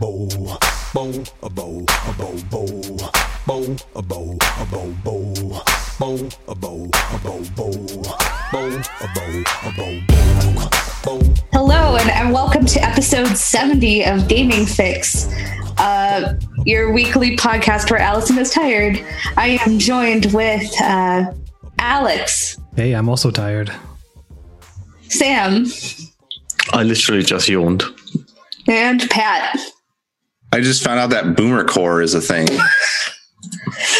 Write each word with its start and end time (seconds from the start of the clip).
bow, 0.00 0.28
bow, 0.92 1.12
a 1.42 1.48
bow, 1.50 1.84
a 2.04 2.12
bow, 2.14 2.36
bow, 2.50 2.76
bow, 3.46 3.76
a 3.94 4.02
bow, 4.02 4.38
a 4.58 4.64
bow, 4.66 4.94
bow, 5.04 5.38
bow, 5.98 6.30
a 6.48 6.54
bow, 6.54 6.90
a 7.08 7.18
bow, 7.18 7.44
bow, 7.54 7.72
bow, 8.52 8.82
a 9.00 9.08
bow, 9.14 9.44
a 9.62 9.72
bow, 9.76 10.00
bow, 10.08 10.68
bow. 11.04 11.34
Hello, 11.52 11.96
and, 11.96 12.10
and 12.10 12.32
welcome 12.32 12.66
to 12.66 12.82
episode 12.82 13.36
70 13.36 14.04
of 14.06 14.26
Gaming 14.26 14.64
Fyx, 14.66 15.32
uh, 15.78 16.34
your 16.64 16.92
weekly 16.92 17.36
podcast 17.36 17.88
where 17.88 18.00
Allison 18.00 18.36
is 18.38 18.50
tired. 18.50 18.98
I 19.36 19.60
am 19.64 19.78
joined 19.78 20.32
with 20.32 20.68
uh, 20.82 21.32
Alex, 21.78 22.58
Hey, 22.74 22.94
I'm 22.94 23.08
also 23.08 23.30
tired. 23.30 23.70
Sam, 25.08 25.66
I 26.72 26.82
literally 26.82 27.22
just 27.22 27.48
yawned. 27.48 27.84
and 28.66 29.08
Pat. 29.08 29.56
I 30.54 30.60
just 30.60 30.82
found 30.84 31.00
out 31.00 31.10
that 31.10 31.36
Boomer 31.36 31.64
Core 31.64 32.00
is 32.02 32.14
a 32.14 32.20
thing. 32.20 32.48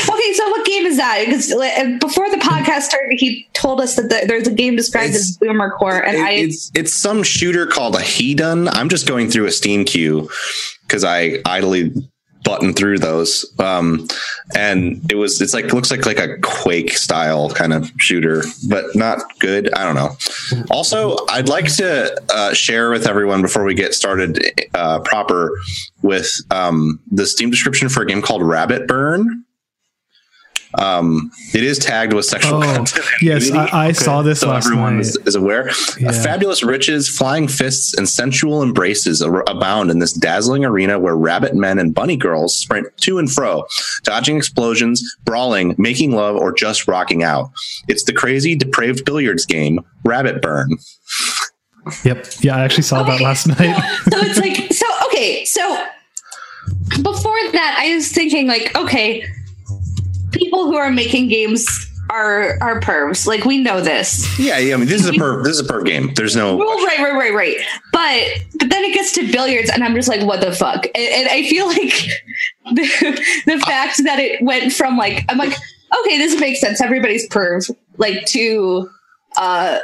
Okay, 0.08 0.32
so 0.34 0.48
what 0.50 0.64
game 0.64 0.86
is 0.86 0.96
that? 0.96 1.22
Because 1.26 1.52
uh, 1.52 1.98
before 2.00 2.30
the 2.30 2.36
podcast 2.38 2.82
started, 2.82 3.16
he 3.18 3.46
told 3.52 3.80
us 3.80 3.96
that 3.96 4.08
the, 4.08 4.24
there's 4.26 4.46
a 4.46 4.52
game 4.52 4.76
described 4.76 5.10
It's- 5.10 5.30
as 5.30 5.36
Boomer 5.36 5.70
Core, 5.72 6.00
and 6.02 6.16
It- 6.16 6.22
I 6.22 6.30
it's 6.32 6.70
it's 6.74 6.92
some 6.92 7.22
shooter 7.22 7.66
called 7.66 7.94
a 7.96 7.98
Hedon. 7.98 8.68
I'm 8.72 8.88
just 8.88 9.06
going 9.06 9.28
through 9.30 9.46
a 9.46 9.50
Steam 9.50 9.84
queue 9.84 10.30
because 10.86 11.04
I 11.04 11.40
idly 11.44 11.92
button 12.44 12.72
through 12.72 12.98
those. 12.98 13.44
Um, 13.58 14.06
and 14.54 15.00
it 15.10 15.16
was 15.16 15.40
it's 15.40 15.54
like 15.54 15.72
looks 15.72 15.90
like 15.90 16.06
like 16.06 16.18
a 16.18 16.38
Quake 16.38 16.92
style 16.92 17.50
kind 17.50 17.72
of 17.72 17.90
shooter, 17.98 18.44
but 18.68 18.94
not 18.94 19.22
good. 19.40 19.72
I 19.74 19.84
don't 19.84 19.94
know. 19.94 20.16
Also, 20.70 21.16
I'd 21.28 21.48
like 21.48 21.74
to 21.76 22.16
uh, 22.32 22.52
share 22.54 22.90
with 22.90 23.06
everyone 23.06 23.42
before 23.42 23.64
we 23.64 23.74
get 23.74 23.94
started 23.94 24.38
uh, 24.74 25.00
proper 25.00 25.58
with 26.02 26.30
um, 26.50 27.00
the 27.10 27.26
Steam 27.26 27.50
description 27.50 27.88
for 27.88 28.02
a 28.02 28.06
game 28.06 28.22
called 28.22 28.42
Rabbit 28.42 28.86
Burn. 28.86 29.43
Um, 30.78 31.30
it 31.52 31.62
is 31.62 31.78
tagged 31.78 32.12
with 32.12 32.24
sexual 32.24 32.58
Oh, 32.58 32.62
content. 32.62 33.04
yes, 33.22 33.48
nudity. 33.50 33.72
I- 33.72 33.86
I 33.88 33.92
saw 33.92 34.22
this 34.22 34.40
so 34.40 34.48
last 34.48 34.66
everyone 34.66 34.94
night. 34.96 35.00
is, 35.06 35.16
is 35.26 35.34
aware. 35.34 35.70
Yeah. 36.00 36.10
Fabulous 36.12 36.62
riches, 36.62 37.08
flying 37.08 37.46
fists, 37.48 37.94
and 37.94 38.08
sensual 38.08 38.62
embraces 38.62 39.20
abound 39.20 39.90
in 39.90 39.98
this 40.00 40.12
dazzling 40.12 40.64
arena 40.64 40.98
where 40.98 41.16
rabbit 41.16 41.54
men 41.54 41.78
and 41.78 41.94
bunny 41.94 42.16
girls 42.16 42.56
sprint 42.58 42.88
to 43.02 43.18
and 43.18 43.30
fro, 43.30 43.64
dodging 44.02 44.36
explosions, 44.36 45.02
brawling, 45.24 45.74
making 45.78 46.12
love, 46.12 46.36
or 46.36 46.52
just 46.52 46.88
rocking 46.88 47.22
out. 47.22 47.50
It's 47.88 48.04
the 48.04 48.12
crazy, 48.12 48.56
depraved 48.56 49.04
billiards 49.04 49.46
game, 49.46 49.78
Rabbit 50.04 50.42
Burn. 50.42 50.70
Yep. 52.04 52.26
Yeah, 52.40 52.56
I 52.56 52.64
actually 52.64 52.82
saw 52.84 53.02
that 53.02 53.20
last 53.20 53.46
night. 53.46 53.76
so 54.10 54.18
it's 54.20 54.38
like 54.38 54.72
so 54.72 54.86
okay 55.06 55.44
so 55.44 55.84
before 57.02 57.36
that 57.52 57.76
i 57.78 57.94
was 57.94 58.10
thinking 58.10 58.46
like 58.46 58.74
okay 58.76 59.24
people 60.34 60.66
who 60.66 60.76
are 60.76 60.90
making 60.90 61.28
games 61.28 61.66
are 62.10 62.58
are 62.62 62.80
pervs 62.80 63.26
like 63.26 63.44
we 63.44 63.58
know 63.58 63.80
this 63.80 64.38
Yeah, 64.38 64.58
yeah. 64.58 64.74
I 64.74 64.76
mean, 64.76 64.88
this 64.88 65.00
is 65.02 65.08
a 65.08 65.14
per 65.14 65.42
this 65.42 65.58
is 65.58 65.60
a 65.68 65.72
perv 65.72 65.86
game. 65.86 66.12
There's 66.14 66.36
no. 66.36 66.56
well, 66.56 66.84
right 66.84 66.98
right 66.98 67.14
right 67.14 67.34
right 67.34 67.56
but 67.92 68.44
but 68.58 68.68
then 68.68 68.84
it 68.84 68.92
gets 68.94 69.12
to 69.12 69.30
billiards 69.32 69.70
and 69.70 69.82
i'm 69.82 69.94
just 69.94 70.08
like 70.08 70.20
what 70.26 70.40
the 70.40 70.52
fuck 70.52 70.84
and, 70.94 70.96
and 70.96 71.28
i 71.28 71.42
feel 71.48 71.66
like 71.66 71.92
the, 72.72 73.22
the 73.46 73.58
fact 73.60 74.02
that 74.04 74.18
it 74.18 74.42
went 74.42 74.72
from 74.72 74.96
like 74.96 75.24
i'm 75.28 75.38
like 75.38 75.56
okay 76.00 76.18
this 76.18 76.38
makes 76.38 76.60
sense 76.60 76.80
everybody's 76.80 77.26
perv 77.30 77.74
like 77.96 78.24
to 78.26 78.88
uh 79.36 79.78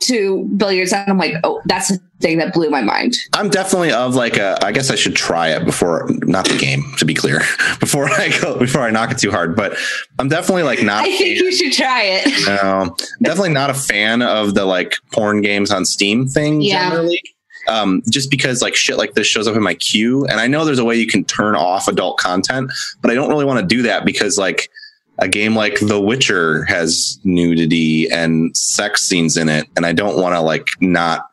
to 0.00 0.44
billiards 0.56 0.92
and 0.92 1.08
i'm 1.10 1.18
like 1.18 1.34
oh 1.44 1.60
that's 1.66 1.88
the 1.88 1.98
thing 2.20 2.38
that 2.38 2.54
blew 2.54 2.70
my 2.70 2.80
mind 2.80 3.12
I'm 3.34 3.50
definitely 3.50 3.92
of 3.92 4.14
like 4.14 4.38
a. 4.38 4.56
I 4.64 4.72
guess 4.72 4.90
I 4.90 4.94
should 4.94 5.14
try 5.16 5.48
it 5.48 5.64
before, 5.66 6.08
not 6.22 6.48
the 6.48 6.56
game, 6.56 6.82
to 6.98 7.04
be 7.04 7.12
clear, 7.12 7.40
before 7.80 8.08
I 8.08 8.30
go, 8.40 8.56
before 8.58 8.80
I 8.82 8.90
knock 8.90 9.10
it 9.10 9.18
too 9.18 9.30
hard. 9.30 9.54
But 9.56 9.76
I'm 10.18 10.28
definitely 10.28 10.62
like 10.62 10.82
not. 10.82 11.04
i 11.04 11.10
think 11.14 11.38
you 11.40 11.52
should 11.52 11.72
try 11.72 12.02
it 12.04 12.46
No, 12.62 12.96
definitely 13.22 13.50
not 13.50 13.68
a 13.68 13.74
fan 13.74 14.22
of 14.22 14.54
the 14.54 14.64
like 14.64 14.94
porn 15.12 15.42
games 15.42 15.70
on 15.70 15.84
Steam 15.84 16.26
thing 16.26 16.62
Yeah. 16.62 16.88
generally. 16.90 17.20
Um, 17.68 18.02
just 18.10 18.30
because 18.30 18.62
like 18.62 18.74
shit 18.76 18.96
like 18.96 19.14
this 19.14 19.26
shows 19.26 19.46
up 19.48 19.56
in 19.56 19.62
my 19.62 19.74
queue, 19.74 20.24
and 20.26 20.40
I 20.40 20.46
know 20.46 20.64
there's 20.64 20.78
a 20.78 20.84
way 20.84 20.96
you 20.96 21.06
can 21.08 21.24
turn 21.24 21.56
off 21.56 21.88
adult 21.88 22.16
content, 22.18 22.70
but 23.02 23.10
I 23.10 23.14
don't 23.14 23.28
really 23.28 23.44
want 23.44 23.60
to 23.60 23.66
do 23.66 23.82
that 23.82 24.04
because 24.06 24.38
like 24.38 24.70
a 25.18 25.28
game 25.28 25.54
like 25.54 25.78
The 25.80 26.00
Witcher 26.00 26.64
has 26.64 27.18
nudity 27.24 28.10
and 28.10 28.56
sex 28.56 29.02
scenes 29.04 29.36
in 29.36 29.48
it, 29.48 29.66
and 29.76 29.86
I 29.86 29.92
don't 29.92 30.20
want 30.20 30.34
to 30.34 30.40
like 30.40 30.68
not 30.80 31.26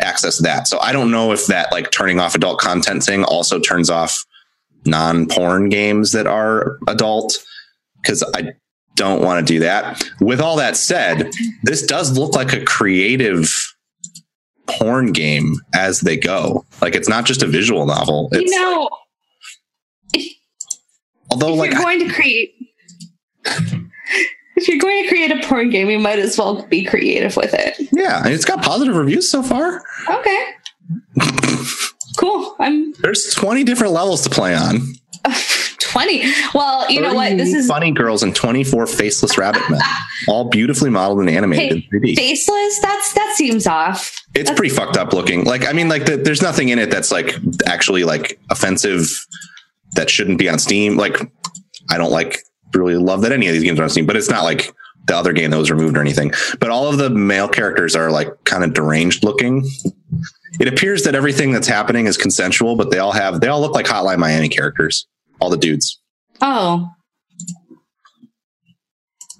access 0.00 0.38
that. 0.38 0.68
So 0.68 0.78
I 0.80 0.92
don't 0.92 1.10
know 1.10 1.32
if 1.32 1.46
that 1.46 1.72
like 1.72 1.90
turning 1.90 2.20
off 2.20 2.34
adult 2.34 2.60
content 2.60 3.02
thing 3.02 3.24
also 3.24 3.58
turns 3.58 3.90
off 3.90 4.24
non-porn 4.84 5.68
games 5.70 6.12
that 6.12 6.26
are 6.26 6.78
adult 6.86 7.44
because 8.00 8.22
I 8.34 8.52
don't 8.94 9.22
want 9.22 9.44
to 9.46 9.52
do 9.54 9.60
that. 9.60 10.02
With 10.20 10.40
all 10.40 10.56
that 10.56 10.76
said, 10.76 11.30
this 11.62 11.82
does 11.84 12.16
look 12.16 12.34
like 12.34 12.52
a 12.52 12.64
creative 12.64 13.74
porn 14.68 15.12
game 15.12 15.54
as 15.74 16.00
they 16.02 16.16
go. 16.16 16.64
Like 16.82 16.94
it's 16.94 17.08
not 17.08 17.24
just 17.24 17.42
a 17.42 17.46
visual 17.46 17.86
novel. 17.86 18.28
It's 18.32 18.52
you 18.52 18.60
know 18.60 18.88
although 21.30 21.52
if 21.54 21.58
like 21.58 21.70
you're 21.72 21.80
I- 21.80 21.96
going 21.96 22.08
to 22.08 22.14
create 22.14 22.54
if 24.56 24.68
you're 24.68 24.78
going 24.78 25.02
to 25.02 25.08
create 25.08 25.30
a 25.30 25.46
porn 25.46 25.70
game 25.70 25.88
you 25.90 25.98
might 25.98 26.18
as 26.18 26.36
well 26.38 26.62
be 26.66 26.84
creative 26.84 27.36
with 27.36 27.54
it 27.54 27.74
yeah, 27.92 28.22
and 28.24 28.32
it's 28.34 28.44
got 28.44 28.62
positive 28.62 28.96
reviews 28.96 29.30
so 29.30 29.42
far. 29.42 29.82
okay 30.08 30.46
cool 32.16 32.56
i'm 32.58 32.92
There's 33.00 33.32
20 33.34 33.64
different 33.64 33.92
levels 33.92 34.22
to 34.22 34.30
play 34.30 34.54
on. 34.54 34.80
20 35.80 36.22
well 36.54 36.90
you 36.90 37.00
know 37.00 37.14
what 37.14 37.36
this 37.38 37.54
is 37.54 37.66
funny 37.68 37.90
girls 37.90 38.22
and 38.22 38.34
24 38.36 38.86
faceless 38.86 39.38
rabbit 39.38 39.62
men, 39.70 39.80
all 40.28 40.44
beautifully 40.48 40.90
modeled 40.90 41.20
and 41.20 41.30
animated 41.30 41.84
in 41.92 42.00
3D. 42.00 42.14
faceless 42.14 42.78
that's 42.80 43.12
that 43.14 43.34
seems 43.36 43.66
off 43.66 44.14
it's 44.34 44.50
pretty 44.50 44.68
fucked 44.74 44.96
up 44.96 45.12
looking. 45.12 45.44
Like, 45.44 45.66
I 45.66 45.72
mean, 45.72 45.88
like, 45.88 46.04
the, 46.06 46.16
there's 46.16 46.42
nothing 46.42 46.68
in 46.68 46.78
it 46.78 46.90
that's 46.90 47.10
like 47.10 47.34
actually 47.66 48.04
like 48.04 48.38
offensive 48.50 49.26
that 49.92 50.10
shouldn't 50.10 50.38
be 50.38 50.48
on 50.48 50.58
Steam. 50.58 50.96
Like, 50.96 51.18
I 51.90 51.96
don't 51.98 52.12
like 52.12 52.38
really 52.74 52.96
love 52.96 53.22
that 53.22 53.32
any 53.32 53.46
of 53.46 53.52
these 53.52 53.62
games 53.62 53.78
are 53.80 53.84
on 53.84 53.90
Steam, 53.90 54.06
but 54.06 54.16
it's 54.16 54.30
not 54.30 54.44
like 54.44 54.72
the 55.06 55.16
other 55.16 55.32
game 55.32 55.50
that 55.50 55.58
was 55.58 55.70
removed 55.70 55.96
or 55.96 56.00
anything. 56.00 56.32
But 56.60 56.70
all 56.70 56.86
of 56.86 56.98
the 56.98 57.10
male 57.10 57.48
characters 57.48 57.96
are 57.96 58.10
like 58.10 58.28
kind 58.44 58.62
of 58.64 58.74
deranged 58.74 59.24
looking. 59.24 59.66
It 60.60 60.68
appears 60.68 61.02
that 61.04 61.14
everything 61.14 61.52
that's 61.52 61.68
happening 61.68 62.06
is 62.06 62.16
consensual, 62.16 62.76
but 62.76 62.90
they 62.90 62.98
all 62.98 63.12
have 63.12 63.40
they 63.40 63.48
all 63.48 63.60
look 63.60 63.74
like 63.74 63.86
Hotline 63.86 64.18
Miami 64.18 64.48
characters. 64.48 65.06
All 65.40 65.50
the 65.50 65.56
dudes. 65.56 66.00
oh 66.40 66.90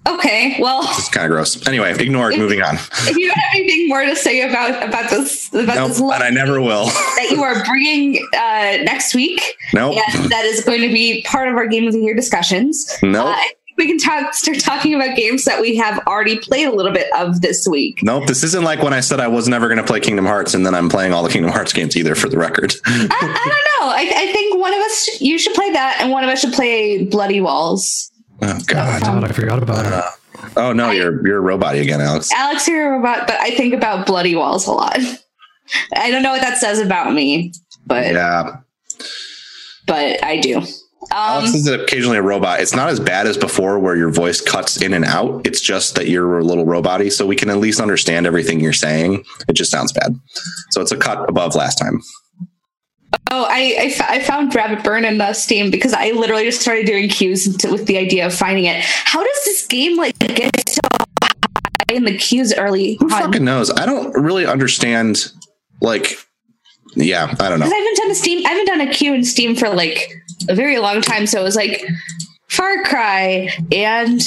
okay 0.08 0.56
well 0.60 0.80
It's 0.98 1.08
kind 1.08 1.26
of 1.26 1.30
gross. 1.30 1.66
Anyway, 1.66 1.92
ignore 1.98 2.30
it. 2.32 2.38
Moving 2.38 2.62
on. 2.62 2.76
if 2.76 3.16
you 3.16 3.28
have 3.30 3.44
anything 3.54 3.88
more 3.88 4.04
to 4.04 4.16
say 4.16 4.42
about 4.48 4.82
about 4.86 5.10
this 5.10 5.48
about 5.52 5.76
Nope, 5.76 5.88
this 5.88 6.00
and 6.00 6.12
I 6.12 6.30
never 6.30 6.60
will. 6.60 6.86
that 7.16 7.28
you 7.30 7.42
are 7.42 7.64
bringing 7.64 8.26
uh 8.34 8.82
next 8.84 9.14
week 9.14 9.40
Nope. 9.72 9.96
that 10.30 10.44
is 10.44 10.64
going 10.64 10.82
to 10.82 10.88
be 10.92 11.22
part 11.22 11.48
of 11.48 11.54
our 11.56 11.66
game 11.66 11.86
of 11.86 11.92
the 11.92 12.00
year 12.00 12.14
discussions 12.14 12.90
Nope. 13.02 13.34
Uh, 13.36 13.40
we 13.76 13.86
can 13.86 13.96
talk, 13.96 14.34
start 14.34 14.58
talking 14.58 14.92
about 14.94 15.16
games 15.16 15.44
that 15.44 15.60
we 15.60 15.76
have 15.76 16.00
already 16.08 16.36
played 16.36 16.66
a 16.66 16.72
little 16.72 16.90
bit 16.92 17.06
of 17.16 17.40
this 17.42 17.64
week. 17.68 18.00
Nope, 18.02 18.26
this 18.26 18.42
isn't 18.42 18.64
like 18.64 18.82
when 18.82 18.92
I 18.92 18.98
said 18.98 19.20
I 19.20 19.28
was 19.28 19.46
never 19.48 19.68
going 19.68 19.78
to 19.78 19.84
play 19.84 20.00
Kingdom 20.00 20.26
Hearts, 20.26 20.52
and 20.54 20.66
then 20.66 20.74
I'm 20.74 20.88
playing 20.88 21.12
all 21.12 21.22
the 21.22 21.28
Kingdom 21.28 21.52
Hearts 21.52 21.72
games 21.72 21.96
either. 21.96 22.16
For 22.16 22.28
the 22.28 22.38
record, 22.38 22.74
I, 22.84 23.06
I 23.08 23.44
don't 23.44 23.86
know. 23.86 23.92
I, 23.94 24.28
I 24.28 24.32
think 24.32 24.58
one 24.58 24.74
of 24.74 24.80
us, 24.80 25.20
you 25.20 25.38
should 25.38 25.54
play 25.54 25.70
that, 25.74 25.98
and 26.00 26.10
one 26.10 26.24
of 26.24 26.30
us 26.30 26.40
should 26.40 26.54
play 26.54 27.04
Bloody 27.04 27.40
Walls. 27.40 28.10
Oh 28.42 28.58
god, 28.66 29.02
God, 29.02 29.24
I 29.24 29.32
forgot 29.32 29.62
about 29.62 29.86
it. 29.86 30.50
oh 30.56 30.72
no, 30.72 30.90
you're 30.90 31.26
you're 31.26 31.38
a 31.38 31.40
robot 31.40 31.74
again, 31.74 32.00
Alex. 32.00 32.30
Alex, 32.32 32.66
you're 32.68 32.94
a 32.94 32.96
robot, 32.98 33.26
but 33.26 33.36
I 33.40 33.50
think 33.50 33.74
about 33.74 34.06
Bloody 34.06 34.34
Walls 34.34 34.66
a 34.66 34.72
lot. 34.72 34.98
I 35.94 36.10
don't 36.10 36.22
know 36.22 36.30
what 36.32 36.40
that 36.40 36.58
says 36.58 36.78
about 36.80 37.12
me, 37.12 37.52
but 37.86 38.12
Yeah, 38.12 38.58
but 39.86 40.22
I 40.24 40.38
do. 40.40 40.62
Um, 41.10 41.16
Alex 41.16 41.54
is 41.54 41.68
occasionally 41.68 42.18
a 42.18 42.22
robot. 42.22 42.60
It's 42.60 42.74
not 42.74 42.90
as 42.90 43.00
bad 43.00 43.26
as 43.26 43.38
before, 43.38 43.78
where 43.78 43.96
your 43.96 44.10
voice 44.10 44.40
cuts 44.40 44.82
in 44.82 44.92
and 44.92 45.04
out. 45.04 45.46
It's 45.46 45.60
just 45.60 45.94
that 45.94 46.08
you're 46.08 46.38
a 46.38 46.44
little 46.44 46.66
roboty, 46.66 47.10
so 47.10 47.24
we 47.24 47.36
can 47.36 47.48
at 47.50 47.58
least 47.58 47.80
understand 47.80 48.26
everything 48.26 48.60
you're 48.60 48.72
saying. 48.72 49.24
It 49.48 49.54
just 49.54 49.70
sounds 49.70 49.92
bad, 49.92 50.18
so 50.70 50.80
it's 50.82 50.92
a 50.92 50.96
cut 50.96 51.28
above 51.28 51.54
last 51.54 51.78
time. 51.78 52.02
Oh, 53.30 53.46
I 53.48 53.76
I, 53.78 53.84
f- 53.86 54.10
I 54.10 54.20
found 54.20 54.54
Rabbit 54.54 54.84
Burn 54.84 55.04
in 55.04 55.18
the 55.18 55.32
Steam 55.32 55.70
because 55.70 55.92
I 55.92 56.10
literally 56.10 56.44
just 56.44 56.60
started 56.60 56.86
doing 56.86 57.08
queues 57.08 57.56
to, 57.58 57.70
with 57.70 57.86
the 57.86 57.98
idea 57.98 58.26
of 58.26 58.34
finding 58.34 58.64
it. 58.64 58.82
How 58.82 59.22
does 59.22 59.44
this 59.44 59.66
game 59.66 59.96
like 59.96 60.18
get 60.18 60.68
so 60.68 60.80
high 61.22 61.94
in 61.94 62.04
the 62.04 62.16
queues 62.16 62.52
early 62.54 62.96
Who 63.00 63.06
on? 63.06 63.22
fucking 63.22 63.44
knows? 63.44 63.70
I 63.70 63.86
don't 63.86 64.12
really 64.14 64.46
understand. 64.46 65.32
Like, 65.80 66.16
yeah, 66.96 67.34
I 67.38 67.48
don't 67.48 67.60
know. 67.60 67.66
I 67.66 67.68
haven't 67.68 67.96
done 67.96 68.10
a 68.10 68.14
Steam, 68.14 68.44
I 68.46 68.50
haven't 68.50 68.66
done 68.66 68.80
a 68.80 68.92
queue 68.92 69.14
in 69.14 69.24
Steam 69.24 69.54
for 69.54 69.68
like 69.68 70.12
a 70.48 70.54
very 70.54 70.78
long 70.78 71.00
time. 71.00 71.26
So 71.26 71.40
it 71.40 71.44
was 71.44 71.56
like 71.56 71.84
Far 72.48 72.82
Cry 72.84 73.50
and 73.72 74.20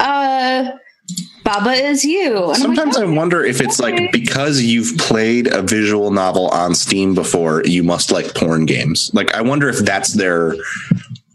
uh 0.00 0.70
Baba 1.48 1.70
is 1.72 2.04
you. 2.04 2.30
And 2.30 2.38
I'm 2.38 2.46
like, 2.48 2.56
Sometimes 2.58 2.96
I 2.98 3.04
"Oh, 3.04 3.12
wonder 3.14 3.42
if 3.44 3.60
it's 3.60 3.80
okay." 3.80 3.92
like 4.02 4.12
because 4.12 4.60
you've 4.60 4.98
played 4.98 5.46
a 5.46 5.62
visual 5.62 6.10
novel 6.10 6.48
on 6.48 6.74
Steam 6.74 7.14
before, 7.14 7.62
you 7.64 7.82
must 7.82 8.10
like 8.10 8.34
porn 8.34 8.66
games. 8.66 9.10
Like 9.14 9.32
I 9.34 9.40
wonder 9.40 9.68
if 9.68 9.78
that's 9.78 10.12
their 10.12 10.54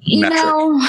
you 0.01 0.21
metric. 0.21 0.39
know, 0.39 0.81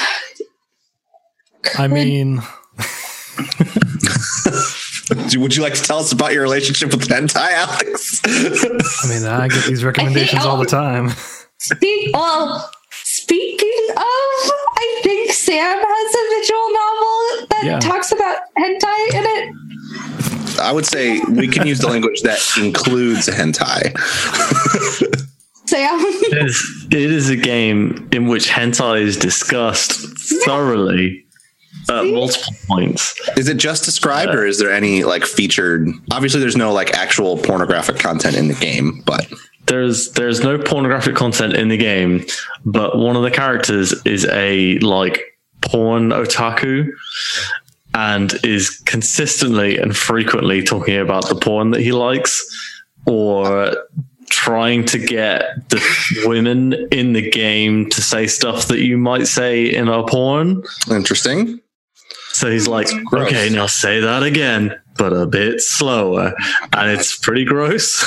I 1.79 1.89
mean, 1.89 2.43
Would 5.37 5.55
you 5.57 5.63
like 5.63 5.75
to 5.75 5.83
tell 5.83 5.99
us 5.99 6.13
about 6.13 6.33
your 6.33 6.43
relationship 6.43 6.91
with 6.93 7.09
hentai, 7.09 7.53
Alex? 7.53 8.21
I 8.25 9.09
mean, 9.09 9.25
I 9.27 9.49
get 9.49 9.65
these 9.67 9.85
recommendations 9.85 10.45
all 10.45 10.57
the 10.57 10.63
oh, 10.63 10.67
time. 10.67 11.11
speak, 11.59 12.15
well, 12.15 12.71
speaking 12.91 13.87
of, 13.91 13.97
I 13.97 15.01
think 15.03 15.33
Sam 15.33 15.79
has 15.79 16.15
a 16.15 16.19
visual 16.19 16.25
novel 16.25 16.31
that 16.31 16.34
Yeah. 17.65 17.79
talks 17.81 18.13
about 18.13 18.37
hentai 18.59 19.15
in 19.15 19.25
it. 19.25 19.55
I 20.61 20.71
would 20.73 20.87
say 20.87 21.21
we 21.31 21.49
can 21.49 21.67
use 21.67 21.81
the 21.81 21.89
language 21.89 22.23
that 22.23 22.39
includes 22.59 23.29
hentai. 23.29 23.93
Sam, 25.67 25.99
It 25.99 26.47
is, 26.47 26.87
it 26.91 27.11
is 27.11 27.31
a 27.31 27.37
game 27.37 28.09
in 28.13 28.29
which 28.29 28.49
hentai 28.49 29.01
is 29.01 29.17
discussed 29.17 29.93
thoroughly 30.45 31.25
at 31.91 32.05
multiple 32.07 32.53
points. 32.67 33.19
Is 33.37 33.49
it 33.49 33.57
just 33.57 33.85
described, 33.85 34.35
or 34.35 34.45
is 34.47 34.59
there 34.59 34.71
any 34.73 35.05
like 35.05 35.25
featured? 35.25 35.89
Obviously, 36.13 36.41
there's 36.41 36.57
no 36.57 36.73
like 36.73 36.93
actual 36.95 37.39
pornographic 37.39 37.99
content 37.99 38.37
in 38.37 38.49
the 38.49 38.55
game, 38.55 39.03
but 39.07 39.27
There's 39.67 40.13
there's 40.13 40.41
no 40.43 40.59
pornographic 40.59 41.15
content 41.17 41.55
in 41.55 41.69
the 41.69 41.79
game, 41.79 42.25
but 42.67 42.99
one 42.99 43.17
of 43.17 43.23
the 43.23 43.31
characters 43.31 43.95
is 44.05 44.27
a 44.27 44.79
like 44.81 45.19
porn 45.71 46.11
otaku 46.11 46.91
and 47.95 48.35
is 48.45 48.71
consistently 48.87 49.79
and 49.79 49.97
frequently 49.97 50.63
talking 50.63 50.97
about 50.97 51.29
the 51.29 51.35
porn 51.35 51.71
that 51.71 51.81
he 51.81 51.93
likes 51.93 52.43
or 53.07 53.77
trying 54.31 54.85
to 54.85 54.99
get 54.99 55.69
the 55.71 55.81
women 56.27 56.73
in 56.91 57.13
the 57.13 57.31
game 57.31 57.89
to 57.91 58.03
say 58.03 58.27
stuff 58.27 58.67
that 58.69 58.81
you 58.81 58.99
might 58.99 59.27
say 59.27 59.65
in 59.65 59.89
a 59.89 60.05
porn. 60.07 60.63
interesting. 60.91 61.61
So 62.33 62.51
he's 62.51 62.67
like, 62.67 62.89
gross. 63.05 63.29
okay, 63.29 63.49
now 63.49 63.67
say 63.67 64.01
that 64.01 64.25
again, 64.25 64.77
but 64.97 65.13
a 65.13 65.27
bit 65.27 65.61
slower. 65.61 66.35
And 66.73 66.91
it's 66.91 67.19
pretty 67.19 67.45
gross. 67.45 68.05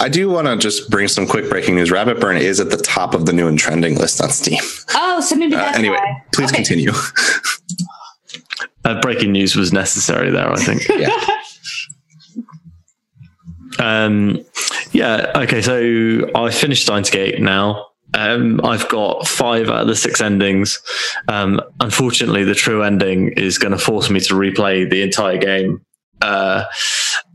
I 0.00 0.08
do 0.08 0.30
want 0.30 0.46
to 0.46 0.56
just 0.56 0.90
bring 0.90 1.08
some 1.08 1.26
quick 1.26 1.48
breaking 1.50 1.74
news. 1.74 1.90
Rabbit 1.90 2.20
Burn 2.20 2.36
is 2.36 2.60
at 2.60 2.70
the 2.70 2.76
top 2.76 3.14
of 3.14 3.26
the 3.26 3.32
new 3.32 3.48
and 3.48 3.58
trending 3.58 3.96
list 3.96 4.20
on 4.22 4.30
Steam. 4.30 4.60
oh, 4.94 5.20
so 5.20 5.34
maybe 5.36 5.54
Uh, 5.56 5.72
anyway, 5.74 5.96
why. 5.96 6.22
please 6.32 6.48
Okay. 6.50 6.56
continue. 6.56 6.92
Uh, 8.84 9.00
breaking 9.00 9.30
news 9.30 9.54
was 9.54 9.72
necessary 9.72 10.28
there, 10.32 10.50
I 10.50 10.56
think. 10.56 10.88
yeah. 10.98 11.08
Um, 13.78 14.44
yeah. 14.92 15.30
Okay. 15.36 15.62
So 15.62 16.30
I 16.34 16.50
finished 16.50 16.82
Steins 16.84 17.08
Gate 17.10 17.40
now. 17.40 17.86
Um, 18.14 18.60
I've 18.64 18.88
got 18.88 19.26
five 19.26 19.68
out 19.70 19.82
of 19.82 19.86
the 19.86 19.94
six 19.96 20.20
endings. 20.20 20.80
Um, 21.28 21.60
unfortunately, 21.80 22.44
the 22.44 22.54
true 22.56 22.82
ending 22.82 23.28
is 23.36 23.56
going 23.56 23.72
to 23.72 23.78
force 23.78 24.10
me 24.10 24.20
to 24.20 24.34
replay 24.34 24.88
the 24.90 25.00
entire 25.02 25.38
game. 25.38 25.80
Uh, 26.22 26.64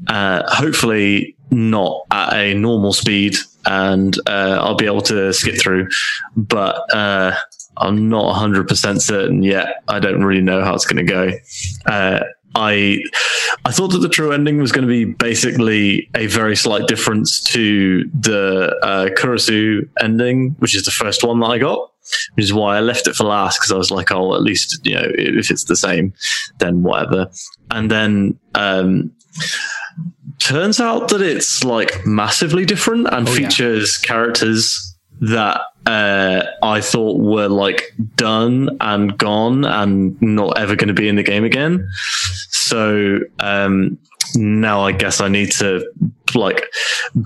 uh, 0.07 0.43
hopefully 0.47 1.35
not 1.51 2.05
at 2.11 2.33
a 2.33 2.53
normal 2.53 2.93
speed, 2.93 3.35
and 3.65 4.17
uh, 4.27 4.59
I'll 4.61 4.75
be 4.75 4.85
able 4.85 5.01
to 5.03 5.33
skip 5.33 5.59
through. 5.59 5.87
But 6.35 6.93
uh, 6.93 7.35
I'm 7.77 8.09
not 8.09 8.35
100% 8.35 9.01
certain 9.01 9.43
yet. 9.43 9.83
I 9.87 9.99
don't 9.99 10.23
really 10.23 10.41
know 10.41 10.63
how 10.63 10.73
it's 10.73 10.85
going 10.85 11.05
to 11.05 11.11
go. 11.11 11.31
Uh, 11.85 12.23
I 12.55 13.03
I 13.65 13.71
thought 13.71 13.89
that 13.89 13.99
the 13.99 14.09
true 14.09 14.31
ending 14.31 14.59
was 14.59 14.71
going 14.71 14.87
to 14.87 14.89
be 14.89 15.05
basically 15.05 16.09
a 16.15 16.25
very 16.27 16.55
slight 16.55 16.87
difference 16.87 17.41
to 17.51 18.09
the 18.19 18.75
uh, 18.81 19.09
ending, 20.01 20.55
which 20.59 20.75
is 20.75 20.83
the 20.83 20.91
first 20.91 21.23
one 21.23 21.39
that 21.41 21.47
I 21.47 21.59
got, 21.59 21.91
which 22.33 22.45
is 22.45 22.53
why 22.53 22.77
I 22.77 22.79
left 22.81 23.07
it 23.07 23.15
for 23.15 23.23
last 23.25 23.59
because 23.59 23.71
I 23.71 23.77
was 23.77 23.91
like, 23.91 24.11
oh, 24.11 24.33
at 24.35 24.41
least 24.41 24.79
you 24.85 24.95
know 24.95 25.07
if 25.15 25.51
it's 25.51 25.65
the 25.65 25.75
same, 25.75 26.13
then 26.59 26.83
whatever. 26.83 27.29
And 27.71 27.89
then 27.91 28.39
um, 28.55 29.11
turns 30.39 30.79
out 30.79 31.09
that 31.09 31.21
it's 31.21 31.63
like 31.63 32.05
massively 32.05 32.65
different 32.65 33.07
and 33.11 33.27
Oh, 33.27 33.31
yeah. 33.33 33.47
features 33.49 33.97
characters 33.97 34.95
that 35.19 35.61
uh, 35.85 36.43
I 36.61 36.81
thought 36.81 37.19
were 37.19 37.47
like 37.47 37.93
done 38.15 38.69
and 38.81 39.17
gone 39.17 39.65
and 39.65 40.21
not 40.21 40.57
ever 40.59 40.75
going 40.75 40.89
to 40.89 40.93
be 40.93 41.07
in 41.07 41.15
the 41.15 41.23
game 41.23 41.43
again. 41.43 41.87
So 42.49 43.19
um, 43.39 43.97
now 44.35 44.81
I 44.81 44.91
guess 44.91 45.21
I 45.21 45.27
need 45.29 45.51
to 45.53 45.89
like 46.35 46.65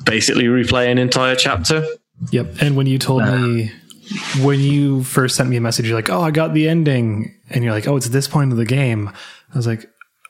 basically 0.05 0.45
replay 0.45 0.91
an 0.91 0.97
entire 0.99 1.35
chapter. 1.35 1.85
Yep. 2.31 2.61
And 2.61 2.75
when 2.77 2.85
you 2.87 2.97
told 2.99 3.23
me, 3.25 3.71
when 4.41 4.59
you 4.59 5.03
first 5.03 5.35
sent 5.35 5.49
me 5.49 5.57
a 5.57 5.61
message, 5.61 5.87
you're 5.87 5.95
like, 5.97 6.09
oh, 6.09 6.21
I 6.21 6.31
got 6.31 6.53
the 6.53 6.67
ending. 6.67 7.33
And 7.49 7.63
you're 7.63 7.73
like, 7.73 7.87
oh, 7.87 7.95
it's 7.97 8.09
this 8.09 8.27
point 8.27 8.51
of 8.51 8.57
the 8.57 8.65
game. 8.65 9.09
I 9.53 9.57
was 9.57 9.67
like, 9.67 9.85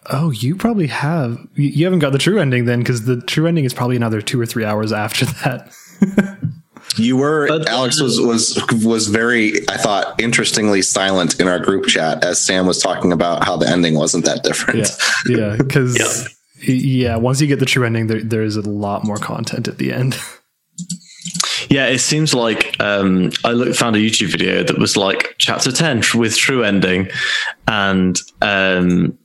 oh, 0.10 0.32
you 0.32 0.56
probably 0.56 0.88
have. 0.88 1.38
You 1.56 1.70
you 1.70 1.86
haven't 1.86 2.00
got 2.00 2.12
the 2.12 2.18
true 2.18 2.40
ending 2.40 2.66
then, 2.66 2.80
because 2.80 3.06
the 3.06 3.22
true 3.22 3.48
ending 3.48 3.66
is 3.66 3.74
probably 3.74 3.96
another 3.96 4.22
two 4.22 4.40
or 4.42 4.46
three 4.46 4.66
hours 4.66 4.92
after 4.92 5.26
that. 5.44 5.72
You 6.98 7.16
were 7.16 7.48
But- 7.48 7.70
Alex 7.70 8.02
was 8.02 8.20
was 8.20 8.60
was 8.84 9.08
very 9.08 9.68
I 9.70 9.78
thought 9.78 10.20
interestingly 10.20 10.82
silent 10.82 11.40
in 11.40 11.48
our 11.48 11.60
group 11.60 11.86
chat 11.86 12.24
as 12.26 12.42
Sam 12.42 12.66
was 12.68 12.82
talking 12.82 13.12
about 13.14 13.46
how 13.46 13.56
the 13.56 13.68
ending 13.70 13.94
wasn't 13.96 14.26
that 14.26 14.44
different. 14.44 14.80
Yeah. 15.28 15.38
Yeah. 15.38 15.56
Because, 15.58 15.98
Yeah. 16.64 16.74
yeah, 16.74 17.16
once 17.16 17.40
you 17.42 17.48
get 17.48 17.60
the 17.60 17.66
true 17.66 17.86
ending, 17.86 18.06
there, 18.08 18.22
there 18.22 18.44
is 18.44 18.56
a 18.56 18.62
lot 18.62 19.04
more 19.04 19.18
content 19.18 19.68
at 19.68 19.78
the 19.80 19.92
end. 19.94 20.16
Yeah, 21.72 21.88
it 21.88 22.00
seems 22.00 22.34
like 22.34 22.76
um, 22.82 23.32
I 23.46 23.72
found 23.72 23.96
a 23.96 24.00
YouTube 24.00 24.28
video 24.28 24.62
that 24.62 24.78
was 24.78 24.98
like 24.98 25.36
chapter 25.38 25.72
10 25.72 26.04
with 26.16 26.36
true 26.36 26.66
ending. 26.66 27.08
And 27.66 28.20
um, 28.42 29.18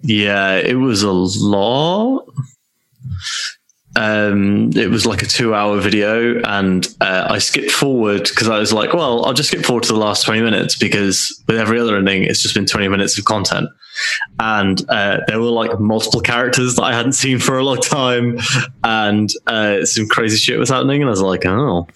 yeah, 0.00 0.54
it 0.54 0.76
was 0.76 1.02
a 1.02 1.10
lot. 1.10 2.28
Um, 3.96 4.70
it 4.74 4.90
was 4.90 5.06
like 5.06 5.22
a 5.22 5.26
two 5.26 5.54
hour 5.54 5.80
video, 5.80 6.40
and 6.42 6.86
uh, 7.00 7.28
I 7.30 7.38
skipped 7.38 7.70
forward 7.70 8.24
because 8.24 8.48
I 8.48 8.58
was 8.58 8.72
like, 8.72 8.92
well, 8.92 9.24
I'll 9.24 9.34
just 9.34 9.50
skip 9.50 9.64
forward 9.64 9.84
to 9.84 9.92
the 9.92 9.98
last 9.98 10.24
20 10.24 10.42
minutes 10.42 10.76
because 10.76 11.42
with 11.46 11.58
every 11.58 11.78
other 11.78 11.96
ending, 11.96 12.24
it's 12.24 12.42
just 12.42 12.54
been 12.54 12.66
20 12.66 12.88
minutes 12.88 13.18
of 13.18 13.24
content. 13.24 13.68
And 14.40 14.82
uh, 14.88 15.20
there 15.28 15.40
were 15.40 15.50
like 15.50 15.78
multiple 15.78 16.20
characters 16.20 16.74
that 16.74 16.82
I 16.82 16.92
hadn't 16.92 17.12
seen 17.12 17.38
for 17.38 17.58
a 17.58 17.64
long 17.64 17.78
time, 17.78 18.38
and 18.82 19.30
uh, 19.46 19.84
some 19.84 20.08
crazy 20.08 20.38
shit 20.38 20.58
was 20.58 20.70
happening. 20.70 21.02
And 21.02 21.08
I 21.08 21.10
was 21.10 21.22
like, 21.22 21.46
oh, 21.46 21.86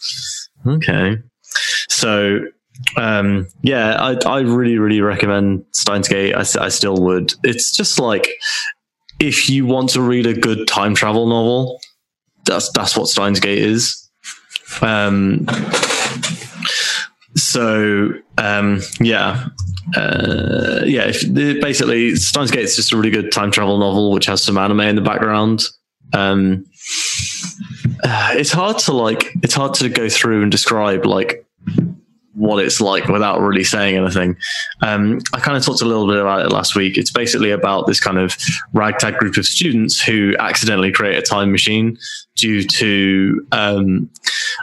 okay. 0.67 1.17
So 1.89 2.41
um, 2.97 3.49
yeah, 3.63 3.97
I, 4.01 4.17
I 4.25 4.41
really, 4.41 4.79
really 4.79 5.01
recommend 5.01 5.65
Steins 5.73 6.09
Gate. 6.09 6.35
I 6.35 6.43
still 6.43 6.97
would. 6.97 7.33
It's 7.43 7.77
just 7.77 7.99
like 7.99 8.29
if 9.21 9.49
you 9.49 9.67
want 9.67 9.91
to 9.91 10.01
read 10.01 10.27
a 10.27 10.35
good 10.35 10.69
time 10.69 10.95
travel 10.95 11.27
novel, 11.27 11.81
that's 12.49 12.71
that's 12.73 12.97
what 12.97 13.09
Steins 13.09 13.41
Gate 13.41 13.59
is. 13.59 14.09
Um, 14.83 15.47
so 17.35 18.13
um, 18.39 18.81
yeah, 19.01 19.47
uh, 19.97 20.83
yeah. 20.85 21.05
If, 21.07 21.33
basically, 21.61 22.17
Steins 22.17 22.51
Gate 22.51 22.65
is 22.65 22.77
just 22.77 22.93
a 22.93 22.97
really 22.97 23.11
good 23.11 23.33
time 23.33 23.51
travel 23.51 23.79
novel 23.79 24.13
which 24.13 24.27
has 24.27 24.43
some 24.43 24.59
anime 24.59 24.81
in 24.81 24.97
the 24.97 25.03
background. 25.03 25.65
Um, 26.13 26.65
uh, 28.03 28.35
it's 28.35 28.53
hard 28.53 28.79
to 28.79 28.93
like. 28.93 29.33
It's 29.43 29.55
hard 29.55 29.75
to 29.75 29.89
go 29.89 30.09
through 30.09 30.43
and 30.43 30.51
describe 30.51 31.05
like 31.05 31.47
what 32.39 32.65
it's 32.65 32.81
like 32.81 33.09
without 33.09 33.41
really 33.41 33.65
saying 33.65 33.97
anything. 33.97 34.37
Um, 34.81 35.19
I 35.35 35.41
kind 35.41 35.57
of 35.57 35.65
talked 35.65 35.83
a 35.83 35.85
little 35.85 36.07
bit 36.07 36.19
about 36.19 36.47
it 36.47 36.53
last 36.53 36.77
week. 36.77 36.97
It's 36.97 37.11
basically 37.11 37.51
about 37.51 37.87
this 37.87 38.01
kind 38.01 38.19
of 38.19 38.37
ragtag 38.73 39.19
group 39.19 39.37
of 39.37 39.45
students 39.45 40.01
who 40.01 40.35
accidentally 40.39 40.93
create 40.93 41.19
a 41.19 41.23
time 41.23 41.51
machine 41.51 41.99
due 42.37 42.63
to 42.63 43.47
um, 43.53 44.09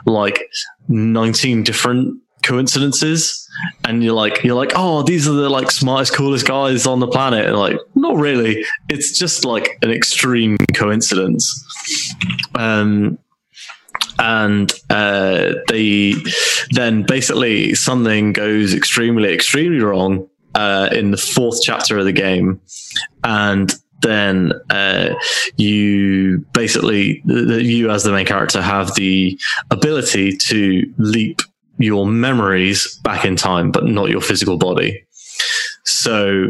like 0.05 0.50
19 0.88 1.63
different 1.63 2.22
coincidences. 2.44 3.41
And 3.84 4.03
you're 4.03 4.13
like, 4.13 4.44
you're 4.44 4.55
like, 4.55 4.72
oh, 4.75 5.03
these 5.03 5.27
are 5.27 5.34
the 5.34 5.50
like 5.50 5.72
smartest, 5.72 6.13
coolest 6.13 6.48
guys 6.48 6.88
on 6.88 7.00
the 7.00 7.08
planet. 7.08 7.46
And 7.46 7.58
like, 7.58 7.77
not 7.96 8.15
really. 8.15 8.63
It's 8.88 9.17
just 9.17 9.44
like 9.44 9.77
an 9.82 9.91
extreme 9.91 10.58
coincidence. 10.74 11.51
Um, 12.55 13.17
and 14.19 14.72
uh, 14.89 15.53
they 15.69 16.13
then 16.72 17.03
basically 17.03 17.75
something 17.75 18.34
goes 18.34 18.74
extremely 18.74 19.34
extremely 19.34 19.79
wrong 19.79 20.27
uh, 20.53 20.89
in 20.91 21.12
the 21.12 21.17
fourth 21.17 21.62
chapter 21.62 21.98
of 21.98 22.05
the 22.05 22.13
game. 22.13 22.62
And 23.24 23.74
then 24.01 24.53
uh, 24.69 25.15
you 25.57 26.45
basically 26.53 27.22
you 27.25 27.89
as 27.91 28.03
the 28.03 28.12
main 28.12 28.25
character 28.25 28.62
have 28.62 28.93
the 28.95 29.39
ability 29.72 30.38
to 30.38 30.93
leap 30.98 31.41
your 31.77 32.05
memories 32.05 32.98
back 33.03 33.25
in 33.25 33.36
time 33.36 33.72
but 33.72 33.86
not 33.86 34.10
your 34.10 34.22
physical 34.22 34.57
body. 34.57 35.05
So 35.84 36.50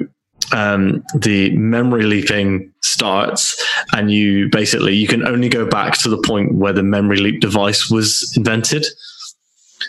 um, 0.53 1.03
the 1.15 1.55
memory 1.55 2.03
leaping 2.03 2.71
starts, 2.81 3.61
and 3.93 4.11
you 4.11 4.49
basically 4.49 4.95
you 4.95 5.07
can 5.07 5.25
only 5.27 5.49
go 5.49 5.65
back 5.65 5.97
to 5.99 6.09
the 6.09 6.21
point 6.21 6.55
where 6.55 6.73
the 6.73 6.83
memory 6.83 7.17
leap 7.17 7.39
device 7.39 7.89
was 7.89 8.33
invented. 8.35 8.85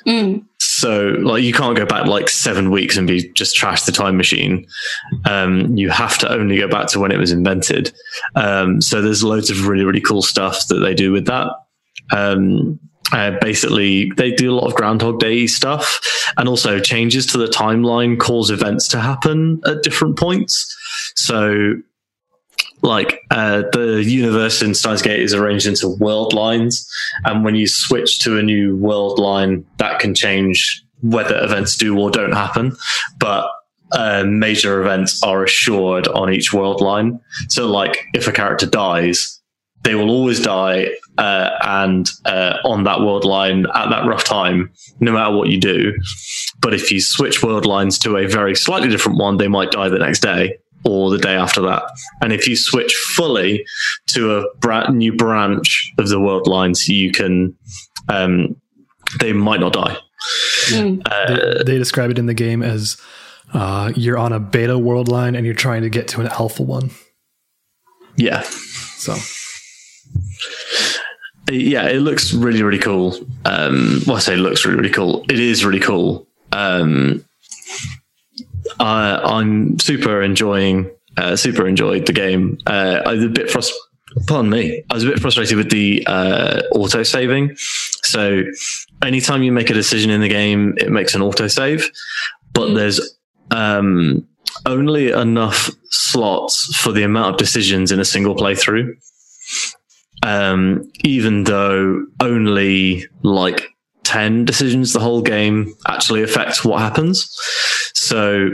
Mm. 0.07 0.45
So, 0.59 1.17
like, 1.21 1.43
you 1.43 1.53
can't 1.53 1.77
go 1.77 1.87
back 1.87 2.07
like 2.07 2.29
seven 2.29 2.71
weeks 2.71 2.97
and 2.97 3.09
be 3.09 3.33
just 3.33 3.57
trash 3.57 3.85
the 3.85 3.93
time 3.93 4.17
machine. 4.17 4.67
Um, 5.25 5.75
you 5.75 5.89
have 5.91 6.19
to 6.19 6.31
only 6.31 6.59
go 6.59 6.69
back 6.69 6.89
to 6.89 7.01
when 7.01 7.13
it 7.13 7.17
was 7.17 7.33
invented. 7.33 7.93
Um, 8.35 8.81
so, 8.81 9.01
there's 9.01 9.25
loads 9.25 9.51
of 9.51 9.67
really, 9.67 9.85
really 9.85 10.01
cool 10.01 10.23
stuff 10.23 10.69
that 10.69 10.81
they 10.81 10.95
do 10.95 11.13
with 11.13 11.27
that. 11.27 11.49
Um, 12.13 12.79
uh, 13.13 13.33
basically, 13.41 14.13
they 14.17 14.33
do 14.33 14.53
a 14.53 14.57
lot 14.57 14.67
of 14.67 14.75
Groundhog 14.75 15.19
Day 15.19 15.47
stuff 15.47 16.01
and 16.37 16.49
also 16.49 16.79
changes 16.79 17.25
to 17.27 17.39
the 17.39 17.47
timeline 17.47 18.19
cause 18.19 18.51
events 18.51 18.89
to 18.89 19.01
happen 19.01 19.61
at 19.67 19.83
different 19.83 20.19
points. 20.19 20.77
So, 21.15 21.77
like 22.83 23.21
uh, 23.31 23.63
the 23.73 24.03
universe 24.05 24.63
in 24.63 24.75
Steins 24.75 25.03
Gate 25.03 25.21
is 25.21 25.35
arranged 25.35 25.67
into 25.67 25.89
world 25.89 26.33
lines, 26.33 26.89
and 27.25 27.45
when 27.45 27.55
you 27.55 27.67
switch 27.67 28.21
to 28.21 28.39
a 28.39 28.43
new 28.43 28.77
world 28.77 29.19
line, 29.19 29.65
that 29.79 29.99
can 29.99 30.15
change 30.15 30.83
whether 31.03 31.43
events 31.43 31.77
do 31.77 31.99
or 31.99 32.11
don't 32.11 32.33
happen. 32.33 32.77
But 33.19 33.51
uh, 33.93 34.25
major 34.27 34.81
events 34.81 35.23
are 35.23 35.45
assured 35.45 36.09
on 36.09 36.33
each 36.33 36.53
world 36.53 36.81
line. 36.81 37.21
So, 37.49 37.67
like 37.67 37.99
if 38.15 38.27
a 38.27 38.33
character 38.33 38.67
dies, 38.67 39.41
they 39.83 39.95
will 39.95 40.11
always 40.11 40.41
die, 40.41 40.89
uh, 41.17 41.51
and 41.63 42.09
uh, 42.25 42.57
on 42.65 42.85
that 42.85 43.01
world 43.01 43.25
line 43.25 43.67
at 43.75 43.89
that 43.91 44.07
rough 44.07 44.25
time, 44.25 44.71
no 45.01 45.13
matter 45.13 45.35
what 45.35 45.49
you 45.49 45.61
do. 45.61 45.93
But 46.61 46.75
if 46.75 46.91
you 46.91 47.01
switch 47.01 47.43
world 47.43 47.67
lines 47.67 47.99
to 48.01 48.17
a 48.17 48.27
very 48.27 48.55
slightly 48.55 48.89
different 48.89 49.19
one, 49.19 49.37
they 49.37 49.49
might 49.49 49.71
die 49.71 49.89
the 49.89 49.99
next 49.99 50.21
day 50.21 50.59
or 50.87 51.11
the 51.11 51.19
day 51.19 51.35
after 51.35 51.61
that. 51.63 51.83
And 52.21 52.33
if 52.33 52.47
you 52.49 52.57
switch 52.57 52.95
fully 52.95 53.65
to 54.09 54.39
a 54.39 54.55
brand 54.59 54.97
new 54.97 55.13
branch 55.13 55.93
of 55.99 56.09
the 56.09 56.21
world 56.21 56.47
lines, 56.47 56.89
you 56.89 57.11
can, 57.11 57.57
um, 58.09 58.57
they 59.21 59.33
might 59.33 59.61
not 59.61 59.73
die. 59.73 59.97
Mm. 60.69 61.03
Uh, 61.05 61.65
they, 61.65 61.73
they 61.73 61.79
describe 61.79 62.11
it 62.11 62.19
in 62.19 62.27
the 62.27 62.35
game 62.35 62.63
as 62.63 62.97
uh, 63.53 63.93
you're 63.95 64.19
on 64.19 64.33
a 64.33 64.41
beta 64.41 64.79
world 64.79 65.09
line 65.09 65.35
and 65.35 65.45
you're 65.45 65.55
trying 65.55 65.83
to 65.83 65.91
get 65.91 66.09
to 66.09 66.21
an 66.21 66.29
alpha 66.29 66.63
one. 66.63 66.91
yeah. 68.17 68.43
So 68.43 69.15
Yeah, 71.51 71.89
it 71.89 72.01
looks 72.01 72.35
really, 72.35 72.63
really 72.63 72.79
cool. 72.79 73.15
Um, 73.45 74.01
well, 74.07 74.17
I 74.17 74.21
say 74.21 74.35
it 74.35 74.39
looks 74.39 74.65
really, 74.65 74.79
really 74.79 74.93
cool. 74.93 75.25
It 75.29 75.39
is 75.39 75.65
really 75.65 75.81
cool. 75.81 76.27
Um, 76.53 77.25
I, 78.81 79.21
I'm 79.23 79.79
super 79.79 80.23
enjoying, 80.23 80.91
uh, 81.17 81.37
super 81.37 81.67
enjoyed 81.67 82.07
the 82.07 82.13
game. 82.13 82.59
Uh, 82.67 83.03
I 83.05 83.13
was 83.15 83.25
a 83.25 83.29
bit 83.29 83.49
frust- 83.49 83.73
Pardon 84.27 84.51
me. 84.51 84.83
I 84.91 84.95
was 84.95 85.05
a 85.05 85.09
bit 85.09 85.21
frustrated 85.21 85.59
with 85.59 85.71
the 85.71 86.03
uh, 86.07 86.63
auto 86.73 87.03
saving. 87.03 87.55
So, 87.57 88.45
anytime 89.03 89.43
you 89.43 89.53
make 89.53 89.69
a 89.69 89.75
decision 89.75 90.11
in 90.11 90.23
the 90.23 90.29
game, 90.29 90.75
it 90.79 90.91
makes 90.91 91.15
an 91.15 91.21
auto 91.21 91.49
save, 91.49 91.91
but 92.55 92.73
there's 92.73 93.19
um, 93.51 94.27
only 94.65 95.11
enough 95.11 95.71
slots 95.91 96.75
for 96.77 96.93
the 96.93 97.03
amount 97.03 97.35
of 97.35 97.39
decisions 97.39 97.93
in 97.93 98.01
a 98.01 98.05
single 98.05 98.35
playthrough. 98.35 98.95
Um, 100.23 100.91
even 101.05 101.45
though 101.45 102.07
only 102.21 103.07
like 103.23 103.69
10 104.05 104.45
decisions 104.45 104.93
the 104.93 105.01
whole 105.01 105.21
game 105.21 105.75
actually 105.89 106.23
affects 106.23 106.65
what 106.65 106.81
happens. 106.81 107.29
So, 108.09 108.51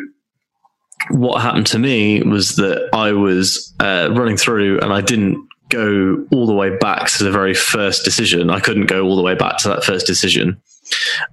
what 1.11 1.42
happened 1.42 1.66
to 1.68 1.78
me 1.78 2.23
was 2.23 2.56
that 2.56 2.88
I 2.92 3.12
was 3.12 3.75
uh, 3.80 4.09
running 4.12 4.37
through 4.37 4.80
and 4.80 4.92
I 4.92 5.00
didn't 5.00 5.49
go 5.68 6.25
all 6.30 6.47
the 6.47 6.54
way 6.54 6.76
back 6.76 7.09
to 7.09 7.25
the 7.25 7.30
very 7.30 7.54
first 7.54 8.04
decision. 8.04 8.50
I 8.50 8.61
couldn't 8.61 8.87
go 8.87 9.04
all 9.04 9.16
the 9.16 9.23
way 9.23 9.35
back 9.35 9.59
to 9.59 9.68
that 9.68 9.85
first 9.85 10.06
decision. 10.06 10.61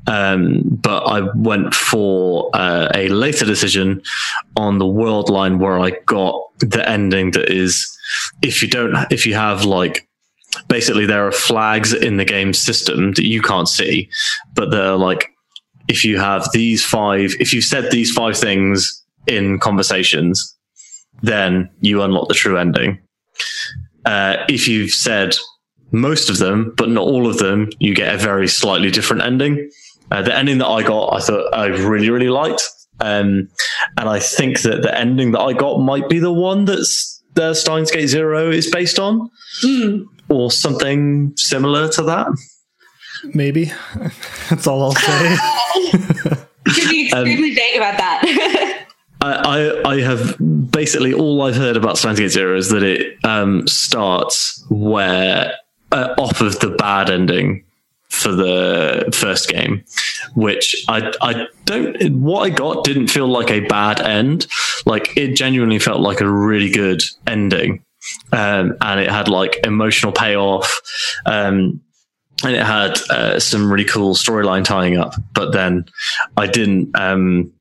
Um, 0.07 0.61
but 0.63 1.03
I 1.03 1.21
went 1.35 1.73
for 1.73 2.49
uh, 2.53 2.89
a 2.95 3.09
later 3.09 3.45
decision 3.45 4.01
on 4.55 4.79
the 4.79 4.87
world 4.87 5.29
line 5.29 5.59
where 5.59 5.79
I 5.79 5.91
got 6.05 6.41
the 6.59 6.87
ending 6.87 7.31
that 7.31 7.49
is 7.49 7.87
if 8.41 8.61
you 8.61 8.69
don't, 8.69 8.95
if 9.11 9.25
you 9.25 9.33
have 9.35 9.65
like, 9.65 10.07
basically 10.67 11.05
there 11.05 11.27
are 11.27 11.31
flags 11.31 11.93
in 11.93 12.17
the 12.17 12.25
game 12.25 12.53
system 12.53 13.13
that 13.13 13.25
you 13.25 13.41
can't 13.41 13.67
see, 13.67 14.09
but 14.53 14.71
they're 14.71 14.95
like, 14.95 15.31
if 15.89 16.05
you 16.05 16.17
have 16.19 16.47
these 16.53 16.85
five, 16.85 17.31
if 17.39 17.51
you've 17.53 17.65
said 17.65 17.91
these 17.91 18.11
five 18.11 18.37
things 18.37 19.03
in 19.27 19.59
conversations, 19.59 20.55
then 21.21 21.69
you 21.81 22.01
unlock 22.01 22.27
the 22.29 22.33
true 22.33 22.57
ending. 22.57 22.99
Uh, 24.05 24.37
if 24.47 24.67
you've 24.67 24.91
said 24.91 25.35
most 25.91 26.29
of 26.29 26.37
them, 26.37 26.73
but 26.77 26.89
not 26.89 27.03
all 27.03 27.27
of 27.27 27.39
them, 27.39 27.69
you 27.79 27.93
get 27.95 28.13
a 28.13 28.17
very 28.17 28.47
slightly 28.47 28.91
different 28.91 29.23
ending. 29.23 29.69
Uh, 30.11 30.21
the 30.21 30.35
ending 30.35 30.59
that 30.59 30.67
I 30.67 30.83
got, 30.83 31.09
I 31.13 31.19
thought 31.19 31.53
I 31.53 31.65
really, 31.65 32.09
really 32.09 32.29
liked. 32.29 32.63
Um, 33.01 33.49
and 33.97 34.09
I 34.09 34.19
think 34.19 34.61
that 34.61 34.81
the 34.81 34.95
ending 34.97 35.31
that 35.31 35.39
I 35.41 35.53
got 35.53 35.79
might 35.79 36.09
be 36.09 36.19
the 36.19 36.33
one 36.33 36.65
that's 36.65 37.23
the 37.35 37.53
Steins 37.53 37.91
Gate 37.91 38.07
Zero 38.07 38.51
is 38.51 38.69
based 38.69 38.99
on, 38.99 39.29
Mm. 39.63 40.05
or 40.29 40.51
something 40.51 41.33
similar 41.35 41.89
to 41.89 42.03
that. 42.03 42.27
Maybe 43.33 43.71
that's 44.49 44.67
all 44.67 44.83
I'll 44.83 44.91
say. 44.93 45.35
You're 46.77 46.89
being 46.89 47.13
Um, 47.13 47.25
extremely 47.25 47.55
vague 47.55 47.77
about 47.77 47.97
that. 47.97 48.85
I, 49.21 49.33
I, 49.83 49.89
I 49.95 50.01
have 50.01 50.37
basically 50.71 51.13
all 51.13 51.41
I've 51.41 51.55
heard 51.55 51.75
about 51.75 51.97
Steins 51.97 52.19
Gate 52.19 52.29
Zero 52.31 52.57
is 52.57 52.69
that 52.69 52.83
it 52.83 53.17
um, 53.25 53.67
starts 53.67 54.63
where 54.69 55.53
uh, 55.91 56.13
off 56.17 56.39
of 56.41 56.59
the 56.59 56.69
bad 56.69 57.09
ending 57.09 57.65
for 58.09 58.31
the 58.31 59.09
first 59.13 59.49
game, 59.49 59.83
which 60.35 60.85
I 60.87 61.11
I 61.21 61.47
don't 61.65 62.21
what 62.21 62.41
I 62.41 62.49
got 62.49 62.83
didn't 62.83 63.07
feel 63.09 63.27
like 63.27 63.51
a 63.51 63.59
bad 63.61 63.99
end. 63.99 64.47
Like 64.85 65.15
it 65.17 65.35
genuinely 65.35 65.79
felt 65.79 65.99
like 66.01 66.21
a 66.21 66.29
really 66.29 66.69
good 66.71 67.03
ending, 67.27 67.83
um, 68.31 68.75
and 68.81 68.99
it 69.01 69.09
had 69.09 69.27
like 69.27 69.59
emotional 69.65 70.11
payoff. 70.13 70.81
Um, 71.25 71.81
and 72.43 72.55
it 72.55 72.65
had 72.65 72.99
uh, 73.09 73.39
some 73.39 73.71
really 73.71 73.85
cool 73.85 74.15
storyline 74.15 74.63
tying 74.63 74.97
up, 74.97 75.13
but 75.33 75.51
then 75.51 75.85
I 76.37 76.47
didn't. 76.47 76.97
Um, 76.97 77.53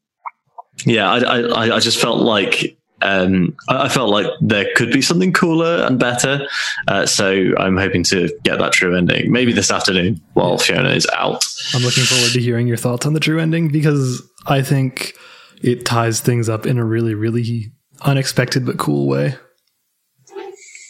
yeah, 0.87 1.11
I, 1.11 1.41
I, 1.41 1.77
I 1.77 1.81
just 1.81 2.01
felt 2.01 2.21
like 2.21 2.79
um, 3.03 3.57
I 3.69 3.89
felt 3.89 4.11
like 4.11 4.27
there 4.41 4.67
could 4.77 4.93
be 4.93 5.03
something 5.03 5.33
cooler 5.33 5.85
and 5.85 5.99
better. 5.99 6.47
Uh, 6.87 7.07
so 7.07 7.53
I'm 7.59 7.77
hoping 7.77 8.03
to 8.05 8.29
get 8.45 8.59
that 8.59 8.73
true 8.73 8.97
ending 8.97 9.31
maybe 9.33 9.53
this 9.53 9.71
afternoon 9.71 10.21
while 10.35 10.59
Fiona 10.59 10.91
is 10.91 11.07
out. 11.13 11.45
I'm 11.75 11.83
looking 11.83 12.05
forward 12.05 12.33
to 12.33 12.41
hearing 12.41 12.67
your 12.67 12.77
thoughts 12.77 13.07
on 13.07 13.13
the 13.13 13.21
true 13.21 13.41
ending 13.41 13.69
because 13.69 14.23
I 14.47 14.63
think 14.63 15.15
it 15.63 15.85
ties 15.85 16.21
things 16.21 16.49
up 16.49 16.67
in 16.67 16.79
a 16.79 16.85
really, 16.85 17.15
really 17.15 17.73
unexpected 18.03 18.65
but 18.65 18.79
cool 18.79 19.07
way. 19.07 19.37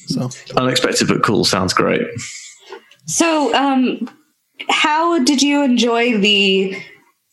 So 0.08 0.30
Unexpected 0.56 1.08
but 1.08 1.22
cool 1.22 1.44
sounds 1.44 1.74
great. 1.74 2.06
So, 3.08 3.54
um, 3.54 4.08
how 4.68 5.22
did 5.24 5.42
you 5.42 5.62
enjoy 5.62 6.18
the 6.18 6.76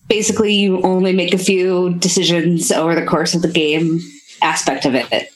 basically 0.08 0.53
you 0.53 0.82
only 0.84 1.13
make 1.13 1.34
a 1.34 1.38
few 1.38 1.96
decisions 1.96 2.72
over 2.72 2.96
the 2.96 3.05
course 3.05 3.36
of 3.36 3.41
the 3.41 3.51
game 3.51 4.00
aspect 4.41 4.86
of 4.86 4.96
it? 4.96 5.29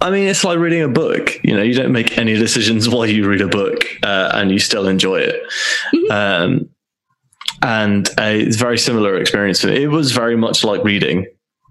I 0.00 0.10
mean, 0.10 0.28
it's 0.28 0.44
like 0.44 0.58
reading 0.58 0.82
a 0.82 0.88
book. 0.88 1.38
You 1.42 1.56
know, 1.56 1.62
you 1.62 1.74
don't 1.74 1.92
make 1.92 2.18
any 2.18 2.34
decisions 2.34 2.88
while 2.90 3.06
you 3.06 3.28
read 3.28 3.40
a 3.40 3.48
book, 3.48 3.84
uh, 4.02 4.30
and 4.34 4.50
you 4.50 4.58
still 4.58 4.88
enjoy 4.88 5.20
it. 5.20 6.10
Um, 6.10 6.68
and 7.62 8.08
uh, 8.10 8.32
it's 8.34 8.56
a 8.56 8.58
very 8.58 8.78
similar 8.78 9.16
experience. 9.16 9.64
It 9.64 9.90
was 9.90 10.12
very 10.12 10.36
much 10.36 10.64
like 10.64 10.84
reading. 10.84 11.26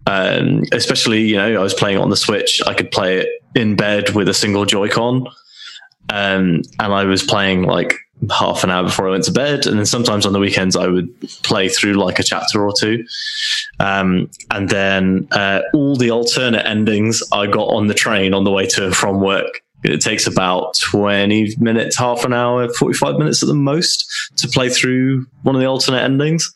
Um, 0.05 0.63
especially, 0.71 1.21
you 1.21 1.37
know, 1.37 1.59
I 1.59 1.63
was 1.63 1.73
playing 1.73 1.97
it 1.97 2.01
on 2.01 2.09
the 2.09 2.17
Switch. 2.17 2.61
I 2.65 2.73
could 2.73 2.91
play 2.91 3.19
it 3.19 3.29
in 3.55 3.75
bed 3.75 4.09
with 4.09 4.27
a 4.27 4.33
single 4.33 4.65
Joy-Con, 4.65 5.25
um, 6.09 6.61
and 6.79 6.93
I 6.93 7.05
was 7.05 7.23
playing 7.23 7.63
like 7.63 7.95
half 8.31 8.63
an 8.63 8.69
hour 8.69 8.83
before 8.83 9.07
I 9.07 9.11
went 9.11 9.23
to 9.25 9.31
bed. 9.31 9.65
And 9.65 9.77
then 9.77 9.85
sometimes 9.85 10.25
on 10.25 10.33
the 10.33 10.39
weekends, 10.39 10.75
I 10.75 10.87
would 10.87 11.09
play 11.43 11.69
through 11.69 11.93
like 11.93 12.19
a 12.19 12.23
chapter 12.23 12.65
or 12.65 12.73
two. 12.77 13.05
Um, 13.79 14.29
and 14.51 14.69
then 14.69 15.27
uh, 15.31 15.61
all 15.73 15.95
the 15.95 16.11
alternate 16.11 16.65
endings 16.65 17.23
I 17.31 17.47
got 17.47 17.67
on 17.67 17.87
the 17.87 17.93
train 17.93 18.33
on 18.33 18.43
the 18.43 18.51
way 18.51 18.65
to 18.67 18.85
and 18.85 18.95
from 18.95 19.21
work. 19.21 19.61
It 19.83 19.99
takes 19.99 20.27
about 20.27 20.77
20 20.77 21.57
minutes, 21.59 21.97
half 21.97 22.23
an 22.23 22.31
hour, 22.31 22.69
45 22.69 23.17
minutes 23.17 23.43
at 23.43 23.47
the 23.47 23.53
most 23.53 24.09
to 24.37 24.47
play 24.47 24.69
through 24.69 25.25
one 25.41 25.55
of 25.55 25.61
the 25.61 25.67
alternate 25.67 26.03
endings. 26.03 26.49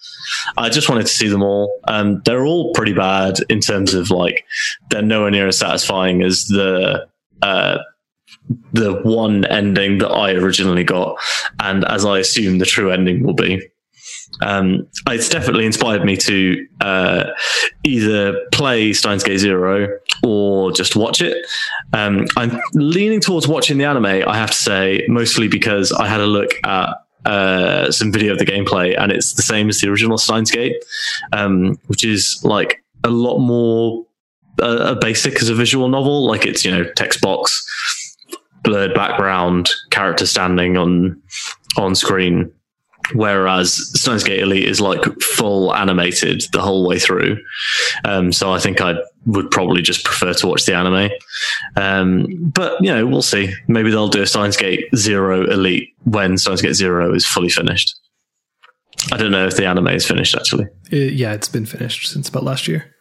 I 0.56 0.70
just 0.70 0.88
wanted 0.88 1.08
to 1.08 1.12
see 1.12 1.28
them 1.28 1.44
all. 1.44 1.78
Um, 1.90 2.22
they're 2.24 2.46
all 2.46 2.74
pretty 2.74 2.94
bad 2.94 3.40
in 3.50 3.60
terms 3.60 3.94
of 3.94 4.12
like, 4.12 4.46
they're 4.90 5.02
nowhere 5.02 5.32
near 5.32 5.48
as 5.48 5.58
satisfying 5.58 6.22
as 6.24 6.46
the, 6.46 7.06
uh, 7.42 7.80
the 8.74 8.94
one 9.04 9.46
ending 9.46 10.00
that 10.00 10.10
I 10.10 10.32
originally 10.32 10.84
got, 10.84 11.18
and 11.60 11.86
as 11.86 12.06
I 12.06 12.20
assume 12.20 12.60
the 12.60 12.66
true 12.66 12.92
ending 12.92 13.24
will 13.24 13.34
be. 13.34 13.62
Um, 14.42 14.88
it's 15.08 15.30
definitely 15.30 15.66
inspired 15.66 16.06
me 16.06 16.16
to 16.18 16.68
uh, 16.82 17.24
either 17.84 18.40
play 18.52 18.94
Steins 18.94 19.24
Gate 19.24 19.40
Zero 19.40 19.88
or 20.24 20.72
just 20.72 20.96
watch 20.96 21.22
it. 21.22 21.48
Um, 21.94 22.28
I'm 22.36 22.60
leaning 22.74 23.20
towards 23.20 23.48
watching 23.48 23.78
the 23.78 23.86
anime. 23.86 24.06
I 24.06 24.38
have 24.38 24.52
to 24.52 24.58
say, 24.58 25.06
mostly 25.08 25.48
because 25.48 25.92
I 25.92 26.08
had 26.08 26.20
a 26.20 26.28
look 26.28 26.52
at 26.64 26.90
uh, 27.26 27.92
some 27.92 28.12
video 28.12 28.34
of 28.34 28.40
the 28.40 28.46
gameplay, 28.46 28.98
and 28.98 29.12
it's 29.12 29.34
the 29.34 29.42
same 29.42 29.70
as 29.70 29.82
the 29.82 29.90
original 29.90 30.18
Steins 30.18 30.52
Gate, 30.52 30.76
um, 31.34 31.78
which 31.88 32.06
is 32.06 32.40
like 32.44 32.84
a 33.04 33.10
lot 33.10 33.40
more 33.40 34.06
uh, 34.62 34.96
basic 34.96 35.42
as 35.42 35.50
a 35.50 35.56
visual 35.56 35.90
novel. 35.90 36.28
Like 36.28 36.46
it's 36.46 36.64
you 36.64 36.72
know 36.72 36.86
text 36.96 37.22
box, 37.22 37.66
blurred 38.68 38.94
background, 38.94 39.70
character 39.92 40.26
standing 40.26 40.76
on 40.78 41.22
on 41.78 41.96
screen. 41.96 42.52
Whereas 43.14 43.74
Steins 43.98 44.26
Gate 44.26 44.42
Elite 44.42 44.68
is 44.68 44.82
like 44.82 45.02
full 45.22 45.74
animated 45.74 46.44
the 46.52 46.62
whole 46.62 46.86
way 46.86 47.00
through. 47.00 47.38
Um, 48.04 48.34
so 48.34 48.52
I 48.52 48.60
think 48.60 48.82
I 48.82 48.96
would 49.26 49.50
probably 49.50 49.82
just 49.82 50.04
prefer 50.04 50.34
to 50.34 50.48
watch 50.48 50.66
the 50.66 50.76
anime. 50.76 51.10
Um, 51.78 52.26
but, 52.54 52.84
you 52.84 52.94
know, 52.94 53.08
we'll 53.08 53.22
see. 53.22 53.54
Maybe 53.70 53.92
they'll 53.92 54.10
do 54.10 54.22
a 54.24 54.28
Steins 54.28 54.58
Gate 54.58 54.90
Zero 54.94 55.50
Elite 55.50 55.88
when 56.04 56.38
Steins 56.38 56.62
Gate 56.62 56.74
Zero 56.74 57.14
is 57.14 57.26
fully 57.26 57.48
finished. 57.50 57.96
I 59.14 59.16
don't 59.16 59.32
know 59.32 59.48
if 59.48 59.56
the 59.56 59.66
anime 59.66 59.88
is 59.88 60.06
finished 60.06 60.36
actually. 60.36 60.66
It- 60.92 61.14
yeah, 61.14 61.32
it's 61.32 61.48
been 61.48 61.66
finished 61.66 62.10
since 62.12 62.28
about 62.28 62.44
last 62.44 62.68
year. 62.68 62.94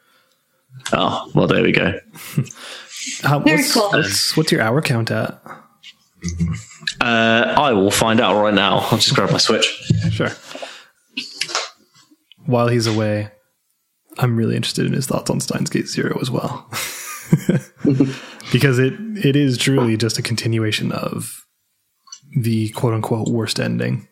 Oh, 0.92 1.28
well, 1.35 1.49
there 1.49 1.62
we 1.64 1.73
go. 1.73 1.99
How, 3.22 3.38
Very 3.40 3.58
what's, 3.58 3.75
cool. 3.75 3.90
what's, 3.90 4.36
what's 4.36 4.52
your 4.52 4.60
hour 4.60 4.82
count 4.82 5.10
at? 5.10 5.40
Uh, 7.00 7.54
I 7.56 7.72
will 7.72 7.90
find 7.90 8.20
out 8.20 8.40
right 8.40 8.54
now. 8.54 8.78
I'll 8.78 8.98
just 8.98 9.14
grab 9.14 9.30
my 9.30 9.38
Switch. 9.38 9.66
Sure. 10.10 10.30
While 12.46 12.68
he's 12.68 12.86
away, 12.86 13.30
I'm 14.18 14.36
really 14.36 14.56
interested 14.56 14.86
in 14.86 14.92
his 14.92 15.06
thoughts 15.06 15.30
on 15.30 15.40
Steins 15.40 15.70
Gate 15.70 15.88
Zero 15.88 16.18
as 16.20 16.30
well. 16.30 16.68
because 18.52 18.78
it 18.78 18.94
it 19.25 19.36
is 19.36 19.58
truly 19.58 19.96
just 19.96 20.18
a 20.18 20.22
continuation 20.22 20.92
of 20.92 21.44
the 22.36 22.68
quote 22.70 22.94
unquote 22.94 23.28
worst 23.28 23.58
ending. 23.60 24.08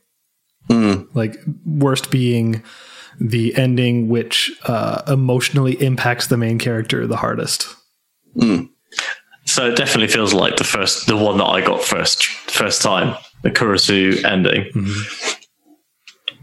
Like 1.14 1.36
worst 1.64 2.10
being 2.10 2.62
the 3.20 3.54
ending 3.56 4.08
which 4.08 4.50
uh, 4.64 5.02
emotionally 5.06 5.74
impacts 5.82 6.26
the 6.26 6.36
main 6.36 6.58
character 6.58 7.06
the 7.06 7.16
hardest. 7.16 7.68
So 9.46 9.66
it 9.70 9.76
definitely 9.76 10.08
feels 10.08 10.32
like 10.32 10.56
the 10.56 10.64
first, 10.64 11.06
the 11.06 11.16
one 11.16 11.36
that 11.38 11.44
I 11.44 11.60
got 11.60 11.82
first, 11.82 12.24
first 12.24 12.80
time, 12.82 13.16
the 13.42 13.50
Kurisu 13.50 14.24
ending. 14.24 14.70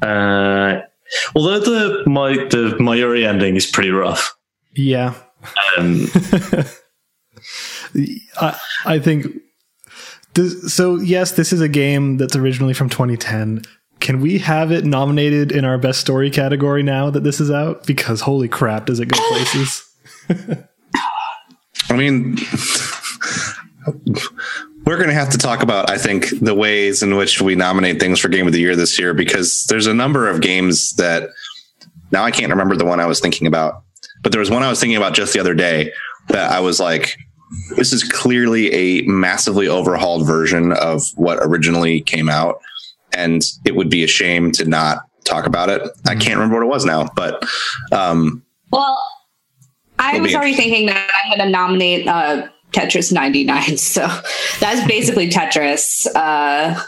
Uh, 0.02 0.82
although 1.36 1.60
the 1.60 2.04
my 2.10 2.34
the 2.34 2.76
Mayuri 2.80 3.26
ending 3.28 3.56
is 3.56 3.66
pretty 3.66 3.90
rough. 3.92 4.36
Yeah, 4.76 5.16
Um, 5.78 6.08
I, 8.40 8.58
I 8.86 9.00
think 9.00 9.28
this, 10.34 10.74
so. 10.74 10.96
Yes, 10.98 11.32
this 11.32 11.52
is 11.52 11.60
a 11.62 11.68
game 11.68 12.18
that's 12.18 12.36
originally 12.36 12.74
from 12.74 12.90
2010. 12.90 13.64
Can 14.00 14.22
we 14.22 14.40
have 14.40 14.72
it 14.72 14.86
nominated 14.86 15.52
in 15.52 15.66
our 15.66 15.78
best 15.78 16.00
story 16.00 16.32
category 16.32 16.84
now 16.84 17.10
that 17.10 17.24
this 17.24 17.42
is 17.42 17.52
out? 17.52 17.86
Because 17.86 18.22
holy 18.22 18.48
crap, 18.48 18.86
does 18.86 19.00
it 19.00 19.08
go 19.08 19.18
places? 19.30 19.88
I 21.90 21.98
mean, 21.98 22.38
we're 24.86 24.98
going 24.98 25.10
to 25.10 25.14
have 25.14 25.30
to 25.30 25.38
talk 25.38 25.62
about, 25.62 25.90
I 25.90 25.98
think, 25.98 26.30
the 26.40 26.56
ways 26.56 27.04
in 27.04 27.16
which 27.16 27.42
we 27.42 27.56
nominate 27.56 28.00
things 28.00 28.20
for 28.20 28.30
Game 28.30 28.48
of 28.48 28.54
the 28.54 28.60
Year 28.60 28.76
this 28.76 28.98
year 29.00 29.14
because 29.14 29.66
there's 29.66 29.88
a 29.88 29.94
number 29.94 30.28
of 30.28 30.42
games 30.42 30.94
that 30.94 31.30
now 32.12 32.24
I 32.24 32.32
can't 32.32 32.50
remember 32.50 32.76
the 32.76 32.86
one 32.86 33.00
I 33.00 33.06
was 33.06 33.20
thinking 33.20 33.48
about, 33.48 33.84
but 34.24 34.32
there 34.32 34.40
was 34.40 34.50
one 34.50 34.64
I 34.64 34.70
was 34.70 34.80
thinking 34.80 34.98
about 34.98 35.14
just 35.14 35.34
the 35.34 35.40
other 35.40 35.54
day 35.54 35.92
that 36.30 36.52
I 36.52 36.60
was 36.60 36.80
like, 36.80 37.18
this 37.76 37.92
is 37.92 38.04
clearly 38.04 38.72
a 38.74 39.02
massively 39.04 39.68
overhauled 39.68 40.26
version 40.26 40.72
of 40.74 41.04
what 41.16 41.40
originally 41.42 42.02
came 42.02 42.30
out. 42.30 42.62
And 43.14 43.44
it 43.66 43.76
would 43.76 43.90
be 43.90 44.04
a 44.04 44.08
shame 44.08 44.52
to 44.54 44.66
not 44.66 45.00
talk 45.26 45.46
about 45.46 45.70
it. 45.70 45.82
I 46.08 46.16
can't 46.16 46.36
remember 46.36 46.56
what 46.56 46.64
it 46.64 46.70
was 46.70 46.86
now, 46.86 47.10
but 47.16 47.46
um, 47.92 48.44
Well, 48.72 48.98
I 50.02 50.20
was 50.20 50.34
already 50.36 50.56
thinking 50.56 50.88
that 50.88 51.10
I'm 51.24 51.38
going 51.38 51.48
to 51.48 51.52
nominate 51.52 52.08
uh, 52.08 52.48
Tetris 52.72 53.12
99. 53.12 53.78
So 53.78 54.02
that's 54.60 54.86
basically 54.88 55.30
Tetris. 55.30 56.08
Uh, 56.16 56.80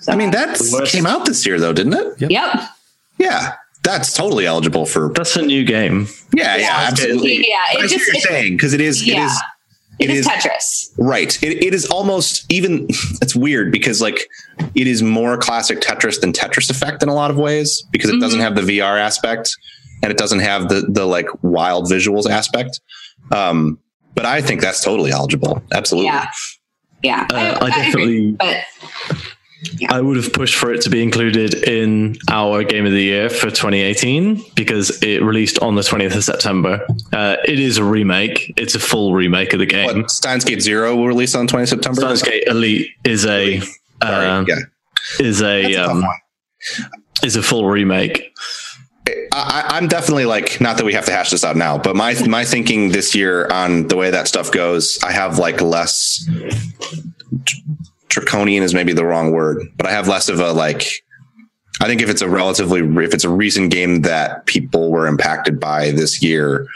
so- 0.00 0.12
I 0.12 0.16
mean, 0.16 0.30
that 0.30 0.58
came 0.86 1.06
out 1.06 1.26
this 1.26 1.44
year, 1.46 1.58
though, 1.58 1.72
didn't 1.72 1.94
it? 1.94 2.30
yep. 2.30 2.60
Yeah, 3.18 3.54
that's 3.82 4.12
totally 4.14 4.46
eligible 4.46 4.84
for. 4.86 5.10
that's 5.14 5.36
a 5.36 5.42
new 5.42 5.64
game. 5.64 6.06
Yeah, 6.34 6.56
yeah, 6.56 6.86
absolutely. 6.90 7.36
Yeah, 7.48 7.56
it 7.72 7.80
That's 7.80 7.92
just 7.92 8.06
what 8.06 8.06
you're 8.08 8.16
it- 8.16 8.22
saying 8.22 8.52
because 8.56 8.72
it 8.74 8.80
is. 8.80 9.06
Yeah. 9.06 9.24
It 9.24 9.24
is 9.24 9.42
it 9.98 10.10
it 10.10 10.10
is, 10.10 10.26
is- 10.26 10.32
Tetris. 10.32 10.92
right. 10.98 11.42
It, 11.42 11.64
it 11.64 11.72
is 11.74 11.86
almost 11.86 12.44
even. 12.52 12.86
It's 13.22 13.34
weird 13.34 13.72
because 13.72 14.02
like 14.02 14.28
it 14.74 14.86
is 14.86 15.02
more 15.02 15.38
classic 15.38 15.80
Tetris 15.80 16.20
than 16.20 16.32
Tetris 16.34 16.68
Effect 16.70 17.02
in 17.02 17.08
a 17.08 17.14
lot 17.14 17.30
of 17.30 17.38
ways 17.38 17.82
because 17.90 18.10
it 18.10 18.20
doesn't 18.20 18.40
have 18.40 18.54
the 18.54 18.60
VR 18.60 19.00
aspect 19.00 19.56
and 20.02 20.10
it 20.12 20.18
doesn't 20.18 20.40
have 20.40 20.68
the 20.68 20.86
the 20.88 21.04
like 21.06 21.26
wild 21.42 21.86
visuals 21.90 22.28
aspect. 22.28 22.80
Um, 23.32 23.78
but 24.14 24.24
I 24.24 24.40
think 24.40 24.60
that's 24.60 24.82
totally 24.82 25.10
eligible. 25.10 25.62
Absolutely. 25.72 26.06
Yeah. 26.06 26.26
Yeah. 27.02 27.26
Uh, 27.32 27.58
I 27.60 27.68
agree, 27.68 27.82
definitely- 27.82 28.30
But 28.32 28.64
I 29.90 30.00
would 30.00 30.16
have 30.16 30.32
pushed 30.32 30.54
for 30.54 30.72
it 30.72 30.80
to 30.82 30.90
be 30.90 31.02
included 31.02 31.54
in 31.54 32.16
our 32.30 32.62
game 32.62 32.86
of 32.86 32.92
the 32.92 33.02
year 33.02 33.28
for 33.28 33.50
2018 33.50 34.42
because 34.54 35.02
it 35.02 35.22
released 35.22 35.58
on 35.60 35.74
the 35.74 35.82
20th 35.82 36.14
of 36.14 36.24
September. 36.24 36.86
Uh, 37.12 37.36
it 37.44 37.58
is 37.58 37.76
a 37.78 37.84
remake. 37.84 38.52
It's 38.56 38.74
a 38.74 38.78
full 38.78 39.14
remake 39.14 39.52
of 39.54 39.58
the 39.58 39.66
game. 39.66 39.86
What 39.86 40.10
Steins 40.10 40.44
Gate 40.44 40.62
Zero 40.62 40.94
will 40.94 41.06
release 41.08 41.34
on 41.34 41.46
20 41.46 41.66
September. 41.66 42.00
Steins 42.00 42.22
Gate 42.22 42.44
Elite 42.46 42.90
is 43.04 43.24
a 43.26 43.60
Sorry. 43.60 44.26
uh, 44.26 44.44
yeah. 44.46 44.56
is 45.20 45.42
a 45.42 45.62
That's 45.62 45.74
a 45.76 45.90
um, 45.90 46.04
is 47.22 47.36
a 47.36 47.42
full 47.42 47.66
remake. 47.68 48.32
I, 49.32 49.64
I'm 49.68 49.88
definitely 49.88 50.24
like 50.24 50.60
not 50.60 50.76
that 50.78 50.84
we 50.84 50.94
have 50.94 51.04
to 51.06 51.12
hash 51.12 51.30
this 51.30 51.44
out 51.44 51.56
now, 51.56 51.78
but 51.78 51.94
my 51.94 52.14
my 52.26 52.44
thinking 52.44 52.90
this 52.90 53.14
year 53.14 53.46
on 53.48 53.86
the 53.88 53.96
way 53.96 54.10
that 54.10 54.28
stuff 54.28 54.50
goes, 54.50 54.98
I 55.04 55.12
have 55.12 55.38
like 55.38 55.60
less 55.60 56.28
draconian 58.08 58.62
is 58.62 58.74
maybe 58.74 58.92
the 58.92 59.04
wrong 59.04 59.32
word, 59.32 59.58
but 59.76 59.86
I 59.86 59.90
have 59.90 60.08
less 60.08 60.28
of 60.28 60.40
a 60.40 60.52
like. 60.52 61.02
I 61.82 61.86
think 61.86 62.00
if 62.00 62.08
it's 62.08 62.22
a 62.22 62.28
relatively 62.28 62.80
if 63.04 63.12
it's 63.12 63.24
a 63.24 63.28
recent 63.28 63.70
game 63.70 64.02
that 64.02 64.46
people 64.46 64.90
were 64.90 65.06
impacted 65.06 65.60
by 65.60 65.90
this 65.90 66.22
year, 66.22 66.66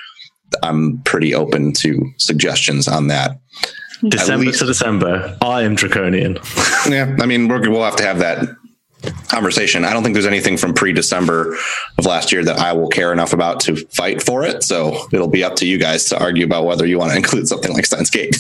I'm 0.63 0.99
pretty 1.05 1.35
open 1.35 1.73
to 1.81 2.13
suggestions 2.19 2.87
on 2.87 3.07
that. 3.09 3.41
December 4.09 4.47
least- 4.47 4.61
to 4.61 4.67
December. 4.67 5.37
I 5.41 5.63
am 5.63 5.75
draconian. 5.75 6.39
Yeah, 6.89 7.15
I 7.21 7.27
mean 7.27 7.47
we're, 7.49 7.69
we'll 7.71 7.85
have 7.85 7.97
to 7.97 8.05
have 8.05 8.19
that 8.21 8.49
conversation. 9.29 9.85
I 9.85 9.93
don't 9.93 10.03
think 10.03 10.15
there's 10.15 10.27
anything 10.27 10.57
from 10.57 10.75
pre-December 10.75 11.57
of 11.99 12.07
last 12.07 12.33
year 12.33 12.45
that 12.45 12.59
I 12.59 12.73
will 12.73 12.89
care 12.89 13.13
enough 13.13 13.33
about 13.33 13.61
to 13.61 13.77
fight 13.77 14.23
for 14.23 14.45
it. 14.45 14.63
So 14.65 15.07
it'll 15.13 15.29
be 15.29 15.45
up 15.45 15.57
to 15.57 15.67
you 15.67 15.79
guys 15.79 16.07
to 16.07 16.19
argue 16.21 16.45
about 16.45 16.65
whether 16.65 16.87
you 16.87 16.99
want 16.99 17.13
to 17.13 17.17
include 17.23 17.49
something 17.49 17.73
like 17.73 17.87
Steins 17.87 18.11
Gate. 18.11 18.37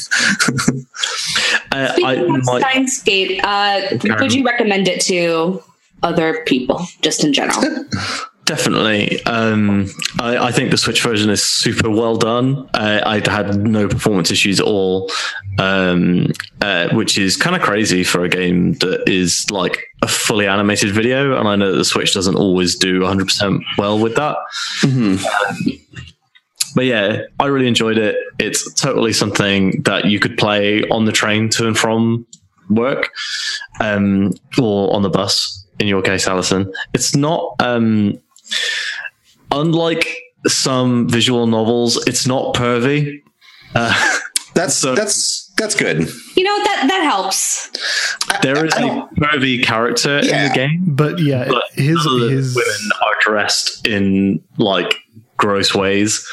Uh, 0.49 0.83
I, 1.73 1.89
speaking 1.93 2.37
of 2.37 2.45
my, 2.45 2.61
Steins 2.61 3.03
Gate, 3.03 3.41
uh, 3.45 3.81
would 4.21 4.35
you 4.35 4.45
recommend 4.45 4.89
it 4.89 5.01
to 5.03 5.63
other 6.03 6.43
people, 6.47 6.87
just 7.03 7.25
in 7.25 7.33
general? 7.33 7.61
Definitely. 8.51 9.25
Um, 9.27 9.87
I, 10.19 10.49
I 10.49 10.51
think 10.51 10.73
the 10.73 10.77
Switch 10.77 11.01
version 11.05 11.31
is 11.31 11.41
super 11.41 11.89
well 11.89 12.17
done. 12.17 12.69
Uh, 12.75 13.01
I 13.07 13.23
had 13.31 13.65
no 13.65 13.87
performance 13.87 14.33
issues 14.33 14.59
at 14.59 14.67
all, 14.67 15.09
um, 15.61 16.33
uh, 16.61 16.89
which 16.89 17.17
is 17.17 17.37
kind 17.37 17.55
of 17.55 17.63
crazy 17.63 18.03
for 18.03 18.25
a 18.25 18.29
game 18.29 18.73
that 18.79 19.09
is 19.09 19.49
like 19.53 19.85
a 20.03 20.09
fully 20.09 20.49
animated 20.49 20.91
video. 20.91 21.39
And 21.39 21.47
I 21.47 21.55
know 21.55 21.71
that 21.71 21.79
the 21.79 21.85
Switch 21.85 22.13
doesn't 22.13 22.35
always 22.35 22.75
do 22.75 22.99
100% 22.99 23.61
well 23.79 24.01
with 24.01 24.17
that. 24.17 24.37
But 26.75 26.87
yeah, 26.87 27.23
I 27.39 27.47
really 27.47 27.69
enjoyed 27.69 27.99
it. 27.99 28.17
It's 28.41 28.75
totally 28.75 29.13
something 29.13 29.83
that 29.83 30.07
you 30.07 30.19
could 30.19 30.37
play 30.37 30.83
on 30.89 31.05
the 31.05 31.13
train 31.13 31.51
to 31.51 31.69
and 31.69 31.79
from 31.79 32.27
work 32.69 33.13
um, 33.79 34.33
or 34.61 34.93
on 34.93 35.03
the 35.03 35.09
bus, 35.09 35.65
in 35.79 35.87
your 35.87 36.03
case, 36.03 36.27
Alison. 36.27 36.73
It's 36.95 37.15
not. 37.15 37.55
Um, 37.61 38.21
unlike 39.53 40.07
some 40.47 41.09
visual 41.09 41.47
novels, 41.47 41.97
it's 42.07 42.27
not 42.27 42.55
pervy. 42.55 43.23
Uh, 43.75 43.95
That's 44.55 44.75
So- 44.75 44.97
that's 44.97 45.49
that's 45.57 45.75
good. 45.77 46.09
You 46.37 46.43
know 46.43 46.59
that 46.65 46.85
that 46.89 47.03
helps. 47.05 47.71
there 48.43 48.65
is 48.67 48.73
I 48.75 48.79
a 48.79 48.87
don't- 48.87 49.15
pervy 49.17 49.63
character 49.65 50.19
in 50.19 50.27
the 50.49 50.51
game, 50.53 50.83
But 50.89 51.21
yeah, 51.21 51.47
but 51.49 51.63
his 51.75 52.05
none 52.05 52.15
of 52.15 52.21
the 52.21 52.29
his 52.31 52.57
women 52.57 52.91
are 53.01 53.15
dressed 53.21 53.87
in 53.87 54.43
like 54.59 54.97
gross 55.37 55.73
ways. 55.73 56.27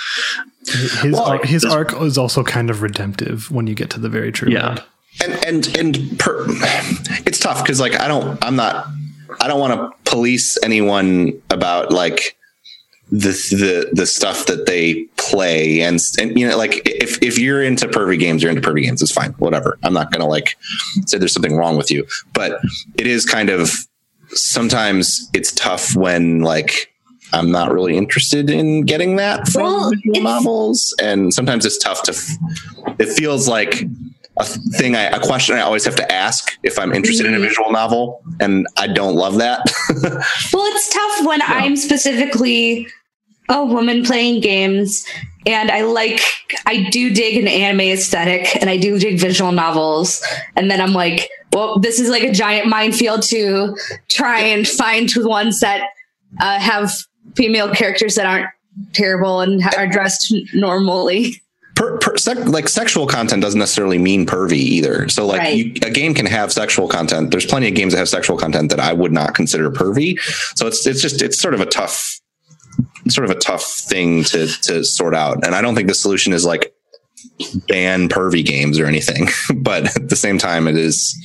his 0.67 1.11
Well, 1.13 1.25
arc, 1.25 1.45
his 1.45 1.61
this- 1.61 1.71
arc 1.71 1.93
is 2.01 2.17
also 2.17 2.43
kind 2.43 2.71
of 2.71 2.81
redemptive 2.81 3.51
when 3.51 3.67
you 3.67 3.75
get 3.75 3.91
to 3.91 3.99
the 3.99 4.09
very 4.09 4.31
true 4.31 4.51
Yeah. 4.51 4.69
end. 4.71 4.83
And 5.23 5.45
and 5.45 5.77
and 5.77 6.19
per, 6.19 6.43
it's 7.27 7.39
tough 7.39 7.61
because 7.63 7.79
like 7.79 7.99
I 7.99 8.07
don't 8.07 8.43
I'm 8.43 8.55
not 8.55 8.87
I 9.41 9.47
don't 9.47 9.59
want 9.59 9.73
to 9.73 10.11
police 10.11 10.57
anyone 10.63 11.41
about 11.49 11.91
like 11.91 12.37
the 13.09 13.29
the 13.29 13.89
the 13.93 14.05
stuff 14.05 14.47
that 14.47 14.65
they 14.65 15.05
play 15.15 15.79
and 15.81 15.99
and 16.19 16.37
you 16.37 16.47
know 16.47 16.57
like 16.57 16.81
if 16.85 17.21
if 17.23 17.39
you're 17.39 17.63
into 17.63 17.87
pervy 17.87 18.19
games 18.19 18.43
you're 18.43 18.51
into 18.51 18.61
pervy 18.61 18.83
games 18.83 19.01
it's 19.01 19.11
fine 19.11 19.31
whatever. 19.33 19.77
I'm 19.83 19.93
not 19.93 20.11
gonna 20.11 20.27
like 20.27 20.57
say 21.05 21.17
there's 21.17 21.33
something 21.33 21.55
wrong 21.55 21.77
with 21.77 21.89
you. 21.89 22.05
But 22.33 22.59
it 22.97 23.07
is 23.07 23.25
kind 23.25 23.49
of 23.49 23.71
sometimes 24.29 25.29
it's 25.33 25.51
tough 25.53 25.95
when 25.95 26.41
like 26.41 26.93
i'm 27.33 27.51
not 27.51 27.71
really 27.71 27.95
interested 27.97 28.49
in 28.49 28.83
getting 28.83 29.15
that 29.17 29.47
from 29.47 29.63
Well, 29.63 29.91
novels 30.05 30.93
and 31.01 31.33
sometimes 31.33 31.65
it's 31.65 31.77
tough 31.77 32.03
to 32.03 32.13
it 32.99 33.09
feels 33.09 33.47
like 33.47 33.83
a 34.39 34.45
thing 34.45 34.95
I, 34.95 35.03
a 35.05 35.19
question 35.19 35.55
I 35.55 35.61
always 35.61 35.85
have 35.85 35.95
to 35.95 36.11
ask 36.11 36.57
if 36.63 36.77
I'm 36.77 36.93
interested 36.93 37.25
in 37.25 37.33
a 37.33 37.39
visual 37.39 37.71
novel, 37.71 38.21
and 38.39 38.67
I 38.77 38.87
don't 38.87 39.15
love 39.15 39.37
that. 39.37 39.61
Well, 40.53 40.65
it's 40.67 40.93
tough 40.93 41.27
when 41.27 41.41
I'm 41.43 41.75
specifically 41.75 42.87
a 43.49 43.63
woman 43.63 44.03
playing 44.03 44.41
games 44.41 45.05
and 45.45 45.71
I 45.71 45.81
like 45.81 46.21
I 46.65 46.89
do 46.89 47.13
dig 47.13 47.37
an 47.37 47.47
anime 47.47 47.81
aesthetic 47.81 48.55
and 48.59 48.69
I 48.69 48.77
do 48.77 48.99
dig 48.99 49.19
visual 49.19 49.51
novels 49.51 50.23
and 50.55 50.69
then 50.69 50.81
I'm 50.81 50.93
like, 50.93 51.29
well, 51.53 51.79
this 51.79 51.99
is 51.99 52.09
like 52.09 52.23
a 52.23 52.31
giant 52.31 52.67
minefield 52.67 53.23
to 53.23 53.75
try 54.09 54.39
and 54.39 54.67
find 54.67 55.09
ones 55.17 55.59
that 55.61 55.89
uh, 56.41 56.59
have 56.59 56.91
female 57.35 57.73
characters 57.73 58.15
that 58.15 58.25
aren't 58.25 58.47
terrible 58.93 59.41
and 59.41 59.63
are 59.77 59.87
dressed 59.87 60.33
normally. 60.53 61.41
Per, 61.77 61.97
per, 61.99 62.17
sec, 62.17 62.37
like 62.49 62.67
sexual 62.67 63.07
content 63.07 63.41
doesn't 63.41 63.59
necessarily 63.59 63.97
mean 63.97 64.25
pervy 64.25 64.53
either. 64.57 65.07
So 65.07 65.25
like 65.25 65.39
Right. 65.39 65.55
you, 65.57 65.73
a 65.83 65.89
game 65.91 66.13
can 66.13 66.25
have 66.25 66.51
sexual 66.51 66.87
content. 66.89 67.31
There's 67.31 67.45
plenty 67.45 67.69
of 67.69 67.75
games 67.75 67.93
that 67.93 67.99
have 67.99 68.09
sexual 68.09 68.37
content 68.37 68.69
that 68.71 68.79
I 68.81 68.91
would 68.93 69.13
not 69.13 69.35
consider 69.35 69.71
pervy. 69.71 70.19
So 70.55 70.67
it's 70.67 70.85
it's 70.85 71.01
just 71.01 71.21
it's 71.21 71.39
sort 71.39 71.53
of 71.53 71.61
a 71.61 71.65
tough 71.65 72.19
sort 73.07 73.23
of 73.29 73.31
a 73.31 73.39
tough 73.39 73.63
thing 73.63 74.23
to 74.25 74.47
to 74.63 74.83
sort 74.83 75.15
out. 75.15 75.45
And 75.45 75.55
I 75.55 75.61
don't 75.61 75.75
think 75.75 75.87
the 75.87 75.93
solution 75.95 76.33
is 76.33 76.45
like 76.45 76.73
ban 77.67 78.09
pervy 78.09 78.45
games 78.45 78.79
or 78.79 78.85
anything. 78.85 79.27
but 79.55 79.85
at 79.95 80.09
the 80.09 80.15
same 80.15 80.37
time, 80.37 80.67
it 80.67 80.75
is 80.75 81.15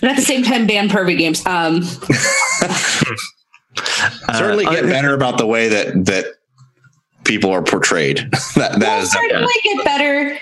But 0.00 0.10
at 0.10 0.16
the 0.16 0.22
same 0.22 0.42
time, 0.42 0.66
ban 0.66 0.88
pervy 0.88 1.16
games. 1.18 1.44
Um, 1.46 1.82
certainly 4.34 4.66
Uh, 4.66 4.70
get 4.72 4.84
I- 4.86 4.88
better 4.88 5.14
about 5.14 5.38
the 5.38 5.46
way 5.46 5.68
that 5.68 6.04
that 6.06 6.26
people 7.30 7.52
are 7.52 7.62
portrayed. 7.62 8.18
that 8.56 8.72
that 8.72 8.78
we'll 8.80 9.02
is 9.02 9.12
certainly 9.12 9.54
get 9.62 9.84
better 9.84 10.36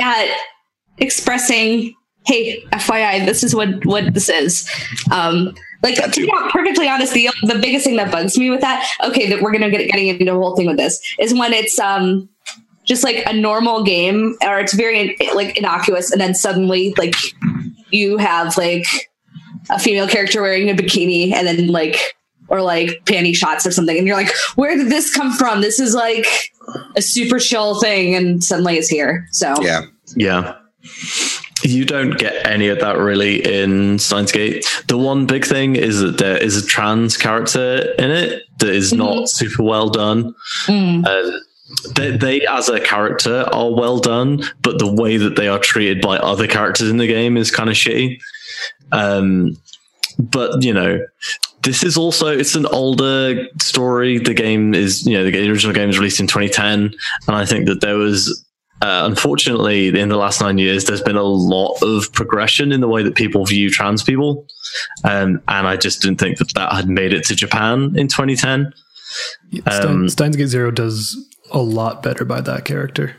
at 0.00 0.36
expressing, 0.98 1.94
hey, 2.26 2.62
FYI, 2.72 3.26
this 3.26 3.42
is 3.42 3.54
what 3.54 3.84
what 3.84 4.14
this 4.14 4.28
is. 4.28 4.68
Um, 5.10 5.54
like 5.82 5.96
That 5.96 6.12
to 6.12 6.20
too. 6.20 6.26
be 6.26 6.32
perfectly 6.50 6.88
honest, 6.88 7.14
the 7.14 7.30
the 7.42 7.58
biggest 7.58 7.84
thing 7.84 7.96
that 7.96 8.12
bugs 8.12 8.38
me 8.38 8.48
with 8.50 8.60
that, 8.60 8.86
okay, 9.02 9.28
that 9.28 9.42
we're 9.42 9.50
gonna 9.50 9.70
get 9.70 9.90
getting 9.90 10.06
into 10.08 10.32
a 10.32 10.36
whole 10.36 10.54
thing 10.54 10.66
with 10.66 10.76
this, 10.76 11.00
is 11.18 11.34
when 11.34 11.52
it's 11.52 11.78
um 11.78 12.28
just 12.84 13.02
like 13.02 13.22
a 13.26 13.32
normal 13.32 13.82
game 13.82 14.36
or 14.46 14.58
it's 14.60 14.74
very 14.74 15.16
like 15.34 15.56
innocuous, 15.56 16.12
and 16.12 16.20
then 16.20 16.34
suddenly 16.34 16.94
like 16.96 17.14
you 17.90 18.18
have 18.18 18.56
like 18.56 18.86
a 19.70 19.78
female 19.78 20.06
character 20.06 20.42
wearing 20.42 20.70
a 20.70 20.74
bikini, 20.74 21.32
and 21.32 21.46
then 21.46 21.66
like 21.68 21.96
or 22.50 22.60
like 22.60 23.02
panty 23.06 23.34
shots 23.34 23.64
or 23.66 23.70
something, 23.70 23.96
and 23.96 24.06
you're 24.06 24.16
like, 24.16 24.32
where 24.56 24.76
did 24.76 24.88
this 24.88 25.14
come 25.14 25.32
from? 25.32 25.60
This 25.62 25.80
is 25.80 25.94
like 25.94 26.26
a 26.96 27.02
super 27.02 27.38
chill 27.38 27.80
thing, 27.80 28.14
and 28.14 28.44
suddenly 28.44 28.76
it's 28.76 28.88
here. 28.88 29.26
So 29.32 29.54
yeah. 29.62 29.82
Yeah. 30.16 30.56
You 31.62 31.84
don't 31.84 32.18
get 32.18 32.46
any 32.46 32.68
of 32.68 32.80
that 32.80 32.96
really 32.96 33.44
in 33.44 33.98
Steins 33.98 34.32
Gate. 34.32 34.66
The 34.88 34.96
one 34.96 35.26
big 35.26 35.44
thing 35.44 35.76
is 35.76 36.00
that 36.00 36.18
there 36.18 36.38
is 36.38 36.56
a 36.56 36.66
trans 36.66 37.16
character 37.16 37.94
in 37.98 38.10
it 38.10 38.42
that 38.58 38.70
is 38.70 38.92
not 38.92 39.28
super 39.28 39.62
well 39.62 39.90
done. 39.90 40.34
Mm. 40.66 41.06
Uh, 41.06 41.38
they, 41.94 42.16
they, 42.16 42.46
as 42.46 42.68
a 42.68 42.80
character, 42.80 43.46
are 43.52 43.72
well 43.72 43.98
done, 43.98 44.42
but 44.62 44.78
the 44.78 44.90
way 44.90 45.18
that 45.18 45.36
they 45.36 45.48
are 45.48 45.58
treated 45.58 46.00
by 46.00 46.16
other 46.16 46.46
characters 46.46 46.88
in 46.88 46.96
the 46.96 47.06
game 47.06 47.36
is 47.36 47.50
kind 47.50 47.68
of 47.68 47.76
shitty. 47.76 48.18
Um, 48.90 49.56
but 50.18 50.62
you 50.64 50.72
know, 50.72 51.04
this 51.62 51.82
is 51.84 51.96
also 51.96 52.26
it's 52.28 52.54
an 52.54 52.66
older 52.66 53.46
story. 53.60 54.18
The 54.18 54.34
game 54.34 54.74
is 54.74 55.06
you 55.06 55.16
know 55.16 55.30
the, 55.30 55.50
original 55.50 55.74
game 55.74 55.88
was 55.88 55.98
released 55.98 56.20
in 56.20 56.26
2010, 56.26 56.94
and 57.26 57.36
I 57.36 57.44
think 57.44 57.66
that 57.66 57.80
there 57.80 57.96
was 57.96 58.44
uh, 58.82 59.02
unfortunately, 59.04 59.88
in 59.88 60.08
the 60.08 60.16
last 60.16 60.40
nine 60.40 60.56
years, 60.56 60.86
there's 60.86 61.02
been 61.02 61.16
a 61.16 61.22
lot 61.22 61.76
of 61.82 62.10
progression 62.14 62.72
in 62.72 62.80
the 62.80 62.88
way 62.88 63.02
that 63.02 63.14
people 63.14 63.44
view 63.44 63.68
trans 63.68 64.02
people. 64.02 64.46
Um, 65.04 65.42
and 65.48 65.66
I 65.66 65.76
just 65.76 66.00
didn't 66.00 66.18
think 66.18 66.38
that 66.38 66.54
that 66.54 66.72
had 66.72 66.88
made 66.88 67.12
it 67.12 67.24
to 67.24 67.34
Japan 67.34 67.94
in 67.96 68.08
2010. 68.08 68.72
Stein, 69.50 69.86
Um, 69.86 70.08
Steins 70.08 70.36
Gate 70.36 70.46
Zero 70.46 70.70
does 70.70 71.14
a 71.50 71.58
lot 71.58 72.02
better 72.02 72.24
by 72.24 72.40
that 72.40 72.64
character. 72.64 73.16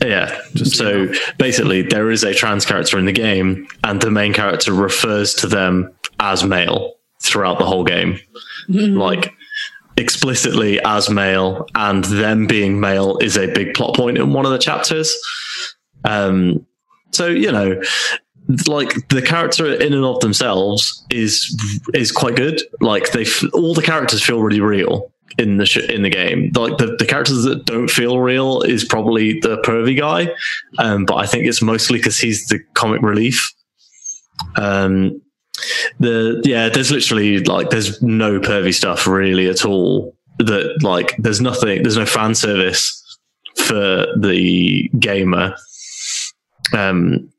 Yeah. 0.00 0.40
Just 0.54 0.76
so 0.76 1.02
you 1.02 1.14
basically, 1.36 1.82
there 1.82 2.10
is 2.10 2.22
a 2.22 2.32
trans 2.32 2.64
character 2.64 2.98
in 2.98 3.04
the 3.04 3.12
game, 3.12 3.66
and 3.82 4.00
the 4.00 4.10
main 4.10 4.32
character 4.32 4.72
refers 4.72 5.34
to 5.34 5.48
them 5.48 5.93
as 6.20 6.44
male 6.44 6.94
throughout 7.22 7.58
the 7.58 7.66
whole 7.66 7.84
game. 7.84 8.18
Like, 8.68 9.32
explicitly 9.96 10.80
as 10.84 11.08
male, 11.10 11.66
and 11.74 12.04
them 12.04 12.46
being 12.46 12.80
male 12.80 13.18
is 13.18 13.36
a 13.36 13.52
big 13.52 13.74
plot 13.74 13.94
point 13.94 14.18
in 14.18 14.32
one 14.32 14.46
of 14.46 14.52
the 14.52 14.58
chapters. 14.58 15.14
Um, 16.04 16.66
so 17.12 17.26
you 17.26 17.50
know, 17.50 17.80
like 18.66 19.08
the 19.08 19.22
character 19.22 19.72
in 19.72 19.92
and 19.92 20.04
of 20.04 20.20
themselves 20.20 21.04
is 21.10 21.56
is 21.94 22.12
quite 22.12 22.36
good. 22.36 22.60
Like 22.80 23.12
they, 23.12 23.22
f- 23.22 23.44
all 23.52 23.74
the 23.74 23.82
characters 23.82 24.22
feel 24.22 24.42
really 24.42 24.60
real 24.60 25.12
in 25.38 25.56
the 25.56 25.66
sh- 25.66 25.88
in 25.88 26.02
the 26.02 26.10
game. 26.10 26.50
Like 26.54 26.78
the, 26.78 26.96
the 26.98 27.06
characters 27.06 27.44
that 27.44 27.64
don't 27.64 27.88
feel 27.88 28.18
real 28.20 28.62
is 28.62 28.84
probably 28.84 29.40
the 29.40 29.58
pervy 29.58 29.98
guy, 29.98 30.28
um, 30.78 31.04
but 31.04 31.16
I 31.16 31.26
think 31.26 31.46
it's 31.46 31.62
mostly 31.62 31.98
because 31.98 32.18
he's 32.18 32.46
the 32.48 32.60
comic 32.74 33.02
relief. 33.02 33.52
Um, 34.56 35.22
the 36.00 36.40
yeah, 36.44 36.68
there's 36.68 36.90
literally 36.90 37.38
like 37.40 37.70
there's 37.70 38.02
no 38.02 38.40
pervy 38.40 38.74
stuff 38.74 39.06
really 39.06 39.48
at 39.48 39.64
all. 39.64 40.16
That 40.38 40.78
like 40.82 41.14
there's 41.18 41.40
nothing, 41.40 41.82
there's 41.82 41.96
no 41.96 42.06
fan 42.06 42.34
service 42.34 43.00
for 43.56 44.06
the 44.18 44.90
gamer. 44.98 45.54
Um, 46.72 47.30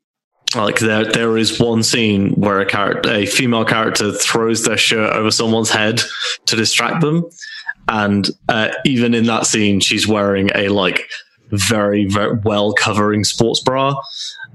like 0.54 0.78
there 0.78 1.04
there 1.04 1.36
is 1.36 1.58
one 1.58 1.82
scene 1.82 2.32
where 2.32 2.60
a 2.60 2.66
character 2.66 3.10
a 3.10 3.26
female 3.26 3.64
character 3.64 4.12
throws 4.12 4.64
their 4.64 4.76
shirt 4.76 5.12
over 5.12 5.30
someone's 5.30 5.70
head 5.70 6.00
to 6.46 6.56
distract 6.56 7.00
them 7.00 7.24
and 7.88 8.30
uh, 8.48 8.70
even 8.84 9.14
in 9.14 9.26
that 9.26 9.46
scene 9.46 9.80
she's 9.80 10.06
wearing 10.06 10.50
a 10.54 10.68
like 10.68 11.08
very 11.50 12.06
very 12.06 12.38
well 12.44 12.72
covering 12.72 13.24
sports 13.24 13.60
bra 13.60 13.94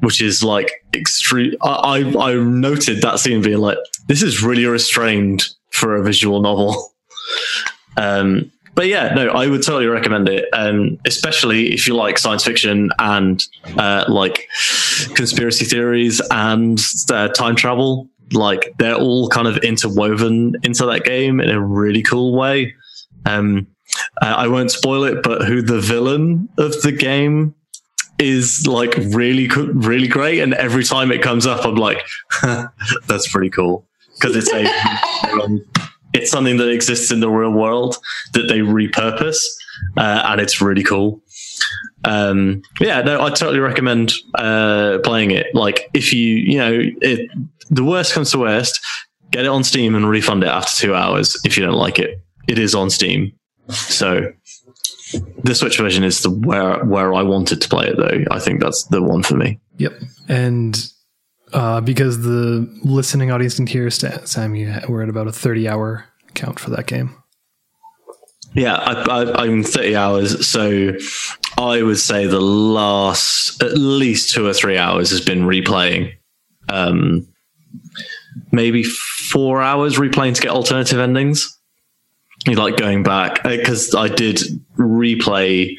which 0.02 0.22
is 0.22 0.44
like 0.44 0.72
extreme 0.94 1.56
I, 1.62 2.04
I 2.14 2.32
i 2.32 2.34
noted 2.36 3.02
that 3.02 3.20
scene 3.20 3.42
being 3.42 3.60
like 3.60 3.78
this 4.08 4.22
is 4.22 4.44
really 4.44 4.66
restrained 4.66 5.44
for 5.72 5.96
a 5.96 6.04
visual 6.04 6.42
novel 6.42 6.94
um 7.98 8.52
but 8.74 8.88
yeah, 8.88 9.14
no, 9.14 9.30
I 9.30 9.48
would 9.48 9.64
totally 9.64 9.88
recommend 9.88 10.30
it, 10.30 10.48
um, 10.54 10.98
especially 11.06 11.74
if 11.74 11.88
you 11.88 11.96
like 11.96 12.18
science 12.18 12.44
fiction 12.44 12.90
and 13.00 13.44
uh, 13.78 14.06
like 14.08 14.48
conspiracy 15.14 15.66
theories 15.66 16.22
and 16.32 16.80
uh, 17.12 17.28
time 17.30 17.56
travel. 17.56 18.10
Like 18.32 18.74
they're 18.78 18.96
all 18.96 19.28
kind 19.28 19.48
of 19.48 19.58
interwoven 19.58 20.56
into 20.64 20.86
that 20.86 21.04
game 21.04 21.42
in 21.42 21.50
a 21.50 21.62
really 21.62 22.02
cool 22.02 22.34
way. 22.34 22.74
Um, 23.26 23.68
I 24.22 24.48
won't 24.48 24.72
spoil 24.72 25.04
it, 25.04 25.22
but 25.22 25.44
who 25.44 25.62
the 25.62 25.82
villain 25.82 26.48
of 26.58 26.82
the 26.82 26.94
game 26.94 27.56
is 28.22 28.68
like 28.68 28.96
really, 28.98 29.48
really 29.48 30.08
great. 30.08 30.40
And 30.40 30.54
every 30.54 30.84
time 30.84 31.12
it 31.12 31.22
comes 31.22 31.48
up, 31.48 31.66
I'm 31.66 31.76
like, 31.76 32.06
that's 33.08 33.30
pretty 33.32 33.50
cool 33.50 33.88
because 34.16 34.36
it's 34.36 34.54
a 34.54 34.64
it's 36.14 36.30
something 36.30 36.58
that 36.58 36.70
exists 36.70 37.12
in 37.12 37.20
the 37.20 37.30
real 37.30 37.52
world 37.52 37.98
that 38.34 38.44
they 38.44 38.60
repurpose, 38.60 39.42
uh, 39.98 40.24
and 40.26 40.40
it's 40.40 40.62
really 40.62 40.84
cool. 40.84 41.22
Um, 42.04 42.62
yeah, 42.80 43.02
no, 43.02 43.22
I 43.22 43.30
totally 43.30 43.60
recommend 43.60 44.14
uh, 44.36 45.00
playing 45.04 45.32
it. 45.32 45.48
Like, 45.54 45.90
if 45.94 46.12
you, 46.12 46.36
you 46.36 46.58
know, 46.58 46.82
it, 47.02 47.30
the 47.70 47.84
worst 47.84 48.14
comes 48.14 48.32
to 48.32 48.40
worst, 48.40 48.80
get 49.32 49.46
it 49.46 49.50
on 49.50 49.64
Steam 49.64 49.96
and 49.96 50.10
refund 50.10 50.44
it 50.44 50.48
after 50.48 50.88
two 50.88 50.96
hours 50.96 51.40
if 51.46 51.58
you 51.58 51.66
don't 51.66 51.76
like 51.76 52.00
it. 52.00 52.22
It 52.48 52.60
is 52.60 52.76
on 52.76 52.90
Steam, 52.90 53.32
so 53.70 54.32
the 55.44 55.56
Switch 55.56 55.78
version 55.78 56.04
is 56.04 56.22
the 56.22 56.30
where 56.30 56.84
where 56.86 57.14
I 57.14 57.24
wanted 57.24 57.62
to 57.62 57.70
play 57.70 57.88
it 57.88 57.98
though. 57.98 58.24
I 58.32 58.40
think 58.40 58.62
that's 58.62 58.84
the 58.86 59.02
one 59.02 59.24
for 59.24 59.36
me. 59.36 59.60
Yep. 59.78 59.94
And 60.28 60.92
uh, 61.54 61.82
because 61.82 62.22
the 62.22 62.70
listening 62.84 63.32
audience 63.32 63.56
didn't 63.56 63.70
hear, 63.70 63.90
Sam, 63.90 64.56
you 64.56 64.74
we're 64.88 65.04
at 65.04 65.10
about 65.10 65.28
a 65.28 65.32
30 65.32 65.68
hour 65.68 66.06
count 66.34 66.60
for 66.60 66.70
that 66.72 66.88
game. 66.88 67.16
Yeah, 68.54 68.76
I, 68.76 69.22
I, 69.22 69.44
I'm 69.44 69.64
30 69.64 69.96
hours, 69.96 70.48
so 70.48 70.94
I 71.58 71.82
would 71.82 72.00
say 72.00 72.28
the 72.28 72.42
last 72.42 73.64
at 73.64 73.78
least 73.78 74.34
two 74.34 74.46
or 74.46 74.54
three 74.54 74.78
hours 74.78 75.10
has 75.12 75.22
been 75.22 75.44
replaying. 75.44 76.14
Um, 76.68 77.28
maybe 78.52 78.84
four 78.84 79.62
hours 79.62 79.98
replaying 79.98 80.36
to 80.36 80.42
get 80.42 80.52
alternative 80.52 81.00
endings. 81.00 81.58
You 82.48 82.56
like 82.56 82.78
going 82.78 83.04
back 83.04 83.44
because 83.44 83.94
I 83.94 84.08
did 84.08 84.38
replay 84.78 85.76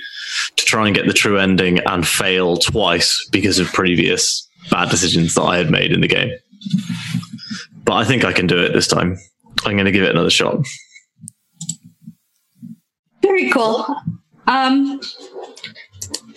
to 0.57 0.65
try 0.65 0.87
and 0.87 0.95
get 0.95 1.07
the 1.07 1.13
true 1.13 1.39
ending 1.39 1.81
and 1.87 2.07
fail 2.07 2.57
twice 2.57 3.29
because 3.33 3.59
of 3.59 3.73
previous 3.73 4.49
bad 4.71 4.89
decisions 4.89 5.35
that 5.35 5.43
I 5.43 5.57
had 5.57 5.71
made 5.71 5.93
in 5.93 6.01
the 6.01 6.09
game. 6.09 6.31
But 7.85 7.95
I 7.95 8.05
think 8.05 8.25
I 8.25 8.33
can 8.33 8.47
do 8.47 8.59
it 8.59 8.73
this 8.73 8.87
time. 8.87 9.19
I'm 9.65 9.73
going 9.73 9.87
to 9.87 9.93
give 9.93 10.05
it 10.05 10.11
another 10.11 10.31
shot. 10.31 10.65
Very 13.23 13.51
cool. 13.51 13.85
Um, 14.47 15.01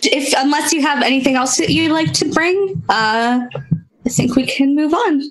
if 0.02 0.34
unless 0.36 0.72
you 0.72 0.82
have 0.82 1.02
anything 1.02 1.36
else 1.36 1.56
that 1.58 1.70
you'd 1.70 1.92
like 1.92 2.12
to 2.14 2.32
bring, 2.32 2.82
uh, 2.88 3.46
I 4.06 4.08
think 4.08 4.36
we 4.36 4.46
can 4.46 4.74
move 4.74 4.94
on. 4.94 5.22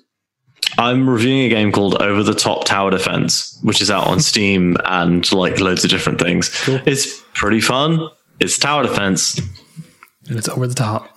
I'm 0.78 1.08
reviewing 1.08 1.40
a 1.42 1.48
game 1.48 1.72
called 1.72 2.00
Over 2.02 2.22
the 2.22 2.34
Top 2.34 2.64
Tower 2.64 2.90
Defense, 2.90 3.58
which 3.62 3.80
is 3.80 3.90
out 3.90 4.06
on 4.06 4.20
Steam 4.32 4.76
and 4.84 5.30
like 5.32 5.60
loads 5.60 5.84
of 5.84 5.90
different 5.90 6.20
things. 6.20 6.48
Cool. 6.64 6.80
It's 6.86 7.22
pretty 7.34 7.60
fun. 7.60 8.08
It's 8.40 8.58
tower 8.58 8.82
defense. 8.82 9.38
And 10.28 10.38
it's 10.38 10.48
over 10.48 10.66
the 10.66 10.74
top. 10.74 11.16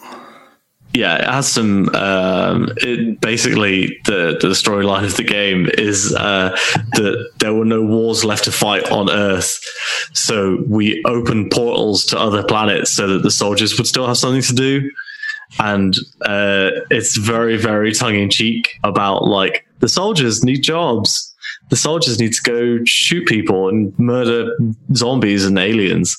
Yeah, 0.94 1.18
it 1.18 1.26
has 1.26 1.48
some. 1.48 1.90
Um, 1.90 2.74
it 2.78 3.22
basically 3.22 4.00
the 4.06 4.38
the 4.42 4.50
storyline 4.50 5.06
of 5.06 5.18
the 5.18 5.24
game 5.24 5.70
is 5.78 6.16
uh, 6.16 6.58
that 6.94 7.32
there 7.40 7.54
were 7.54 7.66
no 7.66 7.84
wars 7.84 8.26
left 8.26 8.46
to 8.46 8.52
fight 8.52 8.90
on 8.92 9.08
Earth, 9.08 9.60
so 10.14 10.64
we 10.68 11.04
opened 11.06 11.52
portals 11.52 12.06
to 12.06 12.20
other 12.20 12.44
planets 12.44 12.90
so 12.90 13.08
that 13.08 13.22
the 13.22 13.30
soldiers 13.30 13.78
would 13.78 13.86
still 13.86 14.08
have 14.08 14.18
something 14.18 14.42
to 14.42 14.54
do. 14.54 14.90
And 15.58 15.96
uh, 16.26 16.72
it's 16.92 17.18
very 17.18 17.58
very 17.58 17.94
tongue 17.94 18.16
in 18.16 18.30
cheek 18.30 18.78
about 18.84 19.26
like 19.26 19.66
the 19.80 19.90
soldiers 19.90 20.44
need 20.44 20.62
jobs. 20.62 21.26
The 21.70 21.76
soldiers 21.76 22.20
need 22.20 22.34
to 22.34 22.42
go 22.42 22.84
shoot 22.86 23.28
people 23.28 23.70
and 23.70 23.98
murder 23.98 24.58
zombies 24.96 25.46
and 25.46 25.58
aliens. 25.58 26.18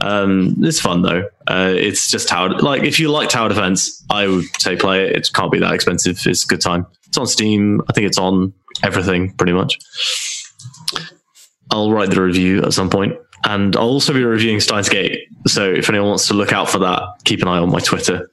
Um, 0.00 0.56
it's 0.60 0.80
fun 0.80 1.02
though. 1.02 1.24
Uh, 1.46 1.72
it's 1.74 2.10
just 2.10 2.28
tower. 2.28 2.50
Like 2.50 2.82
if 2.82 3.00
you 3.00 3.10
like 3.10 3.28
tower 3.28 3.48
defense, 3.48 4.04
I 4.10 4.26
would 4.26 4.44
say 4.60 4.76
play 4.76 5.04
it. 5.06 5.16
It 5.16 5.28
can't 5.32 5.52
be 5.52 5.58
that 5.58 5.72
expensive. 5.72 6.18
It's 6.26 6.44
a 6.44 6.46
good 6.46 6.60
time. 6.60 6.86
It's 7.06 7.18
on 7.18 7.26
Steam. 7.26 7.82
I 7.88 7.92
think 7.92 8.06
it's 8.06 8.18
on 8.18 8.52
everything 8.82 9.32
pretty 9.34 9.52
much. 9.52 9.78
I'll 11.70 11.90
write 11.90 12.10
the 12.10 12.22
review 12.22 12.62
at 12.62 12.72
some 12.72 12.88
point, 12.88 13.14
and 13.44 13.76
I'll 13.76 13.88
also 13.88 14.12
be 14.12 14.24
reviewing 14.24 14.60
Steins 14.60 14.88
Gate. 14.88 15.28
So 15.46 15.70
if 15.70 15.88
anyone 15.88 16.08
wants 16.08 16.28
to 16.28 16.34
look 16.34 16.52
out 16.52 16.70
for 16.70 16.78
that, 16.78 17.02
keep 17.24 17.42
an 17.42 17.48
eye 17.48 17.58
on 17.58 17.70
my 17.70 17.80
Twitter. 17.80 18.30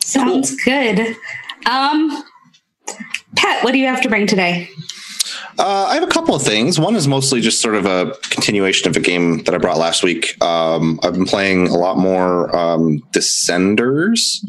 Sounds 0.00 0.54
good. 0.64 1.16
Um, 1.66 2.24
Pat, 3.36 3.64
what 3.64 3.72
do 3.72 3.78
you 3.78 3.86
have 3.86 4.02
to 4.02 4.08
bring 4.08 4.26
today? 4.26 4.68
Uh, 5.58 5.86
I 5.88 5.94
have 5.94 6.02
a 6.02 6.08
couple 6.08 6.34
of 6.34 6.42
things. 6.42 6.80
One 6.80 6.96
is 6.96 7.06
mostly 7.06 7.40
just 7.40 7.60
sort 7.60 7.74
of 7.74 7.86
a 7.86 8.14
continuation 8.30 8.88
of 8.88 8.96
a 8.96 9.00
game 9.00 9.44
that 9.44 9.54
I 9.54 9.58
brought 9.58 9.78
last 9.78 10.02
week. 10.02 10.42
Um, 10.42 10.98
I've 11.02 11.12
been 11.12 11.26
playing 11.26 11.68
a 11.68 11.76
lot 11.76 11.98
more 11.98 12.54
um, 12.56 13.02
Descenders, 13.12 14.44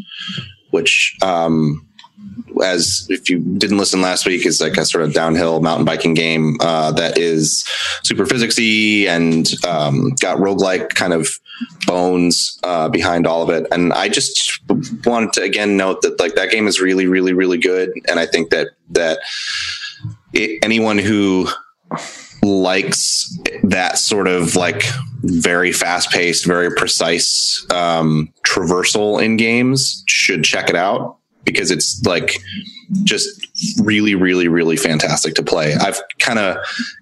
which, 0.71 1.15
um, 1.21 1.85
as 2.63 3.05
if 3.09 3.29
you 3.29 3.39
didn't 3.39 3.77
listen 3.77 4.01
last 4.01 4.25
week, 4.25 4.45
is 4.45 4.61
like 4.61 4.77
a 4.77 4.85
sort 4.85 5.03
of 5.03 5.13
downhill 5.13 5.61
mountain 5.61 5.85
biking 5.85 6.13
game 6.13 6.57
uh, 6.61 6.91
that 6.93 7.17
is 7.17 7.65
super 8.03 8.25
physicsy 8.25 9.05
and 9.05 9.53
um, 9.65 10.11
got 10.21 10.37
roguelike 10.37 10.89
kind 10.89 11.13
of 11.13 11.29
bones 11.85 12.59
uh, 12.63 12.89
behind 12.89 13.27
all 13.27 13.41
of 13.41 13.49
it. 13.49 13.67
And 13.71 13.93
I 13.93 14.09
just 14.09 14.59
wanted 15.05 15.33
to 15.33 15.41
again 15.43 15.77
note 15.77 16.01
that 16.01 16.19
like 16.19 16.35
that 16.35 16.51
game 16.51 16.67
is 16.67 16.81
really, 16.81 17.07
really, 17.07 17.33
really 17.33 17.57
good. 17.57 17.91
And 18.07 18.19
I 18.19 18.25
think 18.25 18.49
that 18.49 18.69
that 18.91 19.19
it, 20.33 20.63
anyone 20.63 20.97
who 20.97 21.47
likes 22.41 23.37
that 23.63 23.97
sort 23.97 24.27
of 24.27 24.55
like 24.55 24.83
very 25.23 25.71
fast 25.71 26.09
paced, 26.11 26.45
very 26.45 26.73
precise 26.75 27.65
um, 27.71 28.33
traversal 28.45 29.23
in 29.23 29.37
games 29.37 30.03
should 30.07 30.43
check 30.43 30.69
it 30.69 30.75
out 30.75 31.17
because 31.45 31.71
it's 31.71 32.03
like 32.05 32.37
just 33.03 33.47
really, 33.83 34.15
really, 34.15 34.47
really 34.47 34.77
fantastic 34.77 35.35
to 35.35 35.43
play. 35.43 35.73
I've 35.75 36.01
kind 36.19 36.39
of 36.39 36.57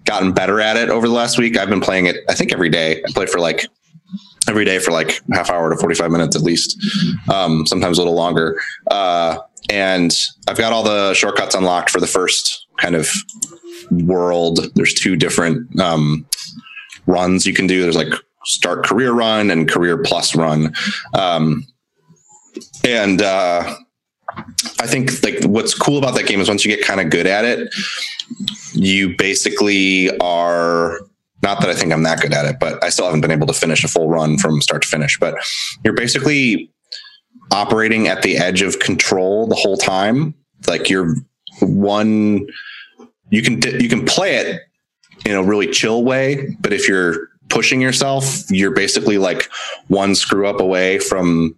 gotten 0.06 0.32
better 0.32 0.60
at 0.60 0.78
it 0.78 0.90
over 0.90 1.08
the 1.08 1.14
last 1.14 1.38
week. 1.38 1.58
I've 1.58 1.70
been 1.70 1.82
playing 1.82 2.06
it, 2.08 2.18
I 2.30 2.34
think, 2.34 2.54
every 2.54 2.70
day. 2.70 3.04
I 3.04 3.12
play 3.12 3.26
for 3.26 3.40
like 3.40 3.66
every 4.48 4.66
day 4.66 4.80
for 4.80 4.92
like 4.92 5.22
half 5.34 5.50
hour 5.50 5.70
to 5.70 5.78
45 5.78 6.12
minutes 6.12 6.36
at 6.36 6.42
least, 6.42 6.78
um, 7.32 7.66
sometimes 7.66 7.98
a 7.98 8.02
little 8.02 8.16
longer. 8.16 8.60
Uh, 8.90 9.38
and 9.70 10.14
I've 10.48 10.58
got 10.58 10.74
all 10.74 10.84
the 10.84 11.14
shortcuts 11.14 11.56
unlocked 11.56 11.90
for 11.90 12.00
the 12.00 12.08
first 12.08 12.68
kind 12.78 12.96
of 12.96 13.10
world. 13.92 14.60
There's 14.76 14.94
two 14.94 15.16
different 15.16 15.80
um, 15.80 16.26
runs 17.06 17.46
you 17.46 17.54
can 17.54 17.68
do. 17.68 17.82
There's 17.82 17.96
like 17.96 18.14
start 18.46 18.86
career 18.86 19.12
run 19.12 19.52
and 19.52 19.70
career 19.70 19.98
plus 19.98 20.36
run. 20.36 20.74
Um, 21.14 21.66
and 22.84 23.22
uh, 23.22 23.76
I 24.80 24.88
think 24.88 25.24
like 25.24 25.44
what's 25.44 25.74
cool 25.74 25.98
about 25.98 26.16
that 26.16 26.26
game 26.26 26.40
is 26.40 26.48
once 26.48 26.66
you 26.66 26.76
get 26.76 26.86
kind 26.86 27.00
of 27.00 27.10
good 27.10 27.28
at 27.28 27.46
it, 27.46 27.74
you 28.74 29.16
basically 29.16 30.18
are 30.20 31.00
not 31.44 31.62
that 31.62 31.70
I 31.70 31.74
think 31.74 31.92
I'm 31.92 32.04
that 32.04 32.22
good 32.22 32.34
at 32.34 32.46
it, 32.46 32.58
but 32.60 32.84
I 32.84 32.90
still 32.90 33.06
haven't 33.06 33.22
been 33.22 33.32
able 33.32 33.48
to 33.48 33.54
finish 33.54 33.84
a 33.84 33.88
full 33.88 34.10
run 34.10 34.38
from 34.38 34.62
start 34.62 34.84
to 34.84 34.88
finish. 34.88 35.20
But 35.20 35.36
you're 35.84 35.94
basically 35.94 36.72
operating 37.52 38.08
at 38.08 38.22
the 38.22 38.38
edge 38.38 38.62
of 38.62 38.80
control 38.80 39.48
the 39.48 39.56
whole 39.56 39.78
time. 39.78 40.34
Like 40.68 40.90
you're 40.90 41.16
one, 41.62 42.48
you 43.30 43.42
can 43.42 43.62
you 43.82 43.90
can 43.90 44.06
play 44.06 44.36
it 44.36 44.62
in 45.26 45.36
a 45.36 45.44
really 45.44 45.68
chill 45.68 46.04
way, 46.04 46.56
but 46.60 46.74
if 46.74 46.88
you're 46.88 47.30
pushing 47.50 47.82
yourself, 47.82 48.50
you're 48.50 48.74
basically 48.74 49.18
like 49.18 49.50
one 49.88 50.16
screw 50.16 50.48
up 50.48 50.60
away 50.60 51.00
from 51.00 51.56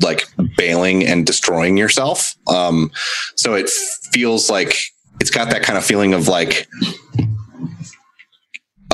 like 0.00 0.26
bailing 0.56 1.04
and 1.04 1.26
destroying 1.26 1.76
yourself. 1.76 2.34
Um, 2.48 2.90
so 3.36 3.54
it 3.54 3.68
feels 4.12 4.50
like 4.50 4.76
it's 5.20 5.30
got 5.30 5.50
that 5.50 5.62
kind 5.62 5.78
of 5.78 5.84
feeling 5.84 6.14
of 6.14 6.28
like 6.28 6.66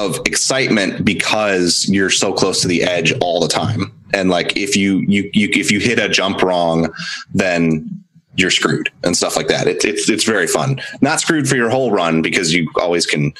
of 0.06 0.18
excitement 0.26 1.04
because 1.04 1.86
you're 1.88 2.10
so 2.10 2.32
close 2.32 2.62
to 2.62 2.68
the 2.68 2.82
edge 2.82 3.12
all 3.20 3.40
the 3.40 3.48
time. 3.48 3.92
And 4.14 4.30
like 4.30 4.56
if 4.56 4.76
you 4.76 4.98
you 5.06 5.30
you 5.32 5.48
if 5.52 5.70
you 5.70 5.78
hit 5.78 5.98
a 5.98 6.08
jump 6.08 6.42
wrong, 6.42 6.92
then 7.32 7.88
you're 8.36 8.50
screwed 8.50 8.90
and 9.04 9.16
stuff 9.16 9.36
like 9.36 9.48
that. 9.48 9.66
It's 9.66 9.84
it's 9.84 10.08
it's 10.08 10.24
very 10.24 10.46
fun. 10.46 10.80
Not 11.00 11.20
screwed 11.20 11.48
for 11.48 11.56
your 11.56 11.70
whole 11.70 11.92
run 11.92 12.22
because 12.22 12.52
you 12.52 12.68
always 12.76 13.06
can 13.06 13.32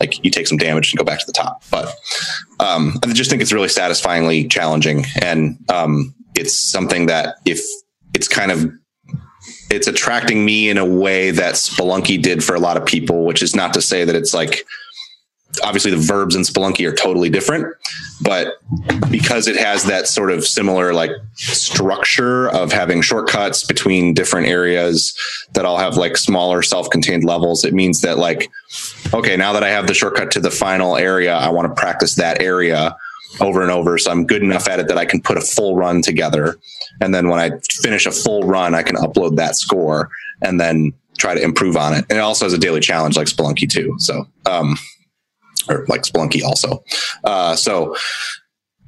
like 0.00 0.22
you 0.24 0.30
take 0.30 0.46
some 0.46 0.58
damage 0.58 0.92
and 0.92 0.98
go 0.98 1.04
back 1.04 1.20
to 1.20 1.26
the 1.26 1.32
top. 1.32 1.62
But 1.70 1.94
um, 2.60 2.98
I 3.02 3.12
just 3.12 3.30
think 3.30 3.40
it's 3.42 3.52
really 3.52 3.68
satisfyingly 3.68 4.48
challenging, 4.48 5.04
and 5.22 5.58
um, 5.70 6.14
it's 6.34 6.54
something 6.54 7.06
that 7.06 7.36
if 7.46 7.60
it's 8.14 8.28
kind 8.28 8.50
of 8.50 8.70
it's 9.70 9.86
attracting 9.86 10.44
me 10.44 10.68
in 10.68 10.78
a 10.78 10.84
way 10.84 11.30
that 11.30 11.54
Spelunky 11.54 12.20
did 12.20 12.42
for 12.42 12.54
a 12.54 12.60
lot 12.60 12.76
of 12.76 12.86
people, 12.86 13.24
which 13.24 13.42
is 13.42 13.54
not 13.54 13.74
to 13.74 13.82
say 13.82 14.04
that 14.04 14.14
it's 14.14 14.34
like 14.34 14.64
obviously 15.62 15.90
the 15.90 15.96
verbs 15.96 16.34
in 16.34 16.42
Spelunky 16.42 16.86
are 16.88 16.94
totally 16.94 17.30
different, 17.30 17.74
but 18.20 18.54
because 19.10 19.46
it 19.46 19.56
has 19.56 19.84
that 19.84 20.08
sort 20.08 20.30
of 20.30 20.46
similar 20.46 20.92
like 20.92 21.10
structure 21.34 22.48
of 22.50 22.72
having 22.72 23.00
shortcuts 23.02 23.64
between 23.64 24.14
different 24.14 24.46
areas 24.48 25.16
that 25.52 25.64
all 25.64 25.78
have 25.78 25.96
like 25.96 26.16
smaller 26.16 26.62
self-contained 26.62 27.24
levels, 27.24 27.64
it 27.64 27.74
means 27.74 28.00
that 28.00 28.18
like, 28.18 28.50
okay, 29.14 29.36
now 29.36 29.52
that 29.52 29.62
I 29.62 29.68
have 29.68 29.86
the 29.86 29.94
shortcut 29.94 30.30
to 30.32 30.40
the 30.40 30.50
final 30.50 30.96
area, 30.96 31.34
I 31.34 31.48
want 31.50 31.68
to 31.68 31.80
practice 31.80 32.14
that 32.16 32.42
area 32.42 32.96
over 33.40 33.62
and 33.62 33.70
over. 33.70 33.98
So 33.98 34.10
I'm 34.10 34.26
good 34.26 34.42
enough 34.42 34.68
at 34.68 34.80
it 34.80 34.88
that 34.88 34.98
I 34.98 35.04
can 35.04 35.20
put 35.20 35.36
a 35.36 35.40
full 35.40 35.76
run 35.76 36.02
together. 36.02 36.58
And 37.00 37.14
then 37.14 37.28
when 37.28 37.38
I 37.38 37.58
finish 37.70 38.06
a 38.06 38.10
full 38.10 38.42
run, 38.42 38.74
I 38.74 38.82
can 38.82 38.96
upload 38.96 39.36
that 39.36 39.56
score 39.56 40.10
and 40.42 40.60
then 40.60 40.92
try 41.18 41.34
to 41.34 41.42
improve 41.42 41.76
on 41.76 41.94
it. 41.94 42.04
And 42.08 42.18
it 42.18 42.22
also 42.22 42.44
has 42.44 42.52
a 42.52 42.58
daily 42.58 42.80
challenge 42.80 43.16
like 43.16 43.26
Spelunky 43.26 43.68
too. 43.68 43.94
So, 43.98 44.26
um, 44.46 44.76
or 45.68 45.84
like 45.88 46.02
Spelunky 46.02 46.42
also. 46.42 46.82
Uh, 47.24 47.56
so 47.56 47.94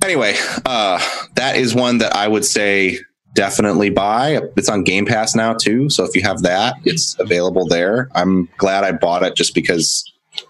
anyway, 0.03 0.35
uh, 0.67 1.01
that 1.35 1.57
is 1.57 1.75
one 1.75 1.99
that 1.99 2.15
I 2.15 2.29
would 2.29 2.45
say 2.45 2.99
definitely 3.35 3.91
buy. 3.91 4.41
It's 4.57 4.69
on 4.69 4.85
Game 4.85 5.07
Pass 5.07 5.35
now 5.35 5.55
too. 5.55 5.91
So 5.91 6.05
if 6.05 6.15
you 6.15 6.23
have 6.23 6.43
that, 6.43 6.75
it's 6.85 7.19
available 7.19 7.67
there. 7.67 8.09
I'm 8.15 8.49
glad 8.57 8.85
I 8.85 8.93
bought 8.93 9.23
it 9.23 9.37
just 9.37 9.55
because 9.55 10.05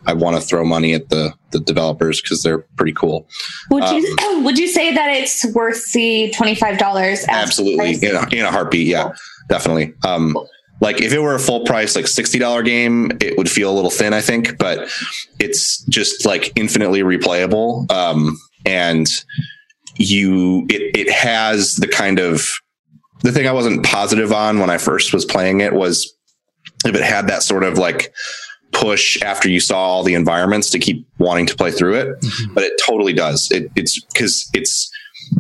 I 0.07 0.13
want 0.13 0.37
to 0.37 0.43
throw 0.43 0.65
money 0.65 0.95
at 0.95 1.09
the 1.09 1.33
the 1.53 1.61
developers 1.61 2.21
because 2.21 2.43
they're 2.43 2.61
pretty 2.77 2.93
cool. 2.93 3.29
Would 3.71 3.85
you 3.91 4.17
would 4.45 4.59
you 4.59 4.69
say 4.69 4.95
that 4.95 5.11
it's 5.17 5.47
worth 5.55 5.93
the 5.93 6.31
twenty 6.33 6.55
five 6.55 6.79
dollars? 6.79 7.25
Absolutely, 7.29 7.95
in 8.07 8.15
a, 8.15 8.29
in 8.31 8.45
a 8.45 8.51
heartbeat. 8.51 8.87
Yeah, 8.87 9.13
definitely. 9.49 9.95
Um, 10.05 10.37
like 10.81 11.01
if 11.01 11.13
it 11.13 11.21
were 11.21 11.35
a 11.35 11.41
full 11.41 11.65
price, 11.65 11.95
like 11.95 12.07
sixty 12.07 12.39
dollar 12.39 12.63
game, 12.63 13.13
it 13.21 13.37
would 13.37 13.51
feel 13.51 13.71
a 13.71 13.75
little 13.75 13.91
thin, 13.91 14.13
I 14.13 14.21
think. 14.21 14.59
But 14.59 14.89
it's 15.39 15.85
just 15.85 16.25
like 16.25 16.53
infinitely 16.57 17.01
replayable, 17.01 17.91
um, 17.91 18.39
and 18.65 19.07
you 19.97 20.67
it 20.71 20.97
it 20.97 21.11
has 21.11 21.77
the 21.77 21.89
kind 21.89 22.19
of 22.19 22.51
the 23.23 23.33
thing 23.33 23.47
I 23.47 23.53
wasn't 23.53 23.85
positive 23.85 24.33
on 24.33 24.59
when 24.59 24.71
I 24.71 24.79
first 24.79 25.13
was 25.13 25.25
playing 25.25 25.61
it 25.61 25.75
was 25.75 26.13
if 26.87 26.95
it 26.95 27.03
had 27.03 27.29
that 27.29 27.43
sort 27.43 27.65
of 27.65 27.77
like 27.77 28.13
push 28.73 29.21
after 29.23 29.51
you 29.51 29.61
saw 29.61 29.79
all 29.79 30.03
the 30.03 30.15
environments 30.15 30.71
to 30.71 30.79
keep 30.79 31.07
wanting 31.19 31.47
to 31.47 31.57
play 31.57 31.71
through 31.71 31.97
it. 31.97 32.25
But 32.55 32.65
it 32.65 32.81
totally 32.85 33.13
does. 33.13 33.51
It, 33.51 33.71
it's 33.77 34.03
because 34.05 34.49
it's 34.55 34.91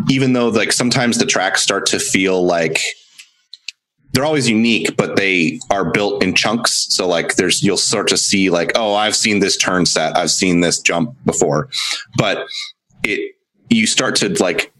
even 0.08 0.34
though 0.34 0.48
like 0.48 0.72
sometimes 0.72 1.18
the 1.18 1.26
tracks 1.26 1.62
start 1.62 1.86
to 1.86 1.98
feel 1.98 2.44
like 2.44 2.80
they're 4.12 4.24
always 4.24 4.48
unique, 4.48 4.96
but 4.96 5.16
they 5.16 5.60
are 5.70 5.90
built 5.90 6.22
in 6.22 6.34
chunks. 6.34 6.86
So 6.90 7.06
like 7.06 7.36
there's 7.36 7.62
you'll 7.62 7.76
start 7.76 8.08
to 8.08 8.16
see 8.16 8.50
like, 8.50 8.72
oh, 8.74 8.94
I've 8.94 9.16
seen 9.16 9.40
this 9.40 9.56
turn 9.56 9.86
set, 9.86 10.16
I've 10.16 10.30
seen 10.30 10.60
this 10.60 10.80
jump 10.80 11.14
before. 11.24 11.68
But 12.16 12.46
it 13.04 13.36
you 13.68 13.86
start 13.86 14.16
to 14.16 14.28
like 14.42 14.72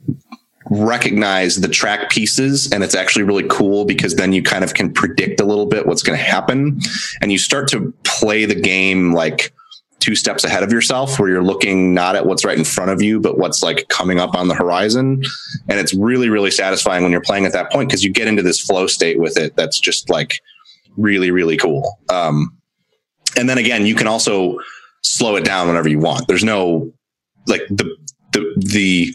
recognize 0.68 1.60
the 1.60 1.68
track 1.68 2.10
pieces 2.10 2.70
and 2.70 2.84
it's 2.84 2.94
actually 2.94 3.24
really 3.24 3.46
cool 3.48 3.84
because 3.84 4.16
then 4.16 4.32
you 4.32 4.42
kind 4.42 4.62
of 4.62 4.74
can 4.74 4.92
predict 4.92 5.40
a 5.40 5.44
little 5.44 5.66
bit 5.66 5.86
what's 5.86 6.02
going 6.02 6.16
to 6.16 6.24
happen 6.24 6.78
and 7.20 7.32
you 7.32 7.38
start 7.38 7.66
to 7.66 7.92
play 8.04 8.44
the 8.44 8.54
game 8.54 9.12
like 9.12 9.52
two 10.00 10.14
steps 10.14 10.44
ahead 10.44 10.62
of 10.62 10.72
yourself 10.72 11.18
where 11.18 11.28
you're 11.28 11.42
looking 11.42 11.94
not 11.94 12.16
at 12.16 12.26
what's 12.26 12.44
right 12.44 12.58
in 12.58 12.64
front 12.64 12.90
of 12.90 13.02
you 13.02 13.20
but 13.20 13.38
what's 13.38 13.62
like 13.62 13.86
coming 13.88 14.18
up 14.18 14.34
on 14.34 14.48
the 14.48 14.54
horizon. 14.54 15.22
And 15.68 15.78
it's 15.78 15.94
really 15.94 16.28
really 16.28 16.50
satisfying 16.50 17.02
when 17.02 17.12
you're 17.12 17.20
playing 17.20 17.46
at 17.46 17.52
that 17.52 17.70
point 17.70 17.88
because 17.88 18.02
you 18.02 18.10
get 18.10 18.26
into 18.26 18.42
this 18.42 18.60
flow 18.60 18.86
state 18.86 19.18
with 19.18 19.36
it 19.36 19.54
that's 19.56 19.78
just 19.78 20.10
like 20.10 20.40
really 20.96 21.30
really 21.30 21.56
cool. 21.56 21.98
Um 22.08 22.56
and 23.36 23.48
then 23.48 23.58
again 23.58 23.86
you 23.86 23.94
can 23.94 24.06
also 24.06 24.58
slow 25.02 25.36
it 25.36 25.44
down 25.44 25.68
whenever 25.68 25.88
you 25.88 25.98
want. 25.98 26.26
There's 26.26 26.44
no 26.44 26.92
like 27.46 27.62
the 27.68 27.96
the 28.32 28.52
the 28.56 29.14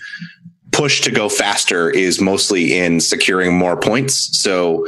push 0.72 1.02
to 1.02 1.12
go 1.12 1.30
faster 1.30 1.90
is 1.90 2.20
mostly 2.20 2.78
in 2.78 3.00
securing 3.00 3.58
more 3.58 3.80
points. 3.80 4.38
So 4.38 4.86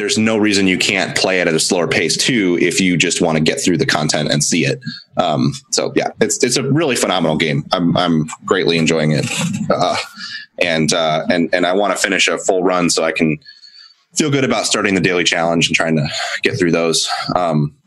there's 0.00 0.16
no 0.16 0.38
reason 0.38 0.66
you 0.66 0.78
can't 0.78 1.14
play 1.14 1.42
it 1.42 1.46
at 1.46 1.52
a 1.52 1.60
slower 1.60 1.86
pace 1.86 2.16
too 2.16 2.56
if 2.58 2.80
you 2.80 2.96
just 2.96 3.20
want 3.20 3.36
to 3.36 3.44
get 3.44 3.60
through 3.60 3.76
the 3.76 3.84
content 3.84 4.32
and 4.32 4.42
see 4.42 4.64
it. 4.64 4.80
Um, 5.18 5.52
so 5.72 5.92
yeah, 5.94 6.08
it's 6.22 6.42
it's 6.42 6.56
a 6.56 6.62
really 6.62 6.96
phenomenal 6.96 7.36
game. 7.36 7.66
I'm 7.70 7.94
I'm 7.98 8.30
greatly 8.46 8.78
enjoying 8.78 9.12
it, 9.12 9.26
uh, 9.70 9.98
and 10.58 10.90
uh, 10.94 11.26
and 11.28 11.54
and 11.54 11.66
I 11.66 11.74
want 11.74 11.94
to 11.94 12.02
finish 12.02 12.28
a 12.28 12.38
full 12.38 12.62
run 12.64 12.88
so 12.88 13.04
I 13.04 13.12
can 13.12 13.38
feel 14.14 14.30
good 14.30 14.42
about 14.42 14.64
starting 14.64 14.94
the 14.94 15.02
daily 15.02 15.22
challenge 15.22 15.68
and 15.68 15.76
trying 15.76 15.96
to 15.96 16.08
get 16.42 16.58
through 16.58 16.72
those 16.72 17.06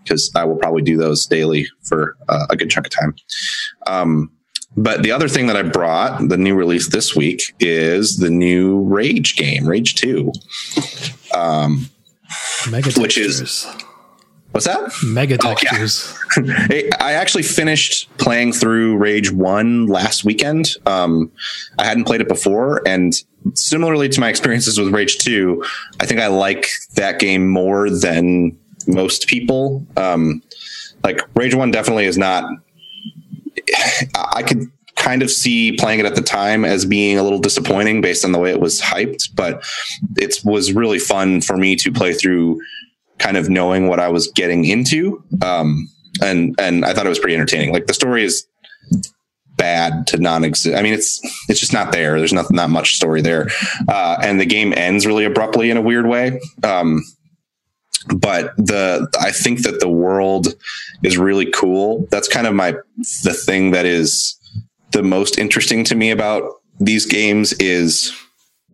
because 0.03 0.31
um, 0.35 0.41
I 0.41 0.45
will 0.45 0.57
probably 0.57 0.83
do 0.83 0.97
those 0.97 1.25
daily 1.25 1.67
for 1.81 2.15
uh, 2.29 2.45
a 2.51 2.55
good 2.55 2.69
chunk 2.69 2.85
of 2.85 2.91
time. 2.91 3.15
Um, 3.87 4.31
but 4.77 5.01
the 5.01 5.11
other 5.11 5.27
thing 5.27 5.47
that 5.47 5.57
I 5.57 5.63
brought, 5.63 6.29
the 6.29 6.37
new 6.37 6.55
release 6.55 6.89
this 6.89 7.15
week, 7.15 7.53
is 7.59 8.17
the 8.17 8.29
new 8.29 8.81
Rage 8.81 9.35
game, 9.35 9.67
Rage 9.67 9.95
2. 9.95 10.31
Um, 11.35 11.89
Mega 12.69 12.91
which 12.99 13.17
is 13.17 13.65
what's 14.51 14.65
that? 14.65 14.91
Mega 15.03 15.37
textures. 15.37 16.17
Oh, 16.37 16.43
yeah. 16.43 16.95
I 16.99 17.13
actually 17.13 17.43
finished 17.43 18.15
playing 18.17 18.53
through 18.53 18.97
Rage 18.97 19.31
1 19.31 19.87
last 19.87 20.23
weekend. 20.23 20.69
Um, 20.85 21.31
I 21.79 21.85
hadn't 21.85 22.05
played 22.05 22.21
it 22.21 22.27
before, 22.27 22.81
and 22.85 23.13
similarly 23.53 24.09
to 24.09 24.19
my 24.19 24.29
experiences 24.29 24.79
with 24.79 24.93
Rage 24.93 25.17
2, 25.17 25.63
I 25.99 26.05
think 26.05 26.21
I 26.21 26.27
like 26.27 26.67
that 26.95 27.19
game 27.19 27.47
more 27.47 27.89
than 27.89 28.57
most 28.87 29.27
people. 29.27 29.85
Um, 29.97 30.41
like 31.03 31.19
Rage 31.35 31.55
1 31.55 31.71
definitely 31.71 32.05
is 32.05 32.17
not 32.17 32.45
I 34.15 34.43
could 34.43 34.71
kind 34.95 35.21
of 35.21 35.29
see 35.29 35.71
playing 35.73 35.99
it 35.99 36.05
at 36.05 36.15
the 36.15 36.21
time 36.21 36.63
as 36.65 36.85
being 36.85 37.17
a 37.17 37.23
little 37.23 37.39
disappointing 37.39 38.01
based 38.01 38.23
on 38.23 38.31
the 38.31 38.39
way 38.39 38.51
it 38.51 38.59
was 38.59 38.79
hyped, 38.79 39.29
but 39.35 39.63
it 40.17 40.39
was 40.43 40.73
really 40.73 40.99
fun 40.99 41.41
for 41.41 41.57
me 41.57 41.75
to 41.75 41.91
play 41.91 42.13
through 42.13 42.61
kind 43.17 43.37
of 43.37 43.49
knowing 43.49 43.87
what 43.87 43.99
I 43.99 44.09
was 44.09 44.27
getting 44.31 44.65
into. 44.65 45.23
Um, 45.41 45.89
and, 46.21 46.55
and 46.59 46.85
I 46.85 46.93
thought 46.93 47.05
it 47.05 47.09
was 47.09 47.19
pretty 47.19 47.35
entertaining. 47.35 47.73
Like 47.73 47.87
the 47.87 47.93
story 47.93 48.23
is 48.23 48.45
bad 49.55 50.07
to 50.07 50.17
non-exist. 50.17 50.75
I 50.75 50.81
mean, 50.81 50.93
it's, 50.93 51.21
it's 51.49 51.59
just 51.59 51.73
not 51.73 51.91
there. 51.91 52.17
There's 52.17 52.33
not, 52.33 52.51
not 52.51 52.69
much 52.69 52.95
story 52.95 53.21
there. 53.21 53.49
Uh, 53.87 54.17
and 54.21 54.39
the 54.39 54.45
game 54.45 54.73
ends 54.75 55.05
really 55.05 55.25
abruptly 55.25 55.69
in 55.69 55.77
a 55.77 55.81
weird 55.81 56.07
way. 56.07 56.39
Um, 56.63 57.01
but 58.15 58.55
the 58.57 59.07
I 59.21 59.31
think 59.31 59.63
that 59.63 59.79
the 59.79 59.87
world 59.87 60.55
is 61.03 61.17
really 61.17 61.49
cool. 61.51 62.05
That's 62.11 62.27
kind 62.27 62.47
of 62.47 62.53
my 62.53 62.75
the 63.23 63.33
thing 63.33 63.71
that 63.71 63.85
is 63.85 64.37
the 64.93 65.03
most 65.03 65.37
interesting 65.37 65.83
to 65.85 65.95
me 65.95 66.11
about 66.11 66.43
these 66.79 67.05
games 67.05 67.53
is 67.53 68.13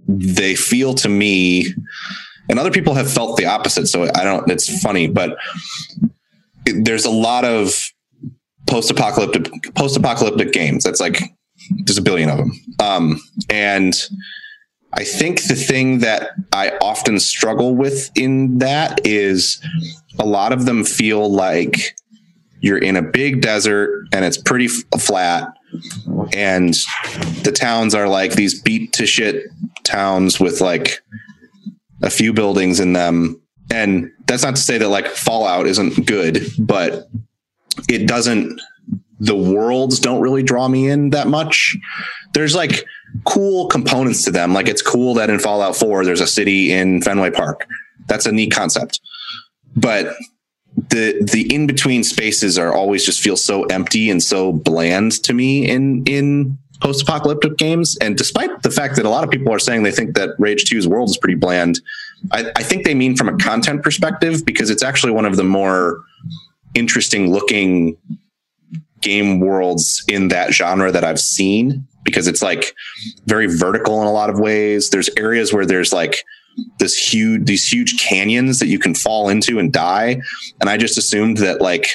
they 0.08 0.56
feel 0.56 0.94
to 0.94 1.10
me 1.10 1.66
and 2.50 2.58
other 2.58 2.72
people 2.72 2.94
have 2.94 3.12
felt 3.12 3.38
the 3.38 3.46
opposite 3.46 3.88
so 3.88 4.04
I 4.16 4.24
don't 4.24 4.50
it's 4.50 4.82
funny 4.82 5.08
but 5.08 5.38
it, 6.66 6.86
there's 6.86 7.06
a 7.06 7.12
lot 7.12 7.46
of 7.46 7.92
post-apocalyptic 8.70 9.76
post-apocalyptic 9.76 10.54
games. 10.54 10.84
That's 10.84 11.00
like 11.00 11.22
there's 11.86 11.98
a 11.98 12.02
billion 12.02 12.30
of 12.30 12.38
them. 12.38 12.52
Um, 12.80 13.22
and 13.50 13.94
I 14.94 15.04
think 15.04 15.44
the 15.44 15.56
thing 15.56 16.00
that 16.00 16.32
I 16.54 16.72
often 16.82 17.20
struggle 17.20 17.76
with 17.76 18.10
in 18.16 18.60
that 18.60 19.06
is 19.06 19.62
a 20.18 20.26
lot 20.26 20.52
of 20.52 20.66
them 20.66 20.84
feel 20.84 21.32
like 21.32 21.96
you're 22.62 22.78
in 22.78 22.96
a 22.96 23.02
big 23.02 23.42
desert 23.42 24.08
and 24.12 24.26
it's 24.26 24.38
pretty 24.38 24.66
f- 24.66 25.02
flat 25.02 25.54
and 26.34 26.74
the 27.44 27.52
towns 27.52 27.94
are 27.94 28.08
like 28.08 28.34
these 28.34 28.62
beat 28.62 28.92
to 28.94 29.06
shit 29.06 29.46
towns 29.84 30.40
with 30.40 30.62
like 30.62 31.02
a 32.02 32.10
few 32.10 32.34
buildings 32.34 32.80
in 32.80 32.94
them 32.94 33.40
and 33.72 34.12
that's 34.26 34.44
not 34.44 34.56
to 34.56 34.62
say 34.62 34.78
that 34.78 34.90
like 34.90 35.08
fallout 35.08 35.68
isn't 35.68 36.06
good 36.06 36.42
but 36.58 37.10
it 37.88 38.08
doesn't 38.08 38.60
the 39.20 39.36
worlds 39.36 40.00
don't 40.00 40.22
really 40.22 40.44
draw 40.44 40.68
me 40.68 40.90
in 40.90 41.10
that 41.10 41.28
much 41.28 41.78
there's 42.34 42.56
like 42.56 42.86
cool 43.26 43.68
components 43.68 44.24
to 44.26 44.32
them. 44.32 44.54
Like 44.54 44.68
it's 44.68 44.82
cool 44.82 45.14
that 45.16 45.30
in 45.30 45.40
Fallout 45.40 45.76
4 45.76 46.06
there's 46.06 46.22
a 46.22 46.28
city 46.28 46.72
in 46.72 47.02
Fenway 47.02 47.32
Park. 47.32 47.66
That's 48.08 48.26
a 48.26 48.32
neat 48.32 48.52
concept. 48.52 49.02
But 49.76 50.16
the 50.76 51.28
the 51.32 51.54
in 51.54 51.68
between 51.68 52.04
spaces 52.04 52.58
are 52.58 52.74
always 52.74 53.06
just 53.06 53.22
feel 53.22 53.36
so 53.36 53.64
empty 53.66 54.10
and 54.10 54.22
so 54.22 54.52
bland 54.52 55.12
to 55.24 55.34
me 55.34 55.68
in 55.68 56.04
in 56.06 56.58
post 56.82 57.04
apocalyptic 57.04 57.58
games. 57.58 57.98
And 58.00 58.18
despite 58.18 58.64
the 58.64 58.72
fact 58.72 58.96
that 58.96 59.06
a 59.06 59.10
lot 59.10 59.24
of 59.24 59.30
people 59.30 59.54
are 59.54 59.60
saying 59.60 59.84
they 59.84 59.92
think 59.92 60.16
that 60.16 60.30
Rage 60.40 60.66
2's 60.66 60.88
world 60.88 61.10
is 61.10 61.18
pretty 61.18 61.36
bland, 61.36 61.80
I, 62.32 62.52
I 62.56 62.64
think 62.64 62.86
they 62.86 62.96
mean 62.96 63.16
from 63.16 63.30
a 63.30 63.38
content 63.38 63.84
perspective 63.84 64.46
because 64.46 64.70
it's 64.70 64.84
actually 64.84 65.12
one 65.12 65.26
of 65.26 65.36
the 65.36 65.44
more 65.44 66.02
interesting 66.74 67.32
looking 67.32 67.98
game 69.02 69.40
worlds 69.40 70.04
in 70.08 70.28
that 70.30 70.54
genre 70.54 70.92
that 70.92 71.04
I've 71.04 71.20
seen 71.20 71.88
because 72.04 72.28
it's 72.28 72.42
like 72.42 72.74
very 73.26 73.48
vertical 73.48 74.02
in 74.02 74.08
a 74.08 74.12
lot 74.12 74.30
of 74.30 74.40
ways. 74.40 74.90
There's 74.90 75.10
areas 75.18 75.54
where 75.54 75.66
there's 75.66 75.94
like 75.94 76.24
this 76.80 76.98
huge 76.98 77.46
these 77.46 77.68
huge 77.68 78.00
canyons 78.00 78.60
that 78.60 78.68
you 78.68 78.80
can 78.80 78.94
fall 78.94 79.30
into 79.30 79.60
and 79.60 79.72
die 79.72 80.22
and 80.60 80.70
I 80.70 80.78
just 80.78 80.98
assumed 80.98 81.38
that 81.38 81.62
like 81.62 81.88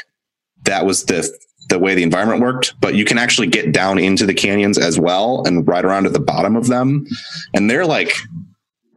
that 0.64 0.86
was 0.86 1.04
the 1.04 1.30
the 1.70 1.78
way 1.78 1.94
the 1.94 2.02
environment 2.02 2.42
worked, 2.42 2.74
but 2.80 2.94
you 2.94 3.06
can 3.06 3.16
actually 3.16 3.46
get 3.46 3.72
down 3.72 3.98
into 3.98 4.26
the 4.26 4.34
canyons 4.34 4.76
as 4.76 5.00
well 5.00 5.44
and 5.46 5.66
ride 5.66 5.86
around 5.86 6.04
at 6.04 6.12
the 6.12 6.20
bottom 6.20 6.56
of 6.56 6.66
them. 6.66 7.06
And 7.54 7.70
they're 7.70 7.86
like 7.86 8.12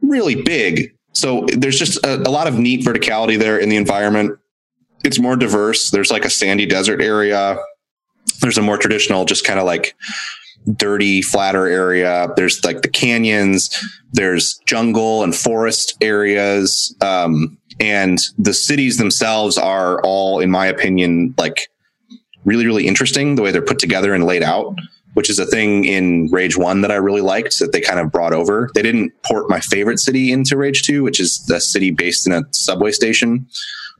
really 0.02 0.42
big. 0.42 0.94
So 1.12 1.46
there's 1.56 1.78
just 1.78 2.04
a, 2.04 2.16
a 2.16 2.30
lot 2.30 2.46
of 2.46 2.58
neat 2.58 2.84
verticality 2.84 3.38
there 3.38 3.58
in 3.58 3.70
the 3.70 3.76
environment. 3.76 4.38
It's 5.02 5.18
more 5.18 5.34
diverse. 5.34 5.90
There's 5.90 6.10
like 6.10 6.26
a 6.26 6.30
sandy 6.30 6.66
desert 6.66 7.00
area 7.00 7.58
there's 8.40 8.58
a 8.58 8.62
more 8.62 8.78
traditional, 8.78 9.24
just 9.24 9.44
kind 9.44 9.58
of 9.58 9.66
like 9.66 9.96
dirty, 10.76 11.22
flatter 11.22 11.66
area. 11.66 12.28
There's 12.36 12.64
like 12.64 12.82
the 12.82 12.88
canyons. 12.88 13.70
There's 14.12 14.58
jungle 14.66 15.22
and 15.22 15.34
forest 15.34 15.96
areas. 16.00 16.94
Um, 17.00 17.58
and 17.80 18.18
the 18.36 18.54
cities 18.54 18.98
themselves 18.98 19.56
are 19.56 20.00
all, 20.02 20.40
in 20.40 20.50
my 20.50 20.66
opinion, 20.66 21.34
like 21.38 21.68
really, 22.44 22.66
really 22.66 22.86
interesting 22.86 23.34
the 23.34 23.42
way 23.42 23.52
they're 23.52 23.62
put 23.62 23.78
together 23.78 24.14
and 24.14 24.24
laid 24.24 24.42
out, 24.42 24.74
which 25.14 25.30
is 25.30 25.38
a 25.38 25.46
thing 25.46 25.84
in 25.84 26.28
Rage 26.32 26.56
1 26.56 26.80
that 26.80 26.90
I 26.90 26.96
really 26.96 27.20
liked 27.20 27.58
that 27.60 27.72
they 27.72 27.80
kind 27.80 28.00
of 28.00 28.10
brought 28.10 28.32
over. 28.32 28.70
They 28.74 28.82
didn't 28.82 29.12
port 29.22 29.48
my 29.48 29.60
favorite 29.60 30.00
city 30.00 30.32
into 30.32 30.56
Rage 30.56 30.82
2, 30.82 31.02
which 31.02 31.20
is 31.20 31.44
the 31.46 31.60
city 31.60 31.90
based 31.90 32.26
in 32.26 32.32
a 32.32 32.42
subway 32.50 32.90
station. 32.90 33.46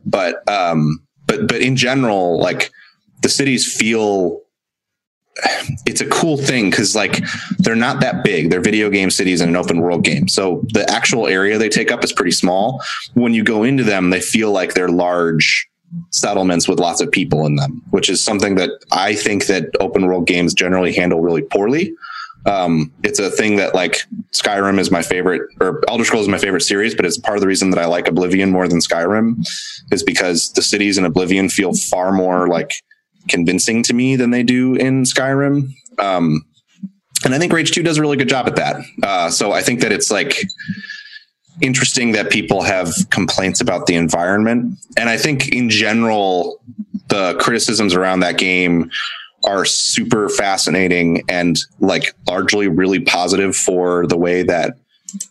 But, 0.04 0.48
um, 0.48 1.04
but, 1.26 1.46
but 1.46 1.60
in 1.60 1.76
general, 1.76 2.40
like, 2.40 2.70
the 3.22 3.28
cities 3.28 3.70
feel 3.70 4.40
it's 5.86 6.00
a 6.00 6.06
cool 6.06 6.36
thing 6.36 6.70
because 6.70 6.94
like 6.94 7.22
they're 7.58 7.76
not 7.76 8.00
that 8.00 8.24
big. 8.24 8.50
They're 8.50 8.60
video 8.60 8.90
game 8.90 9.10
cities 9.10 9.40
in 9.40 9.48
an 9.48 9.56
open 9.56 9.80
world 9.80 10.04
game. 10.04 10.28
So 10.28 10.64
the 10.72 10.88
actual 10.90 11.26
area 11.26 11.58
they 11.58 11.68
take 11.68 11.90
up 11.90 12.04
is 12.04 12.12
pretty 12.12 12.32
small. 12.32 12.82
When 13.14 13.34
you 13.34 13.44
go 13.44 13.62
into 13.62 13.84
them 13.84 14.10
they 14.10 14.20
feel 14.20 14.52
like 14.52 14.74
they're 14.74 14.88
large 14.88 15.68
settlements 16.10 16.68
with 16.68 16.78
lots 16.78 17.00
of 17.00 17.10
people 17.10 17.46
in 17.46 17.56
them 17.56 17.82
which 17.92 18.10
is 18.10 18.22
something 18.22 18.56
that 18.56 18.68
i 18.92 19.14
think 19.14 19.46
that 19.46 19.70
open 19.80 20.04
world 20.04 20.26
games 20.26 20.52
generally 20.52 20.92
handle 20.92 21.22
really 21.22 21.40
poorly. 21.40 21.94
Um, 22.46 22.92
it's 23.02 23.18
a 23.18 23.30
thing 23.30 23.56
that 23.56 23.74
like 23.74 24.04
Skyrim 24.32 24.78
is 24.78 24.90
my 24.90 25.02
favorite, 25.02 25.42
or 25.60 25.82
Elder 25.88 26.04
Scrolls 26.04 26.24
is 26.24 26.30
my 26.30 26.38
favorite 26.38 26.62
series, 26.62 26.94
but 26.94 27.04
it's 27.04 27.18
part 27.18 27.36
of 27.36 27.40
the 27.40 27.46
reason 27.46 27.70
that 27.70 27.78
I 27.78 27.86
like 27.86 28.08
Oblivion 28.08 28.50
more 28.50 28.68
than 28.68 28.78
Skyrim 28.78 29.44
is 29.90 30.02
because 30.02 30.52
the 30.52 30.62
cities 30.62 30.96
in 30.96 31.04
Oblivion 31.04 31.48
feel 31.48 31.74
far 31.74 32.12
more 32.12 32.48
like 32.48 32.72
convincing 33.28 33.82
to 33.84 33.94
me 33.94 34.16
than 34.16 34.30
they 34.30 34.42
do 34.42 34.74
in 34.74 35.02
Skyrim. 35.02 35.70
Um, 35.98 36.44
and 37.24 37.34
I 37.34 37.38
think 37.38 37.52
Rage 37.52 37.72
2 37.72 37.82
does 37.82 37.98
a 37.98 38.00
really 38.00 38.16
good 38.16 38.28
job 38.28 38.46
at 38.46 38.56
that. 38.56 38.76
Uh, 39.02 39.30
so 39.30 39.52
I 39.52 39.62
think 39.62 39.80
that 39.80 39.92
it's 39.92 40.10
like 40.10 40.36
interesting 41.60 42.12
that 42.12 42.30
people 42.30 42.62
have 42.62 42.92
complaints 43.10 43.60
about 43.60 43.86
the 43.86 43.94
environment. 43.96 44.78
And 44.96 45.08
I 45.08 45.16
think 45.16 45.48
in 45.48 45.68
general, 45.68 46.62
the 47.08 47.36
criticisms 47.40 47.94
around 47.94 48.20
that 48.20 48.38
game 48.38 48.90
are 49.44 49.64
super 49.64 50.28
fascinating 50.28 51.22
and 51.28 51.58
like 51.80 52.14
largely 52.26 52.68
really 52.68 53.00
positive 53.00 53.56
for 53.56 54.06
the 54.06 54.16
way 54.16 54.42
that 54.42 54.74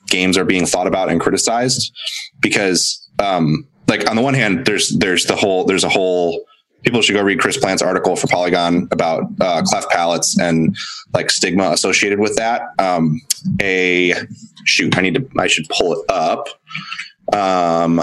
games 0.08 0.38
are 0.38 0.46
being 0.46 0.66
thought 0.66 0.88
about 0.88 1.10
and 1.10 1.20
criticized 1.22 1.92
because 2.40 3.06
um 3.20 3.68
like 3.88 4.10
on 4.10 4.16
the 4.16 4.22
one 4.22 4.34
hand 4.34 4.66
there's 4.66 4.90
there's 4.98 5.26
the 5.26 5.36
whole 5.36 5.66
there's 5.66 5.84
a 5.84 5.90
whole 5.90 6.46
people 6.84 7.02
should 7.02 7.14
go 7.14 7.22
read 7.22 7.40
chris 7.40 7.58
Plante's 7.58 7.82
article 7.82 8.16
for 8.16 8.28
polygon 8.28 8.88
about 8.92 9.24
uh, 9.42 9.62
cleft 9.64 9.90
palates 9.90 10.40
and 10.40 10.76
like 11.14 11.30
stigma 11.30 11.72
associated 11.72 12.20
with 12.20 12.36
that 12.36 12.62
um 12.80 13.22
a 13.62 14.14
shoot 14.66 14.98
i 14.98 15.02
need 15.02 15.16
to 15.16 15.30
i 15.40 15.48
should 15.48 15.68
pull 15.70 15.94
it 15.94 16.06
up 16.10 16.48
um 17.34 18.02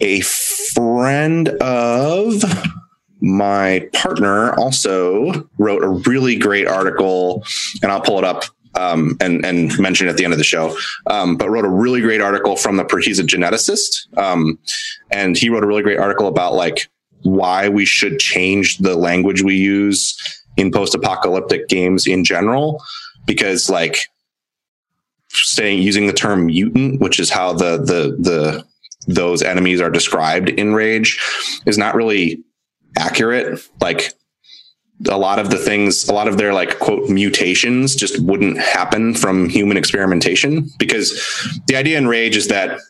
a 0.00 0.20
friend 0.20 1.48
of 1.48 2.42
my 3.20 3.88
partner 3.92 4.52
also 4.54 5.48
wrote 5.58 5.82
a 5.82 5.88
really 5.88 6.36
great 6.36 6.66
article, 6.66 7.44
and 7.82 7.90
I'll 7.90 8.00
pull 8.00 8.18
it 8.18 8.24
up 8.24 8.44
um, 8.74 9.16
and 9.20 9.44
and 9.44 9.76
mention 9.78 10.08
at 10.08 10.16
the 10.16 10.24
end 10.24 10.32
of 10.32 10.38
the 10.38 10.44
show. 10.44 10.76
Um, 11.08 11.36
but 11.36 11.50
wrote 11.50 11.64
a 11.64 11.70
really 11.70 12.00
great 12.00 12.20
article 12.20 12.56
from 12.56 12.76
the 12.76 13.02
he's 13.02 13.18
a 13.18 13.24
geneticist, 13.24 14.06
um, 14.18 14.58
and 15.10 15.36
he 15.36 15.48
wrote 15.48 15.64
a 15.64 15.66
really 15.66 15.82
great 15.82 15.98
article 15.98 16.28
about 16.28 16.54
like 16.54 16.88
why 17.22 17.68
we 17.68 17.84
should 17.84 18.18
change 18.18 18.78
the 18.78 18.96
language 18.96 19.42
we 19.42 19.56
use 19.56 20.16
in 20.56 20.70
post-apocalyptic 20.70 21.68
games 21.68 22.06
in 22.06 22.24
general, 22.24 22.82
because 23.26 23.68
like 23.68 24.08
saying 25.30 25.82
using 25.82 26.06
the 26.06 26.12
term 26.12 26.46
mutant, 26.46 27.00
which 27.00 27.20
is 27.20 27.30
how 27.30 27.52
the 27.52 27.78
the 27.78 28.16
the 28.18 28.64
those 29.06 29.42
enemies 29.42 29.80
are 29.80 29.90
described 29.90 30.48
in 30.48 30.74
Rage, 30.74 31.20
is 31.66 31.78
not 31.78 31.94
really 31.94 32.42
accurate. 32.98 33.60
Like 33.80 34.12
a 35.08 35.18
lot 35.18 35.38
of 35.38 35.50
the 35.50 35.58
things, 35.58 36.08
a 36.08 36.14
lot 36.14 36.28
of 36.28 36.38
their 36.38 36.54
like 36.54 36.78
quote 36.78 37.08
mutations 37.10 37.94
just 37.94 38.18
wouldn't 38.20 38.58
happen 38.58 39.14
from 39.14 39.48
human 39.48 39.76
experimentation 39.76 40.70
because 40.78 41.12
the 41.66 41.76
idea 41.76 41.98
in 41.98 42.08
Rage 42.08 42.36
is 42.36 42.48
that 42.48 42.80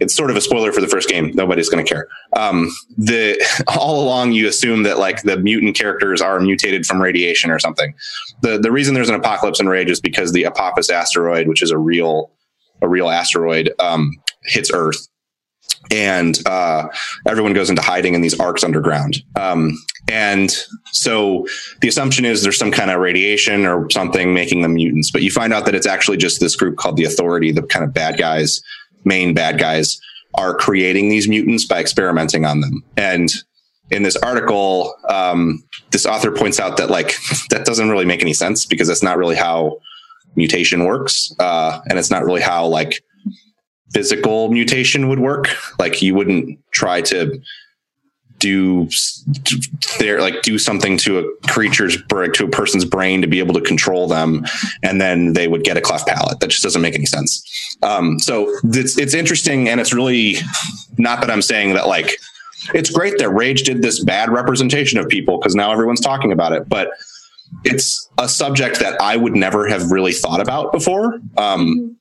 it's 0.00 0.14
sort 0.14 0.30
of 0.30 0.36
a 0.36 0.40
spoiler 0.40 0.72
for 0.72 0.80
the 0.80 0.88
first 0.88 1.08
game. 1.08 1.30
Nobody's 1.34 1.68
going 1.68 1.84
to 1.84 1.88
care. 1.88 2.08
Um, 2.36 2.70
the 2.96 3.40
all 3.68 4.02
along 4.02 4.32
you 4.32 4.48
assume 4.48 4.82
that 4.84 4.98
like 4.98 5.22
the 5.22 5.36
mutant 5.36 5.76
characters 5.76 6.20
are 6.20 6.40
mutated 6.40 6.86
from 6.86 7.00
radiation 7.00 7.50
or 7.50 7.58
something. 7.58 7.94
The 8.42 8.58
the 8.58 8.72
reason 8.72 8.94
there's 8.94 9.08
an 9.08 9.14
apocalypse 9.14 9.60
in 9.60 9.68
Rage 9.68 9.90
is 9.90 10.00
because 10.00 10.32
the 10.32 10.44
Apophis 10.44 10.90
asteroid, 10.90 11.46
which 11.46 11.62
is 11.62 11.70
a 11.70 11.78
real 11.78 12.32
a 12.82 12.88
real 12.88 13.10
asteroid, 13.10 13.72
um, 13.78 14.12
hits 14.44 14.70
Earth 14.72 15.06
and 15.90 16.38
uh, 16.46 16.88
everyone 17.26 17.52
goes 17.52 17.70
into 17.70 17.82
hiding 17.82 18.14
in 18.14 18.20
these 18.20 18.38
arks 18.38 18.62
underground. 18.62 19.22
Um, 19.36 19.72
and 20.10 20.50
so 20.92 21.46
the 21.80 21.88
assumption 21.88 22.24
is 22.24 22.42
there's 22.42 22.58
some 22.58 22.70
kind 22.70 22.90
of 22.90 23.00
radiation 23.00 23.66
or 23.66 23.88
something 23.90 24.34
making 24.34 24.62
them 24.62 24.74
mutants, 24.74 25.10
but 25.10 25.22
you 25.22 25.30
find 25.30 25.52
out 25.52 25.64
that 25.64 25.74
it's 25.74 25.86
actually 25.86 26.16
just 26.16 26.40
this 26.40 26.54
group 26.54 26.76
called 26.76 26.96
the 26.96 27.04
Authority, 27.04 27.50
the 27.50 27.62
kind 27.62 27.84
of 27.84 27.94
bad 27.94 28.18
guys, 28.18 28.62
main 29.04 29.34
bad 29.34 29.58
guys, 29.58 30.00
are 30.34 30.54
creating 30.54 31.08
these 31.08 31.28
mutants 31.28 31.66
by 31.66 31.80
experimenting 31.80 32.44
on 32.44 32.60
them. 32.60 32.84
And 32.96 33.28
in 33.90 34.04
this 34.04 34.16
article, 34.16 34.94
um, 35.08 35.64
this 35.90 36.06
author 36.06 36.30
points 36.30 36.60
out 36.60 36.76
that 36.76 36.90
like 36.90 37.14
that 37.50 37.64
doesn't 37.64 37.90
really 37.90 38.04
make 38.04 38.22
any 38.22 38.34
sense 38.34 38.64
because 38.64 38.88
that's 38.88 39.02
not 39.02 39.18
really 39.18 39.36
how 39.36 39.78
mutation 40.36 40.84
works, 40.84 41.34
uh, 41.38 41.80
and 41.88 41.98
it's 41.98 42.10
not 42.10 42.24
really 42.24 42.40
how 42.40 42.66
like 42.66 43.02
physical 43.92 44.50
mutation 44.50 45.08
would 45.08 45.18
work. 45.18 45.48
Like 45.78 46.00
you 46.00 46.14
wouldn't 46.14 46.58
try 46.70 47.00
to 47.02 47.40
do 48.40 48.88
there 49.98 50.20
like 50.20 50.42
do 50.42 50.58
something 50.58 50.96
to 50.96 51.18
a 51.18 51.46
creature's 51.46 51.96
brain 52.02 52.32
to 52.32 52.44
a 52.44 52.48
person's 52.48 52.84
brain 52.84 53.22
to 53.22 53.28
be 53.28 53.38
able 53.38 53.54
to 53.54 53.60
control 53.60 54.08
them 54.08 54.44
and 54.82 55.00
then 55.00 55.34
they 55.34 55.46
would 55.46 55.62
get 55.62 55.76
a 55.76 55.80
cleft 55.80 56.08
palate. 56.08 56.40
That 56.40 56.48
just 56.48 56.62
doesn't 56.62 56.82
make 56.82 56.94
any 56.94 57.06
sense. 57.06 57.46
Um, 57.82 58.18
so 58.18 58.52
it's 58.64 58.98
it's 58.98 59.14
interesting 59.14 59.68
and 59.68 59.80
it's 59.80 59.92
really 59.92 60.36
not 60.98 61.20
that 61.20 61.30
i'm 61.30 61.40
saying 61.40 61.74
that 61.74 61.86
like 61.86 62.10
it's 62.74 62.90
great 62.90 63.16
that 63.18 63.30
rage 63.30 63.62
did 63.62 63.80
this 63.80 64.04
bad 64.04 64.28
representation 64.30 64.98
of 64.98 65.08
people 65.08 65.38
because 65.38 65.54
now 65.54 65.72
everyone's 65.72 66.00
talking 66.00 66.30
about 66.30 66.52
it 66.52 66.68
but 66.68 66.90
it's 67.64 68.08
a 68.18 68.28
subject 68.28 68.80
that 68.80 69.00
i 69.00 69.16
would 69.16 69.34
never 69.34 69.66
have 69.66 69.90
really 69.90 70.12
thought 70.12 70.40
about 70.40 70.72
before. 70.72 71.20
Um, 71.38 71.96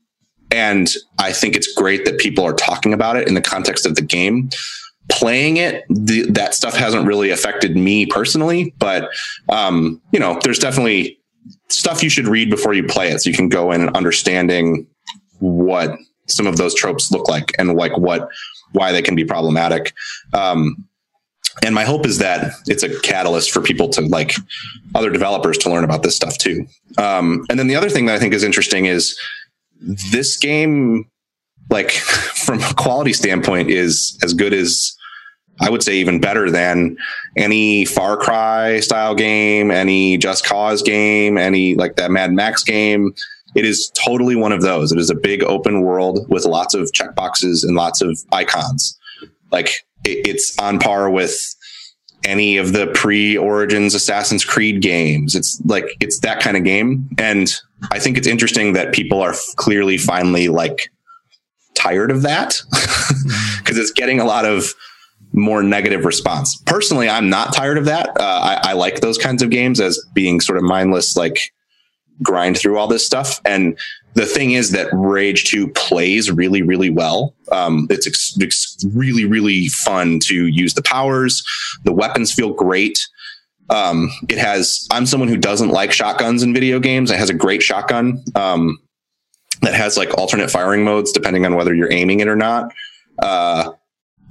and 0.51 0.93
I 1.19 1.31
think 1.31 1.55
it's 1.55 1.71
great 1.73 2.05
that 2.05 2.17
people 2.19 2.43
are 2.43 2.53
talking 2.53 2.93
about 2.93 3.15
it 3.15 3.27
in 3.27 3.35
the 3.35 3.41
context 3.41 3.85
of 3.85 3.95
the 3.95 4.01
game. 4.01 4.49
Playing 5.09 5.57
it, 5.57 5.85
the, 5.89 6.29
that 6.31 6.53
stuff 6.53 6.75
hasn't 6.75 7.05
really 7.07 7.31
affected 7.31 7.75
me 7.75 8.05
personally, 8.05 8.73
but 8.77 9.09
um, 9.49 10.01
you 10.11 10.19
know, 10.19 10.39
there's 10.43 10.59
definitely 10.59 11.19
stuff 11.69 12.03
you 12.03 12.09
should 12.09 12.27
read 12.27 12.49
before 12.49 12.73
you 12.73 12.83
play 12.83 13.09
it, 13.09 13.19
so 13.19 13.29
you 13.29 13.35
can 13.35 13.49
go 13.49 13.71
in 13.71 13.81
and 13.81 13.95
understanding 13.95 14.87
what 15.39 15.97
some 16.27 16.47
of 16.47 16.57
those 16.57 16.75
tropes 16.75 17.11
look 17.11 17.27
like 17.27 17.51
and 17.57 17.73
like 17.73 17.97
what 17.97 18.29
why 18.73 18.91
they 18.91 19.01
can 19.01 19.15
be 19.15 19.25
problematic. 19.25 19.93
Um, 20.33 20.87
and 21.65 21.75
my 21.75 21.83
hope 21.83 22.05
is 22.05 22.19
that 22.19 22.53
it's 22.67 22.83
a 22.83 22.99
catalyst 23.01 23.51
for 23.51 23.61
people 23.61 23.89
to 23.89 24.01
like 24.01 24.33
other 24.95 25.09
developers 25.09 25.57
to 25.59 25.69
learn 25.69 25.83
about 25.83 26.03
this 26.03 26.15
stuff 26.15 26.37
too. 26.37 26.65
Um, 26.97 27.45
and 27.49 27.59
then 27.59 27.67
the 27.67 27.75
other 27.75 27.89
thing 27.89 28.05
that 28.05 28.15
I 28.15 28.19
think 28.19 28.33
is 28.33 28.43
interesting 28.43 28.85
is 28.85 29.19
this 29.81 30.37
game, 30.37 31.09
like 31.69 31.91
from 31.91 32.61
a 32.61 32.73
quality 32.75 33.13
standpoint, 33.13 33.69
is 33.69 34.17
as 34.23 34.33
good 34.33 34.53
as 34.53 34.95
I 35.61 35.69
would 35.69 35.83
say 35.83 35.95
even 35.97 36.19
better 36.19 36.49
than 36.49 36.97
any 37.35 37.85
Far 37.85 38.17
Cry 38.17 38.79
style 38.79 39.15
game, 39.15 39.71
any 39.71 40.17
Just 40.17 40.45
Cause 40.45 40.81
game, 40.81 41.37
any 41.37 41.75
like 41.75 41.95
that 41.95 42.11
Mad 42.11 42.31
Max 42.31 42.63
game. 42.63 43.13
It 43.55 43.65
is 43.65 43.91
totally 43.95 44.35
one 44.35 44.51
of 44.51 44.61
those. 44.61 44.91
It 44.91 44.99
is 44.99 45.09
a 45.09 45.15
big 45.15 45.43
open 45.43 45.81
world 45.81 46.25
with 46.29 46.45
lots 46.45 46.73
of 46.73 46.91
checkboxes 46.91 47.63
and 47.63 47.75
lots 47.75 48.01
of 48.01 48.19
icons. 48.31 48.97
Like 49.51 49.85
it, 50.05 50.27
it's 50.27 50.57
on 50.59 50.79
par 50.79 51.09
with 51.09 51.55
any 52.23 52.57
of 52.57 52.73
the 52.73 52.87
pre 52.87 53.37
Origins 53.37 53.93
Assassin's 53.93 54.45
Creed 54.45 54.81
games. 54.81 55.35
It's 55.35 55.61
like 55.65 55.95
it's 55.99 56.19
that 56.19 56.41
kind 56.41 56.57
of 56.57 56.63
game. 56.63 57.09
And 57.17 57.53
I 57.91 57.99
think 57.99 58.17
it's 58.17 58.27
interesting 58.27 58.73
that 58.73 58.93
people 58.93 59.21
are 59.21 59.33
clearly 59.55 59.97
finally 59.97 60.47
like 60.47 60.91
tired 61.75 62.11
of 62.11 62.21
that 62.23 62.59
because 63.59 63.77
it's 63.77 63.91
getting 63.91 64.19
a 64.19 64.25
lot 64.25 64.45
of 64.45 64.73
more 65.39 65.63
negative 65.63 66.05
response. 66.05 66.61
Personally, 66.65 67.09
I'm 67.09 67.29
not 67.29 67.53
tired 67.53 67.77
of 67.77 67.85
that. 67.85 68.09
Uh, 68.19 68.59
I, 68.63 68.71
I, 68.71 68.73
like 68.73 69.01
those 69.01 69.17
kinds 69.17 69.41
of 69.41 69.49
games 69.49 69.79
as 69.79 70.03
being 70.13 70.39
sort 70.39 70.57
of 70.57 70.63
mindless, 70.63 71.15
like 71.15 71.51
grind 72.21 72.57
through 72.57 72.77
all 72.77 72.87
this 72.87 73.05
stuff. 73.05 73.39
And 73.45 73.77
the 74.13 74.25
thing 74.25 74.51
is 74.51 74.71
that 74.71 74.89
Rage 74.91 75.45
2 75.45 75.69
plays 75.69 76.31
really, 76.31 76.61
really 76.61 76.89
well. 76.89 77.33
Um, 77.51 77.87
it's, 77.89 78.07
ex- 78.07 78.35
it's 78.39 78.85
really, 78.93 79.25
really 79.25 79.67
fun 79.67 80.19
to 80.25 80.47
use 80.47 80.73
the 80.73 80.81
powers. 80.81 81.43
The 81.83 81.93
weapons 81.93 82.33
feel 82.33 82.53
great. 82.53 82.99
Um, 83.69 84.09
it 84.27 84.37
has, 84.37 84.87
I'm 84.91 85.05
someone 85.05 85.29
who 85.29 85.37
doesn't 85.37 85.69
like 85.69 85.91
shotguns 85.91 86.43
in 86.43 86.53
video 86.53 86.79
games. 86.79 87.11
It 87.11 87.19
has 87.19 87.29
a 87.29 87.35
great 87.35 87.61
shotgun 87.61 88.23
um, 88.35 88.79
that 89.61 89.75
has 89.75 89.95
like 89.95 90.17
alternate 90.17 90.49
firing 90.49 90.83
modes 90.83 91.11
depending 91.11 91.45
on 91.45 91.55
whether 91.55 91.73
you're 91.73 91.91
aiming 91.91 92.19
it 92.19 92.27
or 92.27 92.35
not. 92.35 92.73
Uh, 93.19 93.71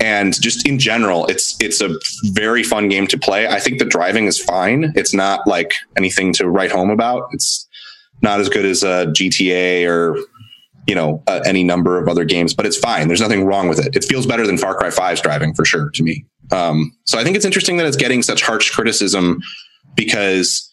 and 0.01 0.41
just 0.41 0.67
in 0.67 0.79
general, 0.79 1.27
it's 1.27 1.57
it's 1.61 1.81
a 1.81 1.97
very 2.27 2.63
fun 2.63 2.89
game 2.89 3.07
to 3.09 3.19
play. 3.19 3.49
I 3.49 3.59
think 3.59 3.79
the 3.79 3.85
driving 3.85 4.27
is 4.27 4.39
fine. 4.39 4.93
It's 4.95 5.13
not 5.13 5.47
like 5.47 5.75
anything 5.97 6.33
to 6.35 6.49
write 6.49 6.71
home 6.71 6.91
about. 6.91 7.29
It's 7.33 7.67
not 8.23 8.41
as 8.41 8.49
good 8.49 8.65
as 8.65 8.83
a 8.83 9.07
GTA 9.07 9.89
or 9.89 10.17
you 10.87 10.95
know 10.95 11.23
uh, 11.27 11.41
any 11.45 11.65
number 11.65 12.01
of 12.01 12.09
other 12.09 12.25
games, 12.25 12.55
but 12.55 12.65
it's 12.65 12.79
fine. 12.79 13.09
There's 13.09 13.21
nothing 13.21 13.45
wrong 13.45 13.69
with 13.69 13.85
it. 13.85 13.97
It 13.97 14.05
feels 14.05 14.27
better 14.27 14.47
than 14.47 14.57
Far 14.57 14.77
Cry 14.77 14.89
5's 14.89 15.21
driving 15.21 15.53
for 15.55 15.65
sure 15.65 15.91
to 15.91 16.03
me. 16.03 16.25
Um, 16.53 16.97
so 17.05 17.19
I 17.19 17.25
think 17.25 17.37
it's 17.37 17.45
interesting 17.45 17.77
that 17.79 17.87
it's 17.87 17.97
getting 17.97 18.23
such 18.23 18.43
harsh 18.43 18.71
criticism 18.71 19.41
because 19.97 20.73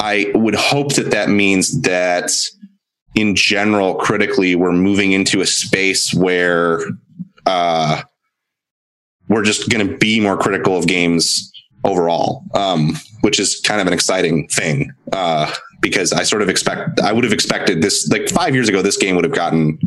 I 0.00 0.30
would 0.34 0.54
hope 0.54 0.94
that 0.94 1.10
that 1.10 1.30
means 1.30 1.80
that 1.82 2.30
in 3.14 3.34
general, 3.34 3.94
critically, 3.94 4.54
we're 4.54 4.72
moving 4.72 5.12
into 5.12 5.40
a 5.40 5.46
space 5.46 6.12
where 6.12 6.80
uh, 7.46 8.02
we're 9.36 9.44
just 9.44 9.68
going 9.70 9.86
to 9.86 9.96
be 9.98 10.18
more 10.20 10.36
critical 10.36 10.76
of 10.76 10.86
games 10.86 11.52
overall, 11.84 12.42
um, 12.54 12.94
which 13.20 13.38
is 13.38 13.60
kind 13.60 13.80
of 13.80 13.86
an 13.86 13.92
exciting 13.92 14.48
thing. 14.48 14.92
Uh, 15.12 15.52
because 15.82 16.12
I 16.12 16.22
sort 16.22 16.40
of 16.42 16.48
expect 16.48 17.00
I 17.00 17.12
would 17.12 17.22
have 17.22 17.34
expected 17.34 17.82
this 17.82 18.08
like 18.08 18.28
five 18.30 18.54
years 18.54 18.68
ago. 18.68 18.80
This 18.82 18.96
game 18.96 19.14
would 19.14 19.24
have 19.24 19.34
gotten 19.34 19.78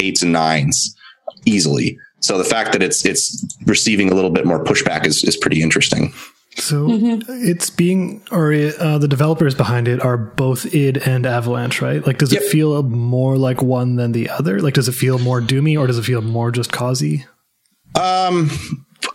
eights 0.00 0.22
and 0.22 0.32
nines 0.32 0.96
easily. 1.44 1.98
So 2.20 2.38
the 2.38 2.44
fact 2.44 2.72
that 2.72 2.82
it's 2.82 3.04
it's 3.04 3.44
receiving 3.66 4.10
a 4.10 4.14
little 4.14 4.30
bit 4.30 4.46
more 4.46 4.64
pushback 4.64 5.04
is 5.06 5.22
is 5.22 5.36
pretty 5.36 5.62
interesting. 5.62 6.12
So 6.56 6.86
it's 7.28 7.68
being, 7.68 8.22
or 8.32 8.50
uh, 8.50 8.96
the 8.96 9.06
developers 9.06 9.54
behind 9.54 9.86
it 9.88 10.02
are 10.02 10.16
both 10.16 10.74
id 10.74 10.96
and 11.06 11.26
Avalanche, 11.26 11.82
right? 11.82 12.04
Like, 12.06 12.16
does 12.16 12.32
Yep. 12.32 12.42
it 12.42 12.48
feel 12.48 12.82
more 12.82 13.36
like 13.36 13.60
one 13.60 13.96
than 13.96 14.12
the 14.12 14.30
other? 14.30 14.62
Like, 14.62 14.72
does 14.72 14.88
it 14.88 14.92
feel 14.92 15.18
more 15.18 15.42
doomy, 15.42 15.78
or 15.78 15.86
does 15.86 15.98
it 15.98 16.04
feel 16.04 16.22
more 16.22 16.50
just 16.50 16.72
causey? 16.72 17.26
Um, 17.96 18.50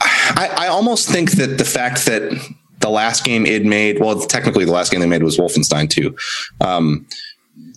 I, 0.01 0.53
I 0.57 0.67
almost 0.67 1.09
think 1.09 1.31
that 1.31 1.57
the 1.57 1.65
fact 1.65 2.05
that 2.05 2.31
the 2.79 2.89
last 2.89 3.23
game 3.23 3.45
it 3.45 3.65
made, 3.65 3.99
well, 3.99 4.19
technically 4.19 4.65
the 4.65 4.71
last 4.71 4.91
game 4.91 5.01
they 5.01 5.07
made 5.07 5.23
was 5.23 5.37
Wolfenstein 5.37 5.89
2. 5.89 6.15
Um, 6.61 7.07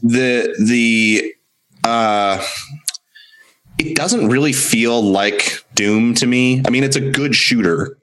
the, 0.03 0.55
the, 0.65 1.35
uh, 1.85 2.43
it 3.79 3.97
doesn't 3.97 4.29
really 4.29 4.53
feel 4.53 5.03
like 5.03 5.65
Doom 5.75 6.15
to 6.15 6.27
me. 6.27 6.63
I 6.67 6.71
mean, 6.71 6.85
it's 6.85 6.97
a 6.97 7.11
good 7.11 7.35
shooter 7.35 7.99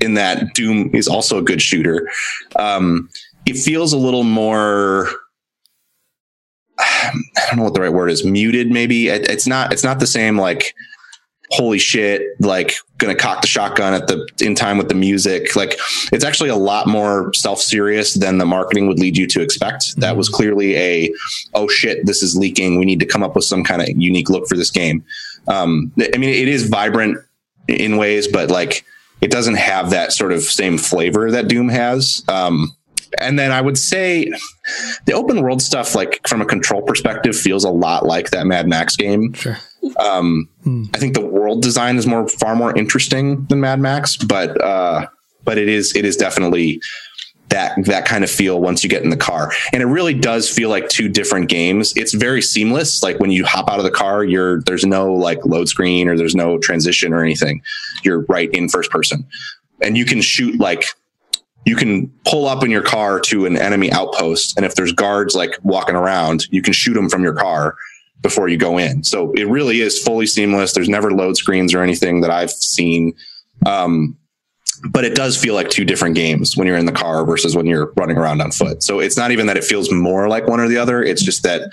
in 0.00 0.14
that 0.14 0.54
Doom 0.54 0.90
is 0.94 1.08
also 1.08 1.38
a 1.38 1.42
good 1.42 1.62
shooter. 1.62 2.08
Um, 2.56 3.08
it 3.46 3.56
feels 3.56 3.92
a 3.92 3.98
little 3.98 4.24
more, 4.24 5.08
I 6.78 7.12
don't 7.48 7.56
know 7.56 7.64
what 7.64 7.74
the 7.74 7.80
right 7.80 7.92
word 7.92 8.10
is, 8.10 8.24
muted 8.24 8.70
maybe. 8.70 9.08
It, 9.08 9.28
it's 9.30 9.46
not, 9.46 9.72
it's 9.72 9.84
not 9.84 9.98
the 9.98 10.06
same 10.06 10.38
like, 10.38 10.74
holy 11.50 11.78
shit, 11.78 12.22
like 12.40 12.74
gonna 12.98 13.14
cock 13.14 13.42
the 13.42 13.46
shotgun 13.46 13.94
at 13.94 14.06
the 14.06 14.26
in 14.40 14.54
time 14.54 14.78
with 14.78 14.88
the 14.88 14.94
music. 14.94 15.54
Like 15.56 15.78
it's 16.12 16.24
actually 16.24 16.50
a 16.50 16.56
lot 16.56 16.86
more 16.86 17.32
self-serious 17.34 18.14
than 18.14 18.38
the 18.38 18.46
marketing 18.46 18.86
would 18.86 18.98
lead 18.98 19.16
you 19.16 19.26
to 19.28 19.40
expect. 19.40 19.96
That 19.96 20.16
was 20.16 20.28
clearly 20.28 20.76
a 20.76 21.12
oh 21.54 21.68
shit, 21.68 22.06
this 22.06 22.22
is 22.22 22.36
leaking. 22.36 22.78
We 22.78 22.84
need 22.84 23.00
to 23.00 23.06
come 23.06 23.22
up 23.22 23.34
with 23.34 23.44
some 23.44 23.64
kind 23.64 23.82
of 23.82 23.88
unique 23.88 24.30
look 24.30 24.46
for 24.46 24.56
this 24.56 24.70
game. 24.70 25.04
Um, 25.48 25.92
I 25.98 26.16
mean, 26.16 26.30
it 26.30 26.48
is 26.48 26.68
vibrant 26.68 27.18
in 27.68 27.96
ways, 27.96 28.28
but 28.28 28.50
like 28.50 28.84
it 29.20 29.30
doesn't 29.30 29.56
have 29.56 29.90
that 29.90 30.12
sort 30.12 30.32
of 30.32 30.42
same 30.42 30.78
flavor 30.78 31.30
that 31.30 31.48
Doom 31.48 31.68
has. 31.68 32.24
Um, 32.28 32.76
and 33.18 33.38
then 33.38 33.52
I 33.52 33.60
would 33.60 33.78
say 33.78 34.30
the 35.06 35.12
open 35.12 35.42
world 35.42 35.62
stuff, 35.62 35.94
like 35.94 36.26
from 36.26 36.40
a 36.40 36.46
control 36.46 36.82
perspective, 36.82 37.36
feels 37.36 37.64
a 37.64 37.70
lot 37.70 38.04
like 38.04 38.30
that 38.30 38.46
Mad 38.46 38.66
Max 38.68 38.96
game. 38.96 39.32
Sure. 39.32 39.56
Um, 39.98 40.48
I 40.94 40.98
think 40.98 41.14
the 41.14 41.24
world 41.24 41.62
design 41.62 41.96
is 41.96 42.06
more 42.06 42.28
far 42.28 42.56
more 42.56 42.76
interesting 42.76 43.44
than 43.46 43.60
Mad 43.60 43.80
Max, 43.80 44.16
but 44.16 44.60
uh, 44.60 45.06
but 45.44 45.58
it 45.58 45.68
is 45.68 45.94
it 45.94 46.04
is 46.04 46.16
definitely 46.16 46.80
that 47.48 47.72
that 47.84 48.06
kind 48.06 48.24
of 48.24 48.30
feel 48.30 48.60
once 48.60 48.82
you 48.82 48.90
get 48.90 49.02
in 49.02 49.10
the 49.10 49.16
car, 49.16 49.52
and 49.72 49.82
it 49.82 49.86
really 49.86 50.14
does 50.14 50.48
feel 50.48 50.70
like 50.70 50.88
two 50.88 51.08
different 51.08 51.48
games. 51.48 51.92
It's 51.96 52.14
very 52.14 52.42
seamless. 52.42 53.02
Like 53.02 53.20
when 53.20 53.30
you 53.30 53.44
hop 53.44 53.70
out 53.70 53.78
of 53.78 53.84
the 53.84 53.90
car, 53.90 54.24
you're 54.24 54.62
there's 54.62 54.84
no 54.84 55.12
like 55.12 55.44
load 55.44 55.68
screen 55.68 56.08
or 56.08 56.16
there's 56.16 56.34
no 56.34 56.58
transition 56.58 57.12
or 57.12 57.22
anything. 57.22 57.62
You're 58.02 58.20
right 58.28 58.50
in 58.52 58.68
first 58.68 58.90
person, 58.90 59.26
and 59.82 59.96
you 59.96 60.04
can 60.04 60.20
shoot 60.20 60.58
like 60.58 60.86
you 61.66 61.76
can 61.76 62.12
pull 62.26 62.46
up 62.46 62.62
in 62.62 62.70
your 62.70 62.82
car 62.82 63.20
to 63.20 63.46
an 63.46 63.56
enemy 63.56 63.90
outpost 63.90 64.54
and 64.56 64.66
if 64.66 64.74
there's 64.74 64.92
guards 64.92 65.34
like 65.34 65.58
walking 65.62 65.94
around 65.94 66.46
you 66.50 66.60
can 66.60 66.72
shoot 66.72 66.92
them 66.94 67.08
from 67.08 67.22
your 67.22 67.32
car 67.32 67.74
before 68.20 68.48
you 68.48 68.56
go 68.56 68.78
in. 68.78 69.04
So 69.04 69.32
it 69.32 69.48
really 69.48 69.80
is 69.80 70.02
fully 70.02 70.26
seamless. 70.26 70.72
There's 70.72 70.88
never 70.88 71.10
load 71.10 71.36
screens 71.36 71.74
or 71.74 71.82
anything 71.82 72.22
that 72.22 72.30
i've 72.30 72.50
seen. 72.50 73.14
Um, 73.66 74.16
but 74.90 75.04
it 75.04 75.14
does 75.14 75.36
feel 75.36 75.54
like 75.54 75.70
two 75.70 75.84
different 75.84 76.14
games 76.14 76.56
when 76.56 76.66
you're 76.66 76.76
in 76.76 76.86
the 76.86 76.92
car 76.92 77.24
versus 77.24 77.56
when 77.56 77.66
you're 77.66 77.92
running 77.96 78.16
around 78.16 78.40
on 78.40 78.50
foot. 78.50 78.82
So 78.82 78.98
it's 78.98 79.16
not 79.16 79.30
even 79.30 79.46
that 79.46 79.56
it 79.56 79.64
feels 79.64 79.90
more 79.92 80.28
like 80.28 80.46
one 80.46 80.60
or 80.60 80.68
the 80.68 80.76
other. 80.76 81.02
It's 81.02 81.22
just 81.22 81.42
that 81.44 81.70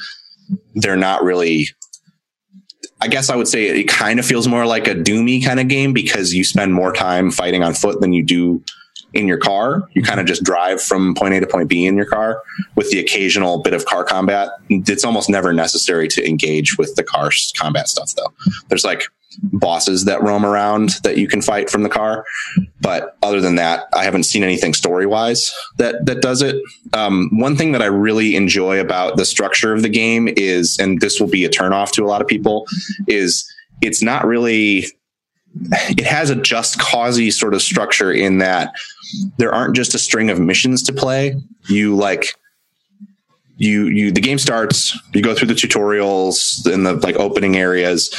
they're 0.76 0.98
not 0.98 1.24
really 1.24 1.68
I 3.02 3.08
guess 3.08 3.32
I 3.32 3.36
would 3.36 3.48
say 3.48 3.66
it 3.68 3.88
kind 3.88 4.20
of 4.20 4.26
feels 4.26 4.48
more 4.48 4.66
like 4.66 4.88
a 4.88 4.94
doomy 4.94 5.44
kind 5.44 5.60
of 5.60 5.68
game 5.68 5.92
because 5.92 6.34
you 6.34 6.44
spend 6.44 6.74
more 6.74 6.94
time 6.94 7.32
fighting 7.32 7.64
on 7.64 7.74
foot 7.74 8.00
than 8.00 8.14
you 8.14 8.24
do 8.24 8.64
in 9.14 9.28
your 9.28 9.38
car. 9.38 9.88
You 9.94 10.02
kind 10.02 10.20
of 10.20 10.26
just 10.26 10.44
drive 10.44 10.82
from 10.82 11.16
point 11.16 11.34
A 11.34 11.40
to 11.40 11.48
point 11.48 11.70
B 11.70 11.86
in 11.86 11.96
your 11.96 12.06
car 12.06 12.42
with 12.76 12.90
the 12.92 13.00
occasional 13.00 13.60
bit 13.60 13.74
of 13.74 13.86
car 13.86 14.04
combat. 14.04 14.50
It's 14.70 15.04
almost 15.04 15.30
never 15.30 15.54
necessary 15.54 16.08
to 16.10 16.28
engage 16.28 16.78
with 16.78 16.96
the 16.96 17.04
car 17.04 17.32
combat 17.58 17.88
stuff 17.88 18.14
though. 18.16 18.34
There's 18.70 18.86
like 18.86 19.04
bosses 19.44 20.06
that 20.06 20.22
roam 20.22 20.46
around 20.46 20.90
that 21.04 21.18
you 21.18 21.28
can 21.28 21.42
fight 21.42 21.70
from 21.70 21.84
the 21.84 21.90
car. 21.90 22.26
But 22.82 23.18
other 23.22 23.40
than 23.40 23.56
that, 23.56 23.86
I 23.94 24.04
haven't 24.04 24.24
seen 24.24 24.44
anything 24.44 24.74
story 24.74 25.06
wise 25.06 25.54
that, 25.78 26.06
that 26.06 26.22
does 26.22 26.42
it. 26.42 26.62
Um, 26.94 27.30
one 27.32 27.56
thing 27.56 27.72
that 27.72 27.82
I 27.82 27.86
really 27.86 28.36
enjoy 28.36 28.80
about 28.80 29.18
the 29.18 29.26
structure 29.26 29.74
of 29.74 29.82
the 29.82 29.90
game 29.90 30.30
is, 30.36 30.78
and 30.80 31.00
this 31.00 31.20
will 31.20 31.30
be 31.30 31.46
a 31.46 31.50
turnoff 31.50 31.92
to 31.94 32.04
a 32.04 32.08
lot 32.08 32.22
of 32.22 32.28
people, 32.28 32.66
is 33.08 33.50
it's 33.82 34.02
not 34.02 34.26
really 34.26 34.86
it 35.56 36.06
has 36.06 36.30
a 36.30 36.36
just 36.36 36.80
causey 36.80 37.32
sort 37.32 37.54
of 37.54 37.62
structure 37.62 38.12
in 38.12 38.38
that 38.40 38.74
there 39.38 39.54
aren't 39.54 39.76
just 39.76 39.94
a 39.94 40.00
string 40.00 40.30
of 40.30 40.40
missions 40.40 40.82
to 40.84 40.94
play. 40.94 41.36
You 41.68 41.96
like 41.96 42.34
you 43.58 43.88
you 43.88 44.12
the 44.12 44.22
game 44.22 44.40
starts, 44.40 44.98
you 45.14 45.22
go 45.22 45.36
through 45.36 45.50
the 45.50 45.54
tutorials 45.54 46.72
in 46.72 46.84
the 46.84 46.94
like 46.94 47.16
opening 47.16 47.58
areas, 47.58 48.14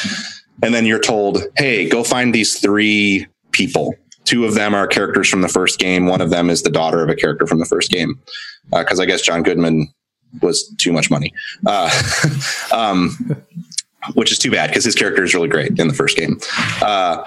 and 0.63 0.75
then 0.75 0.87
you're 0.87 1.01
told, 1.01 1.43
hey, 1.57 1.89
go 1.89 2.05
find 2.05 2.35
these 2.35 2.59
three 2.59 3.27
people. 3.51 3.95
Two 4.25 4.45
of 4.45 4.55
them 4.55 4.75
are 4.75 4.87
characters 4.87 5.29
from 5.29 5.41
the 5.41 5.49
first 5.49 5.79
game. 5.79 6.07
One 6.07 6.21
of 6.21 6.31
them 6.31 6.49
is 6.49 6.63
the 6.63 6.71
daughter 6.71 7.03
of 7.03 7.09
a 7.09 7.17
character 7.17 7.47
from 7.47 7.59
the 7.59 7.67
first 7.67 7.91
game. 7.91 8.21
Because 8.71 9.01
I 9.01 9.05
guess 9.05 9.21
John 9.21 9.43
Goodman 9.43 9.93
was 10.41 10.73
too 10.79 10.93
much 10.93 11.11
money. 11.11 11.35
Uh, 11.67 11.91
um, 12.73 13.45
which 14.15 14.33
is 14.33 14.39
too 14.39 14.51
bad 14.51 14.69
because 14.69 14.85
his 14.85 14.95
character 14.95 15.25
is 15.25 15.35
really 15.35 15.49
great 15.49 15.79
in 15.79 15.89
the 15.89 15.95
first 15.95 16.17
game. 16.17 16.39
Uh, 16.81 17.25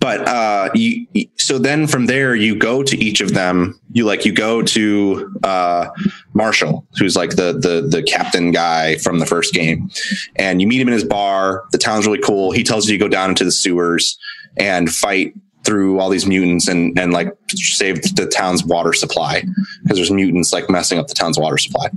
but 0.00 0.26
uh, 0.26 0.70
you, 0.74 1.06
so 1.36 1.58
then 1.58 1.86
from 1.86 2.06
there 2.06 2.34
you 2.34 2.56
go 2.56 2.82
to 2.82 2.96
each 2.96 3.20
of 3.20 3.34
them. 3.34 3.78
You 3.92 4.04
like 4.04 4.24
you 4.24 4.32
go 4.32 4.62
to 4.62 5.32
uh, 5.44 5.88
Marshall, 6.34 6.86
who's 6.98 7.16
like 7.16 7.30
the 7.30 7.52
the 7.52 7.86
the 7.88 8.02
captain 8.02 8.50
guy 8.50 8.96
from 8.96 9.20
the 9.20 9.26
first 9.26 9.54
game, 9.54 9.90
and 10.36 10.60
you 10.60 10.66
meet 10.66 10.80
him 10.80 10.88
in 10.88 10.94
his 10.94 11.04
bar. 11.04 11.64
The 11.72 11.78
town's 11.78 12.06
really 12.06 12.20
cool. 12.20 12.50
He 12.50 12.64
tells 12.64 12.88
you 12.88 12.98
to 12.98 13.02
go 13.02 13.08
down 13.08 13.30
into 13.30 13.44
the 13.44 13.52
sewers 13.52 14.18
and 14.56 14.92
fight 14.92 15.34
through 15.64 15.98
all 15.98 16.08
these 16.08 16.26
mutants 16.26 16.68
and 16.68 16.98
and 16.98 17.12
like 17.12 17.28
save 17.50 18.02
the 18.16 18.26
town's 18.26 18.64
water 18.64 18.92
supply 18.92 19.44
because 19.82 19.98
there's 19.98 20.10
mutants 20.10 20.52
like 20.52 20.68
messing 20.68 20.98
up 20.98 21.06
the 21.08 21.14
town's 21.14 21.38
water 21.38 21.58
supply. 21.58 21.88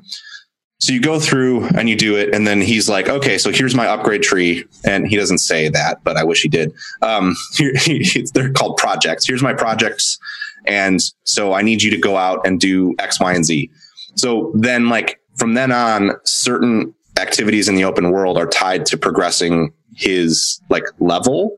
So 0.80 0.94
you 0.94 1.02
go 1.02 1.20
through 1.20 1.66
and 1.76 1.90
you 1.90 1.96
do 1.98 2.16
it, 2.16 2.34
and 2.34 2.48
then 2.48 2.62
he's 2.62 2.88
like, 2.88 3.10
"Okay, 3.10 3.38
so 3.38 3.52
here's 3.52 3.76
my 3.76 3.86
upgrade 3.86 4.24
tree," 4.24 4.64
and 4.86 5.08
he 5.08 5.18
doesn't 5.18 5.40
say 5.40 5.68
that, 5.68 6.04
but 6.06 6.16
I 6.16 6.24
wish 6.24 6.42
he 6.42 6.48
did. 6.48 6.74
Um, 7.02 7.36
here, 7.54 7.74
they're 8.34 8.52
called 8.52 8.78
projects. 8.78 9.28
Here's 9.28 9.44
my 9.44 9.54
projects, 9.54 10.18
and 10.66 11.02
so 11.26 11.54
I 11.54 11.62
need 11.64 11.84
you 11.84 11.92
to 11.92 11.98
go 11.98 12.16
out 12.16 12.48
and 12.48 12.60
do 12.60 12.96
X, 12.98 13.20
Y, 13.20 13.34
and 13.34 13.46
Z. 13.46 13.70
So 14.16 14.52
then, 14.56 14.88
like 14.88 15.20
from 15.36 15.54
then 15.54 15.72
on, 15.74 16.12
certain 16.24 16.94
activities 17.20 17.68
in 17.68 17.76
the 17.76 17.84
open 17.84 18.12
world 18.12 18.38
are 18.38 18.48
tied 18.48 18.86
to 18.88 18.98
progressing 18.98 19.74
his 19.96 20.62
like 20.70 20.86
level, 21.00 21.58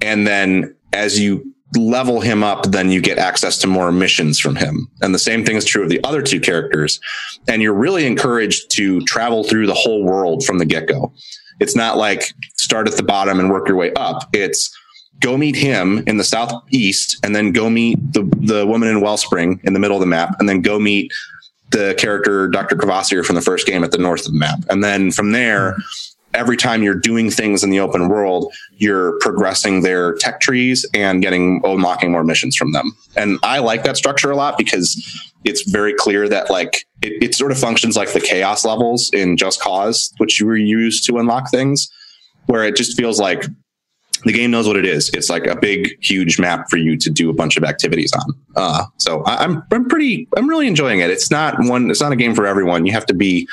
and 0.00 0.26
then 0.26 0.74
as 0.94 1.20
you 1.20 1.53
level 1.76 2.20
him 2.20 2.42
up, 2.42 2.70
then 2.70 2.90
you 2.90 3.00
get 3.00 3.18
access 3.18 3.58
to 3.58 3.66
more 3.66 3.92
missions 3.92 4.38
from 4.38 4.56
him. 4.56 4.88
And 5.00 5.14
the 5.14 5.18
same 5.18 5.44
thing 5.44 5.56
is 5.56 5.64
true 5.64 5.82
of 5.82 5.88
the 5.88 6.02
other 6.04 6.22
two 6.22 6.40
characters. 6.40 7.00
And 7.48 7.62
you're 7.62 7.74
really 7.74 8.06
encouraged 8.06 8.70
to 8.72 9.00
travel 9.02 9.44
through 9.44 9.66
the 9.66 9.74
whole 9.74 10.04
world 10.04 10.44
from 10.44 10.58
the 10.58 10.64
get 10.64 10.88
go. 10.88 11.12
It's 11.60 11.76
not 11.76 11.96
like 11.96 12.32
start 12.56 12.88
at 12.88 12.96
the 12.96 13.02
bottom 13.02 13.38
and 13.38 13.50
work 13.50 13.68
your 13.68 13.76
way 13.76 13.92
up. 13.94 14.28
It's 14.32 14.76
go 15.20 15.36
meet 15.36 15.56
him 15.56 16.02
in 16.06 16.16
the 16.16 16.24
southeast 16.24 17.18
and 17.24 17.34
then 17.34 17.52
go 17.52 17.70
meet 17.70 17.98
the, 18.12 18.22
the 18.40 18.66
woman 18.66 18.88
in 18.88 19.00
Wellspring 19.00 19.60
in 19.64 19.72
the 19.72 19.78
middle 19.78 19.96
of 19.96 20.00
the 20.00 20.06
map 20.06 20.34
and 20.38 20.48
then 20.48 20.60
go 20.60 20.78
meet 20.78 21.12
the 21.70 21.94
character 21.98 22.48
Dr. 22.48 22.76
Kvasir 22.76 23.24
from 23.24 23.36
the 23.36 23.42
first 23.42 23.66
game 23.66 23.84
at 23.84 23.90
the 23.90 23.98
north 23.98 24.26
of 24.26 24.32
the 24.32 24.38
map. 24.38 24.60
And 24.68 24.82
then 24.82 25.10
from 25.10 25.32
there, 25.32 25.76
every 26.34 26.56
time 26.56 26.82
you're 26.82 26.94
doing 26.94 27.30
things 27.30 27.62
in 27.62 27.70
the 27.70 27.80
open 27.80 28.08
world, 28.08 28.52
you're 28.72 29.18
progressing 29.20 29.82
their 29.82 30.14
tech 30.14 30.40
trees 30.40 30.84
and 30.92 31.22
getting 31.22 31.60
unlocking 31.64 32.12
more 32.12 32.24
missions 32.24 32.56
from 32.56 32.72
them. 32.72 32.92
And 33.16 33.38
I 33.42 33.58
like 33.60 33.84
that 33.84 33.96
structure 33.96 34.30
a 34.30 34.36
lot 34.36 34.58
because 34.58 35.00
it's 35.44 35.68
very 35.70 35.94
clear 35.94 36.28
that 36.28 36.50
like 36.50 36.84
it, 37.02 37.22
it 37.22 37.34
sort 37.34 37.52
of 37.52 37.58
functions 37.58 37.96
like 37.96 38.12
the 38.12 38.20
chaos 38.20 38.64
levels 38.64 39.10
in 39.12 39.36
Just 39.36 39.60
Cause, 39.60 40.12
which 40.18 40.40
you 40.40 40.46
were 40.46 40.56
used 40.56 41.04
to 41.06 41.18
unlock 41.18 41.50
things, 41.50 41.88
where 42.46 42.64
it 42.64 42.76
just 42.76 42.96
feels 42.96 43.20
like 43.20 43.44
the 44.24 44.32
game 44.32 44.50
knows 44.50 44.66
what 44.66 44.76
it 44.76 44.86
is. 44.86 45.10
It's 45.10 45.28
like 45.28 45.46
a 45.46 45.56
big, 45.56 46.02
huge 46.02 46.38
map 46.38 46.70
for 46.70 46.78
you 46.78 46.96
to 46.96 47.10
do 47.10 47.28
a 47.28 47.32
bunch 47.32 47.56
of 47.56 47.64
activities 47.64 48.12
on. 48.12 48.34
Uh, 48.56 48.84
so 48.98 49.22
I, 49.24 49.44
I'm 49.44 49.62
I'm 49.70 49.86
pretty 49.86 50.26
I'm 50.36 50.48
really 50.48 50.66
enjoying 50.66 51.00
it. 51.00 51.10
It's 51.10 51.30
not 51.30 51.56
one. 51.58 51.90
It's 51.90 52.00
not 52.00 52.12
a 52.12 52.16
game 52.16 52.34
for 52.34 52.46
everyone. 52.46 52.86
You 52.86 52.92
have 52.92 53.06
to 53.06 53.14
be 53.14 53.46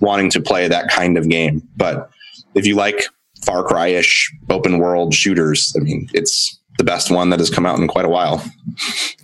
wanting 0.00 0.30
to 0.30 0.40
play 0.40 0.68
that 0.68 0.88
kind 0.88 1.16
of 1.16 1.28
game, 1.28 1.66
but 1.76 2.10
if 2.54 2.66
you 2.66 2.76
like 2.76 3.04
Far 3.44 3.64
Cry 3.64 3.88
ish 3.88 4.32
open 4.48 4.78
world 4.78 5.14
shooters, 5.14 5.74
I 5.76 5.80
mean, 5.80 6.08
it's 6.12 6.58
the 6.78 6.84
best 6.84 7.10
one 7.10 7.30
that 7.30 7.38
has 7.38 7.50
come 7.50 7.66
out 7.66 7.78
in 7.78 7.88
quite 7.88 8.04
a 8.04 8.08
while. 8.08 8.44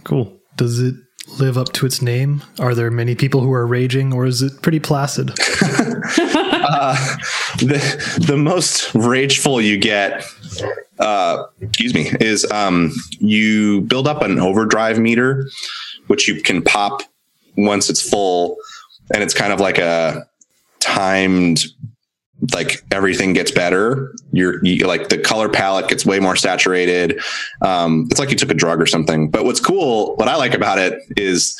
Cool. 0.05 0.39
Does 0.57 0.81
it 0.81 0.95
live 1.39 1.59
up 1.59 1.73
to 1.75 1.87
its 1.87 2.01
name? 2.01 2.43
Are 2.59 2.75
there 2.75 2.91
many 2.91 3.15
people 3.15 3.41
who 3.41 3.53
are 3.53 3.67
raging, 3.67 4.13
or 4.13 4.27
is 4.27 4.43
it 4.43 4.63
pretty 4.63 4.81
placid? 4.81 5.31
uh, 5.31 7.17
the 7.59 8.25
the 8.27 8.37
most 8.37 8.95
rageful 8.95 9.61
you 9.61 9.79
get, 9.79 10.25
uh, 10.99 11.45
excuse 11.61 11.95
me, 11.95 12.11
is 12.21 12.51
um, 12.51 12.93
you 13.19 13.83
build 13.83 14.07
up 14.07 14.23
an 14.23 14.39
overdrive 14.39 14.99
meter, 14.99 15.49
which 16.07 16.29
you 16.29 16.41
can 16.43 16.63
pop 16.63 17.03
once 17.57 17.91
it's 17.91 18.07
full, 18.07 18.57
and 19.13 19.23
it's 19.23 19.35
kind 19.35 19.53
of 19.53 19.61
like 19.61 19.79
a 19.79 20.29
timed 20.81 21.65
like 22.53 22.83
everything 22.91 23.33
gets 23.33 23.51
better. 23.51 24.15
You're 24.33 24.65
you, 24.65 24.87
like 24.87 25.09
the 25.09 25.19
color 25.19 25.49
palette 25.49 25.89
gets 25.89 26.05
way 26.05 26.21
more 26.21 26.37
saturated. 26.37 27.21
Um, 27.63 28.07
it's 28.11 28.21
like 28.21 28.31
you 28.31 28.37
took 28.37 28.51
a 28.51 28.55
drug 28.55 28.81
or 28.81 28.87
something. 28.87 29.31
But 29.31 29.45
what's 29.45 29.61
cool, 29.61 30.17
what 30.17 30.29
I 30.29 30.37
like 30.37 30.55
about 30.55 30.79
it 30.79 31.01
is 31.17 31.57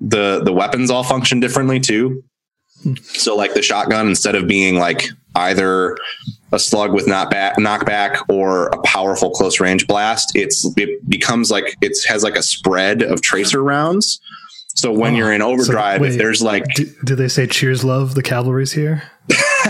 the 0.00 0.42
the 0.42 0.52
weapons 0.52 0.90
all 0.90 1.04
function 1.04 1.40
differently 1.40 1.80
too. 1.80 2.22
So 3.02 3.34
like 3.34 3.54
the 3.54 3.62
shotgun, 3.62 4.08
instead 4.08 4.34
of 4.34 4.46
being 4.46 4.76
like 4.76 5.08
either 5.36 5.96
a 6.52 6.58
slug 6.58 6.92
with 6.92 7.06
not 7.06 7.30
back, 7.30 7.56
knockback 7.56 8.22
or 8.28 8.68
a 8.68 8.82
powerful 8.82 9.30
close 9.30 9.58
range 9.60 9.86
blast, 9.86 10.32
it's 10.34 10.70
it 10.76 11.08
becomes 11.08 11.50
like 11.50 11.76
it 11.80 11.96
has 12.06 12.22
like 12.22 12.36
a 12.36 12.42
spread 12.42 13.02
of 13.02 13.20
tracer 13.20 13.62
rounds. 13.62 14.20
So 14.76 14.92
when 14.92 15.14
oh, 15.14 15.18
you're 15.18 15.32
in 15.32 15.40
overdrive, 15.40 15.98
so 15.98 16.02
wait, 16.02 16.12
if 16.12 16.18
there's 16.18 16.42
like, 16.42 16.64
do, 16.74 16.90
do, 17.04 17.14
they 17.14 17.28
say 17.28 17.46
"Cheers, 17.46 17.84
love"? 17.84 18.16
The 18.16 18.22
cavalry's 18.22 18.72
here. 18.72 19.04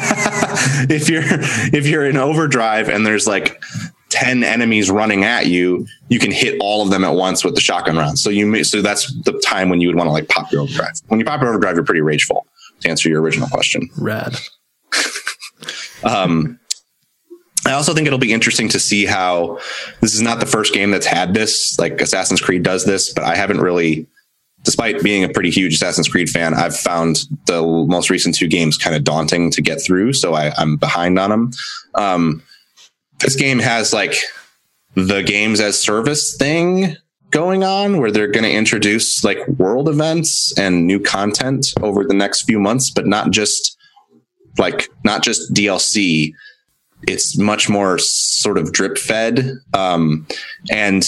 if 0.90 1.08
you're 1.08 1.22
if 1.24 1.86
you're 1.86 2.06
in 2.06 2.16
overdrive 2.16 2.88
and 2.88 3.06
there's 3.06 3.26
like 3.26 3.62
10 4.14 4.44
enemies 4.44 4.90
running 4.90 5.24
at 5.24 5.46
you, 5.46 5.86
you 6.08 6.20
can 6.20 6.30
hit 6.30 6.56
all 6.60 6.82
of 6.82 6.90
them 6.90 7.04
at 7.04 7.14
once 7.14 7.44
with 7.44 7.56
the 7.56 7.60
shotgun 7.60 7.96
rounds. 7.96 8.22
So 8.22 8.30
you 8.30 8.46
may, 8.46 8.62
so 8.62 8.80
that's 8.80 9.12
the 9.22 9.32
time 9.44 9.68
when 9.68 9.80
you 9.80 9.88
would 9.88 9.96
want 9.96 10.06
to 10.06 10.12
like 10.12 10.28
pop 10.28 10.52
your 10.52 10.62
overdrive. 10.62 10.92
When 11.08 11.18
you 11.18 11.26
pop 11.26 11.40
your 11.40 11.50
overdrive, 11.50 11.74
you're 11.74 11.84
pretty 11.84 12.00
rageful. 12.00 12.46
To 12.80 12.90
answer 12.90 13.08
your 13.08 13.22
original 13.22 13.48
question, 13.48 13.88
rad. 13.98 14.36
um, 16.04 16.58
I 17.66 17.72
also 17.72 17.94
think 17.94 18.06
it'll 18.06 18.18
be 18.18 18.32
interesting 18.32 18.68
to 18.70 18.80
see 18.80 19.06
how 19.06 19.58
this 20.00 20.14
is 20.14 20.20
not 20.20 20.40
the 20.40 20.46
first 20.46 20.74
game 20.74 20.90
that's 20.90 21.06
had 21.06 21.34
this. 21.34 21.78
Like 21.78 22.00
Assassin's 22.00 22.40
Creed 22.40 22.62
does 22.62 22.84
this, 22.84 23.12
but 23.12 23.24
I 23.24 23.36
haven't 23.36 23.60
really 23.60 24.06
despite 24.64 25.02
being 25.02 25.22
a 25.22 25.28
pretty 25.28 25.50
huge 25.50 25.74
Assassin's 25.74 26.08
Creed 26.08 26.28
fan, 26.28 26.54
I've 26.54 26.76
found 26.76 27.24
the 27.46 27.62
most 27.62 28.10
recent 28.10 28.34
two 28.34 28.48
games 28.48 28.76
kind 28.76 28.96
of 28.96 29.04
daunting 29.04 29.50
to 29.52 29.62
get 29.62 29.80
through. 29.80 30.14
So 30.14 30.34
I, 30.34 30.52
am 30.60 30.76
behind 30.76 31.18
on 31.18 31.30
them. 31.30 31.50
Um, 31.94 32.42
this 33.20 33.36
game 33.36 33.58
has 33.60 33.92
like 33.92 34.16
the 34.94 35.22
games 35.22 35.60
as 35.60 35.78
service 35.78 36.36
thing 36.36 36.96
going 37.30 37.62
on 37.62 37.98
where 37.98 38.10
they're 38.10 38.30
going 38.30 38.44
to 38.44 38.52
introduce 38.52 39.22
like 39.22 39.46
world 39.48 39.88
events 39.88 40.56
and 40.58 40.86
new 40.86 41.00
content 41.00 41.66
over 41.82 42.04
the 42.04 42.14
next 42.14 42.42
few 42.42 42.58
months, 42.58 42.90
but 42.90 43.06
not 43.06 43.30
just 43.30 43.76
like, 44.56 44.88
not 45.04 45.22
just 45.22 45.52
DLC. 45.52 46.32
It's 47.06 47.36
much 47.36 47.68
more 47.68 47.98
sort 47.98 48.56
of 48.56 48.72
drip 48.72 48.96
fed. 48.96 49.50
Um, 49.74 50.26
and 50.70 51.06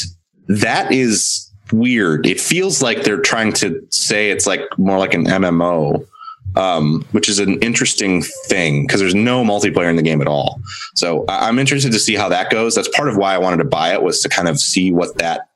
that 0.48 0.92
is 0.92 1.45
weird. 1.72 2.26
It 2.26 2.40
feels 2.40 2.82
like 2.82 3.02
they're 3.02 3.20
trying 3.20 3.52
to 3.54 3.84
say 3.90 4.30
it's 4.30 4.46
like 4.46 4.60
more 4.78 4.98
like 4.98 5.14
an 5.14 5.26
MMO, 5.26 6.06
um, 6.54 7.04
which 7.12 7.28
is 7.28 7.38
an 7.38 7.58
interesting 7.60 8.22
thing 8.46 8.86
because 8.86 9.00
there's 9.00 9.14
no 9.14 9.44
multiplayer 9.44 9.90
in 9.90 9.96
the 9.96 10.02
game 10.02 10.20
at 10.20 10.28
all. 10.28 10.60
So 10.94 11.24
I'm 11.28 11.58
interested 11.58 11.92
to 11.92 11.98
see 11.98 12.14
how 12.14 12.28
that 12.28 12.50
goes. 12.50 12.74
That's 12.74 12.88
part 12.88 13.08
of 13.08 13.16
why 13.16 13.34
I 13.34 13.38
wanted 13.38 13.58
to 13.58 13.64
buy 13.64 13.92
it 13.92 14.02
was 14.02 14.20
to 14.20 14.28
kind 14.28 14.48
of 14.48 14.58
see 14.58 14.92
what 14.92 15.18
that 15.18 15.48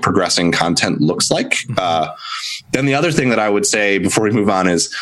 progressing 0.00 0.52
content 0.52 1.00
looks 1.00 1.30
like. 1.30 1.54
Uh, 1.76 2.14
then 2.72 2.86
the 2.86 2.94
other 2.94 3.12
thing 3.12 3.28
that 3.30 3.38
I 3.38 3.48
would 3.48 3.66
say 3.66 3.98
before 3.98 4.24
we 4.24 4.30
move 4.30 4.48
on 4.48 4.68
is 4.68 4.94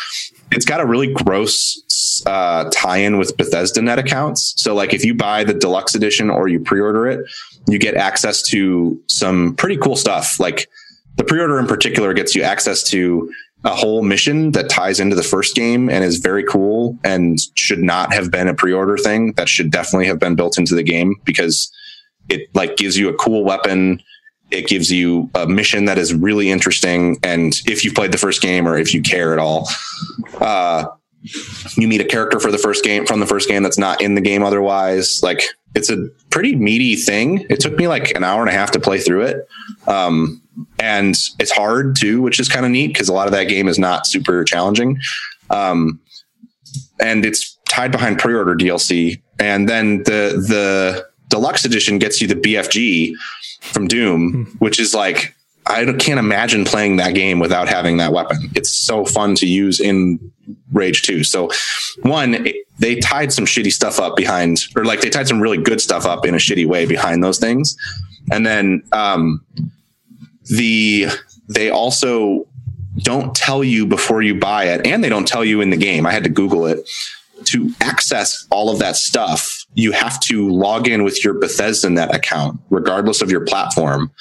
it's 0.51 0.65
got 0.65 0.81
a 0.81 0.85
really 0.85 1.11
gross 1.11 2.21
uh, 2.25 2.69
tie-in 2.71 3.17
with 3.17 3.35
Bethesda 3.37 3.81
net 3.81 3.99
accounts. 3.99 4.53
So 4.57 4.75
like 4.75 4.93
if 4.93 5.05
you 5.05 5.13
buy 5.13 5.43
the 5.43 5.53
deluxe 5.53 5.95
edition 5.95 6.29
or 6.29 6.47
you 6.47 6.59
pre-order 6.59 7.07
it, 7.07 7.25
you 7.67 7.79
get 7.79 7.95
access 7.95 8.41
to 8.43 9.01
some 9.07 9.55
pretty 9.55 9.77
cool 9.77 9.95
stuff. 9.95 10.39
Like 10.39 10.69
the 11.17 11.23
pre-order 11.23 11.59
in 11.59 11.67
particular 11.67 12.13
gets 12.13 12.35
you 12.35 12.43
access 12.43 12.83
to 12.89 13.31
a 13.63 13.75
whole 13.75 14.01
mission 14.01 14.51
that 14.53 14.69
ties 14.69 14.99
into 14.99 15.15
the 15.15 15.23
first 15.23 15.55
game 15.55 15.89
and 15.89 16.03
is 16.03 16.17
very 16.17 16.43
cool 16.43 16.97
and 17.03 17.39
should 17.55 17.79
not 17.79 18.11
have 18.13 18.31
been 18.31 18.47
a 18.47 18.55
pre-order 18.55 18.97
thing. 18.97 19.33
That 19.33 19.47
should 19.47 19.71
definitely 19.71 20.07
have 20.07 20.19
been 20.19 20.35
built 20.35 20.57
into 20.57 20.73
the 20.73 20.83
game 20.83 21.15
because 21.25 21.71
it 22.27 22.49
like 22.55 22.77
gives 22.77 22.97
you 22.97 23.09
a 23.09 23.13
cool 23.13 23.43
weapon. 23.43 24.01
It 24.49 24.67
gives 24.67 24.91
you 24.91 25.29
a 25.35 25.47
mission 25.47 25.85
that 25.85 25.97
is 25.97 26.13
really 26.13 26.49
interesting. 26.49 27.17
And 27.23 27.53
if 27.65 27.85
you've 27.85 27.93
played 27.93 28.11
the 28.11 28.17
first 28.17 28.41
game 28.41 28.67
or 28.67 28.77
if 28.77 28.93
you 28.93 29.01
care 29.01 29.31
at 29.31 29.39
all, 29.39 29.69
uh, 30.39 30.85
you 31.77 31.87
meet 31.87 32.01
a 32.01 32.05
character 32.05 32.39
for 32.39 32.51
the 32.51 32.57
first 32.57 32.83
game 32.83 33.05
from 33.05 33.19
the 33.19 33.25
first 33.25 33.47
game 33.47 33.63
that's 33.63 33.77
not 33.77 34.01
in 34.01 34.15
the 34.15 34.21
game 34.21 34.43
otherwise. 34.43 35.21
Like 35.21 35.43
it's 35.75 35.89
a 35.89 36.07
pretty 36.29 36.55
meaty 36.55 36.95
thing. 36.95 37.45
It 37.49 37.59
took 37.59 37.77
me 37.77 37.87
like 37.87 38.15
an 38.15 38.23
hour 38.23 38.41
and 38.41 38.49
a 38.49 38.53
half 38.53 38.71
to 38.71 38.79
play 38.79 38.99
through 38.99 39.21
it. 39.23 39.47
Um, 39.87 40.41
and 40.79 41.15
it's 41.39 41.51
hard 41.51 41.95
too, 41.95 42.21
which 42.21 42.39
is 42.39 42.49
kind 42.49 42.65
of 42.65 42.71
neat 42.71 42.87
because 42.87 43.09
a 43.09 43.13
lot 43.13 43.27
of 43.27 43.33
that 43.33 43.45
game 43.45 43.67
is 43.67 43.79
not 43.79 44.07
super 44.07 44.43
challenging. 44.43 44.99
Um, 45.49 45.99
and 46.99 47.25
it's 47.25 47.57
tied 47.69 47.91
behind 47.91 48.19
pre-order 48.19 48.55
DLC. 48.55 49.21
And 49.39 49.69
then 49.69 49.99
the 49.99 50.43
the 50.47 51.07
deluxe 51.29 51.65
edition 51.65 51.97
gets 51.99 52.21
you 52.21 52.27
the 52.27 52.35
BFG 52.35 53.13
from 53.61 53.87
Doom, 53.87 54.31
hmm. 54.31 54.57
which 54.57 54.79
is 54.79 54.93
like 54.93 55.35
I 55.71 55.93
can't 55.93 56.19
imagine 56.19 56.65
playing 56.65 56.97
that 56.97 57.13
game 57.15 57.39
without 57.39 57.67
having 57.67 57.97
that 57.97 58.11
weapon. 58.13 58.51
It's 58.55 58.69
so 58.69 59.05
fun 59.05 59.35
to 59.35 59.47
use 59.47 59.79
in 59.79 60.31
Rage 60.71 61.03
2. 61.03 61.23
So, 61.23 61.49
one, 62.01 62.47
they 62.79 62.95
tied 62.95 63.31
some 63.31 63.45
shitty 63.45 63.71
stuff 63.71 63.99
up 63.99 64.15
behind, 64.15 64.59
or 64.75 64.85
like 64.85 65.01
they 65.01 65.09
tied 65.09 65.27
some 65.27 65.39
really 65.39 65.57
good 65.57 65.81
stuff 65.81 66.05
up 66.05 66.25
in 66.25 66.33
a 66.33 66.37
shitty 66.37 66.65
way 66.65 66.85
behind 66.85 67.23
those 67.23 67.39
things. 67.39 67.77
And 68.31 68.45
then, 68.45 68.83
um, 68.91 69.45
the, 70.45 71.07
they 71.47 71.69
also 71.69 72.47
don't 72.97 73.33
tell 73.35 73.63
you 73.63 73.85
before 73.85 74.21
you 74.21 74.35
buy 74.35 74.65
it, 74.65 74.85
and 74.85 75.03
they 75.03 75.09
don't 75.09 75.27
tell 75.27 75.45
you 75.45 75.61
in 75.61 75.69
the 75.69 75.77
game. 75.77 76.05
I 76.05 76.11
had 76.11 76.23
to 76.23 76.29
Google 76.29 76.65
it 76.65 76.87
to 77.45 77.71
access 77.81 78.45
all 78.51 78.69
of 78.69 78.79
that 78.79 78.95
stuff. 78.95 79.60
You 79.73 79.91
have 79.93 80.19
to 80.21 80.49
log 80.49 80.87
in 80.87 81.03
with 81.03 81.23
your 81.23 81.33
Bethesda 81.33 81.89
Net 81.89 82.13
account, 82.13 82.59
regardless 82.69 83.21
of 83.21 83.31
your 83.31 83.45
platform, 83.45 84.11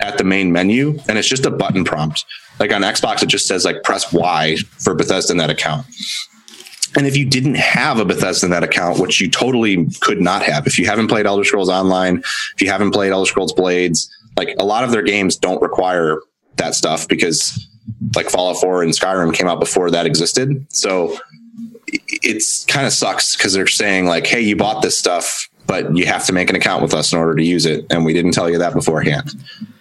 at 0.00 0.18
the 0.18 0.24
main 0.24 0.52
menu, 0.52 0.98
and 1.08 1.18
it's 1.18 1.28
just 1.28 1.46
a 1.46 1.50
button 1.50 1.84
prompt. 1.84 2.24
Like 2.60 2.72
on 2.72 2.82
Xbox, 2.82 3.22
it 3.22 3.28
just 3.28 3.46
says 3.46 3.64
like 3.64 3.82
press 3.84 4.12
Y 4.12 4.56
for 4.78 4.94
Bethesda 4.94 5.34
Net 5.34 5.50
account. 5.50 5.86
And 6.96 7.06
if 7.06 7.16
you 7.16 7.24
didn't 7.24 7.56
have 7.56 7.98
a 7.98 8.04
Bethesda 8.04 8.48
Net 8.48 8.64
account, 8.64 8.98
which 8.98 9.20
you 9.20 9.30
totally 9.30 9.88
could 10.00 10.20
not 10.20 10.42
have, 10.42 10.66
if 10.66 10.78
you 10.78 10.86
haven't 10.86 11.08
played 11.08 11.26
Elder 11.26 11.44
Scrolls 11.44 11.68
Online, 11.68 12.18
if 12.54 12.60
you 12.60 12.68
haven't 12.68 12.92
played 12.92 13.12
Elder 13.12 13.28
Scrolls 13.28 13.52
Blades, 13.52 14.10
like 14.36 14.54
a 14.58 14.64
lot 14.64 14.84
of 14.84 14.90
their 14.90 15.02
games 15.02 15.36
don't 15.36 15.60
require 15.62 16.20
that 16.56 16.74
stuff 16.74 17.06
because 17.08 17.66
like 18.14 18.30
Fallout 18.30 18.60
4 18.60 18.82
and 18.82 18.92
Skyrim 18.92 19.34
came 19.34 19.48
out 19.48 19.60
before 19.60 19.90
that 19.90 20.06
existed. 20.06 20.66
So 20.70 21.18
it's 22.22 22.64
kind 22.64 22.86
of 22.86 22.92
sucks 22.92 23.36
because 23.36 23.52
they're 23.52 23.66
saying 23.66 24.06
like, 24.06 24.26
hey, 24.26 24.40
you 24.40 24.56
bought 24.56 24.82
this 24.82 24.98
stuff, 24.98 25.48
but 25.66 25.96
you 25.96 26.06
have 26.06 26.26
to 26.26 26.32
make 26.32 26.50
an 26.50 26.56
account 26.56 26.82
with 26.82 26.94
us 26.94 27.12
in 27.12 27.18
order 27.18 27.34
to 27.34 27.44
use 27.44 27.66
it, 27.66 27.86
and 27.90 28.04
we 28.04 28.12
didn't 28.12 28.32
tell 28.32 28.50
you 28.50 28.58
that 28.58 28.74
beforehand. 28.74 29.34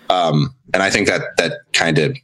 Um, 0.10 0.54
and 0.74 0.84
I 0.84 0.90
think 0.90 1.08
that 1.08 1.38
that 1.38 1.60
kind 1.74 1.98
of 1.98 2.18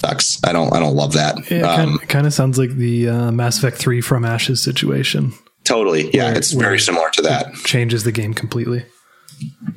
sucks. 0.00 0.42
I 0.44 0.52
don't 0.52 0.72
I 0.72 0.80
don't 0.80 0.96
love 0.96 1.12
that. 1.14 1.50
It 1.50 1.62
um, 1.62 1.98
kind, 1.98 2.26
of 2.26 2.32
sounds 2.32 2.58
like 2.58 2.70
the 2.70 3.08
uh, 3.08 3.32
Mass 3.32 3.58
Effect 3.58 3.76
Three 3.76 4.00
from 4.00 4.24
Ashes 4.24 4.62
situation. 4.62 5.32
Totally. 5.64 6.10
Yeah, 6.10 6.24
where, 6.24 6.36
it's 6.36 6.52
very 6.52 6.78
similar 6.78 7.10
to 7.10 7.22
that. 7.22 7.54
changes 7.64 8.04
the 8.04 8.12
game 8.12 8.34
completely. 8.34 8.84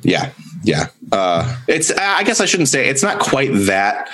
Yeah, 0.02 0.32
yeah. 0.62 0.88
Uh, 1.12 1.56
it's 1.66 1.90
I 1.90 2.24
guess 2.24 2.40
I 2.40 2.44
shouldn't 2.44 2.68
say 2.68 2.88
it's 2.88 3.02
not 3.02 3.20
quite 3.20 3.50
that 3.52 4.10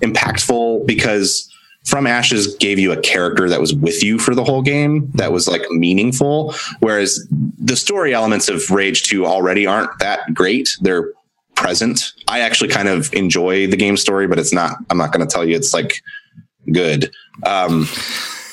impactful 0.00 0.86
because 0.86 1.49
from 1.84 2.06
ashes 2.06 2.54
gave 2.56 2.78
you 2.78 2.92
a 2.92 3.00
character 3.00 3.48
that 3.48 3.60
was 3.60 3.74
with 3.74 4.02
you 4.02 4.18
for 4.18 4.34
the 4.34 4.44
whole 4.44 4.62
game 4.62 5.10
that 5.14 5.32
was 5.32 5.48
like 5.48 5.62
meaningful 5.70 6.54
whereas 6.80 7.26
the 7.58 7.76
story 7.76 8.14
elements 8.14 8.48
of 8.48 8.70
rage 8.70 9.08
2 9.08 9.26
already 9.26 9.66
aren't 9.66 9.90
that 9.98 10.32
great 10.34 10.68
they're 10.82 11.12
present 11.54 12.12
i 12.28 12.40
actually 12.40 12.68
kind 12.68 12.88
of 12.88 13.12
enjoy 13.12 13.66
the 13.66 13.76
game 13.76 13.96
story 13.96 14.26
but 14.26 14.38
it's 14.38 14.52
not 14.52 14.76
i'm 14.90 14.98
not 14.98 15.12
going 15.12 15.26
to 15.26 15.32
tell 15.32 15.44
you 15.44 15.56
it's 15.56 15.74
like 15.74 16.02
good 16.72 17.10
um 17.44 17.86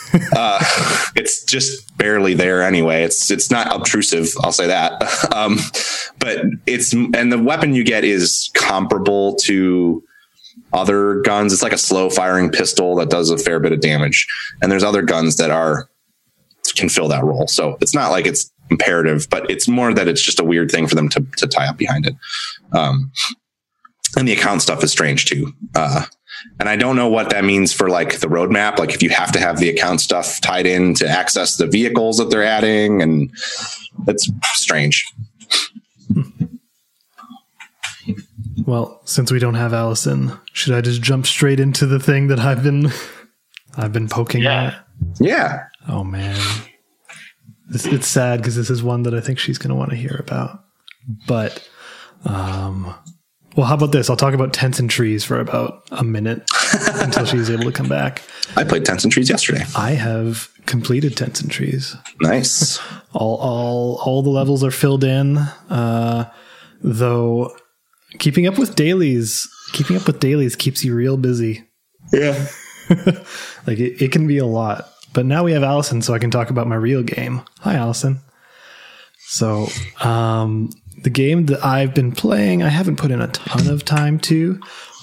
uh, 0.35 0.63
it's 1.15 1.43
just 1.43 1.95
barely 1.97 2.33
there 2.33 2.61
anyway. 2.61 3.03
It's 3.03 3.29
it's 3.29 3.51
not 3.51 3.73
obtrusive, 3.73 4.29
I'll 4.41 4.51
say 4.51 4.67
that. 4.67 5.03
Um, 5.37 5.59
but 6.19 6.45
it's 6.65 6.93
and 6.93 7.31
the 7.31 7.37
weapon 7.37 7.75
you 7.75 7.83
get 7.83 8.03
is 8.03 8.49
comparable 8.55 9.35
to 9.35 10.03
other 10.73 11.21
guns. 11.21 11.53
It's 11.53 11.63
like 11.63 11.73
a 11.73 11.77
slow 11.77 12.09
firing 12.09 12.49
pistol 12.49 12.95
that 12.95 13.09
does 13.09 13.29
a 13.29 13.37
fair 13.37 13.59
bit 13.59 13.71
of 13.71 13.79
damage. 13.79 14.27
And 14.61 14.71
there's 14.71 14.83
other 14.83 15.01
guns 15.01 15.37
that 15.37 15.51
are 15.51 15.89
can 16.75 16.89
fill 16.89 17.07
that 17.07 17.23
role. 17.23 17.47
So 17.47 17.77
it's 17.81 17.95
not 17.95 18.11
like 18.11 18.27
it's 18.27 18.51
imperative, 18.69 19.27
but 19.29 19.49
it's 19.49 19.67
more 19.67 19.93
that 19.93 20.07
it's 20.07 20.21
just 20.21 20.39
a 20.39 20.43
weird 20.43 20.69
thing 20.69 20.87
for 20.87 20.95
them 20.95 21.09
to, 21.09 21.25
to 21.37 21.47
tie 21.47 21.67
up 21.67 21.77
behind 21.77 22.05
it. 22.05 22.15
Um, 22.73 23.11
and 24.15 24.27
the 24.27 24.33
account 24.33 24.61
stuff 24.61 24.83
is 24.83 24.91
strange 24.91 25.25
too. 25.25 25.53
Uh, 25.75 26.05
and 26.59 26.69
I 26.69 26.75
don't 26.75 26.95
know 26.95 27.07
what 27.07 27.29
that 27.31 27.43
means 27.43 27.73
for 27.73 27.89
like 27.89 28.19
the 28.19 28.27
roadmap. 28.27 28.77
Like 28.77 28.93
if 28.93 29.01
you 29.01 29.09
have 29.09 29.31
to 29.33 29.39
have 29.39 29.59
the 29.59 29.69
account 29.69 30.01
stuff 30.01 30.39
tied 30.41 30.65
in 30.65 30.93
to 30.95 31.07
access 31.07 31.57
the 31.57 31.67
vehicles 31.67 32.17
that 32.17 32.29
they're 32.29 32.43
adding, 32.43 33.01
and 33.01 33.31
it's 34.07 34.29
strange. 34.53 35.05
Well, 38.65 39.01
since 39.05 39.31
we 39.31 39.39
don't 39.39 39.53
have 39.55 39.73
Allison, 39.73 40.33
should 40.53 40.73
I 40.73 40.81
just 40.81 41.01
jump 41.01 41.27
straight 41.27 41.59
into 41.59 41.85
the 41.85 41.99
thing 41.99 42.27
that 42.27 42.39
I've 42.39 42.63
been 42.63 42.91
I've 43.75 43.93
been 43.93 44.07
poking 44.09 44.41
Yeah. 44.43 44.63
at? 44.63 44.87
Yeah. 45.19 45.63
Oh 45.87 46.03
man. 46.03 46.39
This, 47.69 47.85
it's 47.85 48.07
sad 48.07 48.39
because 48.39 48.55
this 48.55 48.69
is 48.69 48.81
one 48.81 49.03
that 49.03 49.13
I 49.13 49.19
think 49.19 49.39
she's 49.39 49.57
going 49.57 49.69
to 49.69 49.75
want 49.75 49.91
to 49.91 49.95
hear 49.95 50.15
about. 50.19 50.63
But 51.27 51.67
um 52.25 52.93
well, 53.55 53.65
how 53.65 53.73
about 53.73 53.91
this? 53.91 54.07
I'll 54.09 54.15
talk 54.15 54.35
about 54.35 54.53
tents 54.53 54.77
and 54.79 54.87
trees 54.89 55.23
for 55.23 55.39
about 55.39 55.81
a 55.91 56.03
minute 56.03 56.47
until 56.95 57.25
she's 57.25 57.49
able 57.49 57.63
to 57.63 57.71
come 57.71 57.87
back. 57.89 58.21
I 58.55 58.63
played 58.63 58.85
Tents 58.85 59.03
and 59.03 59.11
Trees 59.11 59.29
yesterday. 59.31 59.63
I 59.75 59.91
have 59.93 60.49
completed 60.67 61.17
tents 61.17 61.41
and 61.41 61.49
trees. 61.49 61.95
Nice. 62.21 62.77
all 63.13 63.37
all 63.37 64.01
all 64.03 64.21
the 64.23 64.29
levels 64.29 64.63
are 64.63 64.71
filled 64.71 65.03
in 65.03 65.37
uh 65.37 66.29
though 66.81 67.55
keeping 68.19 68.47
up 68.47 68.57
with 68.57 68.75
dailies 68.75 69.47
keeping 69.73 69.95
up 69.95 70.07
with 70.07 70.19
dailies 70.19 70.55
keeps 70.55 70.83
you 70.83 70.95
real 70.95 71.17
busy 71.17 71.67
yeah. 72.13 72.47
like 73.67 73.79
it, 73.79 74.01
it 74.01 74.11
can 74.11 74.27
be 74.27 74.37
a 74.37 74.45
lot 74.45 74.89
but 75.13 75.25
now 75.25 75.43
we 75.43 75.51
have 75.51 75.63
allison 75.63 76.01
so 76.01 76.13
i 76.13 76.19
can 76.19 76.31
talk 76.31 76.49
about 76.49 76.67
my 76.67 76.75
real 76.75 77.03
game 77.03 77.41
hi 77.59 77.75
allison 77.75 78.19
so 79.27 79.67
um 80.01 80.69
the 81.03 81.09
game 81.09 81.47
that 81.47 81.63
i've 81.65 81.93
been 81.93 82.11
playing 82.11 82.63
i 82.63 82.69
haven't 82.69 82.95
put 82.95 83.11
in 83.11 83.21
a 83.21 83.27
ton 83.27 83.67
of 83.67 83.83
time 83.83 84.17
to 84.19 84.59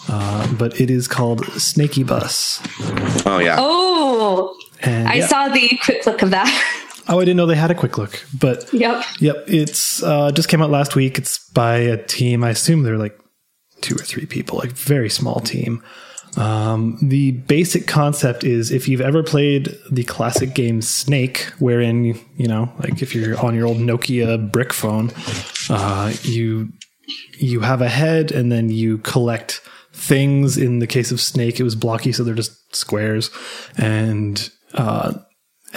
uh, 0.06 0.52
but 0.58 0.78
it 0.78 0.90
is 0.90 1.08
called 1.08 1.40
Snakeybus 1.44 2.60
Oh 3.26 3.38
yeah. 3.38 3.56
Oh, 3.58 4.54
and 4.82 5.08
I 5.08 5.14
yeah. 5.14 5.26
saw 5.26 5.48
the 5.48 5.78
quick 5.82 6.04
look 6.06 6.22
of 6.22 6.30
that. 6.30 6.80
oh 7.08 7.20
i 7.20 7.24
didn't 7.24 7.36
know 7.36 7.46
they 7.46 7.54
had 7.54 7.70
a 7.70 7.74
quick 7.74 7.98
look 7.98 8.24
but 8.38 8.72
yep. 8.72 9.04
Yep, 9.20 9.44
it's 9.46 10.02
uh, 10.02 10.30
just 10.32 10.48
came 10.48 10.62
out 10.62 10.70
last 10.70 10.96
week. 10.96 11.18
It's 11.18 11.48
by 11.50 11.76
a 11.76 11.96
team. 11.96 12.44
I 12.44 12.50
assume 12.50 12.82
they're 12.82 12.98
like 12.98 13.18
two 13.80 13.94
or 13.94 14.02
three 14.02 14.26
people, 14.26 14.58
like 14.58 14.72
very 14.72 15.10
small 15.10 15.40
team. 15.40 15.82
Um, 16.36 16.98
the 17.00 17.30
basic 17.30 17.86
concept 17.86 18.42
is 18.42 18.72
if 18.72 18.88
you've 18.88 19.00
ever 19.00 19.22
played 19.22 19.76
the 19.90 20.04
classic 20.04 20.52
game 20.54 20.82
Snake, 20.82 21.50
wherein 21.58 22.04
you 22.36 22.48
know, 22.48 22.72
like 22.80 23.02
if 23.02 23.14
you're 23.14 23.38
on 23.40 23.54
your 23.54 23.66
old 23.66 23.78
Nokia 23.78 24.50
brick 24.50 24.72
phone, 24.72 25.10
uh, 25.70 26.12
you 26.22 26.72
you 27.38 27.60
have 27.60 27.80
a 27.80 27.88
head 27.88 28.32
and 28.32 28.50
then 28.50 28.68
you 28.68 28.98
collect 28.98 29.60
things. 29.92 30.58
In 30.58 30.80
the 30.80 30.86
case 30.86 31.12
of 31.12 31.20
Snake, 31.20 31.60
it 31.60 31.62
was 31.62 31.76
blocky, 31.76 32.12
so 32.12 32.24
they're 32.24 32.34
just 32.34 32.74
squares, 32.74 33.30
and 33.76 34.50
uh, 34.74 35.14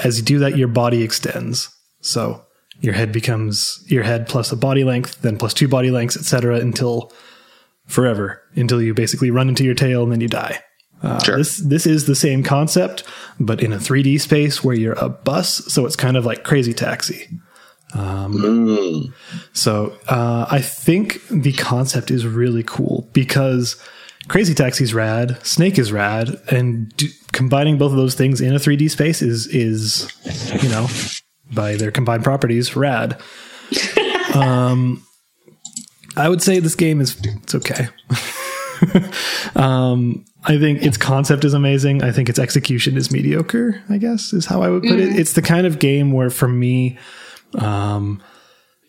as 0.04 0.18
you 0.18 0.26
do 0.26 0.40
that, 0.40 0.58
your 0.58 0.68
body 0.68 1.04
extends. 1.04 1.70
So 2.02 2.46
your 2.80 2.94
head 2.94 3.12
becomes 3.12 3.84
your 3.88 4.04
head 4.04 4.28
plus 4.28 4.52
a 4.52 4.56
body 4.56 4.84
length, 4.84 5.22
then 5.22 5.38
plus 5.38 5.54
two 5.54 5.68
body 5.68 5.92
lengths, 5.92 6.18
etc., 6.18 6.60
until 6.60 7.12
forever, 7.86 8.42
until 8.56 8.82
you 8.82 8.94
basically 8.94 9.32
run 9.32 9.50
into 9.50 9.64
your 9.64 9.76
tail 9.76 10.04
and 10.04 10.12
then 10.12 10.22
you 10.22 10.28
die. 10.28 10.62
Uh, 11.02 11.20
Sure. 11.24 11.38
This 11.38 11.58
this 11.58 11.86
is 11.86 12.06
the 12.06 12.16
same 12.16 12.44
concept, 12.44 13.04
but 13.40 13.62
in 13.62 13.72
a 13.72 13.78
3D 13.78 14.20
space 14.20 14.64
where 14.64 14.76
you're 14.76 14.94
a 14.94 15.10
bus, 15.10 15.66
so 15.72 15.86
it's 15.86 15.96
kind 15.96 16.18
of 16.18 16.26
like 16.26 16.44
Crazy 16.44 16.74
Taxi. 16.74 17.28
Mm. 17.94 19.14
So 19.54 19.98
uh, 20.08 20.46
I 20.50 20.60
think 20.60 21.22
the 21.30 21.54
concept 21.54 22.12
is 22.12 22.26
really 22.26 22.64
cool 22.64 23.10
because 23.14 23.82
Crazy 24.28 24.54
Taxi's 24.54 24.94
rad, 24.94 25.44
Snake 25.46 25.80
is 25.80 25.92
rad, 25.92 26.42
and 26.52 26.96
do, 26.98 27.08
combining 27.32 27.78
both 27.78 27.92
of 27.92 27.98
those 27.98 28.16
things 28.16 28.42
in 28.42 28.54
a 28.54 28.60
3D 28.60 28.90
space 28.90 29.22
is 29.22 29.48
is 29.48 30.12
you 30.62 30.70
know 30.70 30.88
by 31.54 31.76
their 31.76 31.92
combined 31.92 32.24
properties 32.24 32.76
rad. 32.76 33.22
um, 34.34 35.04
I 36.16 36.30
would 36.30 36.42
say 36.42 36.60
this 36.60 36.76
game 36.76 37.00
is 37.00 37.18
it's 37.24 37.56
okay. 37.56 37.88
um, 39.56 40.26
I 40.44 40.58
think 40.58 40.84
its 40.84 40.98
concept 40.98 41.46
is 41.46 41.54
amazing. 41.54 42.04
I 42.04 42.12
think 42.12 42.30
its 42.30 42.40
execution 42.40 42.98
is 42.98 43.12
mediocre. 43.12 43.82
I 43.90 43.98
guess 43.98 44.34
is 44.34 44.46
how 44.46 44.62
I 44.62 44.70
would 44.70 44.84
put 44.84 45.00
it. 45.00 45.18
It's 45.18 45.34
the 45.34 45.42
kind 45.42 45.66
of 45.66 45.80
game 45.80 46.12
where 46.12 46.30
for 46.30 46.48
me 46.48 46.98
um, 47.56 48.22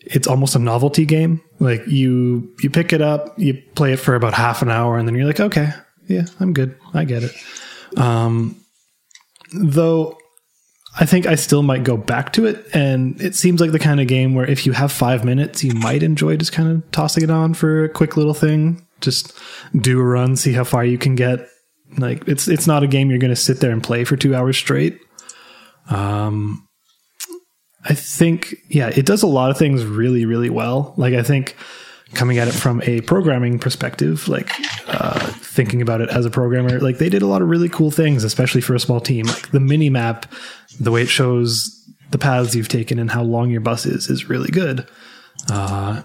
it's 0.01 0.27
almost 0.27 0.55
a 0.55 0.59
novelty 0.59 1.05
game. 1.05 1.41
Like 1.59 1.85
you 1.87 2.53
you 2.61 2.69
pick 2.69 2.93
it 2.93 3.01
up, 3.01 3.37
you 3.37 3.61
play 3.75 3.93
it 3.93 3.97
for 3.97 4.15
about 4.15 4.33
half 4.33 4.61
an 4.61 4.69
hour, 4.69 4.97
and 4.97 5.07
then 5.07 5.15
you're 5.15 5.27
like, 5.27 5.39
okay, 5.39 5.71
yeah, 6.07 6.25
I'm 6.39 6.53
good. 6.53 6.77
I 6.93 7.05
get 7.05 7.23
it. 7.23 7.35
Um, 7.97 8.63
though 9.53 10.17
I 10.99 11.05
think 11.05 11.25
I 11.25 11.35
still 11.35 11.63
might 11.63 11.83
go 11.83 11.97
back 11.97 12.33
to 12.33 12.45
it, 12.45 12.65
and 12.73 13.19
it 13.21 13.35
seems 13.35 13.61
like 13.61 13.71
the 13.71 13.79
kind 13.79 13.99
of 13.99 14.07
game 14.07 14.35
where 14.35 14.45
if 14.45 14.65
you 14.65 14.71
have 14.73 14.91
five 14.91 15.23
minutes, 15.23 15.63
you 15.63 15.73
might 15.73 16.03
enjoy 16.03 16.35
just 16.37 16.51
kind 16.51 16.69
of 16.69 16.91
tossing 16.91 17.23
it 17.23 17.29
on 17.29 17.53
for 17.53 17.85
a 17.85 17.89
quick 17.89 18.17
little 18.17 18.33
thing. 18.33 18.85
Just 19.01 19.37
do 19.75 19.99
a 19.99 20.03
run, 20.03 20.35
see 20.35 20.53
how 20.53 20.63
far 20.63 20.83
you 20.83 20.97
can 20.97 21.15
get. 21.15 21.47
Like 21.97 22.27
it's 22.27 22.47
it's 22.47 22.67
not 22.67 22.83
a 22.83 22.87
game 22.87 23.09
you're 23.09 23.19
going 23.19 23.29
to 23.29 23.35
sit 23.35 23.59
there 23.59 23.71
and 23.71 23.83
play 23.83 24.03
for 24.03 24.15
two 24.15 24.35
hours 24.35 24.57
straight. 24.57 24.99
Um, 25.89 26.67
I 27.85 27.93
think, 27.93 28.55
yeah, 28.67 28.91
it 28.93 29.05
does 29.05 29.23
a 29.23 29.27
lot 29.27 29.51
of 29.51 29.57
things 29.57 29.85
really, 29.85 30.25
really 30.25 30.49
well. 30.49 30.93
Like, 30.97 31.13
I 31.13 31.23
think 31.23 31.55
coming 32.13 32.37
at 32.37 32.47
it 32.47 32.53
from 32.53 32.81
a 32.83 33.01
programming 33.01 33.59
perspective, 33.59 34.27
like 34.27 34.51
uh, 34.87 35.19
thinking 35.37 35.81
about 35.81 36.01
it 36.01 36.09
as 36.09 36.25
a 36.25 36.29
programmer, 36.29 36.79
like 36.79 36.97
they 36.97 37.09
did 37.09 37.21
a 37.21 37.27
lot 37.27 37.41
of 37.41 37.49
really 37.49 37.69
cool 37.69 37.91
things, 37.91 38.23
especially 38.23 38.61
for 38.61 38.75
a 38.75 38.79
small 38.79 38.99
team. 38.99 39.25
Like 39.27 39.51
the 39.51 39.59
mini 39.59 39.89
map, 39.89 40.31
the 40.79 40.91
way 40.91 41.03
it 41.03 41.09
shows 41.09 41.75
the 42.11 42.17
paths 42.17 42.55
you've 42.55 42.67
taken 42.67 42.99
and 42.99 43.11
how 43.11 43.23
long 43.23 43.49
your 43.49 43.61
bus 43.61 43.85
is, 43.85 44.09
is 44.09 44.29
really 44.29 44.49
good. 44.49 44.87
Uh, 45.49 46.01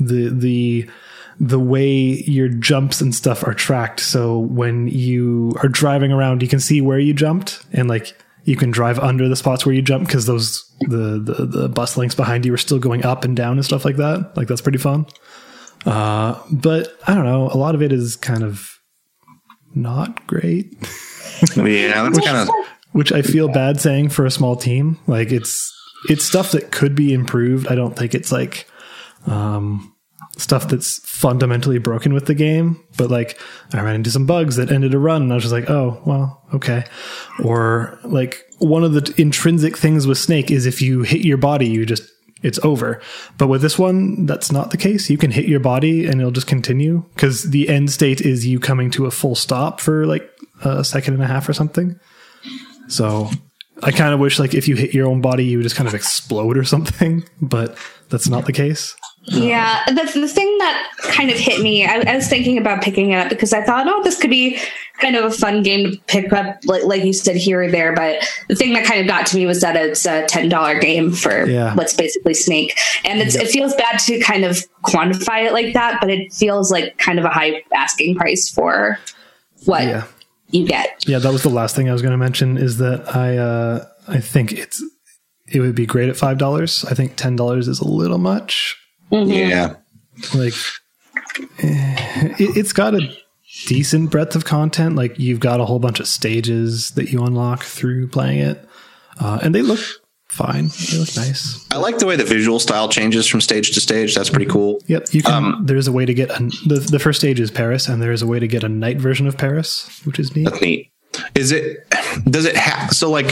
the 0.00 0.30
the 0.30 0.90
the 1.38 1.60
way 1.60 1.86
your 2.26 2.48
jumps 2.48 3.00
and 3.00 3.14
stuff 3.14 3.46
are 3.46 3.54
tracked. 3.54 4.00
So 4.00 4.38
when 4.38 4.88
you 4.88 5.54
are 5.62 5.68
driving 5.68 6.10
around, 6.10 6.42
you 6.42 6.48
can 6.48 6.60
see 6.60 6.80
where 6.80 6.98
you 6.98 7.12
jumped 7.12 7.64
and 7.72 7.88
like 7.88 8.16
you 8.46 8.54
can 8.54 8.70
drive 8.70 9.00
under 9.00 9.28
the 9.28 9.34
spots 9.34 9.66
where 9.66 9.74
you 9.74 9.82
jump 9.82 10.06
because 10.06 10.26
those 10.26 10.64
the, 10.82 11.18
the 11.18 11.46
the 11.46 11.68
bus 11.68 11.96
links 11.96 12.14
behind 12.14 12.46
you 12.46 12.54
are 12.54 12.58
still 12.58 12.78
going 12.78 13.04
up 13.04 13.24
and 13.24 13.36
down 13.36 13.56
and 13.56 13.64
stuff 13.64 13.84
like 13.84 13.96
that. 13.96 14.36
Like 14.36 14.46
that's 14.46 14.60
pretty 14.60 14.78
fun. 14.78 15.04
Uh, 15.84 16.40
but 16.50 16.96
I 17.06 17.14
don't 17.14 17.24
know. 17.24 17.48
A 17.48 17.58
lot 17.58 17.74
of 17.74 17.82
it 17.82 17.92
is 17.92 18.14
kind 18.14 18.44
of 18.44 18.78
not 19.74 20.26
great, 20.28 20.72
Yeah, 21.56 22.08
that's 22.08 22.24
kind 22.24 22.48
of 22.48 22.54
which 22.92 23.12
I 23.12 23.22
feel 23.22 23.48
bad 23.48 23.80
saying 23.80 24.10
for 24.10 24.24
a 24.24 24.30
small 24.30 24.54
team. 24.54 24.98
Like 25.08 25.32
it's 25.32 25.72
it's 26.08 26.24
stuff 26.24 26.52
that 26.52 26.70
could 26.70 26.94
be 26.94 27.12
improved. 27.12 27.66
I 27.66 27.74
don't 27.74 27.96
think 27.96 28.14
it's 28.14 28.30
like 28.30 28.68
um, 29.26 29.92
stuff 30.36 30.68
that's 30.68 30.98
fundamentally 31.08 31.78
broken 31.78 32.12
with 32.12 32.26
the 32.26 32.34
game. 32.34 32.82
But 32.96 33.10
like 33.10 33.40
I 33.72 33.80
ran 33.80 33.94
into 33.94 34.10
some 34.10 34.26
bugs 34.26 34.56
that 34.56 34.70
ended 34.70 34.94
a 34.94 34.98
run, 34.98 35.22
and 35.22 35.32
I 35.32 35.34
was 35.34 35.44
just 35.44 35.52
like, 35.52 35.70
oh 35.70 36.00
well, 36.04 36.42
okay. 36.54 36.84
Or 37.42 37.98
like 38.04 38.44
one 38.58 38.84
of 38.84 38.92
the 38.92 39.14
intrinsic 39.16 39.76
things 39.76 40.06
with 40.06 40.18
Snake 40.18 40.50
is 40.50 40.66
if 40.66 40.80
you 40.82 41.02
hit 41.02 41.22
your 41.22 41.38
body, 41.38 41.68
you 41.68 41.86
just 41.86 42.10
it's 42.42 42.58
over. 42.62 43.00
But 43.38 43.48
with 43.48 43.62
this 43.62 43.78
one, 43.78 44.26
that's 44.26 44.52
not 44.52 44.70
the 44.70 44.76
case. 44.76 45.08
You 45.08 45.18
can 45.18 45.30
hit 45.30 45.46
your 45.46 45.60
body 45.60 46.06
and 46.06 46.20
it'll 46.20 46.30
just 46.30 46.46
continue 46.46 47.04
because 47.14 47.44
the 47.44 47.68
end 47.68 47.90
state 47.90 48.20
is 48.20 48.46
you 48.46 48.60
coming 48.60 48.90
to 48.92 49.06
a 49.06 49.10
full 49.10 49.34
stop 49.34 49.80
for 49.80 50.06
like 50.06 50.30
a 50.62 50.84
second 50.84 51.14
and 51.14 51.22
a 51.22 51.26
half 51.26 51.48
or 51.48 51.52
something. 51.52 51.98
So 52.88 53.30
I 53.82 53.90
kind 53.90 54.14
of 54.14 54.20
wish 54.20 54.38
like 54.38 54.54
if 54.54 54.68
you 54.68 54.76
hit 54.76 54.94
your 54.94 55.08
own 55.08 55.20
body, 55.20 55.44
you 55.44 55.58
would 55.58 55.64
just 55.64 55.76
kind 55.76 55.88
of 55.88 55.94
explode 55.94 56.56
or 56.56 56.64
something, 56.64 57.24
but 57.40 57.76
that's 58.10 58.28
not 58.28 58.46
the 58.46 58.52
case. 58.52 58.94
Yeah, 59.28 59.82
that's 59.92 60.14
the 60.14 60.28
thing 60.28 60.56
that 60.58 60.88
kind 61.02 61.30
of 61.30 61.36
hit 61.36 61.60
me. 61.60 61.84
I, 61.84 61.96
I 62.06 62.14
was 62.16 62.28
thinking 62.28 62.58
about 62.58 62.80
picking 62.82 63.10
it 63.10 63.16
up 63.16 63.28
because 63.28 63.52
I 63.52 63.60
thought, 63.62 63.86
oh, 63.88 64.02
this 64.04 64.20
could 64.20 64.30
be 64.30 64.58
kind 65.00 65.16
of 65.16 65.24
a 65.24 65.30
fun 65.30 65.62
game 65.64 65.90
to 65.90 65.98
pick 66.06 66.32
up, 66.32 66.58
like, 66.64 66.84
like 66.84 67.02
you 67.04 67.12
said 67.12 67.34
here 67.36 67.62
or 67.64 67.70
there. 67.70 67.92
But 67.94 68.24
the 68.48 68.54
thing 68.54 68.72
that 68.74 68.84
kind 68.84 69.00
of 69.00 69.08
got 69.08 69.26
to 69.26 69.36
me 69.36 69.44
was 69.44 69.60
that 69.62 69.74
it's 69.74 70.06
a 70.06 70.26
ten 70.26 70.48
dollar 70.48 70.78
game 70.78 71.10
for 71.10 71.44
Yeah. 71.46 71.74
what's 71.74 71.92
basically 71.94 72.34
Snake, 72.34 72.78
and 73.04 73.20
it's, 73.20 73.34
it 73.34 73.48
feels 73.48 73.74
bad 73.74 73.98
to 74.00 74.20
kind 74.20 74.44
of 74.44 74.58
quantify 74.84 75.44
it 75.46 75.52
like 75.52 75.74
that, 75.74 75.98
but 76.00 76.08
it 76.08 76.32
feels 76.32 76.70
like 76.70 76.96
kind 76.98 77.18
of 77.18 77.24
a 77.24 77.28
high 77.30 77.62
asking 77.74 78.14
price 78.14 78.48
for 78.48 78.98
what 79.64 79.82
Yeah. 79.82 80.04
you 80.50 80.66
get. 80.68 81.04
Yeah, 81.06 81.18
that 81.18 81.32
was 81.32 81.42
the 81.42 81.48
last 81.50 81.74
thing 81.74 81.88
I 81.88 81.92
was 81.92 82.02
going 82.02 82.12
to 82.12 82.16
mention 82.18 82.56
is 82.58 82.78
that 82.78 83.14
I 83.16 83.36
uh 83.38 83.86
I 84.06 84.20
think 84.20 84.52
it's 84.52 84.80
it 85.48 85.58
would 85.60 85.74
be 85.74 85.86
great 85.86 86.08
at 86.08 86.14
$5. 86.16 86.90
I 86.90 86.94
think 86.94 87.16
$10 87.16 87.68
is 87.68 87.80
a 87.80 87.86
little 87.86 88.18
much. 88.18 88.76
Yeah. 89.10 89.74
like 90.34 90.54
eh, 91.62 92.34
it, 92.38 92.56
it's 92.56 92.72
got 92.72 92.94
a 92.94 93.16
decent 93.66 94.10
breadth 94.10 94.36
of 94.36 94.44
content 94.44 94.96
like 94.96 95.18
you've 95.18 95.40
got 95.40 95.60
a 95.60 95.64
whole 95.64 95.78
bunch 95.78 95.98
of 95.98 96.06
stages 96.06 96.90
that 96.92 97.10
you 97.10 97.22
unlock 97.22 97.62
through 97.62 98.06
playing 98.08 98.38
it 98.38 98.66
uh, 99.18 99.38
and 99.42 99.54
they 99.54 99.62
look 99.62 99.80
fine. 100.36 100.68
They 100.90 100.98
look 100.98 101.16
nice. 101.16 101.66
I 101.70 101.78
like 101.78 101.98
the 101.98 102.06
way 102.06 102.16
the 102.16 102.24
visual 102.24 102.58
style 102.58 102.88
changes 102.88 103.26
from 103.26 103.40
stage 103.40 103.72
to 103.72 103.80
stage. 103.80 104.14
That's 104.14 104.30
pretty 104.30 104.46
cool. 104.46 104.80
Yep, 104.86 105.08
you 105.12 105.22
can. 105.22 105.32
Um, 105.32 105.62
there's 105.64 105.88
a 105.88 105.92
way 105.92 106.04
to 106.04 106.14
get 106.14 106.30
a, 106.30 106.38
the 106.66 106.86
the 106.90 106.98
first 106.98 107.18
stage 107.18 107.40
is 107.40 107.50
Paris, 107.50 107.88
and 107.88 108.02
there 108.02 108.12
is 108.12 108.22
a 108.22 108.26
way 108.26 108.38
to 108.38 108.46
get 108.46 108.62
a 108.62 108.68
night 108.68 108.98
version 108.98 109.26
of 109.26 109.36
Paris, 109.36 110.00
which 110.04 110.18
is 110.18 110.36
neat. 110.36 110.44
That's 110.44 110.60
neat. 110.60 110.92
Is 111.34 111.52
it? 111.52 111.88
Does 112.24 112.44
it 112.44 112.56
have? 112.56 112.90
So 112.92 113.10
like, 113.10 113.30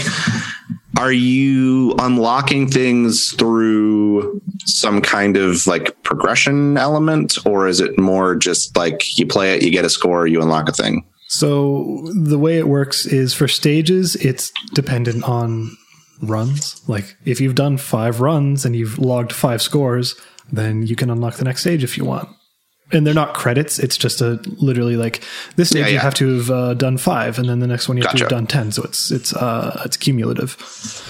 are 0.97 1.13
you 1.13 1.95
unlocking 1.99 2.69
things 2.69 3.33
through 3.33 4.41
some 4.65 5.01
kind 5.01 5.37
of 5.37 5.67
like 5.67 6.01
progression 6.03 6.77
element, 6.77 7.37
or 7.47 7.67
is 7.67 7.81
it 7.81 7.99
more 7.99 8.37
just 8.37 8.77
like 8.77 9.19
you 9.19 9.27
play 9.27 9.55
it, 9.55 9.63
you 9.63 9.71
get 9.71 9.85
a 9.85 9.91
score, 9.91 10.27
you 10.27 10.41
unlock 10.41 10.69
a 10.69 10.73
thing? 10.73 11.05
So 11.29 12.03
the 12.15 12.39
way 12.39 12.59
it 12.59 12.69
works 12.69 13.07
is 13.07 13.35
for 13.35 13.49
stages, 13.49 14.15
it's 14.17 14.53
dependent 14.73 15.25
on 15.25 15.77
runs. 16.23 16.87
Like 16.89 17.17
if 17.25 17.41
you've 17.41 17.57
done 17.57 17.77
five 17.77 18.21
runs 18.21 18.65
and 18.65 18.77
you've 18.77 18.99
logged 18.99 19.33
five 19.33 19.63
scores, 19.63 20.15
then 20.53 20.87
you 20.87 20.95
can 20.95 21.11
unlock 21.11 21.35
the 21.37 21.45
next 21.45 21.63
stage 21.63 21.83
if 21.83 21.99
you 21.99 22.05
want. 22.05 22.29
And 22.93 23.07
they're 23.07 23.15
not 23.15 23.35
credits. 23.35 23.79
It's 23.79 23.97
just 23.97 24.21
a 24.21 24.39
literally 24.59 24.97
like 24.97 25.25
this 25.57 25.71
stage 25.71 25.87
Yeah, 25.87 25.89
you 25.93 25.99
have 25.99 26.15
to 26.17 26.37
have 26.37 26.51
uh, 26.51 26.75
done 26.75 26.99
five, 26.99 27.39
and 27.39 27.49
then 27.49 27.59
the 27.59 27.67
next 27.67 27.89
one 27.89 27.97
you 27.97 28.03
have 28.05 28.13
to 28.13 28.19
have 28.25 28.29
done 28.29 28.47
ten. 28.47 28.71
So 28.73 28.83
it's 28.83 29.11
it's 29.11 29.35
uh, 29.35 29.83
it's 29.87 29.97
cumulative. 29.97 30.57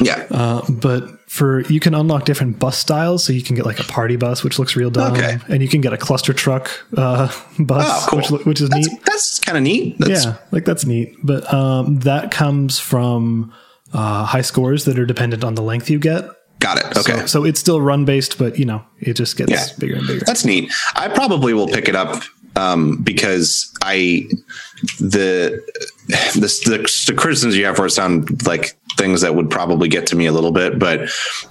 Yeah. 0.01 0.25
Uh, 0.31 0.63
but 0.71 1.19
for 1.29 1.63
you 1.63 1.81
can 1.81 1.93
unlock 1.95 2.25
different 2.27 2.59
bus 2.61 2.79
styles, 2.79 3.25
so 3.25 3.33
you 3.33 3.43
can 3.43 3.57
get 3.57 3.67
like 3.67 3.81
a 3.81 3.85
party 3.85 4.15
bus, 4.17 4.45
which 4.45 4.59
looks 4.59 4.77
real 4.77 4.89
dumb, 4.89 5.15
Okay. 5.15 5.37
and 5.49 5.63
you 5.63 5.69
can 5.69 5.81
get 5.81 5.93
a 5.93 5.97
Clustertruck 5.97 6.69
uh, 6.97 7.27
bus, 7.59 7.87
Oh, 7.89 8.07
cool. 8.09 8.19
which 8.39 8.47
which 8.47 8.61
is 8.61 8.69
that's, 8.71 8.89
neat. 8.89 9.05
That's 9.05 9.41
kind 9.41 9.59
of 9.59 9.65
neat. 9.65 9.97
That's, 9.99 10.25
yeah, 10.25 10.37
like 10.53 10.65
that's 10.65 10.87
neat. 10.87 11.17
But 11.25 11.53
um, 11.53 11.99
that 12.01 12.31
comes 12.31 12.79
from 12.79 13.53
uh, 13.93 14.25
high 14.25 14.43
scores 14.43 14.85
that 14.85 14.99
are 14.99 15.07
dependent 15.07 15.43
on 15.45 15.55
the 15.57 15.63
length 15.63 15.91
you 15.91 15.99
get. 15.99 16.25
Got 16.61 16.79
it. 16.79 16.97
Okay. 16.99 17.21
So, 17.21 17.27
so 17.27 17.45
it's 17.45 17.61
still 17.61 17.81
run 17.81 18.05
based, 18.05 18.39
but 18.39 18.59
you 18.59 18.65
know 18.65 18.85
it 19.01 19.15
just 19.15 19.37
gets 19.37 19.51
Yeah. 19.51 19.67
bigger 19.79 19.97
and 19.97 20.07
bigger. 20.07 20.25
That's 20.25 20.45
neat. 20.45 20.73
I 20.95 21.09
probably 21.09 21.53
will 21.53 21.69
pick 21.69 21.89
it 21.89 21.97
up 21.97 22.23
um, 22.57 23.03
because 23.03 23.71
I 23.83 24.27
the, 24.99 25.63
the 26.35 26.41
the 26.65 27.05
the 27.09 27.15
criticisms 27.15 27.57
you 27.57 27.65
have 27.67 27.77
for 27.77 27.87
it 27.87 27.91
sound 27.91 28.47
like 28.47 28.77
things 28.97 29.23
that 29.23 29.35
would 29.35 29.51
probably 29.51 29.89
get 29.89 30.07
to 30.07 30.17
me 30.17 30.27
a 30.27 30.33
little 30.33 30.53
bit, 30.53 30.79
but 30.79 31.01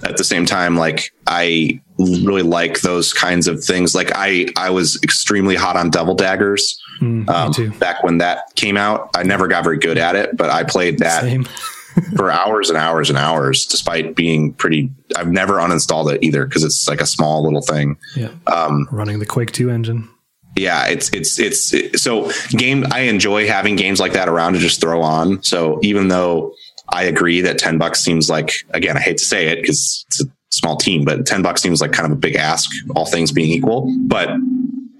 at 0.04 0.18
the 0.18 0.24
same 0.24 0.46
time, 0.46 0.78
like 0.78 1.12
I 1.28 1.82
really 1.98 2.42
like 2.42 2.82
those 2.82 3.14
kinds 3.14 3.48
of 3.48 3.64
things. 3.64 3.94
Like 3.94 4.12
I 4.16 4.48
I 4.58 4.70
was 4.70 5.00
extremely 5.04 5.56
hot 5.56 5.76
on 5.76 5.90
Devil 5.90 6.16
Daggers 6.16 6.80
Mm, 7.02 7.28
um, 7.28 7.78
back 7.80 8.04
when 8.04 8.20
that 8.20 8.54
came 8.56 8.78
out. 8.78 9.10
I 9.16 9.24
never 9.24 9.48
got 9.48 9.64
very 9.64 9.80
good 9.80 9.98
at 9.98 10.16
it, 10.16 10.38
but 10.38 10.50
I 10.52 10.64
played 10.64 11.00
that 11.00 11.24
Same. 11.24 11.46
for 12.16 12.32
hours 12.32 12.70
and 12.70 12.78
hours 12.78 13.10
and 13.10 13.18
hours, 13.18 13.66
despite 13.66 14.16
being 14.16 14.54
pretty. 14.54 14.92
I've 15.16 15.32
never 15.32 15.56
uninstalled 15.56 16.14
it 16.14 16.24
either 16.24 16.46
because 16.46 16.64
it's 16.64 16.88
like 16.88 17.02
a 17.02 17.06
small 17.06 17.44
little 17.44 17.62
thing. 17.62 17.98
Yeah. 18.16 18.30
Um, 18.48 18.88
Running 18.92 19.20
the 19.20 19.26
Quake 19.26 19.52
Two 19.52 19.70
engine. 19.70 20.10
yeah 20.56 20.86
it's 20.88 21.10
it's 21.14 21.40
it's 21.40 22.02
so 22.02 22.30
game 22.50 22.86
i 22.92 23.00
enjoy 23.10 23.48
having 23.48 23.76
games 23.76 24.00
like 24.00 24.14
that 24.14 24.30
around 24.30 24.54
to 24.54 24.60
just 24.60 24.80
throw 24.80 25.02
on 25.02 25.42
so 25.42 25.80
even 25.82 26.10
though 26.10 26.54
i 26.90 27.02
agree 27.06 27.42
that 27.42 27.58
10 27.58 27.80
bucks 27.80 28.00
seems 28.00 28.30
like 28.30 28.52
again 28.70 28.96
i 28.96 29.00
hate 29.00 29.18
to 29.18 29.26
say 29.26 29.48
it 29.48 29.62
because 29.62 30.06
it's 30.10 30.22
a 30.22 30.26
small 30.52 30.76
team 30.78 31.04
but 31.04 31.26
10 31.26 31.42
bucks 31.42 31.60
seems 31.64 31.82
like 31.82 31.92
kind 31.92 32.06
of 32.06 32.12
a 32.16 32.22
big 32.22 32.36
ask 32.36 32.70
all 32.96 33.08
things 33.08 33.32
being 33.32 33.50
equal 33.50 33.92
but 34.06 34.30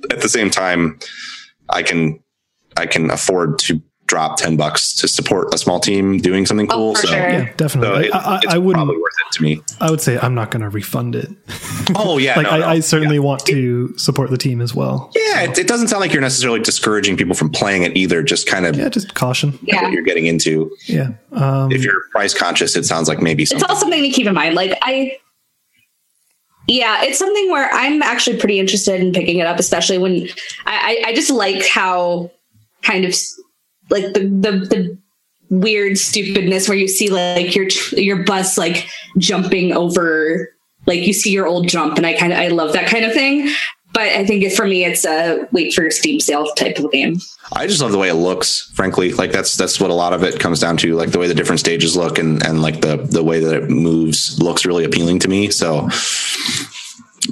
at 0.10 0.22
the 0.22 0.30
same 0.30 0.50
time 0.50 0.98
i 1.70 1.84
can 1.84 2.20
i 2.76 2.88
can 2.88 3.12
afford 3.12 3.60
to 3.60 3.80
drop 4.14 4.38
10 4.38 4.58
bucks 4.58 4.94
to 4.94 5.08
support 5.08 5.52
a 5.54 5.58
small 5.58 5.80
team 5.80 6.20
doing 6.20 6.46
something 6.46 6.68
Oh, 6.72 6.76
cool 6.76 6.96
for 6.96 7.02
so 7.02 7.08
sure. 7.08 7.18
Yeah, 7.18 7.46
so 7.50 7.54
definitely. 7.58 8.06
it- 8.08 8.14
I, 8.14 8.20
I, 8.20 8.38
it's 8.44 8.54
I 8.54 8.58
wouldn't. 8.60 8.76
probably 8.86 9.02
worth 9.02 9.14
it 9.28 9.32
to 9.38 9.42
me 9.44 9.62
I 9.82 9.90
would 9.90 10.02
say 10.02 10.20
I'm 10.22 10.36
not 10.36 10.52
going 10.52 10.62
to 10.62 10.70
refund 10.70 11.16
it. 11.16 11.30
oh 11.96 12.20
yeah 12.20 12.36
like 12.38 12.44
no, 12.46 12.52
I, 12.52 12.60
no. 12.60 12.68
I 12.68 12.80
certainly 12.82 13.16
Yeah. 13.16 13.22
want 13.22 13.46
to 13.48 13.98
support 13.98 14.30
the 14.30 14.38
team 14.38 14.62
as 14.62 14.76
well. 14.76 15.10
yeah 15.16 15.42
it, 15.42 15.58
it 15.58 15.68
doesn't 15.68 15.88
sound 15.88 16.02
like 16.02 16.14
you're 16.14 16.22
necessarily 16.22 16.60
discouraging 16.60 17.18
people 17.18 17.34
from 17.34 17.50
playing 17.50 17.82
it 17.82 17.98
either 17.98 18.22
just 18.22 18.46
kind 18.46 18.68
of 18.68 18.76
Yeah, 18.76 18.90
just 18.90 19.16
caution. 19.16 19.58
Yeah. 19.64 19.82
what 19.82 19.92
you're 19.94 20.04
getting 20.04 20.28
into 20.28 20.70
Yeah. 20.86 21.14
Um, 21.32 21.72
if 21.72 21.84
you're 21.84 22.04
price 22.12 22.36
conscious, 22.36 22.76
it 22.76 22.86
sounds 22.86 23.08
like 23.10 23.20
maybe 23.20 23.42
it's 23.44 23.52
something. 23.52 23.68
all 23.68 23.76
something 23.76 24.04
to 24.04 24.10
keep 24.10 24.28
in 24.28 24.36
mind. 24.36 24.54
Like 24.54 24.78
I, 24.84 25.18
yeah, 26.68 27.04
it's 27.04 27.18
something 27.20 27.50
where 27.52 27.70
I'm 27.74 28.02
actually 28.02 28.38
pretty 28.38 28.60
interested 28.60 29.02
in 29.02 29.12
picking 29.12 29.40
it 29.40 29.48
up, 29.48 29.60
especially 29.60 29.98
when 29.98 30.28
I, 30.66 31.02
I, 31.06 31.10
I 31.10 31.14
just 31.14 31.30
like 31.30 31.66
how 31.68 32.32
kind 32.84 33.04
of 33.04 33.12
s- 33.12 33.38
like 33.94 34.14
the, 34.14 34.22
the 34.22 34.52
the 34.68 34.98
weird 35.50 35.98
stupidness 35.98 36.68
where 36.68 36.78
you 36.78 36.88
see 36.88 37.10
like 37.10 37.56
your 37.56 37.68
your 37.92 38.24
bus 38.24 38.58
like 38.58 38.88
jumping 39.18 39.72
over 39.72 40.50
like 40.88 41.06
you 41.06 41.14
see 41.14 41.32
your 41.32 41.48
old 41.48 41.68
jump 41.68 41.98
and 41.98 42.06
I 42.06 42.14
kind 42.14 42.34
of 42.34 42.40
I 42.40 42.48
love 42.48 42.74
that 42.74 42.88
kind 42.88 43.06
of 43.06 43.14
thing. 43.14 43.50
But 43.94 44.08
I 44.08 44.26
think 44.26 44.52
for 44.54 44.66
me, 44.66 44.84
it's 44.86 45.06
a 45.06 45.48
wait 45.52 45.72
for 45.72 45.92
Steam 45.92 46.20
sale 46.20 46.52
type 46.56 46.80
of 46.80 46.92
game. 46.92 47.20
I 47.56 47.68
just 47.68 47.80
love 47.80 47.92
the 47.92 48.00
way 48.00 48.10
it 48.10 48.16
looks. 48.16 48.72
Frankly, 48.74 49.14
like 49.14 49.32
that's 49.32 49.56
that's 49.56 49.80
what 49.80 49.92
a 49.92 49.94
lot 49.94 50.14
of 50.14 50.24
it 50.24 50.40
comes 50.40 50.60
down 50.60 50.78
to. 50.78 50.96
Like 50.96 51.12
the 51.12 51.20
way 51.20 51.28
the 51.28 51.36
different 51.36 51.60
stages 51.60 51.96
look 51.96 52.18
and 52.18 52.44
and 52.44 52.64
like 52.64 52.82
the 52.82 52.98
the 52.98 53.24
way 53.24 53.40
that 53.40 53.54
it 53.56 53.70
moves 53.70 54.42
looks 54.42 54.66
really 54.66 54.84
appealing 54.84 55.20
to 55.20 55.28
me. 55.28 55.52
So, 55.52 55.90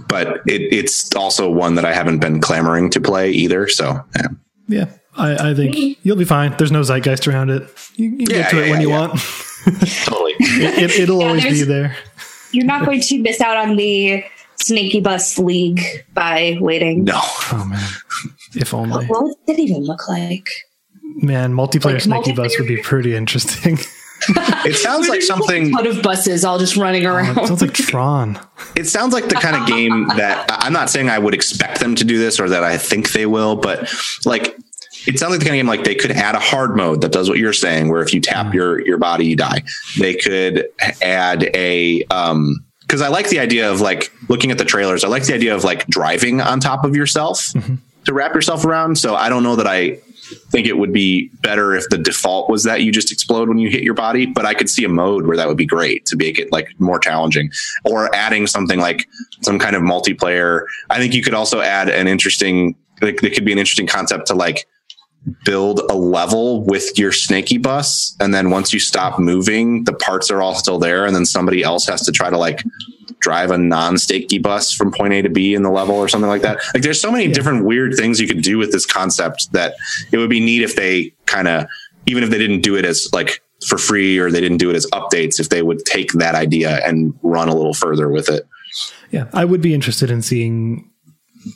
but 0.07 0.41
it, 0.45 0.72
it's 0.72 1.16
also 1.16 1.49
one 1.49 1.74
that 1.76 1.86
I 1.86 1.93
haven't 1.93 2.20
been 2.20 2.39
clamoring 2.39 2.91
to 2.91 3.01
play 3.01 3.32
either. 3.32 3.68
So, 3.68 3.99
yeah. 4.16 4.28
yeah, 4.68 4.86
I, 5.16 5.51
I 5.51 5.53
think 5.53 5.97
you'll 6.03 6.16
be 6.18 6.26
fine. 6.26 6.55
There's 6.57 6.72
no 6.72 6.82
zeitgeist 6.84 7.28
around 7.28 7.49
it. 7.49 7.64
You, 7.95 8.09
you 8.09 8.28
Yeah, 8.30 8.43
get 8.43 8.49
to 8.51 8.57
yeah, 8.57 8.64
it 8.64 8.70
when 8.70 8.82
yeah, 8.82 8.88
you 8.88 8.89
yeah. 8.89 8.99
want. 8.99 9.20
totally. 10.05 10.34
It, 10.39 10.99
it, 10.99 11.09
will 11.09 11.20
Yeah, 11.22 11.28
always 11.28 11.43
be 11.43 11.64
there. 11.64 11.95
You're 12.51 12.66
not 12.66 12.86
going 12.86 13.01
to 13.01 13.20
miss 13.20 13.41
out 13.41 13.57
on 13.57 13.76
the 13.76 14.24
Snakeybus 14.64 15.43
League 15.43 15.82
by 16.14 16.57
waiting. 16.59 17.03
No, 17.03 17.20
Oh 17.51 17.66
man, 17.66 17.89
if 18.55 18.74
only. 18.74 19.05
What 19.07 19.24
would 19.24 19.36
that 19.47 19.59
even 19.59 19.84
look 19.84 20.07
like? 20.07 20.47
Man, 21.16 21.53
multiplayer 21.53 22.05
Like 22.07 22.24
Snakeybus 22.24 22.57
would 22.59 22.68
be 22.68 22.82
pretty 22.82 23.16
interesting. 23.16 23.78
it 24.30 24.76
sounds 24.76 25.09
like 25.09 25.22
something. 25.22 25.68
a 25.68 25.72
ton 25.72 25.88
of 25.88 26.01
buses 26.01 26.45
all 26.45 26.59
just 26.59 26.78
running 26.78 27.05
oh, 27.05 27.16
around. 27.16 27.38
it 27.38 27.47
sounds 27.47 27.62
like 27.62 27.74
Tron. 27.74 28.39
it 28.76 28.88
sounds 28.88 29.14
like 29.14 29.28
the 29.30 29.36
kind 29.36 29.55
of 29.55 29.68
game 29.68 30.07
that 30.09 30.45
I'm 30.49 30.74
not 30.74 30.89
saying 30.89 31.09
I 31.09 31.20
would 31.20 31.34
expect 31.34 31.80
them 31.80 31.95
to 31.95 32.05
do 32.05 32.18
this 32.18 32.39
or 32.39 32.47
that 32.49 32.64
I 32.64 32.78
think 32.78 33.12
they 33.12 33.26
will, 33.26 33.55
but 33.55 33.91
like 34.26 34.55
it 35.08 35.20
sounds 35.20 35.32
like 35.32 35.39
the 35.39 35.45
kind 35.45 35.56
of 35.56 35.60
game 35.60 35.68
like 35.68 35.84
they 35.84 35.95
could 35.95 36.12
add 36.12 36.36
a 36.36 36.39
hard 36.39 36.76
mode 36.76 37.02
that 37.02 37.12
does 37.12 37.30
what 37.30 37.38
you're 37.38 37.54
saying, 37.54 37.89
where 37.89 38.02
if 38.02 38.14
you 38.14 38.22
tap 38.22 38.54
your 38.54 38.86
your 38.86 38.97
body, 38.97 39.26
you 39.26 39.36
die. 39.36 39.64
They 39.99 40.14
could 40.14 40.68
add 41.02 41.43
a 41.56 42.04
um 42.06 42.64
because 42.82 43.02
I 43.02 43.08
like 43.08 43.30
the 43.30 43.39
idea 43.39 43.72
of 43.72 43.80
like 43.80 44.12
looking 44.28 44.52
at 44.52 44.58
the 44.58 44.66
trailers. 44.66 45.04
I 45.04 45.08
like 45.08 45.24
the 45.24 45.34
idea 45.34 45.56
of 45.56 45.64
like 45.64 45.88
driving 45.88 46.41
on 46.41 46.60
top 46.60 46.84
of 46.84 46.95
yourself 46.95 47.54
to 48.06 48.14
wrap 48.14 48.36
yourself 48.36 48.66
around. 48.66 48.97
So 48.97 49.16
I 49.16 49.30
don't 49.30 49.43
know 49.43 49.56
that 49.56 49.68
I 49.68 49.99
think 50.52 50.68
it 50.68 50.78
would 50.78 50.93
be 50.93 51.30
better 51.41 51.74
if 51.74 51.88
the 51.89 51.97
default 51.97 52.49
was 52.49 52.64
that 52.64 52.84
you 52.84 52.91
just 52.91 53.12
explode 53.12 53.47
when 53.47 53.58
you 53.58 53.70
hit 53.70 53.84
your 53.84 53.93
body, 53.93 54.26
but 54.26 54.45
I 54.45 54.54
could 54.54 54.70
see 54.70 54.84
a 54.84 54.89
mode 54.89 55.26
where 55.26 55.38
that 55.38 55.47
would 55.47 55.58
be 55.58 55.66
great 55.66 56.06
to 56.08 56.16
make 56.16 56.39
it 56.39 56.52
like 56.52 56.68
more 56.80 56.99
challenging 56.99 57.52
or 57.86 58.14
adding 58.16 58.47
something 58.47 58.80
like 58.80 59.08
some 59.41 59.60
kind 59.60 59.76
of 59.76 59.82
multiplayer. 59.82 60.64
I 60.89 60.97
think 60.97 61.14
you 61.14 61.24
could 61.24 61.34
also 61.34 61.62
add 61.62 61.89
an 61.89 62.08
interesting, 62.08 62.76
like, 63.02 63.22
there 63.22 63.30
could 63.30 63.45
be 63.45 63.52
an 63.52 63.60
interesting 63.60 63.88
concept 63.88 64.28
to 64.28 64.36
like 64.36 64.66
build 65.46 65.80
a 65.90 65.96
level 65.96 66.64
with 66.64 66.98
your 66.98 67.12
snaky 67.12 67.58
bus. 67.58 68.16
And 68.20 68.34
then 68.34 68.50
once 68.50 68.74
you 68.74 68.80
stop 68.80 69.20
moving, 69.20 69.84
the 69.84 69.94
parts 69.94 70.32
are 70.32 70.42
all 70.42 70.56
still 70.56 70.80
there. 70.80 71.06
And 71.06 71.16
then 71.16 71.26
somebody 71.26 71.64
else 71.64 71.86
has 71.88 72.06
to 72.06 72.12
try 72.12 72.30
to 72.30 72.38
like 72.38 72.64
drive 73.20 73.52
a 73.52 73.58
non-snaky 73.58 74.40
bus 74.40 74.74
from 74.74 74.92
point 74.92 75.14
A 75.14 75.22
to 75.22 75.30
B 75.30 75.54
in 75.54 75.62
the 75.62 75.70
level 75.70 75.96
or 75.96 76.08
something 76.08 76.30
like 76.30 76.42
that. 76.42 76.60
Like 76.74 76.82
there's 76.82 77.00
so 77.00 77.12
many 77.12 77.28
different 77.28 77.66
weird 77.66 77.94
things 77.96 78.20
you 78.20 78.28
could 78.28 78.42
do 78.42 78.58
with 78.58 78.72
this 78.72 78.86
concept 78.86 79.52
that 79.54 79.76
it 80.12 80.18
would 80.18 80.30
be 80.30 80.40
neat 80.40 80.64
if 80.64 80.76
they 80.76 81.14
kind 81.28 81.48
of, 81.48 81.68
even 82.08 82.24
if 82.24 82.32
they 82.32 82.40
didn't 82.40 82.62
do 82.62 82.76
it 82.76 82.84
as 82.84 83.08
like 83.14 83.44
for 83.68 83.78
free 83.78 84.18
or 84.18 84.32
they 84.32 84.42
didn't 84.42 84.58
do 84.58 84.72
it 84.72 84.76
as 84.76 84.88
updates, 84.88 85.40
if 85.40 85.50
they 85.50 85.62
would 85.62 85.86
take 85.86 86.14
that 86.14 86.34
idea 86.34 86.86
and 86.86 87.14
run 87.22 87.48
a 87.48 87.56
little 87.56 87.76
further 87.76 88.10
with 88.10 88.28
it. 88.28 88.48
Yeah, 89.12 89.28
I 89.34 89.46
would 89.46 89.62
be 89.62 89.76
interested 89.76 90.10
in 90.10 90.22
seeing 90.24 90.91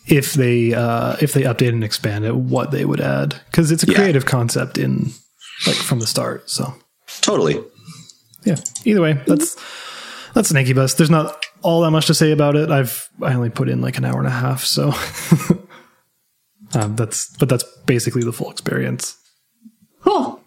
if 0.07 0.33
they 0.33 0.73
uh, 0.73 1.15
if 1.21 1.33
they 1.33 1.43
update 1.43 1.69
and 1.69 1.83
expand 1.83 2.25
it, 2.25 2.35
what 2.35 2.71
they 2.71 2.85
would 2.85 3.01
add 3.01 3.39
because 3.51 3.71
it's 3.71 3.83
a 3.83 3.87
Yeah. 3.87 3.95
creative 3.97 4.25
concept 4.25 4.77
in 4.77 5.11
like 5.67 5.75
from 5.75 5.99
the 5.99 6.07
start. 6.07 6.49
So 6.49 6.73
Totally. 7.21 7.61
yeah, 8.43 8.55
either 8.83 9.01
way, 9.01 9.13
that's 9.27 9.55
that's 10.33 10.51
Snakeybus. 10.51 10.97
There's 10.97 11.09
not 11.09 11.45
all 11.61 11.81
that 11.81 11.91
much 11.91 12.07
to 12.07 12.13
say 12.13 12.31
about 12.31 12.55
it. 12.55 12.69
I've 12.69 13.09
I 13.21 13.33
only 13.33 13.49
put 13.49 13.69
in 13.69 13.81
like 13.81 13.97
an 13.97 14.05
hour 14.05 14.17
and 14.17 14.27
a 14.27 14.31
half, 14.31 14.63
so 14.63 14.93
um, 16.73 16.95
that's 16.95 17.35
but 17.37 17.49
that's 17.49 17.63
basically 17.85 18.23
the 18.23 18.33
full 18.33 18.51
experience. 18.51 19.17
Cool. 20.03 20.39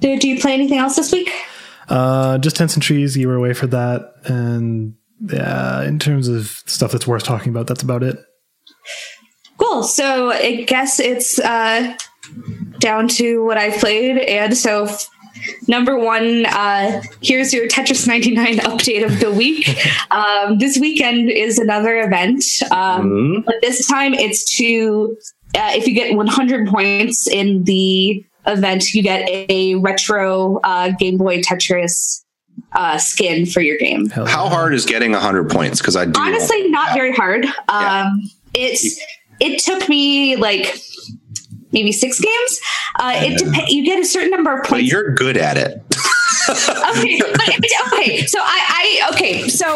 Do, 0.00 0.18
do 0.18 0.28
you 0.28 0.40
play 0.40 0.54
anything 0.54 0.78
else 0.78 0.96
this 0.96 1.12
week? 1.12 1.30
Uh, 1.88 2.38
just 2.38 2.56
tents 2.56 2.74
and 2.74 2.82
trees. 2.82 3.16
You 3.16 3.28
were 3.28 3.36
away 3.36 3.52
for 3.54 3.66
that, 3.68 4.12
and 4.24 4.94
yeah, 5.20 5.82
in 5.84 5.98
terms 5.98 6.28
of 6.28 6.62
stuff 6.66 6.92
that's 6.92 7.06
worth 7.06 7.22
talking 7.24 7.50
about, 7.50 7.66
that's 7.66 7.82
about 7.82 8.02
it. 8.02 8.16
Cool. 9.58 9.82
So 9.84 10.30
I 10.30 10.62
guess 10.66 10.98
it's 11.00 11.38
uh, 11.38 11.96
down 12.78 13.08
to 13.08 13.44
what 13.44 13.58
I've 13.58 13.74
played. 13.78 14.18
And 14.18 14.56
so 14.56 14.84
f- 14.84 15.08
number 15.68 15.96
one, 15.98 16.46
uh, 16.46 17.02
here's 17.22 17.52
your 17.52 17.68
Tetris 17.68 18.06
99 18.08 18.56
update 18.58 19.04
of 19.04 19.20
the 19.20 19.30
week. 19.32 19.68
Um, 20.12 20.58
this 20.58 20.76
weekend 20.78 21.30
is 21.30 21.58
another 21.58 21.98
event, 22.00 22.44
um, 22.70 23.08
Mm-hmm. 23.08 23.40
but 23.46 23.54
this 23.62 23.86
time 23.88 24.12
it's 24.12 24.44
to, 24.58 25.16
uh, 25.56 25.70
if 25.74 25.86
you 25.86 25.94
get 25.94 26.14
100 26.14 26.68
points 26.68 27.26
in 27.26 27.64
the 27.64 28.22
event, 28.46 28.92
you 28.92 29.02
get 29.02 29.26
a 29.48 29.76
retro 29.76 30.60
uh, 30.64 30.90
Game 30.98 31.16
Boy 31.16 31.40
Tetris 31.40 32.22
uh, 32.72 32.98
skin 32.98 33.46
for 33.46 33.62
your 33.62 33.78
game. 33.78 34.10
How 34.10 34.50
hard 34.50 34.74
is 34.74 34.84
getting 34.84 35.12
100 35.12 35.48
points? 35.50 35.80
Because 35.80 35.96
I 35.96 36.04
do. 36.04 36.20
Honestly, 36.20 36.68
not 36.68 36.92
very 36.92 37.12
hard. 37.12 37.46
Um, 37.46 37.50
Yeah. 37.70 38.10
It's 38.54 39.00
it 39.42 39.58
took 39.60 39.88
me 39.88 40.36
like 40.36 40.78
maybe 41.72 41.92
six 41.92 42.20
games. 42.20 42.60
Uh, 43.00 43.12
it 43.16 43.38
dep- 43.38 43.68
you 43.68 43.84
get 43.84 43.98
a 43.98 44.04
certain 44.04 44.30
number 44.30 44.52
of 44.52 44.62
But 44.62 44.68
points. 44.70 44.90
you're 44.90 45.14
good 45.14 45.36
at 45.36 45.56
it. 45.56 45.82
okay, 46.48 47.18
but 47.20 47.92
okay. 47.92 48.26
So 48.26 48.38
I, 48.40 49.00
I 49.04 49.10
okay. 49.14 49.48
So 49.48 49.66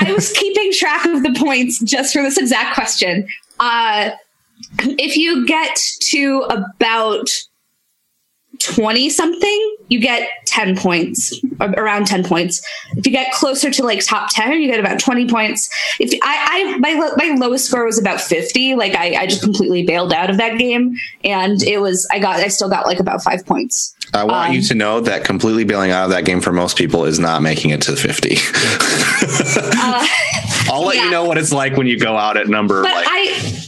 I 0.00 0.12
was 0.12 0.32
keeping 0.32 0.72
track 0.72 1.04
of 1.06 1.22
the 1.22 1.34
points 1.38 1.80
just 1.80 2.12
for 2.12 2.22
this 2.22 2.36
exact 2.38 2.74
question. 2.74 3.26
Uh, 3.60 4.10
if 4.78 5.16
you 5.16 5.46
get 5.46 5.76
to 6.02 6.40
about 6.50 7.28
20 8.64 9.10
something, 9.10 9.76
you 9.88 10.00
get 10.00 10.28
10 10.46 10.76
points, 10.76 11.38
around 11.60 12.06
10 12.06 12.24
points. 12.24 12.64
If 12.96 13.06
you 13.06 13.12
get 13.12 13.32
closer 13.32 13.70
to 13.70 13.84
like 13.84 14.04
top 14.04 14.30
10, 14.32 14.60
you 14.60 14.68
get 14.68 14.80
about 14.80 14.98
20 14.98 15.28
points. 15.28 15.68
If 16.00 16.18
I, 16.22 16.74
I 16.74 16.78
my, 16.78 17.12
my 17.16 17.34
lowest 17.36 17.66
score 17.66 17.84
was 17.84 17.98
about 17.98 18.20
50, 18.20 18.74
like 18.74 18.94
I, 18.94 19.14
I 19.22 19.26
just 19.26 19.42
completely 19.42 19.84
bailed 19.84 20.12
out 20.12 20.30
of 20.30 20.38
that 20.38 20.58
game. 20.58 20.96
And 21.22 21.62
it 21.62 21.80
was, 21.80 22.08
I 22.10 22.18
got, 22.18 22.36
I 22.40 22.48
still 22.48 22.68
got 22.68 22.86
like 22.86 23.00
about 23.00 23.22
five 23.22 23.44
points. 23.46 23.94
I 24.12 24.24
want 24.24 24.50
Um, 24.50 24.54
you 24.54 24.62
to 24.62 24.74
know 24.74 25.00
that 25.00 25.24
completely 25.24 25.64
bailing 25.64 25.90
out 25.90 26.04
of 26.04 26.10
that 26.10 26.24
game 26.24 26.40
for 26.40 26.52
most 26.52 26.76
people 26.78 27.04
is 27.04 27.18
not 27.18 27.42
making 27.42 27.70
it 27.70 27.82
to 27.82 27.96
50. 27.96 28.36
Uh, 29.76 30.06
I'll 30.70 30.84
let 30.84 30.96
yeah. 30.96 31.04
you 31.04 31.10
know 31.10 31.24
what 31.24 31.36
it's 31.38 31.52
like 31.52 31.76
when 31.76 31.86
you 31.86 31.98
go 31.98 32.16
out 32.16 32.36
at 32.36 32.48
number 32.48 32.82
but 32.82 32.92
like 32.94 33.06
I, 33.08 33.60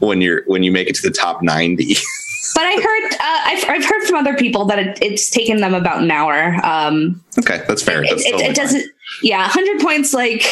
when 0.00 0.20
you're 0.20 0.42
when 0.46 0.62
you 0.62 0.70
make 0.72 0.88
it 0.88 0.94
to 0.96 1.02
the 1.02 1.10
top 1.14 1.42
90. 1.42 1.96
but 2.54 2.64
I 2.64 2.74
heard, 2.74 3.12
uh, 3.12 3.18
I've, 3.20 3.68
I've 3.68 3.84
heard 3.84 4.02
from 4.04 4.16
other 4.16 4.34
people 4.34 4.64
that 4.66 4.78
it, 4.78 4.98
it's 5.02 5.30
taken 5.30 5.60
them 5.60 5.74
about 5.74 6.02
an 6.02 6.10
hour. 6.10 6.54
Um, 6.64 7.22
okay, 7.38 7.62
that's 7.66 7.82
fair. 7.82 8.02
it, 8.02 8.10
That's 8.10 8.24
it, 8.26 8.34
it 8.40 8.56
doesn't 8.56 8.84
yeah 9.22 9.42
100 9.42 9.80
points 9.80 10.14
like 10.14 10.44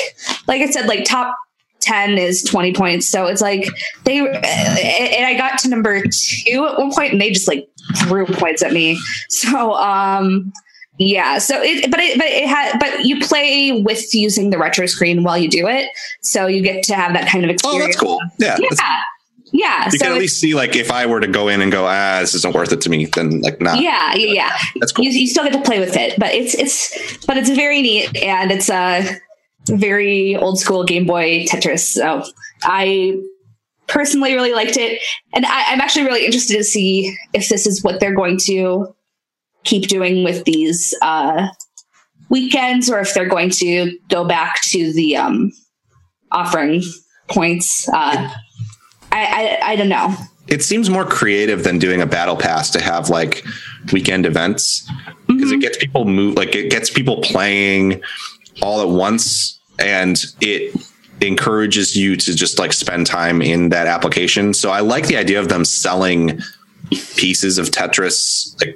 like 0.47 0.61
i 0.61 0.71
said 0.71 0.87
like 0.87 1.05
top 1.05 1.37
10 1.81 2.19
is 2.19 2.43
20 2.43 2.75
points 2.75 3.09
so 3.09 3.27
it's 3.27 3.41
like 3.41 3.69
they 4.05 4.19
and 4.19 5.27
i 5.27 5.35
got 5.37 5.59
to 5.59 5.69
number 5.69 6.03
two 6.03 6.67
at 6.71 6.79
one 6.79 6.93
point 6.93 7.13
and 7.13 7.21
they 7.21 7.31
just 7.31 7.49
like 7.49 7.67
threw 7.97 8.27
points 8.27 8.63
at 8.63 8.73
me 8.73 8.99
so 9.31 9.73
um 9.75 10.53
yeah 10.99 11.39
so 11.39 11.59
it 11.63 11.91
but 11.91 12.01
it 12.01 12.19
but 12.19 12.27
it 12.27 12.47
had 12.47 12.79
but 12.79 13.07
you 13.07 13.19
play 13.21 13.81
with 13.81 14.15
using 14.15 14.51
the 14.51 14.59
retro 14.59 14.85
screen 14.85 15.23
while 15.23 15.39
you 15.39 15.49
do 15.49 15.67
it 15.67 15.89
so 16.21 16.47
you 16.47 16.61
get 16.61 16.83
to 16.85 16.95
have 16.95 17.15
that 17.15 17.27
kind 17.27 17.45
of 17.45 17.51
experience. 17.51 17.83
Oh, 17.83 17.87
that's 17.87 17.99
cool. 17.99 18.21
Yeah. 18.39 18.59
yeah 18.61 19.01
yeah 19.53 19.87
you 19.87 19.99
so 19.99 20.05
can 20.05 20.13
at 20.13 20.19
least 20.19 20.41
see 20.41 20.55
like 20.55 20.77
if 20.77 20.91
I 20.91 21.07
were 21.07 21.21
to 21.21 21.27
go 21.27 21.49
in 21.49 21.61
and 21.61 21.73
go, 21.73 21.87
ah, 21.87 22.19
this 22.21 22.35
isn't 22.35 22.55
worth 22.55 22.73
it 22.73 22.81
to 22.83 22.91
me, 22.91 23.07
then 23.07 23.41
like 23.41 23.61
not. 23.61 23.81
yeah 23.81 24.15
yeah 24.15 24.33
yeah 24.33 24.57
That's 24.79 24.93
cool. 24.93 25.05
you, 25.05 25.11
you 25.11 25.27
still 25.27 25.45
get 25.45 25.53
to 25.53 25.63
play 25.63 25.81
with 25.81 25.97
it 25.97 26.19
but 26.19 26.33
it's 26.35 26.55
it's 26.55 27.27
but 27.27 27.37
it's 27.37 27.51
very 27.51 27.83
neat 27.83 28.17
and 28.23 28.51
it's 28.51 28.71
a 28.71 29.21
very 29.69 30.37
old 30.37 30.59
school 30.59 30.85
game 30.85 31.07
boy 31.07 31.45
tetris 31.45 31.81
so 31.81 32.23
i 32.63 33.21
personally 33.87 34.35
really 34.35 34.53
liked 34.55 34.77
it 34.77 35.01
and 35.33 35.45
I, 35.45 35.73
i'm 35.73 35.81
actually 35.81 36.07
really 36.07 36.25
interested 36.25 36.57
to 36.57 36.65
see 36.65 37.17
if 37.35 37.49
this 37.49 37.67
is 37.67 37.83
what 37.83 38.01
they're 38.01 38.15
going 38.15 38.39
to 38.45 38.95
keep 39.65 39.89
doing 39.89 40.25
with 40.25 40.45
these 40.45 40.95
uh 41.03 41.49
weekends 42.31 42.91
or 42.91 43.01
if 43.01 43.13
they're 43.13 43.29
going 43.29 43.51
to 43.51 43.99
go 44.09 44.25
back 44.27 44.63
to 44.63 44.93
the 44.93 45.17
um 45.17 45.53
offering 46.33 46.83
points 47.29 47.89
uh 47.93 48.31
I, 49.13 49.59
I, 49.63 49.73
I 49.73 49.77
don't 49.77 49.89
know. 49.89 50.15
it 50.49 50.63
seems 50.63 50.89
more 50.91 51.05
creative 51.05 51.65
than 51.65 51.79
doing 51.79 52.01
a 52.01 52.07
battle 52.07 52.37
pass 52.37 52.71
to 52.71 52.81
have 52.81 53.09
like 53.11 53.45
weekend 53.93 54.27
events 54.27 54.89
because 55.27 55.45
Mm-hmm. 55.51 55.55
it 55.55 55.61
gets 55.61 55.79
people 55.79 56.05
move 56.05 56.35
like 56.37 56.55
it 56.55 56.71
gets 56.71 56.91
people 56.91 57.21
playing 57.23 58.03
all 58.63 58.81
at 58.83 58.89
once 58.89 59.59
and 59.79 60.23
it 60.41 60.75
encourages 61.23 61.97
you 61.97 62.17
to 62.17 62.35
just 62.35 62.59
like 62.59 62.73
spend 62.73 63.07
time 63.07 63.41
in 63.43 63.69
that 63.71 63.87
application 63.87 64.53
so 64.55 64.71
i 64.71 64.81
like 64.81 65.07
the 65.07 65.17
idea 65.17 65.39
of 65.39 65.49
them 65.49 65.65
selling 65.65 66.41
pieces 67.17 67.59
of 67.59 67.71
tetris 67.71 68.59
like 68.61 68.75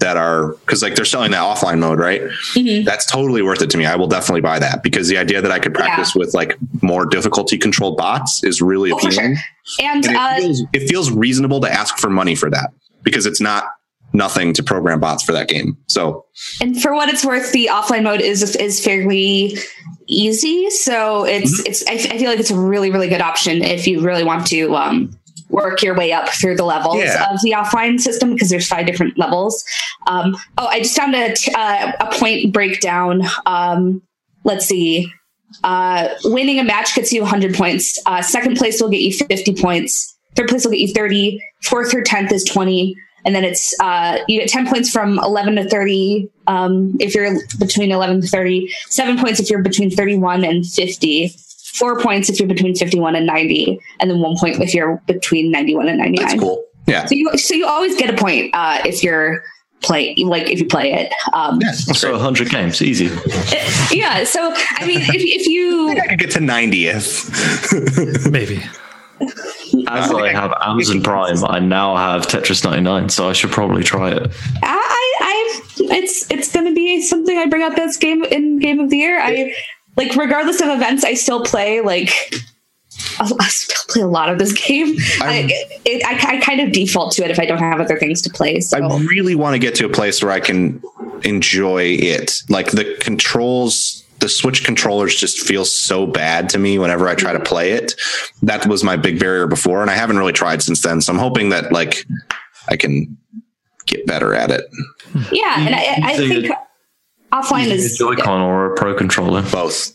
that 0.00 0.16
are 0.16 0.48
because 0.56 0.82
like 0.82 0.94
they're 0.94 1.04
selling 1.04 1.30
that 1.30 1.42
offline 1.42 1.78
mode 1.78 1.98
right 1.98 2.22
Mhm. 2.54 2.84
that's 2.84 3.04
totally 3.10 3.42
worth 3.42 3.62
it 3.62 3.70
to 3.70 3.78
me 3.78 3.86
i 3.86 3.96
will 3.96 4.06
definitely 4.06 4.40
buy 4.40 4.58
that 4.58 4.82
because 4.82 5.08
the 5.08 5.16
idea 5.18 5.40
that 5.40 5.50
i 5.50 5.58
could 5.58 5.74
practice 5.74 6.14
with 6.14 6.34
like 6.34 6.56
more 6.82 7.06
difficulty 7.06 7.56
controlled 7.58 7.96
bots 7.96 8.44
is 8.44 8.60
really 8.60 8.92
Oh, 8.92 8.96
appealing 8.96 9.36
sure. 9.36 9.86
And, 9.86 10.04
and 10.04 10.14
it, 10.14 10.16
uh, 10.16 10.36
feels, 10.36 10.62
it 10.72 10.88
feels 10.88 11.10
reasonable 11.10 11.60
to 11.62 11.72
ask 11.72 11.98
for 11.98 12.08
money 12.10 12.34
for 12.34 12.48
that 12.50 12.70
because 13.02 13.26
it's 13.26 13.40
not 13.40 13.64
nothing 14.12 14.52
to 14.54 14.62
program 14.62 15.00
bots 15.00 15.22
for 15.24 15.32
that 15.32 15.48
game. 15.48 15.76
So 15.88 16.24
and 16.60 16.80
for 16.80 16.94
what 16.94 17.08
it's 17.08 17.24
worth, 17.24 17.52
the 17.52 17.68
offline 17.72 18.04
mode 18.04 18.20
is 18.20 18.54
is 18.56 18.82
fairly 18.82 19.56
easy. 20.06 20.70
So 20.70 21.24
it's 21.24 21.60
Mm-hmm. 21.60 21.66
it's 21.66 21.86
I, 21.88 21.92
f- 21.94 22.12
I 22.12 22.18
feel 22.18 22.30
like 22.30 22.38
it's 22.38 22.50
a 22.52 22.58
really 22.58 22.90
really 22.90 23.08
good 23.08 23.20
option 23.20 23.62
if 23.62 23.86
you 23.88 24.00
really 24.00 24.22
want 24.24 24.46
to 24.48 24.74
um, 24.76 25.10
work 25.48 25.82
your 25.82 25.94
way 25.96 26.12
up 26.12 26.28
through 26.28 26.56
the 26.56 26.64
levels 26.64 26.96
Yeah. 26.98 27.32
of 27.32 27.40
the 27.42 27.52
offline 27.52 28.00
system 28.00 28.32
because 28.32 28.48
there's 28.48 28.66
five 28.66 28.86
different 28.86 29.16
levels. 29.18 29.64
Um, 30.06 30.36
oh, 30.58 30.66
I 30.66 30.80
just 30.80 30.96
found 30.96 31.14
a 31.14 31.34
t- 31.34 31.52
uh, 31.54 31.92
a 32.00 32.06
point 32.12 32.52
breakdown. 32.52 33.22
Um, 33.46 34.02
let's 34.44 34.66
see. 34.66 35.10
Uh, 35.62 36.08
winning 36.24 36.58
a 36.58 36.64
match 36.64 36.94
gets 36.94 37.12
you 37.12 37.22
100 37.22 37.54
points. 37.54 37.98
Uh, 38.06 38.20
second 38.22 38.56
place 38.56 38.80
will 38.80 38.88
get 38.88 39.00
you 39.00 39.12
50 39.12 39.54
points. 39.54 40.16
Third 40.34 40.48
place 40.48 40.64
will 40.64 40.72
get 40.72 40.80
you 40.80 40.92
30. 40.92 41.40
Fourth 41.62 41.94
or 41.94 42.02
10th 42.02 42.32
is 42.32 42.44
20. 42.44 42.94
And 43.24 43.34
then 43.34 43.42
it's, 43.44 43.74
uh, 43.80 44.18
you 44.28 44.38
get 44.40 44.48
10 44.48 44.68
points 44.68 44.90
from 44.90 45.18
11 45.20 45.56
to 45.56 45.68
30. 45.68 46.28
Um, 46.46 46.96
if 47.00 47.14
you're 47.14 47.38
between 47.58 47.90
11 47.90 48.20
to 48.22 48.26
30, 48.28 48.70
seven 48.88 49.18
points 49.18 49.40
if 49.40 49.50
you're 49.50 49.62
between 49.62 49.90
31 49.90 50.44
and 50.44 50.64
50, 50.66 51.34
four 51.76 52.00
points 52.00 52.28
if 52.28 52.38
you're 52.38 52.48
between 52.48 52.74
51 52.74 53.14
and 53.16 53.26
90, 53.26 53.78
and 54.00 54.10
then 54.10 54.20
one 54.20 54.36
point 54.38 54.60
if 54.60 54.74
you're 54.74 55.02
between 55.06 55.50
91 55.50 55.88
and 55.88 55.98
99. 55.98 56.26
that's 56.26 56.40
cool. 56.40 56.64
Yeah. 56.86 57.06
So 57.06 57.14
you, 57.14 57.36
so 57.36 57.54
you 57.54 57.66
always 57.66 57.96
get 57.96 58.10
a 58.10 58.16
point, 58.16 58.54
uh, 58.54 58.80
if 58.84 59.02
you're 59.02 59.42
play, 59.82 60.14
like 60.16 60.48
if 60.50 60.58
you 60.60 60.66
play 60.66 60.92
it. 60.92 61.12
Um, 61.32 61.60
Yeah. 61.60 61.72
So 61.72 62.08
great. 62.08 62.16
100 62.16 62.50
games, 62.50 62.82
easy. 62.82 63.06
yeah. 63.96 64.24
So, 64.24 64.52
I 64.54 64.86
mean, 64.86 65.00
if, 65.00 65.14
if 65.14 65.46
you, 65.46 65.90
I 66.02 66.06
could 66.08 66.18
get 66.18 66.30
to 66.32 66.38
90th. 66.40 68.30
Maybe. 68.30 68.62
As 69.88 70.10
I 70.10 70.32
have 70.32 70.52
Amazon 70.60 71.02
Prime, 71.02 71.42
I 71.44 71.58
now 71.58 71.96
have 71.96 72.26
Tetris 72.26 72.64
99, 72.64 73.08
so 73.08 73.30
I 73.30 73.32
should 73.32 73.50
probably 73.50 73.82
try 73.82 74.10
it. 74.10 74.30
I, 74.62 75.16
I, 75.20 75.64
it's 75.78 76.30
it's 76.30 76.52
going 76.52 76.66
to 76.66 76.74
be 76.74 77.00
something 77.00 77.36
I 77.36 77.46
bring 77.46 77.62
up 77.62 77.78
as 77.78 77.96
game 77.96 78.24
in 78.24 78.58
game 78.58 78.78
of 78.78 78.90
the 78.90 78.98
year. 78.98 79.18
I 79.18 79.54
like 79.96 80.14
regardless 80.14 80.60
of 80.60 80.68
events, 80.68 81.04
I 81.04 81.14
still 81.14 81.42
play 81.42 81.80
like. 81.80 82.10
I 83.18 83.30
I 83.40 83.48
still 83.48 83.82
play 83.88 84.02
a 84.02 84.06
lot 84.06 84.30
of 84.30 84.38
this 84.38 84.52
game. 84.52 84.96
I, 85.20 85.48
it, 85.84 86.04
I, 86.04 86.36
I 86.36 86.40
kind 86.40 86.60
of 86.60 86.72
default 86.72 87.12
to 87.14 87.24
it 87.24 87.30
if 87.30 87.38
I 87.38 87.46
don't 87.46 87.58
have 87.58 87.80
other 87.80 87.98
things 87.98 88.22
to 88.22 88.30
play. 88.30 88.60
So 88.60 88.78
I 88.78 88.98
really 89.04 89.34
want 89.34 89.54
to 89.54 89.58
get 89.58 89.74
to 89.76 89.86
a 89.86 89.88
place 89.88 90.22
where 90.22 90.32
I 90.32 90.40
can 90.40 90.82
enjoy 91.22 91.82
it. 91.82 92.42
Like 92.48 92.70
the 92.70 92.96
controls, 93.00 94.04
the 94.20 94.28
Switch 94.28 94.64
controllers 94.64 95.14
just 95.14 95.40
feel 95.40 95.64
so 95.64 96.06
bad 96.06 96.48
to 96.50 96.58
me 96.58 96.78
whenever 96.78 97.08
I 97.08 97.14
try 97.14 97.32
to 97.32 97.40
play 97.40 97.72
it. 97.72 97.94
That 98.42 98.66
was 98.66 98.82
my 98.82 98.96
big 98.96 99.18
barrier 99.18 99.46
before, 99.46 99.82
and 99.82 99.90
I 99.90 99.94
haven't 99.94 100.18
really 100.18 100.32
tried 100.32 100.62
since 100.62 100.82
then. 100.82 101.00
So 101.00 101.12
I'm 101.12 101.18
hoping 101.18 101.50
that 101.50 101.72
like 101.72 102.06
I 102.68 102.76
can 102.76 103.16
get 103.86 104.06
better 104.06 104.34
at 104.34 104.50
it. 104.50 104.64
yeah, 105.32 105.66
and 105.66 105.74
I, 105.74 106.12
I 106.12 106.16
think 106.16 106.52
offline 107.32 107.68
A 107.70 107.74
is. 107.74 107.98
Joy-Con 107.98 108.40
or 108.40 108.72
a 108.72 108.76
Pro 108.76 108.94
controller. 108.94 109.42
Both. 109.42 109.92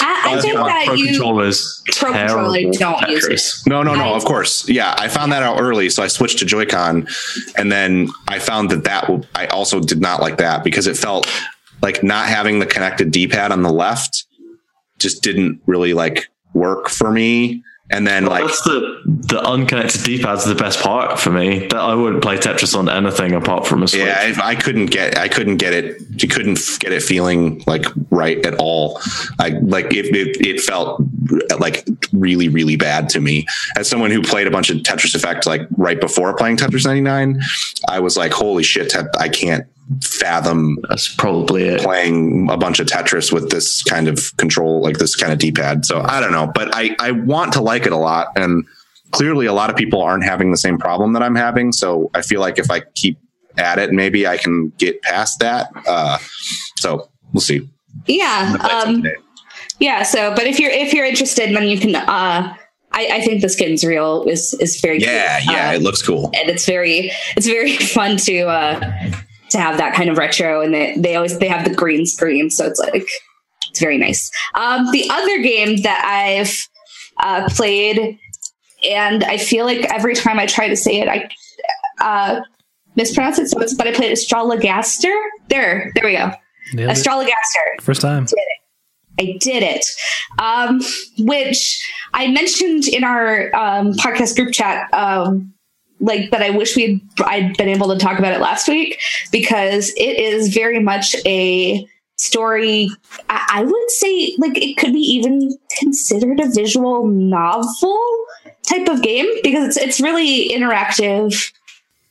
I, 0.00 0.36
I 0.36 0.40
think 0.40 0.54
that 0.54 0.86
Pro 0.86 0.94
you 0.94 1.06
controllers. 1.06 1.82
Pro 1.96 2.12
controller 2.12 2.60
don't 2.72 3.08
use 3.08 3.26
it. 3.26 3.68
No, 3.68 3.82
no, 3.82 3.94
no. 3.94 4.14
Of 4.14 4.24
course, 4.24 4.68
yeah. 4.68 4.94
I 4.98 5.08
found 5.08 5.32
that 5.32 5.42
out 5.42 5.60
early, 5.60 5.90
so 5.90 6.02
I 6.02 6.06
switched 6.08 6.38
to 6.40 6.44
Joy-Con, 6.44 7.08
and 7.56 7.72
then 7.72 8.08
I 8.28 8.38
found 8.38 8.70
that 8.70 8.84
that 8.84 9.02
w- 9.02 9.24
I 9.34 9.46
also 9.46 9.80
did 9.80 10.00
not 10.00 10.20
like 10.20 10.38
that 10.38 10.64
because 10.64 10.86
it 10.86 10.96
felt 10.96 11.28
like 11.82 12.02
not 12.02 12.28
having 12.28 12.58
the 12.58 12.66
connected 12.66 13.10
D-pad 13.10 13.52
on 13.52 13.62
the 13.62 13.72
left 13.72 14.24
just 14.98 15.22
didn't 15.22 15.60
really 15.66 15.94
like 15.94 16.28
work 16.54 16.88
for 16.88 17.10
me. 17.12 17.62
And 17.90 18.06
then 18.06 18.26
like 18.26 18.44
That's 18.44 18.62
the 18.62 19.02
the 19.06 19.42
unconnected 19.42 20.04
D-pad's 20.04 20.46
are 20.46 20.54
the 20.54 20.62
best 20.62 20.80
part 20.80 21.18
for 21.18 21.30
me. 21.30 21.66
That 21.68 21.76
I 21.76 21.94
wouldn't 21.94 22.22
play 22.22 22.36
Tetris 22.36 22.76
on 22.76 22.88
anything 22.88 23.32
apart 23.32 23.66
from 23.66 23.82
a 23.82 23.88
Switch. 23.88 24.02
yeah, 24.02 24.34
I, 24.42 24.50
I 24.50 24.54
couldn't 24.54 24.86
get 24.86 25.16
I 25.18 25.28
couldn't 25.28 25.56
get 25.56 25.72
it. 25.72 26.02
You 26.22 26.28
couldn't 26.28 26.58
get 26.80 26.92
it 26.92 27.02
feeling 27.02 27.62
like 27.66 27.86
right 28.10 28.44
at 28.44 28.54
all. 28.56 29.00
I 29.38 29.50
like 29.62 29.94
it. 29.94 30.14
It, 30.14 30.46
it 30.46 30.60
felt 30.60 31.02
like 31.58 31.86
really 32.12 32.48
really 32.48 32.76
bad 32.76 33.08
to 33.10 33.20
me 33.20 33.46
as 33.76 33.88
someone 33.88 34.10
who 34.10 34.22
played 34.22 34.46
a 34.46 34.50
bunch 34.50 34.70
of 34.70 34.78
tetris 34.78 35.14
effect 35.14 35.46
like 35.46 35.62
right 35.76 36.00
before 36.00 36.34
playing 36.34 36.56
tetris 36.56 36.86
99 36.86 37.40
i 37.88 38.00
was 38.00 38.16
like 38.16 38.32
holy 38.32 38.62
shit 38.62 38.94
i 39.18 39.28
can't 39.28 39.66
fathom 40.02 40.78
That's 40.88 41.14
probably 41.14 41.64
it. 41.64 41.80
playing 41.80 42.48
a 42.50 42.56
bunch 42.56 42.78
of 42.80 42.86
tetris 42.86 43.32
with 43.32 43.50
this 43.50 43.82
kind 43.82 44.06
of 44.08 44.36
control 44.36 44.82
like 44.82 44.98
this 44.98 45.16
kind 45.16 45.32
of 45.32 45.38
d-pad 45.38 45.84
so 45.86 46.02
i 46.02 46.20
don't 46.20 46.32
know 46.32 46.50
but 46.54 46.68
i 46.74 46.94
i 47.00 47.10
want 47.12 47.52
to 47.54 47.62
like 47.62 47.86
it 47.86 47.92
a 47.92 47.96
lot 47.96 48.28
and 48.36 48.64
clearly 49.12 49.46
a 49.46 49.52
lot 49.54 49.70
of 49.70 49.76
people 49.76 50.02
aren't 50.02 50.24
having 50.24 50.50
the 50.50 50.56
same 50.58 50.76
problem 50.78 51.14
that 51.14 51.22
i'm 51.22 51.34
having 51.34 51.72
so 51.72 52.10
i 52.14 52.20
feel 52.20 52.40
like 52.40 52.58
if 52.58 52.70
i 52.70 52.80
keep 52.94 53.18
at 53.56 53.78
it 53.78 53.90
maybe 53.92 54.26
i 54.26 54.36
can 54.36 54.68
get 54.76 55.00
past 55.02 55.38
that 55.40 55.70
uh 55.86 56.18
so 56.76 57.08
we'll 57.32 57.40
see 57.40 57.66
Yeah. 58.06 58.56
Um, 58.60 59.04
yeah. 59.80 60.02
So, 60.02 60.34
but 60.34 60.46
if 60.46 60.58
you're 60.60 60.70
if 60.70 60.92
you're 60.92 61.06
interested, 61.06 61.54
then 61.54 61.66
you 61.68 61.78
can. 61.78 61.94
Uh, 61.96 62.54
I, 62.92 63.08
I 63.12 63.20
think 63.22 63.42
the 63.42 63.48
skins 63.48 63.84
real 63.84 64.24
is 64.24 64.54
is 64.60 64.80
very 64.80 64.98
yeah 64.98 65.40
cute. 65.40 65.54
yeah 65.56 65.70
Uh, 65.70 65.74
it 65.74 65.82
looks 65.82 66.02
cool 66.02 66.26
and 66.34 66.48
it's 66.50 66.64
very 66.66 67.10
it's 67.36 67.46
very 67.46 67.76
fun 67.96 68.16
to 68.18 68.42
uh 68.48 68.80
to 69.50 69.58
have 69.58 69.76
that 69.78 69.94
kind 69.94 70.10
of 70.10 70.18
retro 70.18 70.60
and 70.60 70.74
they, 70.74 70.94
they 70.96 71.16
always 71.16 71.38
they 71.38 71.48
have 71.48 71.64
the 71.64 71.74
green 71.74 72.06
screen 72.06 72.50
so 72.50 72.66
it's 72.66 72.78
like 72.78 73.06
it's 73.70 73.80
very 73.80 73.98
nice 73.98 74.30
um 74.54 74.90
the 74.92 75.08
other 75.10 75.42
game 75.42 75.76
that 75.82 76.02
i've 76.04 76.68
uh 77.22 77.48
played 77.50 78.18
and 78.88 79.24
i 79.24 79.36
feel 79.36 79.64
like 79.64 79.84
every 79.92 80.14
time 80.14 80.38
i 80.38 80.46
try 80.46 80.68
to 80.68 80.76
say 80.76 81.00
it 81.00 81.08
i 81.08 81.28
uh 82.00 82.40
mispronounce 82.96 83.38
it 83.38 83.48
so 83.48 83.58
it's 83.60 83.74
but 83.74 83.86
i 83.86 83.92
played 83.92 84.12
astrologaster 84.12 85.14
there 85.48 85.92
there 85.94 86.04
we 86.04 86.16
go 86.16 86.30
Nailed 86.74 86.90
it. 86.90 87.82
First 87.82 88.02
time. 88.02 88.26
I 89.20 89.36
did 89.40 89.62
it. 89.62 89.84
Um, 90.38 90.80
which 91.18 91.84
I 92.14 92.28
mentioned 92.28 92.86
in 92.86 93.04
our 93.04 93.54
um, 93.54 93.94
podcast 93.94 94.36
group 94.36 94.52
chat, 94.52 94.92
um, 94.92 95.52
like 96.00 96.30
that 96.30 96.42
I 96.42 96.50
wish 96.50 96.76
we'd 96.76 97.00
I'd 97.24 97.56
been 97.56 97.68
able 97.68 97.88
to 97.88 97.98
talk 97.98 98.18
about 98.18 98.32
it 98.32 98.40
last 98.40 98.68
week 98.68 99.00
because 99.32 99.92
it 99.96 100.18
is 100.18 100.54
very 100.54 100.80
much 100.80 101.16
a 101.26 101.86
story. 102.16 102.90
I, 103.28 103.46
I 103.54 103.64
would 103.64 103.90
say 103.90 104.34
like 104.38 104.56
it 104.62 104.76
could 104.76 104.92
be 104.92 105.00
even 105.00 105.56
considered 105.78 106.40
a 106.40 106.50
visual 106.50 107.06
novel 107.06 107.98
type 108.68 108.88
of 108.88 109.02
game 109.02 109.26
because 109.42 109.76
it's 109.76 109.76
it's 109.76 110.00
really 110.00 110.50
interactive 110.50 111.52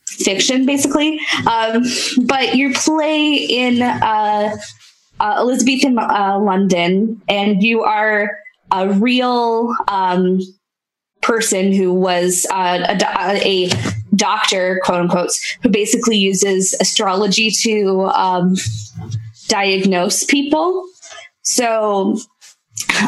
fiction 0.05 0.65
basically 0.65 1.19
um, 1.45 1.83
but 2.25 2.55
you 2.55 2.73
play 2.73 3.35
in 3.35 3.83
uh, 3.83 4.55
uh, 5.19 5.35
Elizabethan 5.37 5.97
uh, 5.97 6.39
London, 6.39 7.21
and 7.27 7.63
you 7.63 7.83
are 7.83 8.39
a 8.71 8.89
real 8.89 9.75
um, 9.87 10.39
person 11.27 11.73
who 11.73 11.93
was 11.93 12.47
uh, 12.51 12.85
a, 12.87 13.67
a 13.67 13.69
doctor, 14.15 14.79
quote 14.83 15.01
unquote, 15.01 15.31
who 15.61 15.69
basically 15.69 16.17
uses 16.17 16.73
astrology 16.79 17.51
to 17.51 18.05
um, 18.15 18.55
diagnose 19.49 20.23
people. 20.23 20.87
So 21.41 22.17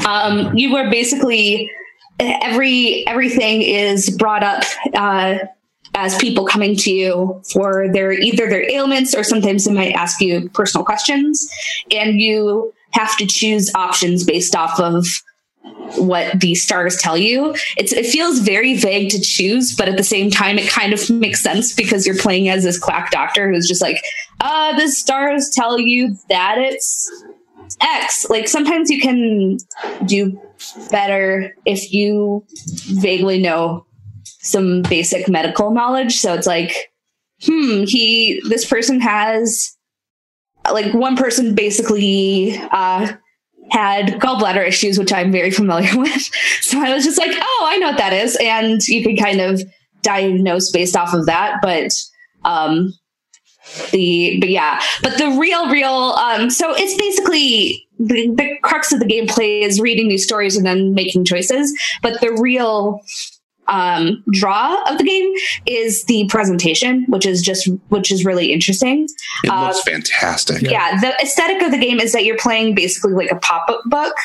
um, 0.05 0.55
you 0.55 0.73
were 0.73 0.89
basically 0.89 1.71
every 2.19 3.07
everything 3.07 3.61
is 3.61 4.09
brought 4.09 4.43
up 4.43 4.63
uh, 4.93 5.37
as 5.95 6.17
people 6.17 6.45
coming 6.45 6.75
to 6.75 6.91
you 6.91 7.41
for 7.53 7.91
their 7.93 8.11
either 8.11 8.49
their 8.49 8.69
ailments 8.69 9.15
or 9.15 9.23
sometimes 9.23 9.63
they 9.63 9.73
might 9.73 9.93
ask 9.93 10.19
you 10.19 10.49
personal 10.49 10.83
questions 10.83 11.49
and 11.91 12.19
you 12.19 12.73
have 12.91 13.15
to 13.17 13.25
choose 13.25 13.71
options 13.75 14.23
based 14.25 14.55
off 14.55 14.79
of 14.79 15.05
what 15.97 16.39
the 16.39 16.53
stars 16.53 16.97
tell 16.97 17.17
you 17.17 17.55
it's 17.75 17.91
it 17.91 18.05
feels 18.05 18.39
very 18.39 18.75
vague 18.75 19.09
to 19.09 19.19
choose 19.19 19.75
but 19.75 19.89
at 19.89 19.97
the 19.97 20.03
same 20.03 20.29
time 20.29 20.59
it 20.59 20.69
kind 20.69 20.93
of 20.93 21.09
makes 21.09 21.41
sense 21.41 21.73
because 21.73 22.05
you're 22.05 22.17
playing 22.17 22.47
as 22.47 22.63
this 22.63 22.77
quack 22.77 23.09
doctor 23.09 23.51
who's 23.51 23.67
just 23.67 23.81
like 23.81 23.99
uh 24.41 24.77
the 24.77 24.87
stars 24.87 25.49
tell 25.49 25.79
you 25.79 26.15
that 26.29 26.59
it's 26.59 27.09
x 27.81 28.29
like 28.29 28.47
sometimes 28.47 28.91
you 28.91 29.01
can 29.01 29.57
do 30.05 30.39
better 30.91 31.55
if 31.65 31.91
you 31.91 32.45
vaguely 32.87 33.41
know 33.41 33.85
some 34.39 34.81
basic 34.83 35.27
medical 35.27 35.71
knowledge. 35.71 36.17
So 36.17 36.33
it's 36.33 36.47
like, 36.47 36.91
hmm, 37.43 37.83
he, 37.83 38.41
this 38.47 38.65
person 38.65 38.99
has, 39.01 39.75
like, 40.71 40.93
one 40.93 41.15
person 41.15 41.55
basically 41.55 42.57
uh, 42.71 43.13
had 43.71 44.19
gallbladder 44.19 44.67
issues, 44.67 44.97
which 44.97 45.13
I'm 45.13 45.31
very 45.31 45.51
familiar 45.51 45.89
with. 45.97 46.29
So 46.61 46.79
I 46.79 46.93
was 46.93 47.03
just 47.03 47.17
like, 47.17 47.31
oh, 47.35 47.65
I 47.67 47.77
know 47.77 47.87
what 47.87 47.97
that 47.97 48.13
is. 48.13 48.37
And 48.41 48.85
you 48.87 49.03
can 49.03 49.17
kind 49.17 49.41
of 49.41 49.61
diagnose 50.01 50.71
based 50.71 50.95
off 50.95 51.13
of 51.13 51.25
that. 51.25 51.59
But, 51.61 51.93
um, 52.45 52.93
the, 53.91 54.37
but 54.39 54.49
yeah, 54.49 54.81
but 55.03 55.17
the 55.17 55.37
real, 55.39 55.69
real, 55.69 55.93
um, 55.93 56.49
so 56.49 56.73
it's 56.75 56.95
basically 56.95 57.87
the, 57.99 58.33
the 58.35 58.57
crux 58.63 58.91
of 58.91 58.99
the 58.99 59.05
gameplay 59.05 59.61
is 59.61 59.79
reading 59.79 60.07
these 60.07 60.23
stories 60.23 60.57
and 60.57 60.65
then 60.65 60.93
making 60.93 61.25
choices. 61.25 61.77
But 62.01 62.19
the 62.21 62.31
real, 62.41 63.01
um, 63.69 64.23
draw 64.31 64.81
of 64.91 64.97
the 64.97 65.03
game 65.03 65.31
is 65.65 66.03
the 66.05 66.27
presentation, 66.27 67.05
which 67.07 67.25
is 67.25 67.41
just 67.41 67.69
which 67.89 68.11
is 68.11 68.25
really 68.25 68.51
interesting. 68.51 69.07
it 69.43 69.49
uh, 69.49 69.67
looks 69.67 69.81
fantastic 69.83 70.61
Yeah, 70.61 70.99
the 70.99 71.13
aesthetic 71.21 71.61
of 71.61 71.71
the 71.71 71.77
game 71.77 71.99
is 71.99 72.11
that 72.11 72.25
you're 72.25 72.37
playing 72.37 72.75
basically 72.75 73.13
like 73.13 73.31
a 73.31 73.37
pop 73.37 73.69
up 73.69 73.81
book, 73.85 74.15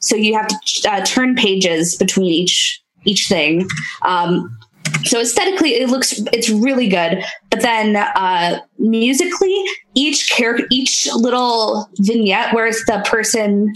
so 0.00 0.16
you 0.16 0.34
have 0.34 0.48
to 0.48 0.90
uh, 0.90 1.04
turn 1.04 1.34
pages 1.36 1.96
between 1.96 2.26
each 2.26 2.82
each 3.04 3.28
thing. 3.28 3.68
Um, 4.02 4.58
so 5.04 5.20
aesthetically, 5.20 5.74
it 5.74 5.90
looks 5.90 6.20
it's 6.32 6.48
really 6.48 6.88
good, 6.88 7.22
but 7.50 7.60
then 7.60 7.96
uh, 7.96 8.60
musically, 8.78 9.64
each 9.94 10.30
character, 10.30 10.66
each 10.70 11.08
little 11.14 11.88
vignette 11.98 12.54
where 12.54 12.70
the 12.70 13.02
person 13.06 13.74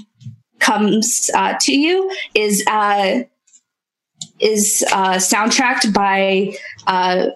comes 0.59 1.31
uh, 1.35 1.55
to 1.61 1.73
you 1.73 2.11
is 2.35 2.65
uh, 2.67 3.21
is 4.41 4.85
uh, 4.93 5.15
soundtracked 5.15 5.93
by 5.93 6.55
uh, 6.87 7.27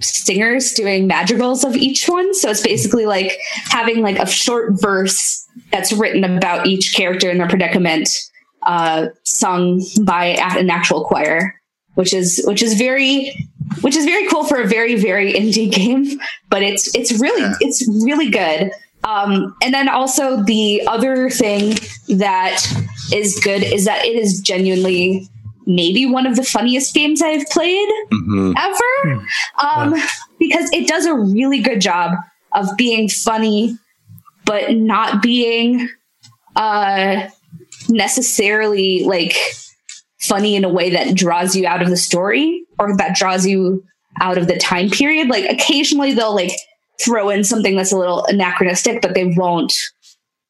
singers 0.00 0.72
doing 0.72 1.06
madrigals 1.06 1.64
of 1.64 1.76
each 1.76 2.08
one. 2.08 2.34
So 2.34 2.50
it's 2.50 2.62
basically 2.62 3.06
like 3.06 3.38
having 3.64 4.02
like 4.02 4.18
a 4.18 4.26
short 4.26 4.80
verse 4.80 5.46
that's 5.72 5.92
written 5.92 6.24
about 6.24 6.66
each 6.66 6.94
character 6.94 7.28
and 7.30 7.38
their 7.40 7.48
predicament, 7.48 8.08
uh, 8.62 9.08
sung 9.24 9.82
by 10.02 10.26
an 10.26 10.70
actual 10.70 11.04
choir, 11.04 11.54
which 11.94 12.12
is 12.12 12.42
which 12.46 12.62
is 12.62 12.74
very 12.74 13.34
which 13.82 13.96
is 13.96 14.04
very 14.04 14.26
cool 14.28 14.44
for 14.44 14.60
a 14.60 14.66
very 14.66 14.96
very 14.96 15.32
indie 15.32 15.70
game. 15.80 16.18
But 16.48 16.62
it's 16.62 16.94
it's 16.94 17.12
really 17.20 17.42
Yeah. 17.42 17.54
it's 17.60 17.86
really 18.04 18.30
good. 18.30 18.70
Um, 19.02 19.56
and 19.62 19.72
then 19.72 19.88
also 19.88 20.42
the 20.42 20.82
other 20.86 21.30
thing 21.30 21.76
that 22.18 22.62
is 23.14 23.40
good 23.42 23.62
is 23.62 23.86
that 23.86 24.04
it 24.04 24.14
is 24.14 24.40
genuinely 24.40 25.26
maybe 25.74 26.06
one 26.06 26.26
of 26.26 26.36
the 26.36 26.42
funniest 26.42 26.94
games 26.94 27.22
I've 27.22 27.46
played 27.46 27.88
Mhm. 28.12 28.54
ever. 28.58 29.26
Um, 29.62 29.94
because 30.38 30.68
it 30.72 30.86
does 30.88 31.06
a 31.06 31.14
really 31.14 31.60
good 31.60 31.80
job 31.80 32.12
of 32.52 32.68
being 32.76 33.08
funny 33.08 33.76
but 34.44 34.74
not 34.74 35.22
being 35.22 35.88
uh, 36.56 37.28
necessarily 37.88 39.04
like 39.04 39.36
funny 40.20 40.56
in 40.56 40.64
a 40.64 40.68
way 40.68 40.90
that 40.90 41.14
draws 41.14 41.54
you 41.54 41.66
out 41.66 41.82
of 41.82 41.88
the 41.88 41.96
story 41.96 42.62
or 42.78 42.96
that 42.96 43.16
draws 43.16 43.46
you 43.46 43.84
out 44.20 44.36
of 44.38 44.46
the 44.48 44.56
time 44.58 44.90
period. 44.90 45.28
Like 45.28 45.44
occasionally 45.48 46.12
they'll 46.12 46.34
like 46.34 46.52
throw 47.00 47.28
in 47.30 47.44
something 47.44 47.76
that's 47.76 47.92
a 47.92 47.96
little 47.98 48.24
anachronistic 48.26 49.00
but 49.00 49.14
they 49.14 49.32
won't 49.36 49.72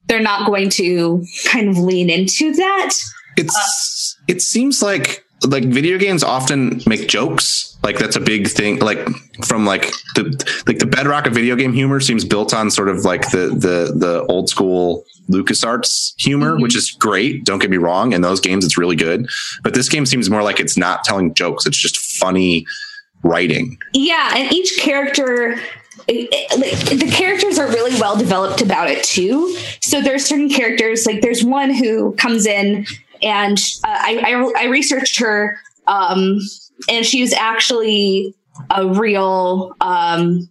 they're 0.07 0.21
not 0.21 0.47
going 0.47 0.69
to 0.71 1.25
kind 1.47 1.69
of 1.69 1.79
lean 1.79 2.11
into 2.11 2.53
that. 2.55 2.91
It's 3.37 4.10
it 4.31 4.41
seems 4.43 4.83
like 4.83 5.25
like 5.55 5.65
video 5.65 5.97
games 5.99 6.23
often 6.23 6.83
make 6.87 7.09
jokes 7.09 7.79
like 7.83 7.97
that's 7.99 8.17
a 8.17 8.21
big 8.21 8.47
thing 8.59 8.79
like 8.81 9.01
from 9.49 9.65
like 9.65 9.85
the 10.15 10.23
like 10.67 10.79
the 10.79 10.87
bedrock 10.87 11.27
of 11.27 11.33
video 11.33 11.57
game 11.57 11.73
humor 11.73 11.99
seems 12.01 12.25
built 12.27 12.53
on 12.53 12.71
sort 12.71 12.89
of 12.89 12.99
like 13.11 13.25
the 13.31 13.45
the 13.67 13.77
the 14.05 14.25
old 14.29 14.49
school 14.51 15.05
LucasArts 15.31 16.13
humor, 16.19 16.57
Mhm. 16.57 16.63
which 16.63 16.75
is 16.77 16.91
great. 16.91 17.45
Don't 17.45 17.61
get 17.61 17.71
me 17.71 17.77
wrong. 17.77 18.13
In 18.13 18.21
those 18.21 18.41
games, 18.41 18.65
it's 18.65 18.77
really 18.77 18.97
good. 18.97 19.27
But 19.63 19.75
this 19.75 19.89
game 19.89 20.05
seems 20.05 20.29
more 20.29 20.43
like 20.43 20.59
it's 20.61 20.77
not 20.77 21.05
telling 21.05 21.35
jokes. 21.35 21.67
It's 21.67 21.79
just 21.79 21.97
funny 22.19 22.67
writing. 23.23 23.79
Yeah, 23.95 24.33
and 24.37 24.53
each 24.53 24.77
character, 24.81 25.53
it- 26.09 26.29
it- 26.33 26.99
the 27.01 27.11
characters 27.11 27.59
are 27.61 27.69
really 27.69 27.95
well 28.01 28.17
developed 28.17 28.61
about 28.61 28.91
it 28.91 29.05
too. 29.05 29.57
So 29.81 30.01
there's 30.03 30.25
certain 30.25 30.51
characters, 30.51 31.07
like 31.07 31.21
there's 31.23 31.45
one 31.45 31.71
who 31.73 32.13
comes 32.17 32.45
in, 32.45 32.87
and 33.23 33.59
uh, 33.85 33.99
I, 34.01 34.53
I 34.57 34.65
I 34.65 34.65
researched 34.67 35.19
her, 35.19 35.59
um, 35.87 36.39
and 36.89 37.05
she 37.05 37.21
was 37.21 37.33
actually 37.33 38.35
a 38.75 38.87
real 38.89 39.75
um, 39.81 40.49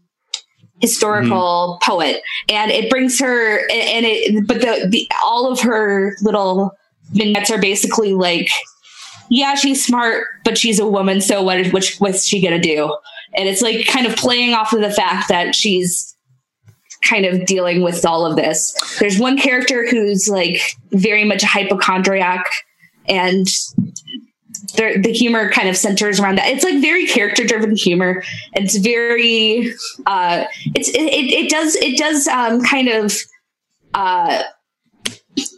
historical 0.81 1.79
poet, 1.81 2.21
and 2.47 2.71
it 2.71 2.89
brings 2.89 3.19
her, 3.19 3.59
and 3.69 4.05
it, 4.05 4.47
but 4.47 4.61
the 4.61 4.87
the 4.89 5.07
all 5.23 5.51
of 5.51 5.59
her 5.61 6.15
little 6.21 6.71
vignettes 7.11 7.51
are 7.51 7.59
basically 7.59 8.13
like, 8.13 8.49
yeah, 9.29 9.55
she's 9.55 9.85
smart, 9.85 10.25
but 10.43 10.57
she's 10.57 10.79
a 10.79 10.87
woman, 10.87 11.21
so 11.21 11.41
what? 11.43 11.67
Which 11.67 11.97
what's 11.97 12.25
she 12.25 12.41
gonna 12.41 12.61
do? 12.61 12.95
And 13.35 13.47
it's 13.47 13.61
like 13.61 13.85
kind 13.87 14.07
of 14.07 14.15
playing 14.15 14.53
off 14.53 14.73
of 14.73 14.81
the 14.81 14.91
fact 14.91 15.29
that 15.29 15.53
she's 15.53 16.15
kind 17.03 17.25
of 17.25 17.45
dealing 17.45 17.81
with 17.81 18.05
all 18.05 18.25
of 18.25 18.35
this. 18.35 18.73
There's 18.99 19.19
one 19.19 19.37
character 19.37 19.87
who's 19.87 20.27
like 20.27 20.61
very 20.91 21.23
much 21.23 21.43
a 21.43 21.47
hypochondriac, 21.47 22.45
and 23.07 23.47
the, 24.75 25.13
humor 25.13 25.51
kind 25.51 25.69
of 25.69 25.77
centers 25.77 26.19
around 26.19 26.37
that. 26.37 26.47
It's 26.47 26.63
like 26.63 26.81
very 26.81 27.05
character 27.05 27.43
driven 27.43 27.75
humor. 27.75 28.23
It's 28.53 28.77
very, 28.77 29.73
uh, 30.05 30.45
it's 30.75 30.89
it, 30.89 31.01
it, 31.01 31.45
it 31.45 31.49
does 31.49 31.75
it 31.75 31.97
does 31.97 32.27
um, 32.27 32.61
kind 32.63 32.87
of 32.89 33.13
uh, 33.93 34.43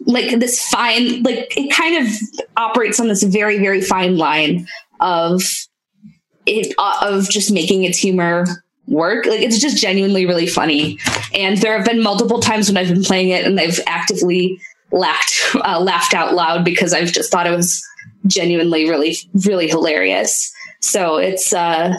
like 0.05 0.39
this 0.39 0.63
fine 0.67 1.23
like 1.23 1.55
it 1.57 1.71
kind 1.73 2.05
of 2.05 2.13
operates 2.57 2.99
on 2.99 3.07
this 3.07 3.23
very 3.23 3.57
very 3.59 3.81
fine 3.81 4.17
line 4.17 4.67
of 4.99 5.41
it 6.45 6.73
uh, 6.77 6.97
of 7.01 7.29
just 7.29 7.51
making 7.51 7.83
its 7.83 7.97
humor 7.97 8.45
work. 8.87 9.25
Like 9.25 9.41
it's 9.41 9.59
just 9.59 9.77
genuinely 9.77 10.25
really 10.25 10.47
funny. 10.47 10.99
And 11.33 11.57
there 11.57 11.75
have 11.75 11.85
been 11.85 12.03
multiple 12.03 12.39
times 12.39 12.69
when 12.69 12.77
i've 12.77 12.93
been 12.93 13.03
playing 13.03 13.29
it 13.29 13.45
and 13.45 13.59
i've 13.59 13.79
actively 13.87 14.59
laughed 14.91 15.55
uh, 15.55 15.79
laughed 15.79 16.13
out 16.13 16.33
loud 16.33 16.65
because 16.65 16.93
i've 16.93 17.11
just 17.11 17.31
thought 17.31 17.47
it 17.47 17.55
was 17.55 17.81
genuinely 18.27 18.89
really 18.89 19.15
really 19.45 19.67
hilarious. 19.67 20.51
So 20.81 21.17
it's 21.17 21.53
uh 21.53 21.95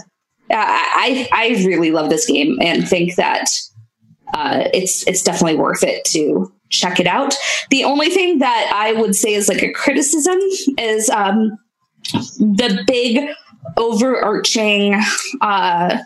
i 0.51 1.29
i 1.33 1.65
really 1.65 1.91
love 1.91 2.11
this 2.11 2.27
game 2.27 2.59
and 2.61 2.87
think 2.87 3.15
that 3.17 3.49
uh 4.35 4.69
it's 4.75 5.07
it's 5.07 5.23
definitely 5.23 5.57
worth 5.57 5.83
it 5.83 6.05
to 6.05 6.53
check 6.69 7.01
it 7.01 7.07
out. 7.07 7.35
The 7.71 7.85
only 7.85 8.11
thing 8.11 8.39
that 8.39 8.71
i 8.75 8.93
would 8.93 9.17
say 9.17 9.35
is 9.35 9.49
like 9.49 9.63
a 9.63 9.73
criticism 9.73 10.39
is 10.79 11.09
um 11.11 11.59
the 12.39 12.83
big 12.87 13.21
overarching 13.77 15.01
uh 15.41 15.99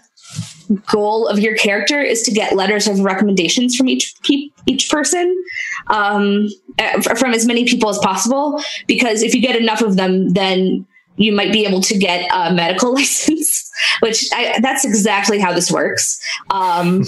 goal 0.91 1.27
of 1.29 1.39
your 1.39 1.57
character 1.57 2.01
is 2.01 2.23
to 2.23 2.31
get 2.31 2.55
letters 2.55 2.87
of 2.87 3.01
recommendations 3.01 3.77
from 3.77 3.89
each 3.89 4.15
pe- 4.23 4.51
each 4.67 4.91
person 4.91 5.45
um, 5.89 6.49
uh, 6.79 7.01
from 7.01 7.33
as 7.33 7.47
many 7.47 7.65
people 7.67 7.89
as 7.89 7.99
possible 7.99 8.61
because 8.87 9.23
if 9.23 9.35
you 9.35 9.41
get 9.41 9.57
enough 9.57 9.83
of 9.83 9.97
them 9.97 10.31
then 10.31 10.87
you 11.17 11.33
might 11.33 11.53
be 11.53 11.65
able 11.65 11.81
to 11.81 11.97
get 11.97 12.29
a 12.35 12.53
medical 12.53 12.93
license 12.95 13.67
which 14.01 14.29
I, 14.33 14.59
that's 14.61 14.85
exactly 14.85 15.39
how 15.39 15.53
this 15.53 15.71
works. 15.71 16.21
Um, 16.51 17.05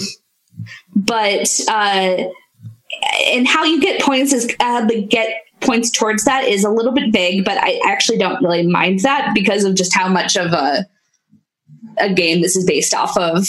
but 0.95 1.59
uh, 1.67 2.23
and 3.27 3.47
how 3.47 3.63
you 3.63 3.79
get 3.81 4.01
points 4.01 4.33
is 4.33 4.53
uh, 4.59 4.85
get 5.09 5.29
points 5.61 5.91
towards 5.91 6.23
that 6.23 6.45
is 6.45 6.63
a 6.63 6.69
little 6.69 6.93
bit 6.93 7.11
vague 7.11 7.43
but 7.43 7.57
i 7.57 7.81
actually 7.85 8.17
don't 8.17 8.41
really 8.41 8.65
mind 8.65 9.01
that 9.01 9.31
because 9.33 9.65
of 9.65 9.75
just 9.75 9.93
how 9.93 10.07
much 10.07 10.37
of 10.37 10.53
a 10.53 10.87
a 11.99 12.13
game 12.13 12.41
this 12.41 12.55
is 12.55 12.65
based 12.65 12.93
off 12.93 13.15
of. 13.17 13.45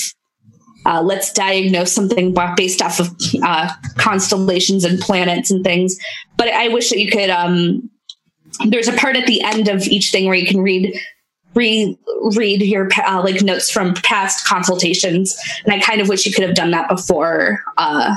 Uh, 0.87 1.03
let's 1.03 1.33
diagnose 1.33 1.93
something 1.93 2.35
based 2.57 2.81
off 2.81 3.01
of 3.01 3.09
uh, 3.43 3.71
constellations 3.99 4.85
and 4.85 4.99
planets 4.99 5.51
and 5.51 5.63
things. 5.63 5.99
But 6.37 6.49
I 6.49 6.69
wish 6.69 6.89
that 6.91 6.99
you 6.99 7.11
could. 7.11 7.29
Um, 7.29 7.91
there's 8.67 8.89
a 8.89 8.93
part 8.95 9.17
at 9.17 9.27
the 9.27 9.43
end 9.43 9.69
of 9.69 9.83
each 9.83 10.11
thing 10.11 10.27
where 10.27 10.35
you 10.35 10.47
can 10.47 10.61
read 10.61 10.99
re 11.55 11.99
read 12.35 12.63
your 12.63 12.89
uh, 13.07 13.23
like 13.23 13.43
notes 13.43 13.71
from 13.71 13.95
past 13.95 14.47
consultations, 14.47 15.37
and 15.65 15.75
I 15.75 15.81
kind 15.81 16.01
of 16.01 16.09
wish 16.09 16.25
you 16.25 16.33
could 16.33 16.45
have 16.45 16.57
done 16.57 16.71
that 16.71 16.89
before 16.89 17.63
uh, 17.77 18.15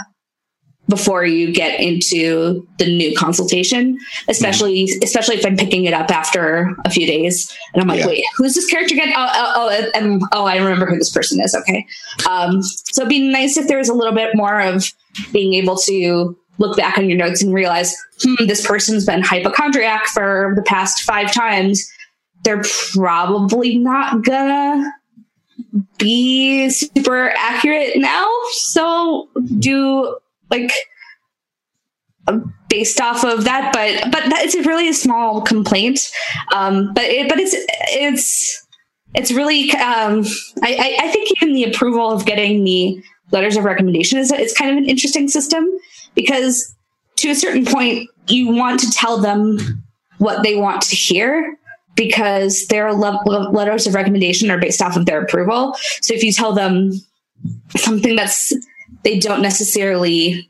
before 0.89 1.25
you 1.25 1.53
get 1.53 1.79
into 1.79 2.67
the 2.77 2.85
new 2.85 3.15
consultation, 3.15 3.97
especially 4.27 4.89
especially 5.01 5.35
if 5.35 5.45
I'm 5.45 5.55
picking 5.55 5.85
it 5.85 5.93
up 5.93 6.11
after 6.11 6.75
a 6.85 6.89
few 6.89 7.07
days 7.07 7.55
and 7.73 7.81
I'm 7.81 7.87
like, 7.87 7.99
Yeah. 7.99 8.07
wait, 8.07 8.25
who's 8.35 8.53
this 8.55 8.69
character 8.69 8.93
again? 8.93 9.13
Oh, 9.15 9.29
oh, 9.33 9.53
oh, 9.55 9.91
and 9.95 10.21
oh, 10.33 10.45
I 10.45 10.57
remember 10.57 10.85
who 10.85 10.97
this 10.97 11.09
person 11.11 11.39
is. 11.41 11.55
Okay, 11.55 11.85
um, 12.29 12.61
so 12.61 13.03
it'd 13.03 13.09
be 13.09 13.31
nice 13.31 13.55
if 13.57 13.67
there 13.67 13.77
was 13.77 13.89
a 13.89 13.93
little 13.93 14.13
bit 14.13 14.35
more 14.35 14.59
of 14.59 14.91
being 15.31 15.53
able 15.53 15.77
to 15.77 16.37
look 16.59 16.75
back 16.77 16.97
on 16.97 17.09
your 17.09 17.17
notes 17.17 17.41
and 17.41 17.53
realize, 17.53 17.95
hmm, 18.21 18.45
this 18.45 18.65
person's 18.65 19.05
been 19.05 19.21
hypochondriac 19.21 20.05
for 20.07 20.53
the 20.55 20.61
past 20.63 21.01
five 21.03 21.31
times. 21.33 21.89
They're 22.43 22.63
probably 22.93 23.77
not 23.77 24.23
gonna 24.23 24.91
be 25.97 26.69
super 26.69 27.29
accurate 27.37 27.93
now. 27.95 28.27
So 28.51 29.29
do 29.59 30.17
like 30.53 30.71
based 32.69 33.01
off 33.01 33.23
of 33.23 33.43
that, 33.43 33.71
but 33.73 34.11
but 34.11 34.29
that, 34.29 34.43
it's 34.43 34.55
really 34.65 34.87
a 34.87 34.93
small 34.93 35.41
complaint. 35.41 36.09
Um, 36.53 36.93
but 36.93 37.03
it, 37.03 37.27
but 37.27 37.39
it's 37.39 37.55
it's 37.91 38.65
it's 39.13 39.31
really 39.31 39.71
um, 39.73 40.23
I, 40.61 40.97
I 41.01 41.07
think 41.09 41.29
even 41.41 41.53
the 41.53 41.65
approval 41.65 42.11
of 42.11 42.25
getting 42.25 42.63
the 42.63 43.03
letters 43.31 43.57
of 43.57 43.63
recommendation 43.63 44.19
is 44.19 44.31
it's 44.31 44.57
kind 44.57 44.71
of 44.71 44.77
an 44.77 44.85
interesting 44.85 45.27
system 45.27 45.67
because 46.15 46.73
to 47.17 47.29
a 47.29 47.35
certain 47.35 47.65
point 47.65 48.09
you 48.27 48.51
want 48.51 48.79
to 48.79 48.91
tell 48.91 49.19
them 49.19 49.83
what 50.17 50.43
they 50.43 50.55
want 50.55 50.81
to 50.83 50.95
hear 50.95 51.57
because 51.95 52.65
their 52.67 52.93
le- 52.93 53.21
le- 53.25 53.49
letters 53.51 53.85
of 53.85 53.93
recommendation 53.93 54.49
are 54.49 54.57
based 54.57 54.81
off 54.81 54.95
of 54.95 55.05
their 55.05 55.21
approval. 55.21 55.75
So 56.01 56.13
if 56.13 56.23
you 56.23 56.31
tell 56.31 56.53
them 56.53 56.91
something 57.75 58.15
that's 58.15 58.53
they 59.03 59.19
don't 59.19 59.41
necessarily 59.41 60.49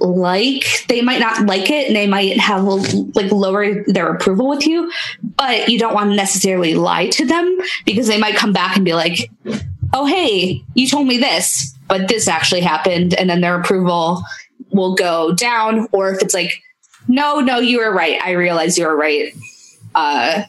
like, 0.00 0.64
they 0.88 1.00
might 1.00 1.20
not 1.20 1.46
like 1.46 1.70
it 1.70 1.86
and 1.86 1.96
they 1.96 2.06
might 2.06 2.38
have 2.38 2.64
like 2.64 3.32
lower 3.32 3.82
their 3.84 4.12
approval 4.12 4.48
with 4.48 4.66
you, 4.66 4.92
but 5.22 5.68
you 5.68 5.78
don't 5.78 5.94
want 5.94 6.10
to 6.10 6.16
necessarily 6.16 6.74
lie 6.74 7.08
to 7.08 7.24
them 7.24 7.58
because 7.84 8.06
they 8.06 8.18
might 8.18 8.36
come 8.36 8.52
back 8.52 8.76
and 8.76 8.84
be 8.84 8.94
like, 8.94 9.30
"Oh, 9.92 10.04
hey, 10.06 10.62
you 10.74 10.86
told 10.86 11.06
me 11.06 11.18
this, 11.18 11.74
but 11.88 12.08
this 12.08 12.28
actually 12.28 12.60
happened," 12.60 13.14
and 13.14 13.30
then 13.30 13.40
their 13.40 13.58
approval 13.58 14.22
will 14.70 14.94
go 14.94 15.32
down. 15.34 15.88
Or 15.92 16.10
if 16.12 16.20
it's 16.20 16.34
like, 16.34 16.62
"No, 17.08 17.40
no, 17.40 17.58
you 17.58 17.78
were 17.78 17.92
right. 17.92 18.20
I 18.22 18.32
realize 18.32 18.76
you 18.76 18.86
were 18.86 18.96
right." 18.96 19.32
Uh, 19.94 20.42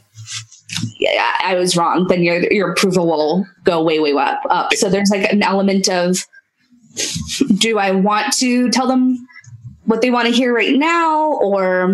yeah, 1.00 1.34
I 1.42 1.56
was 1.56 1.78
wrong, 1.78 2.08
then 2.08 2.24
your 2.24 2.52
your 2.52 2.72
approval 2.72 3.08
will 3.08 3.48
go 3.64 3.82
way 3.82 4.00
way 4.00 4.12
up. 4.14 4.42
up. 4.50 4.74
So 4.74 4.90
there's 4.90 5.10
like 5.10 5.32
an 5.32 5.44
element 5.44 5.88
of 5.88 6.18
do 7.58 7.78
I 7.80 7.92
want 7.92 8.34
to 8.34 8.70
tell 8.70 8.88
them 8.88 9.28
what 9.86 10.02
they 10.02 10.10
want 10.10 10.28
to 10.28 10.34
hear 10.34 10.54
right 10.54 10.76
now 10.76 11.34
or 11.34 11.94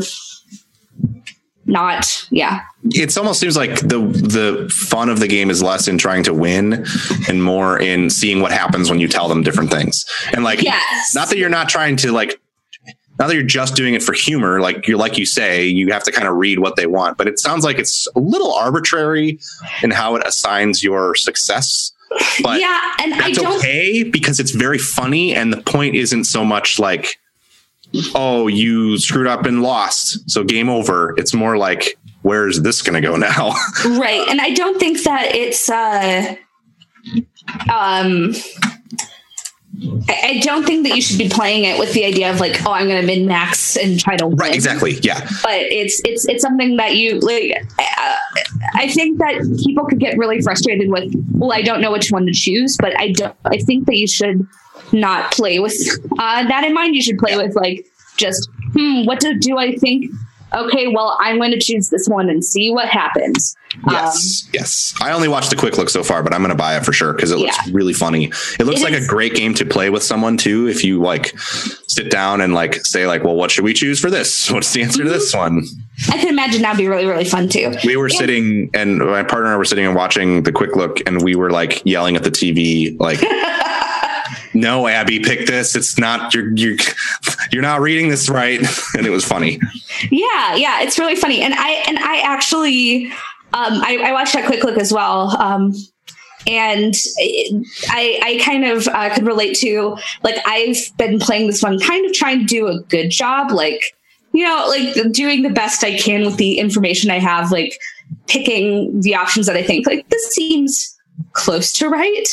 not? 1.65 2.27
Yeah. 2.29 2.61
It 2.91 3.17
almost 3.17 3.39
seems 3.39 3.55
like 3.55 3.79
the 3.79 3.99
the 3.99 4.69
fun 4.73 5.09
of 5.09 5.19
the 5.19 5.27
game 5.27 5.49
is 5.49 5.63
less 5.63 5.87
in 5.87 5.97
trying 5.97 6.23
to 6.23 6.33
win 6.33 6.85
and 7.29 7.41
more 7.43 7.79
in 7.79 8.09
seeing 8.09 8.41
what 8.41 8.51
happens 8.51 8.89
when 8.89 8.99
you 8.99 9.07
tell 9.07 9.29
them 9.29 9.41
different 9.43 9.71
things. 9.71 10.03
And 10.33 10.43
like 10.43 10.61
Yes. 10.61 11.15
not 11.15 11.29
that 11.29 11.37
you're 11.37 11.49
not 11.49 11.69
trying 11.69 11.95
to 11.97 12.11
like 12.11 12.39
not 13.19 13.27
that 13.27 13.35
you're 13.35 13.43
just 13.43 13.75
doing 13.75 13.93
it 13.93 14.01
for 14.03 14.11
humor, 14.13 14.59
like 14.59 14.87
you're 14.87 14.97
like 14.97 15.17
you 15.17 15.25
say, 15.25 15.65
you 15.65 15.93
have 15.93 16.03
to 16.03 16.11
kind 16.11 16.27
of 16.27 16.35
read 16.35 16.59
what 16.59 16.75
they 16.75 16.87
want, 16.87 17.17
but 17.17 17.27
it 17.27 17.39
sounds 17.39 17.63
like 17.63 17.77
it's 17.77 18.07
a 18.15 18.19
little 18.19 18.53
arbitrary 18.53 19.39
in 19.83 19.91
how 19.91 20.15
it 20.15 20.23
assigns 20.27 20.83
your 20.83 21.15
success. 21.15 21.92
But 22.41 22.59
yeah, 22.59 22.79
and 22.99 23.13
I 23.13 23.17
that's 23.17 23.37
don't 23.37 23.57
okay 23.57 24.03
because 24.03 24.39
it's 24.39 24.51
very 24.51 24.77
funny 24.77 25.35
and 25.35 25.51
the 25.53 25.61
point 25.61 25.95
isn't 25.95 26.25
so 26.25 26.43
much 26.43 26.79
like 26.79 27.19
oh 28.15 28.47
you 28.47 28.97
screwed 28.97 29.27
up 29.27 29.45
and 29.45 29.61
lost 29.61 30.29
so 30.29 30.43
game 30.43 30.69
over. 30.69 31.13
It's 31.17 31.33
more 31.33 31.57
like 31.57 31.97
where's 32.21 32.61
this 32.61 32.81
going 32.81 33.01
to 33.01 33.07
go 33.07 33.15
now? 33.17 33.53
Right 33.85 34.25
and 34.29 34.39
i 34.41 34.49
don't 34.51 34.79
think 34.79 35.03
that 35.03 35.35
it's 35.35 35.69
uh 35.69 36.35
um 37.71 38.33
I 40.07 40.39
don't 40.43 40.65
think 40.65 40.87
that 40.87 40.95
you 40.95 41.01
should 41.01 41.17
be 41.17 41.29
playing 41.29 41.63
it 41.63 41.79
with 41.79 41.93
the 41.93 42.05
idea 42.05 42.31
of 42.31 42.39
like, 42.39 42.63
oh, 42.65 42.71
I'm 42.71 42.87
going 42.87 43.01
to 43.01 43.07
min 43.07 43.25
max 43.25 43.75
and 43.75 43.99
try 43.99 44.15
to 44.17 44.27
win. 44.27 44.35
right 44.35 44.53
exactly 44.53 44.99
yeah 45.01 45.19
But 45.41 45.61
it's 45.61 45.99
it's 46.05 46.27
it's 46.27 46.43
something 46.43 46.77
that 46.77 46.95
you 46.95 47.19
like. 47.19 47.65
Uh, 47.79 48.15
I 48.75 48.87
think 48.89 49.17
that 49.17 49.61
people 49.65 49.85
could 49.85 49.99
get 49.99 50.17
really 50.17 50.41
frustrated 50.41 50.91
with. 50.91 51.11
Well, 51.31 51.51
I 51.51 51.63
don't 51.63 51.81
know 51.81 51.91
which 51.91 52.11
one 52.11 52.25
to 52.27 52.33
choose, 52.33 52.77
but 52.79 52.97
I 52.99 53.11
don't. 53.11 53.35
I 53.45 53.57
think 53.57 53.87
that 53.87 53.97
you 53.97 54.07
should 54.07 54.47
not 54.91 55.31
play 55.31 55.59
with 55.59 55.73
uh, 56.19 56.47
that 56.47 56.63
in 56.63 56.73
mind. 56.73 56.95
You 56.95 57.01
should 57.01 57.17
play 57.17 57.35
with 57.35 57.55
like 57.55 57.87
just 58.15 58.49
hmm, 58.73 59.05
what 59.05 59.19
do, 59.19 59.37
do 59.39 59.57
I 59.57 59.75
think? 59.75 60.11
Okay, 60.53 60.87
well, 60.87 61.17
I'm 61.19 61.37
going 61.37 61.51
to 61.51 61.59
choose 61.59 61.89
this 61.89 62.07
one 62.07 62.29
and 62.29 62.43
see 62.43 62.71
what 62.71 62.87
happens. 62.87 63.55
yes 63.89 64.43
um, 64.45 64.51
yes 64.53 64.93
i 65.01 65.11
only 65.11 65.27
watched 65.27 65.49
the 65.49 65.55
quick 65.55 65.79
look 65.79 65.89
so 65.89 66.03
far 66.03 66.21
but 66.21 66.31
i'm 66.31 66.41
going 66.41 66.51
to 66.51 66.55
buy 66.55 66.77
it 66.77 66.85
for 66.85 66.93
sure 66.93 67.11
because 67.11 67.31
it 67.31 67.37
looks 67.39 67.57
Yeah. 67.65 67.73
really 67.75 67.91
funny 67.93 68.25
it 68.59 68.65
looks 68.65 68.81
It 68.81 68.83
like 68.83 68.93
is- 68.93 69.07
a 69.07 69.09
great 69.09 69.33
game 69.33 69.55
to 69.55 69.65
play 69.65 69.89
with 69.89 70.03
someone 70.03 70.37
too 70.37 70.67
if 70.67 70.83
you 70.83 71.01
like 71.01 71.33
sit 71.87 72.11
down 72.11 72.39
and 72.41 72.53
like 72.53 72.85
say 72.85 73.07
like 73.07 73.23
well 73.23 73.33
what 73.35 73.49
should 73.49 73.63
we 73.63 73.73
choose 73.73 73.99
for 73.99 74.11
this 74.11 74.51
what's 74.51 74.71
the 74.73 74.83
answer 74.83 75.03
to 75.03 75.09
this 75.09 75.33
mm-hmm. 75.33 75.55
one 75.55 75.65
I 76.11 76.17
can 76.19 76.27
imagine 76.29 76.61
that'd 76.61 76.77
be 76.77 76.87
really 76.87 77.05
really 77.07 77.25
fun 77.25 77.49
too. 77.49 77.73
we 77.83 77.97
were 77.97 78.09
sitting 78.09 78.69
and 78.75 78.99
my 78.99 79.23
partner 79.23 79.45
and 79.45 79.53
I 79.55 79.57
were 79.57 79.65
sitting 79.65 79.87
and 79.87 79.95
watching 79.95 80.43
the 80.43 80.51
quick 80.51 80.75
look 80.75 80.99
and 81.07 81.23
we 81.23 81.35
were 81.35 81.49
like 81.49 81.81
yelling 81.83 82.15
at 82.15 82.23
the 82.23 82.29
TV 82.31 82.95
like 82.99 83.19
no, 84.53 84.87
Abby, 84.87 85.19
pick 85.19 85.47
this. 85.47 85.75
It's 85.75 85.97
not 85.97 86.33
you're 86.33 86.55
you're 86.55 86.77
you're 87.51 87.61
not 87.61 87.81
reading 87.81 88.09
this 88.09 88.29
right, 88.29 88.59
and 88.97 89.05
it 89.05 89.09
was 89.09 89.25
funny. 89.25 89.59
Yeah, 90.11 90.55
yeah, 90.55 90.81
it's 90.81 90.99
really 90.99 91.15
funny, 91.15 91.41
and 91.41 91.53
I 91.53 91.83
and 91.87 91.97
I 91.99 92.21
actually 92.21 93.07
um, 93.53 93.81
I, 93.81 93.99
I 94.03 94.11
watched 94.11 94.33
that 94.33 94.45
quick 94.45 94.63
look 94.63 94.77
as 94.77 94.91
well. 94.91 95.39
Um, 95.41 95.73
and 96.45 96.93
I, 97.89 98.19
I 98.21 98.41
kind 98.43 98.65
of 98.65 98.87
uh, 98.87 99.13
could 99.13 99.25
relate 99.25 99.55
to 99.57 99.97
like 100.23 100.35
I've 100.45 100.77
been 100.97 101.19
playing 101.19 101.47
this 101.47 101.63
one, 101.63 101.79
kind 101.79 102.05
of 102.05 102.13
trying 102.13 102.39
to 102.39 102.45
do 102.45 102.67
a 102.67 102.81
good 102.81 103.09
job, 103.09 103.51
like 103.51 103.81
you 104.33 104.43
know, 104.43 104.65
like 104.67 105.11
doing 105.11 105.43
the 105.43 105.49
best 105.49 105.83
I 105.83 105.97
can 105.97 106.25
with 106.25 106.37
the 106.37 106.57
information 106.57 107.11
I 107.11 107.19
have, 107.19 107.51
like 107.51 107.77
picking 108.27 108.99
the 109.01 109.15
options 109.15 109.45
that 109.45 109.55
I 109.55 109.63
think 109.63 109.85
like 109.87 110.09
this 110.09 110.25
seems 110.33 110.97
close 111.33 111.71
to 111.73 111.89
right. 111.89 112.27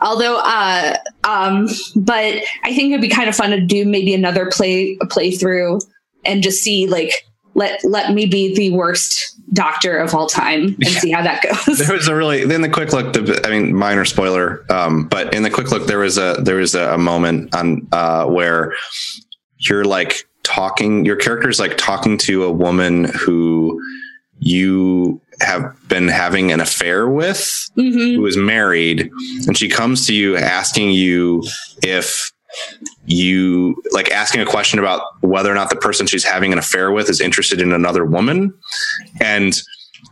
Although, 0.00 0.38
uh, 0.38 0.96
um, 1.24 1.68
but 1.96 2.36
I 2.64 2.74
think 2.74 2.90
it'd 2.90 3.00
be 3.00 3.08
kind 3.08 3.28
of 3.28 3.36
fun 3.36 3.50
to 3.50 3.60
do 3.60 3.84
maybe 3.84 4.14
another 4.14 4.46
play 4.50 4.96
a 5.00 5.06
playthrough 5.06 5.84
and 6.24 6.42
just 6.42 6.62
see 6.62 6.86
like 6.86 7.26
let 7.54 7.82
let 7.84 8.12
me 8.12 8.26
be 8.26 8.54
the 8.54 8.70
worst 8.70 9.36
doctor 9.52 9.98
of 9.98 10.14
all 10.14 10.28
time 10.28 10.76
and 10.76 10.86
see 10.86 11.10
how 11.10 11.22
that 11.22 11.42
goes. 11.42 11.78
There 11.86 11.96
was 11.96 12.08
a 12.08 12.14
really 12.14 12.42
in 12.42 12.62
the 12.62 12.68
quick 12.68 12.92
look. 12.92 13.12
The, 13.12 13.40
I 13.44 13.50
mean, 13.50 13.74
minor 13.74 14.04
spoiler, 14.04 14.64
um, 14.70 15.06
but 15.08 15.34
in 15.34 15.42
the 15.42 15.50
quick 15.50 15.70
look, 15.70 15.86
there 15.86 15.98
was 15.98 16.18
a 16.18 16.36
there 16.40 16.56
was 16.56 16.74
a, 16.74 16.94
a 16.94 16.98
moment 16.98 17.54
on 17.54 17.86
uh, 17.92 18.26
where 18.26 18.74
you're 19.58 19.84
like 19.84 20.28
talking. 20.42 21.04
Your 21.04 21.16
character's 21.16 21.58
like 21.58 21.76
talking 21.76 22.18
to 22.18 22.44
a 22.44 22.52
woman 22.52 23.04
who 23.04 23.80
you 24.38 25.20
have 25.40 25.64
been 25.88 26.08
having 26.08 26.52
an 26.52 26.60
affair 26.60 27.08
with, 27.08 27.50
Mhm. 27.78 28.16
who 28.16 28.26
is 28.26 28.36
married, 28.36 29.10
and 29.46 29.56
she 29.56 29.68
comes 29.68 30.06
to 30.06 30.14
you 30.14 30.36
asking 30.36 30.90
you 30.90 31.42
if 31.82 32.30
you 33.06 33.80
like 33.92 34.10
asking 34.10 34.40
a 34.40 34.46
question 34.46 34.78
about 34.78 35.02
whether 35.20 35.50
or 35.50 35.54
not 35.54 35.70
the 35.70 35.76
person 35.76 36.06
she's 36.06 36.24
having 36.24 36.52
an 36.52 36.58
affair 36.58 36.90
with 36.90 37.08
is 37.08 37.20
interested 37.20 37.60
in 37.60 37.72
another 37.72 38.04
woman. 38.04 38.52
And 39.20 39.60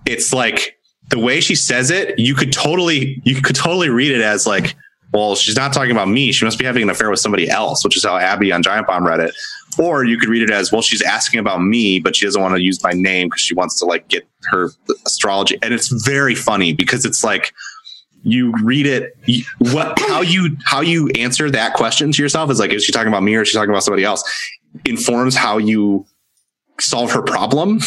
it's 0.07 0.33
like 0.33 0.77
the 1.11 1.19
way 1.19 1.41
she 1.41 1.55
says 1.55 1.91
it 1.91 2.19
you 2.19 2.35
could 2.35 2.53
totally 2.53 3.21
you 3.25 3.41
could 3.41 3.57
totally 3.57 3.89
read 3.89 4.13
it 4.13 4.21
as 4.21 4.47
like 4.47 4.75
well 5.13 5.35
she's 5.35 5.57
not 5.57 5.73
talking 5.73 5.91
about 5.91 6.09
me. 6.09 6.31
She 6.33 6.45
must 6.45 6.59
be 6.59 6.65
having 6.65 6.83
an 6.83 6.91
affair 6.91 7.11
with 7.11 7.19
somebody 7.21 7.49
else 7.51 7.85
which 7.85 7.97
is 7.97 8.05
how 8.05 8.17
abby 8.19 8.53
on 8.53 8.63
giant 8.63 8.87
bomb 8.87 9.05
read 9.07 9.21
it 9.21 9.35
or 9.79 10.05
you 10.05 10.19
could 10.19 10.29
read 10.29 10.43
it 10.43 10.51
as 10.51 10.73
well 10.73 10.83
she's 10.83 11.03
asking 11.03 11.41
about 11.41 11.63
me 11.63 11.99
but 12.01 12.17
she 12.17 12.27
doesn't 12.27 12.43
want 12.43 12.55
to 12.55 12.63
use 12.63 12.83
my 12.83 12.93
name 12.93 13.29
because 13.29 13.41
she 13.41 13.55
wants 13.55 13.79
to 13.79 13.85
like 13.85 14.09
get 14.09 14.29
her 14.45 14.71
astrology. 15.07 15.59
And 15.63 15.75
it's 15.75 15.89
very 15.89 16.35
funny 16.35 16.73
because 16.73 17.05
it's 17.05 17.25
like 17.25 17.53
you 18.23 18.53
read 18.63 18.87
it 18.87 19.17
you, 19.27 19.45
what 19.59 19.99
how 20.01 20.21
you 20.21 20.57
how 20.65 20.81
you 20.81 21.09
answer 21.11 21.51
that 21.51 21.75
question 21.75 22.13
to 22.13 22.23
yourself 22.23 22.51
is 22.51 22.59
like 22.59 22.73
is 22.73 22.85
she 22.85 22.93
talking 22.93 23.09
about 23.09 23.23
me 23.23 23.35
or 23.35 23.43
is 23.43 23.49
she 23.49 23.55
talking 23.55 23.71
about 23.71 23.83
somebody 23.83 24.05
else? 24.05 24.25
Informs 24.85 25.35
how 25.35 25.59
you 25.59 26.07
solve 26.81 27.11
her 27.13 27.23
problem 27.23 27.81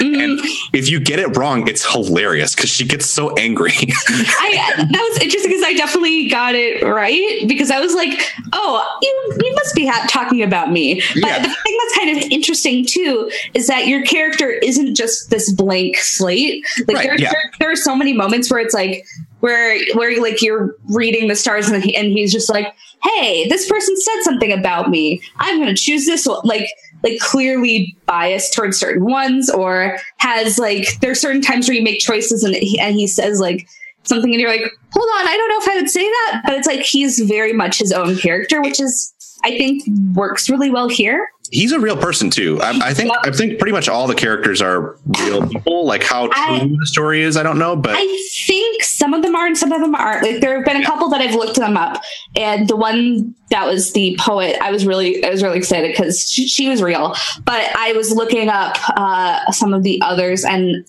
and 0.00 0.38
mm-hmm. 0.38 0.74
if 0.74 0.90
you 0.90 0.98
get 1.00 1.18
it 1.18 1.36
wrong 1.36 1.66
it's 1.68 1.90
hilarious 1.92 2.54
because 2.54 2.70
she 2.70 2.84
gets 2.84 3.06
so 3.06 3.34
angry 3.36 3.72
I 3.72 4.74
that 4.90 5.08
was 5.10 5.22
interesting 5.22 5.52
because 5.52 5.64
I 5.64 5.74
definitely 5.74 6.28
got 6.28 6.54
it 6.54 6.82
right 6.82 7.46
because 7.46 7.70
I 7.70 7.80
was 7.80 7.94
like, 7.94 8.18
oh, 8.52 8.98
you 9.02 9.44
you 9.44 9.54
must 9.54 9.74
be 9.74 9.86
ha- 9.86 10.06
talking 10.08 10.42
about 10.42 10.72
me. 10.72 11.02
But 11.14 11.24
Yeah. 11.24 11.38
the 11.38 11.48
thing 11.48 11.78
that's 11.80 11.98
kind 11.98 12.16
of 12.16 12.30
interesting 12.30 12.86
too 12.86 13.30
is 13.54 13.66
that 13.66 13.86
your 13.86 14.02
character 14.04 14.50
isn't 14.50 14.94
just 14.94 15.30
this 15.30 15.52
blank 15.52 15.96
slate. 15.96 16.64
Like 16.86 16.96
Right, 16.96 17.02
there, 17.04 17.20
yeah. 17.20 17.32
there, 17.32 17.52
there 17.60 17.70
are 17.70 17.76
so 17.76 17.94
many 17.94 18.12
moments 18.12 18.50
where 18.50 18.60
it's 18.60 18.74
like 18.74 19.06
where 19.40 19.78
where 19.94 20.20
like 20.20 20.40
you're 20.42 20.76
reading 20.88 21.28
the 21.28 21.36
stars 21.36 21.68
and, 21.68 21.82
he, 21.82 21.94
and 21.96 22.12
he's 22.12 22.32
just 22.32 22.48
like, 22.48 22.74
hey, 23.02 23.48
this 23.48 23.68
person 23.68 23.94
said 24.00 24.22
something 24.22 24.52
about 24.52 24.90
me. 24.90 25.20
I'm 25.38 25.58
going 25.58 25.74
to 25.74 25.80
choose 25.80 26.06
this 26.06 26.26
one. 26.26 26.40
Like 26.44 26.68
like 27.02 27.18
clearly 27.20 27.96
biased 28.06 28.54
towards 28.54 28.78
certain 28.78 29.04
ones 29.04 29.50
or 29.50 29.98
has 30.18 30.58
like 30.58 31.00
there's 31.00 31.20
certain 31.20 31.42
times 31.42 31.68
where 31.68 31.76
you 31.76 31.82
make 31.82 32.00
choices 32.00 32.44
and 32.44 32.54
he, 32.54 32.78
and 32.78 32.94
he 32.94 33.06
says 33.06 33.40
like 33.40 33.66
something 34.04 34.32
and 34.32 34.40
you're 34.40 34.50
like 34.50 34.62
hold 34.92 35.08
on 35.20 35.28
i 35.28 35.36
don't 35.36 35.48
know 35.48 35.60
if 35.72 35.76
i 35.76 35.80
would 35.80 35.90
say 35.90 36.02
that 36.04 36.42
but 36.44 36.54
it's 36.54 36.66
like 36.66 36.80
he's 36.80 37.18
very 37.20 37.52
much 37.52 37.78
his 37.78 37.92
own 37.92 38.16
character 38.16 38.60
which 38.60 38.80
is 38.80 39.12
i 39.44 39.50
think 39.56 39.82
works 40.14 40.48
really 40.50 40.70
well 40.70 40.88
here. 40.88 41.28
He's 41.50 41.72
a 41.72 41.78
real 41.78 41.98
person 41.98 42.30
too. 42.30 42.58
I, 42.62 42.78
I 42.82 42.94
think 42.94 43.12
i 43.26 43.30
think 43.30 43.58
pretty 43.58 43.72
much 43.72 43.86
all 43.86 44.06
the 44.06 44.14
characters 44.14 44.62
are 44.62 44.96
real 45.20 45.46
people 45.46 45.84
like 45.84 46.02
how 46.02 46.28
true 46.28 46.34
I- 46.36 46.66
the 46.80 46.86
story 46.86 47.20
is 47.22 47.36
i 47.36 47.42
don't 47.42 47.58
know 47.58 47.76
but 47.76 47.94
i 47.94 48.18
think 48.46 48.82
some 48.82 49.12
of 49.12 49.22
them 49.22 49.34
are 49.36 49.46
and 49.46 49.58
some 49.58 49.70
of 49.72 49.80
them 49.82 49.94
aren't. 49.94 50.22
Like 50.22 50.40
there 50.40 50.56
have 50.56 50.64
been 50.64 50.80
a 50.80 50.84
couple 50.84 51.08
that 51.10 51.20
i've 51.20 51.34
looked 51.34 51.56
them 51.56 51.76
up 51.76 52.02
and 52.36 52.68
the 52.68 52.76
one 52.76 53.34
that 53.50 53.66
was 53.66 53.92
the 53.92 54.16
poet 54.18 54.56
i 54.62 54.70
was 54.70 54.86
really 54.86 55.22
i 55.24 55.28
was 55.28 55.42
really 55.42 55.58
excited 55.58 55.90
because 55.92 56.26
she, 56.30 56.46
she 56.48 56.68
was 56.70 56.80
real 56.82 57.14
but 57.44 57.68
i 57.76 57.92
was 57.92 58.10
looking 58.12 58.48
up 58.48 58.76
uh 58.96 59.50
some 59.52 59.74
of 59.74 59.82
the 59.82 60.00
others 60.02 60.44
and 60.46 60.86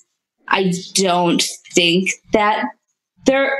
i 0.48 0.72
don't 0.94 1.44
think 1.74 2.10
that 2.32 2.64
they're 3.26 3.58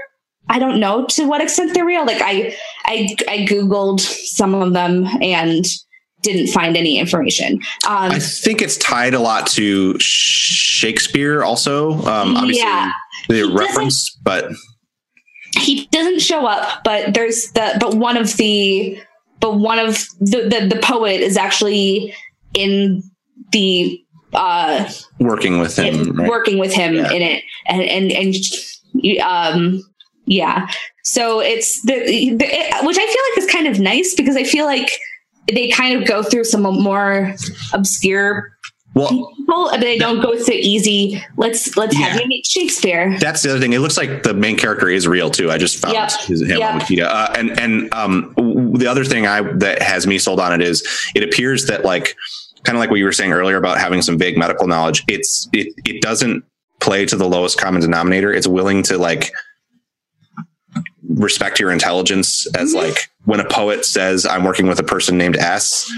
I 0.50 0.60
don't 0.60 0.80
know 0.80 1.06
to 1.12 1.26
what 1.26 1.42
extent 1.42 1.74
they're 1.74 1.86
real. 1.86 2.06
Like 2.06 2.22
I, 2.22 2.56
I, 2.86 3.16
I 3.30 3.38
googled 3.50 4.02
some 4.02 4.54
of 4.54 4.74
them 4.74 5.06
and 5.22 5.64
didn't 6.22 6.48
find 6.48 6.76
any 6.78 6.98
information. 7.00 7.56
Um, 7.88 8.12
i 8.12 8.20
think 8.20 8.62
it's 8.62 8.78
tied 8.78 9.14
a 9.14 9.20
lot 9.20 9.48
to 9.48 9.98
shakespeare 10.00 11.44
also 11.44 11.94
um 12.06 12.36
obviously 12.38 12.60
Yeah. 12.62 12.92
the 13.30 13.40
doesn't- 13.42 13.56
reference 13.58 14.18
but 14.24 14.52
he 15.56 15.86
doesn't 15.92 16.20
show 16.20 16.46
up, 16.48 16.84
but 16.84 17.14
there's 17.14 17.52
the 17.52 17.78
but 17.80 17.96
one 17.96 18.18
of 18.18 18.36
the 18.38 19.00
but 19.40 19.56
one 19.60 19.78
of 19.80 19.96
the 20.20 20.42
the, 20.50 20.68
the 20.76 20.80
poet 20.82 21.22
is 21.22 21.38
actually 21.38 22.14
in 22.56 23.04
the 23.52 24.02
uh 24.34 24.90
working 25.20 25.60
with 25.60 25.76
him 25.78 26.14
right? 26.18 26.28
working 26.30 26.58
with 26.58 26.74
him 26.74 26.96
Yeah. 26.96 27.12
in 27.12 27.22
it 27.22 27.44
and 27.68 27.82
and 27.84 28.12
and 28.12 28.34
um 29.22 29.82
yeah 30.26 30.68
so 31.04 31.40
it's 31.42 31.82
the, 31.84 31.94
the 32.36 32.46
it, 32.46 32.86
which 32.86 32.98
i 32.98 33.06
feel 33.06 33.24
like 33.32 33.38
is 33.38 33.52
kind 33.52 33.68
of 33.68 33.80
nice 33.80 34.14
because 34.16 34.36
i 34.38 34.44
feel 34.44 34.66
like 34.66 34.90
they 35.52 35.70
kind 35.70 36.00
of 36.02 36.08
go 36.08 36.24
through 36.24 36.44
some 36.46 36.62
more 36.62 37.36
obscure 37.74 38.50
well 38.96 39.10
people 39.10 39.68
but 39.72 39.80
they 39.82 39.98
don't 39.98 40.22
go 40.22 40.38
through 40.38 40.56
easy 40.56 41.22
let's 41.38 41.76
let's 41.76 41.96
have 41.98 42.16
Yeah. 42.16 42.22
you 42.22 42.28
meet 42.28 42.46
shakespeare 42.46 43.18
That's 43.20 43.42
the 43.42 43.50
other 43.50 43.60
thing. 43.60 43.74
It 43.74 43.80
looks 43.80 43.98
like 43.98 44.22
the 44.24 44.34
main 44.34 44.56
character 44.56 44.88
is 44.88 45.08
real 45.08 45.30
too. 45.32 45.50
I 45.52 45.58
just 45.58 45.78
found 45.80 45.96
Yep. 45.96 46.12
his, 46.28 46.42
him 46.42 46.60
Yep. 46.60 46.74
on 46.74 46.80
Wikipedia. 46.80 47.06
Uh, 47.08 47.34
and 47.36 47.60
and 47.60 47.94
um, 47.94 48.34
w- 48.38 48.78
the 48.78 48.86
other 48.88 49.04
thing 49.04 49.26
I 49.26 49.42
that 49.58 49.82
has 49.82 50.06
me 50.06 50.20
sold 50.20 50.40
on 50.40 50.54
it 50.54 50.62
is 50.66 50.88
it 51.16 51.24
appears 51.24 51.66
that 51.66 51.84
like 51.84 52.16
kind 52.64 52.76
of 52.78 52.80
like 52.80 52.90
what 52.92 53.00
you 53.00 53.06
were 53.06 53.12
saying 53.12 53.32
earlier 53.34 53.58
about 53.58 53.80
having 53.80 54.02
some 54.04 54.18
vague 54.18 54.38
medical 54.38 54.68
knowledge. 54.68 55.04
It's 55.08 55.50
it 55.54 55.74
it 55.86 56.02
doesn't 56.02 56.44
play 56.84 57.06
to 57.06 57.16
the 57.16 57.28
lowest 57.28 57.58
common 57.58 57.82
denominator. 57.82 58.32
It's 58.32 58.48
willing 58.48 58.84
to 58.84 58.98
like 58.98 59.32
respect 61.10 61.60
your 61.60 61.72
intelligence 61.72 62.48
as 62.56 62.74
Mhm. 62.74 62.78
like 62.78 63.10
when 63.26 63.40
a 63.40 63.46
poet 63.46 63.86
says 63.86 64.26
I'm 64.26 64.44
working 64.44 64.68
with 64.68 64.80
a 64.80 64.84
person 64.84 65.18
named 65.18 65.38
S, 65.38 65.90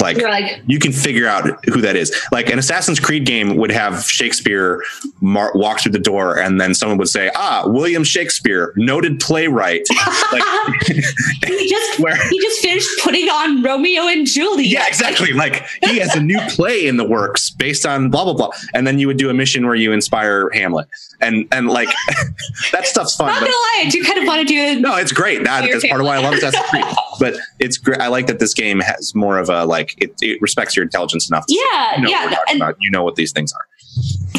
like 0.00 0.16
like 0.22 0.62
you 0.66 0.78
can 0.78 0.92
figure 0.92 1.26
out 1.26 1.62
who 1.66 1.82
that 1.82 1.94
is. 1.94 2.10
Like 2.32 2.48
an 2.50 2.58
Assassin's 2.58 2.98
Creed 2.98 3.26
game 3.26 3.56
would 3.56 3.70
have 3.70 4.04
Shakespeare 4.10 4.82
mar- 5.20 5.52
walk 5.54 5.80
through 5.80 5.92
the 5.92 5.98
door, 5.98 6.38
and 6.38 6.58
then 6.58 6.72
someone 6.74 6.96
would 6.96 7.08
say, 7.10 7.30
"Ah, 7.36 7.64
William 7.66 8.02
Shakespeare, 8.02 8.72
noted 8.76 9.20
playwright." 9.20 9.86
Like, 10.32 10.42
he 10.86 11.68
just 11.68 11.98
where? 12.00 12.16
he 12.28 12.38
just 12.40 12.60
finished 12.60 12.88
putting 13.02 13.28
on 13.28 13.62
romeo 13.62 14.06
and 14.06 14.26
juliet 14.26 14.66
Yeah, 14.70 14.84
exactly. 14.86 15.32
Like 15.32 15.66
he 15.84 15.98
has 15.98 16.14
a 16.14 16.20
new 16.20 16.38
play 16.48 16.86
in 16.86 16.96
the 16.96 17.04
works 17.04 17.50
based 17.50 17.84
on 17.84 18.10
blah 18.10 18.24
blah 18.24 18.34
blah, 18.34 18.50
and 18.74 18.86
then 18.86 18.98
you 18.98 19.06
would 19.06 19.16
do 19.18 19.28
a 19.28 19.34
mission 19.34 19.66
where 19.66 19.74
you 19.74 19.92
inspire 19.92 20.50
Hamlet, 20.54 20.86
and 21.20 21.46
and 21.52 21.68
like 21.68 21.88
that 22.72 22.86
stuff's 22.86 23.16
fun. 23.16 23.26
not 23.28 23.40
gonna 23.40 23.50
lie 23.50 23.82
i 23.86 23.88
do 23.90 24.02
kind 24.04 24.18
of 24.18 24.26
want 24.26 24.40
to 24.40 24.46
do 24.50 24.80
no, 24.80 24.96
it's 24.96 25.12
great. 25.12 25.44
That, 25.44 25.68
that's 25.70 25.86
part 25.88 26.00
of 26.00 26.06
why 26.06 26.16
I 26.16 26.18
love 26.18 26.34
Assassin's 26.34 26.66
Creed. 26.70 26.84
But 27.20 27.34
it's 27.58 27.76
great. 27.76 28.00
I 28.00 28.06
like 28.08 28.28
that 28.28 28.38
this 28.38 28.54
game 28.54 28.80
has 28.80 29.14
more 29.14 29.38
of 29.38 29.50
a 29.50 29.66
like 29.66 29.94
it, 30.02 30.14
it 30.22 30.40
respects 30.40 30.74
your 30.74 30.84
intelligence 30.84 31.28
enough. 31.28 31.44
To 31.46 31.54
yeah 31.54 31.96
you 31.96 32.02
know 32.04 32.10
what 32.10 32.30
yeah 32.30 32.38
and 32.48 32.62
about. 32.62 32.76
You 32.80 32.90
know 32.90 33.04
what 33.04 33.16
these 33.16 33.30
things 33.30 33.52
are. 33.52 33.66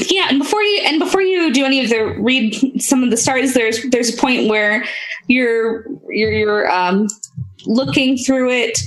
yeah 0.10 0.28
and 0.30 0.40
before 0.40 0.64
you 0.64 0.82
and 0.84 0.98
before 0.98 1.22
you 1.22 1.54
do 1.54 1.64
any 1.64 1.84
of 1.84 1.90
the 1.92 2.16
read 2.20 2.82
some 2.82 3.04
of 3.04 3.12
the 3.12 3.18
stars 3.18 3.54
there's 3.54 3.84
there's 3.92 4.12
a 4.12 4.18
point 4.18 4.50
where 4.50 4.84
you're 5.28 5.86
you're 6.10 6.32
you're 6.32 6.72
um 6.72 7.08
looking 7.68 8.18
through 8.18 8.50
it 8.50 8.80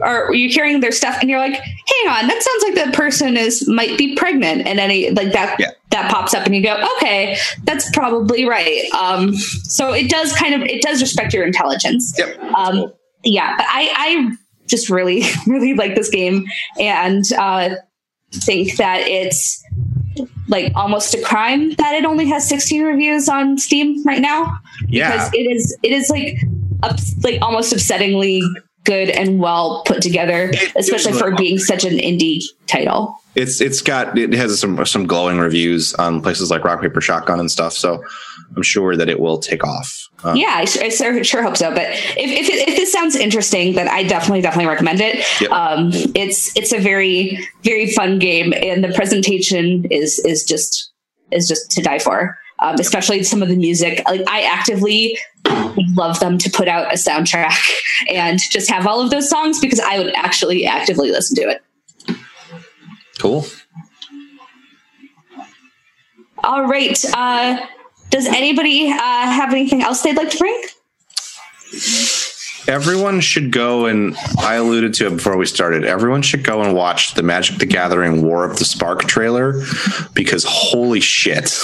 or 0.00 0.34
you're 0.34 0.50
carrying 0.52 0.80
their 0.80 0.92
stuff 0.92 1.16
and 1.20 1.28
you're 1.30 1.38
like 1.38 1.52
hang 1.54 2.08
on 2.08 2.26
that 2.28 2.42
sounds 2.42 2.62
like 2.64 2.74
that 2.74 2.94
person 2.94 3.36
is 3.36 3.66
might 3.68 3.96
be 3.98 4.14
pregnant 4.16 4.66
and 4.66 4.80
any 4.80 5.10
like 5.10 5.32
that 5.32 5.56
Yeah. 5.60 5.70
that 5.90 6.10
pops 6.10 6.34
up 6.34 6.46
and 6.46 6.54
you 6.56 6.62
go 6.62 6.76
okay 6.96 7.36
that's 7.64 7.90
probably 7.90 8.44
right 8.46 8.90
um 8.92 9.34
so 9.34 9.92
it 9.92 10.08
does 10.10 10.32
kind 10.34 10.54
of 10.54 10.62
it 10.62 10.82
does 10.82 11.00
respect 11.02 11.32
your 11.34 11.44
intelligence 11.46 12.14
Yep. 12.18 12.40
um 12.54 12.92
yeah 13.24 13.56
but 13.56 13.66
i 13.68 13.92
i 13.96 14.30
just 14.66 14.88
really 14.90 15.22
really 15.46 15.74
like 15.74 15.94
this 15.94 16.08
game 16.10 16.44
and 16.80 17.24
uh 17.34 17.70
think 18.32 18.76
that 18.76 19.00
it's 19.06 19.62
like 20.48 20.72
almost 20.74 21.14
a 21.14 21.20
crime 21.22 21.72
that 21.74 21.94
it 21.94 22.04
only 22.04 22.26
has 22.26 22.48
16 22.48 22.82
reviews 22.82 23.28
on 23.28 23.58
steam 23.58 24.02
right 24.04 24.20
now 24.22 24.58
Yeah. 24.88 25.12
because 25.12 25.30
it 25.34 25.50
is 25.54 25.76
it 25.82 25.92
is 25.92 26.08
like 26.10 26.38
ups, 26.82 27.14
like 27.22 27.40
almost 27.42 27.72
upsettingly 27.74 28.40
good 28.84 29.08
and 29.10 29.38
well 29.38 29.82
put 29.86 30.02
together, 30.02 30.50
It- 30.52 30.72
especially 30.76 31.12
for 31.12 31.34
being 31.34 31.58
such 31.58 31.84
an 31.84 31.98
indie 31.98 32.42
title. 32.66 33.18
It's 33.34 33.62
it's 33.62 33.80
got 33.80 34.18
it 34.18 34.34
has 34.34 34.60
some 34.60 34.84
some 34.84 35.06
glowing 35.06 35.38
reviews 35.38 35.94
on 35.94 36.20
places 36.20 36.50
like 36.50 36.64
Rock 36.64 36.82
Paper 36.82 37.00
Shotgun 37.00 37.40
and 37.40 37.50
stuff. 37.50 37.72
So 37.72 38.02
I'm 38.54 38.62
sure 38.62 38.94
that 38.94 39.08
it 39.08 39.18
will 39.20 39.38
take 39.38 39.64
off. 39.64 40.06
Uh, 40.22 40.34
Yeah, 40.36 40.50
I, 40.50 40.62
I 40.84 40.88
sure, 40.90 41.24
sure 41.24 41.42
hope 41.42 41.56
so. 41.56 41.70
But 41.70 41.86
if 41.92 42.16
if, 42.18 42.48
it, 42.50 42.68
if 42.68 42.76
this 42.76 42.92
sounds 42.92 43.16
interesting, 43.16 43.72
then 43.72 43.88
I 43.88 44.02
definitely 44.02 44.42
definitely 44.42 44.68
recommend 44.68 45.00
it. 45.00 45.24
Yep. 45.40 45.50
Um, 45.50 45.90
it's 46.14 46.54
it's 46.54 46.74
a 46.74 46.78
very 46.78 47.38
very 47.62 47.90
fun 47.90 48.18
game, 48.18 48.52
and 48.52 48.84
the 48.84 48.92
presentation 48.92 49.86
is 49.90 50.18
is 50.26 50.44
just 50.44 50.92
is 51.30 51.48
just 51.48 51.70
to 51.70 51.82
die 51.82 52.00
for. 52.00 52.36
Um, 52.58 52.76
especially 52.78 53.22
some 53.24 53.42
of 53.42 53.48
the 53.48 53.56
music. 53.56 54.02
Like 54.06 54.20
I 54.28 54.42
actively 54.42 55.18
would 55.76 55.96
love 55.96 56.20
them 56.20 56.38
to 56.38 56.50
put 56.50 56.68
out 56.68 56.92
a 56.92 56.96
soundtrack 56.96 57.58
and 58.08 58.38
just 58.38 58.70
have 58.70 58.86
all 58.86 59.00
of 59.00 59.10
those 59.10 59.28
songs 59.28 59.60
because 59.60 59.80
I 59.80 59.98
would 59.98 60.14
actually 60.14 60.66
actively 60.66 61.10
listen 61.10 61.36
to 61.36 61.42
it. 61.42 61.62
Cool. 63.18 63.46
All 66.44 66.66
right. 66.66 67.02
Uh, 67.14 67.64
does 68.10 68.26
anybody 68.26 68.90
uh, 68.90 68.96
have 68.98 69.52
anything 69.52 69.82
else 69.82 70.02
they'd 70.02 70.16
like 70.16 70.30
to 70.30 70.38
bring? 70.38 70.62
Everyone 72.68 73.20
should 73.20 73.50
go 73.50 73.86
and 73.86 74.16
I 74.38 74.54
alluded 74.54 74.94
to 74.94 75.06
it 75.06 75.16
before 75.16 75.36
we 75.36 75.46
started. 75.46 75.84
Everyone 75.84 76.22
should 76.22 76.44
go 76.44 76.62
and 76.62 76.74
watch 76.74 77.14
the 77.14 77.22
Magic 77.22 77.58
the 77.58 77.66
Gathering 77.66 78.22
War 78.22 78.44
of 78.44 78.58
the 78.58 78.64
Spark 78.64 79.04
trailer 79.04 79.62
because 80.14 80.44
holy 80.46 81.00
shit. 81.00 81.58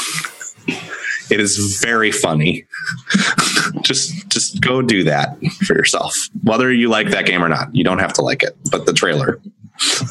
It 1.31 1.40
is 1.40 1.78
very 1.82 2.10
funny. 2.10 2.66
just 3.82 4.28
just 4.28 4.61
go 4.61 4.82
do 4.82 5.05
that 5.05 5.39
for 5.66 5.74
yourself. 5.74 6.15
Whether 6.43 6.73
you 6.73 6.89
like 6.89 7.11
that 7.11 7.27
game 7.27 7.43
or 7.43 7.49
not. 7.49 7.74
You 7.74 7.85
don't 7.85 7.99
have 7.99 8.12
to 8.15 8.23
like 8.23 8.43
it, 8.43 8.57
but 8.70 8.86
the 8.86 8.93
trailer. 8.93 9.40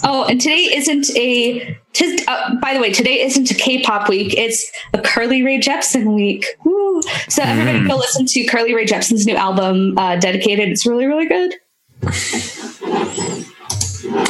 Oh, 0.04 0.26
and 0.30 0.40
today 0.40 0.70
isn't 0.74 1.16
a. 1.18 1.78
Tis, 1.94 2.24
uh, 2.28 2.56
by 2.62 2.74
the 2.74 2.80
way, 2.80 2.92
today 2.94 3.22
isn't 3.22 3.52
a 3.52 3.54
K-pop 3.54 4.08
week. 4.08 4.34
It's 4.38 4.72
a 4.94 5.02
Carly 5.02 5.44
Rae 5.44 5.60
Jepsen 5.60 6.16
week. 6.16 6.46
Woo. 6.64 7.02
So 7.28 7.44
everybody 7.44 7.88
go 7.88 7.98
listen 7.98 8.26
to 8.26 8.46
Carly 8.46 8.74
Rae 8.74 8.86
Jepsen's 8.86 9.26
new 9.26 9.36
album, 9.36 9.98
uh, 9.98 10.16
"Dedicated." 10.16 10.70
It's 10.70 10.86
really, 10.86 11.06
really 11.06 11.28
good. 11.28 11.54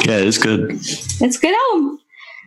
Yeah, 0.08 0.18
it's 0.18 0.38
good. 0.40 0.72
It's 0.72 1.38
a 1.38 1.40
good 1.40 1.56
album. 1.70 2.00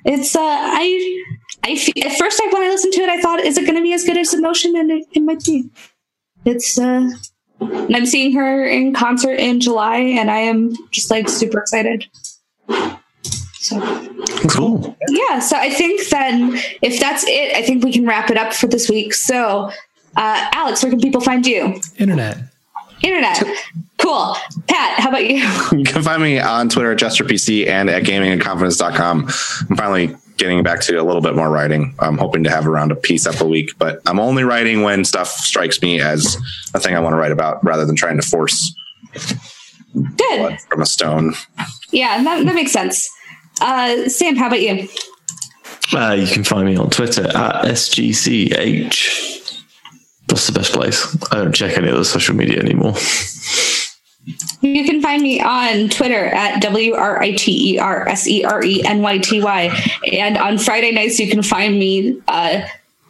It's 0.05 0.35
uh, 0.35 0.41
I, 0.43 1.25
I 1.63 1.77
fe- 1.77 2.03
at 2.03 2.17
first 2.17 2.41
I, 2.43 2.49
when 2.53 2.63
I 2.63 2.71
listened 2.71 2.95
to 2.95 3.03
it, 3.03 3.11
I 3.11 3.21
thought, 3.21 3.41
is 3.41 3.59
it 3.59 3.67
going 3.67 3.77
to 3.77 3.83
be 3.83 3.93
as 3.93 4.05
good 4.05 4.17
as 4.17 4.33
Emotion? 4.35 4.75
And 4.77 4.91
it, 4.91 5.07
it 5.13 5.21
might 5.21 5.45
be. 5.45 5.69
It's 6.45 6.79
uh, 6.79 7.11
and 7.61 7.97
I'm 7.97 8.07
seeing 8.07 8.33
her 8.35 8.67
in 8.67 8.95
concert 8.95 9.35
in 9.35 9.61
July, 9.61 9.97
and 9.99 10.31
I 10.31 10.39
am 10.39 10.73
just 10.91 11.11
like 11.11 11.29
super 11.29 11.59
excited. 11.61 12.07
So 13.55 13.79
Cool. 14.49 14.97
yeah, 15.11 15.39
so 15.39 15.57
I 15.57 15.69
think 15.71 16.09
then 16.09 16.55
if 16.81 16.99
that's 16.99 17.25
it, 17.27 17.55
I 17.55 17.63
think 17.63 17.85
we 17.85 17.93
can 17.93 18.07
wrap 18.07 18.31
it 18.31 18.39
up 18.39 18.55
for 18.55 18.67
this 18.67 18.89
week. 18.89 19.13
So, 19.13 19.71
uh, 20.17 20.49
Alex, 20.55 20.83
where 20.83 20.91
can 20.91 21.01
people 21.01 21.21
find 21.21 21.47
you? 21.47 21.79
Internet. 21.99 22.39
Internet. 23.03 23.43
Cool. 23.99 24.37
Pat, 24.67 25.01
how 25.01 25.09
about 25.09 25.29
you? 25.29 25.47
You 25.79 25.85
can 25.85 26.03
find 26.03 26.23
me 26.23 26.39
on 26.39 26.69
Twitter 26.69 26.93
at 26.93 26.99
JesterPC 26.99 27.67
and 27.67 27.89
at 27.89 28.03
gamingandconfidence.com. 28.03 29.21
I'm 29.71 29.77
finally 29.77 30.15
getting 30.37 30.63
back 30.63 30.81
to 30.81 30.97
a 30.97 31.03
little 31.03 31.21
bit 31.21 31.35
more 31.35 31.51
writing. 31.51 31.95
I'm 31.99 32.17
hoping 32.19 32.45
to 32.45 32.51
have 32.51 32.67
around 32.67 32.93
a 32.93 32.97
piece 32.97 33.27
up 33.27 33.41
a 33.41 33.45
week, 33.47 33.73
but 33.79 34.01
I'm 34.07 34.19
only 34.19 34.43
writing 34.43 34.83
when 34.83 35.05
stuff 35.05 35.29
strikes 35.29 35.81
me 35.83 36.01
as 36.01 36.37
a 36.75 36.81
thing 36.81 36.95
I 36.97 37.01
want 37.01 37.13
to 37.13 37.19
write 37.19 37.33
about 37.33 37.63
rather 37.65 37.85
than 37.85 37.95
trying 37.97 38.19
to 38.21 38.27
force 38.27 38.75
Good. 39.93 40.17
blood 40.39 40.59
from 40.69 40.83
a 40.83 40.87
stone. 40.87 41.35
Yeah, 41.93 42.23
that, 42.23 42.47
that 42.47 42.55
makes 42.55 42.73
sense. 42.73 43.09
Uh, 43.61 44.09
Sam, 44.09 44.37
how 44.37 44.47
about 44.47 44.63
you? 44.63 44.89
Uh, 45.93 46.13
you 46.19 46.27
can 46.27 46.45
find 46.45 46.67
me 46.67 46.77
on 46.77 46.89
Twitter 46.91 47.25
at 47.25 47.65
SGCH. 47.65 49.40
That's 50.31 50.47
the 50.47 50.53
best 50.53 50.73
place. 50.73 51.17
I 51.33 51.37
don't 51.37 51.53
check 51.53 51.77
any 51.77 51.91
other 51.91 52.05
social 52.05 52.35
media 52.37 52.59
anymore. 52.61 52.95
You 54.61 54.85
can 54.85 55.03
find 55.03 55.23
me 55.23 55.41
on 55.41 55.89
Twitter 55.89 56.27
at 56.27 56.61
W 56.63 56.95
R 56.95 57.21
I 57.21 57.33
T 57.33 57.75
E 57.75 57.79
R 57.79 58.09
S 58.09 58.29
E 58.29 58.45
R 58.45 58.63
E 58.63 58.85
N 58.85 59.03
Y 59.03 59.19
T 59.19 59.43
Y. 59.43 59.77
And 60.13 60.37
on 60.39 60.59
Friday 60.59 60.93
nights, 60.93 61.19
you 61.19 61.29
can 61.29 61.43
find 61.43 61.79
me 61.79 62.21
uh, 62.29 62.63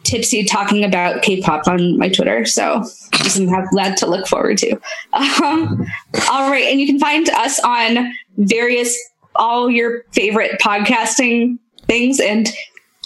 tipsy 0.03 0.45
talking 0.45 0.83
about 0.83 1.21
K 1.21 1.41
pop 1.41 1.67
on 1.67 1.97
my 1.97 2.09
Twitter. 2.09 2.45
So 2.45 2.83
have 3.13 3.67
that 3.73 3.97
to 3.97 4.07
look 4.07 4.27
forward 4.27 4.57
to. 4.59 4.71
Um, 5.13 5.85
all 6.29 6.49
right. 6.49 6.65
And 6.69 6.79
you 6.79 6.87
can 6.87 6.99
find 6.99 7.29
us 7.29 7.59
on 7.59 8.13
various, 8.37 8.97
all 9.35 9.69
your 9.69 10.03
favorite 10.11 10.59
podcasting 10.59 11.59
things. 11.85 12.19
And 12.19 12.49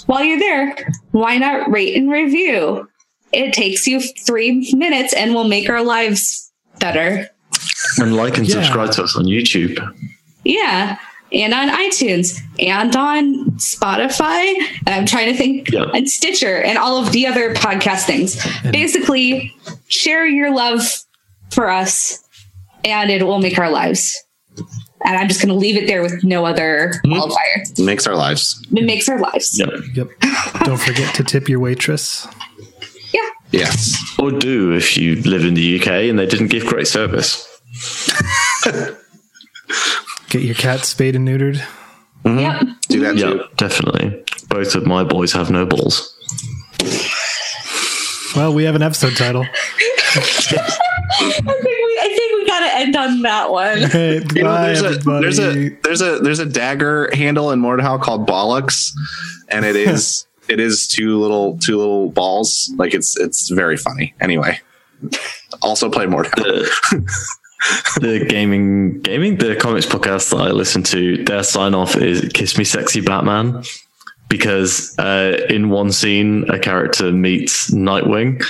while 0.06 0.24
you're 0.24 0.40
there, 0.40 0.76
why 1.12 1.38
not 1.38 1.70
rate 1.70 1.96
and 1.96 2.10
review? 2.10 2.88
It 3.36 3.54
takes 3.54 3.86
you 3.86 4.00
three 4.00 4.74
minutes 4.74 5.14
and 5.14 5.34
will 5.34 5.48
make 5.48 5.70
our 5.70 5.84
lives 5.84 6.52
better. 6.80 7.30
And 8.00 8.16
like 8.16 8.38
and 8.38 8.48
Yeah. 8.48 8.56
subscribe 8.56 8.92
to 8.94 9.04
us 9.04 9.16
on 9.16 9.26
YouTube. 9.26 9.78
Yeah. 10.44 10.98
And 11.32 11.54
on 11.54 11.70
iTunes 11.70 12.40
and 12.60 12.96
on 12.96 13.52
Spotify. 13.58 14.54
And 14.86 14.90
I'm 14.96 15.06
trying 15.06 15.32
to 15.32 15.38
think 15.38 15.70
Yeah. 15.72 15.86
and 15.94 16.10
Stitcher 16.10 16.62
and 16.62 16.78
all 16.78 16.98
of 16.98 17.12
the 17.12 17.28
other 17.28 17.54
podcast 17.54 18.06
things. 18.06 18.38
Basically, 18.72 19.54
share 19.88 20.26
your 20.26 20.54
love 20.54 20.82
for 21.52 21.70
us 21.70 22.24
and 22.86 23.10
it 23.10 23.24
will 23.24 23.40
make 23.40 23.58
our 23.60 23.70
lives. 23.70 24.16
And 25.04 25.18
I'm 25.18 25.28
just 25.28 25.42
going 25.42 25.50
to 25.50 25.60
leave 25.60 25.76
it 25.76 25.88
there 25.88 26.02
with 26.02 26.24
no 26.24 26.46
other 26.46 26.94
mm-hmm. 27.06 27.14
qualifier. 27.14 27.80
It 27.80 27.84
makes 27.84 28.08
our 28.08 28.16
lives. 28.16 28.66
It 28.74 28.86
makes 28.86 29.10
our 29.10 29.20
lives. 29.20 29.60
Yep. 29.60 29.70
Yep. 29.94 30.08
Don't 30.64 30.80
forget 30.80 31.14
to 31.16 31.24
tip 31.24 31.50
your 31.50 31.60
waitress. 31.60 32.28
Yeah. 33.52 33.60
Yes. 33.62 33.96
Or 34.20 34.32
do 34.32 34.72
if 34.74 34.98
you 34.98 35.16
live 35.24 35.46
in 35.46 35.54
the 35.54 35.80
UK 35.80 35.88
and 36.10 36.18
they 36.20 36.26
didn't 36.26 36.48
give 36.48 36.66
great 36.66 36.88
service. 36.88 37.48
Get 40.30 40.42
your 40.42 40.56
cat 40.56 40.82
spayed 40.86 41.16
and 41.16 41.28
neutered. 41.28 41.58
Mm-hmm. 42.24 42.40
Yep. 42.40 42.62
Do 42.90 43.00
that 43.02 43.16
Yeah, 43.18 43.30
too. 43.32 43.44
definitely. 43.58 44.24
Both 44.50 44.76
of 44.76 44.86
my 44.86 45.04
boys 45.04 45.32
have 45.34 45.50
no 45.52 45.66
balls. 45.66 46.12
Well, 48.36 48.54
we 48.54 48.64
have 48.66 48.76
an 48.76 48.82
episode 48.82 49.16
title. 49.16 49.46
I 50.18 50.20
think 50.20 51.66
we, 51.66 52.00
I 52.02 52.14
think 52.16 52.34
we 52.34 52.46
got 52.48 52.60
to 52.62 52.76
end 52.78 52.96
on 52.96 53.22
that 53.22 53.52
one. 53.52 53.78
Hey, 53.92 54.22
You 54.34 54.44
know, 54.44 54.62
there's 54.64 54.82
a 54.82 54.86
everybody. 54.88 55.22
there's 55.22 55.40
a 55.40 55.70
there's 55.84 56.02
a 56.02 56.20
there's 56.20 56.40
a 56.40 56.46
dagger 56.46 57.10
handle 57.14 57.52
in 57.52 57.62
Mordhau 57.62 58.02
called 58.02 58.28
Bollocks, 58.28 58.92
and 59.50 59.64
it 59.66 59.76
is 59.76 60.26
it 60.48 60.60
is 60.60 60.88
two 60.88 61.20
little 61.20 61.58
two 61.60 61.78
little 61.78 62.10
balls. 62.10 62.72
Like 62.78 62.94
it's 62.94 63.18
it's 63.18 63.50
very 63.50 63.78
funny. 63.78 64.14
Anyway, 64.20 64.60
also 65.62 65.90
play 65.90 66.06
Mordhau. 66.06 66.66
the 68.00 68.26
gaming 68.28 69.02
gaming 69.02 69.38
the 69.38 69.56
comics 69.56 69.86
podcast 69.86 70.32
that 70.32 70.42
I 70.42 70.52
listen 70.52 70.84
to, 70.84 71.24
their 71.24 71.44
sign 71.44 71.74
off 71.74 71.96
is 71.96 72.30
"Kiss 72.34 72.58
Me, 72.58 72.64
Sexy 72.64 73.02
Batman," 73.02 73.64
because 74.30 74.98
uh, 75.00 75.46
in 75.50 75.70
one 75.70 75.92
scene 75.92 76.50
a 76.50 76.60
character 76.60 77.12
meets 77.12 77.72
Nightwing, 77.72 78.44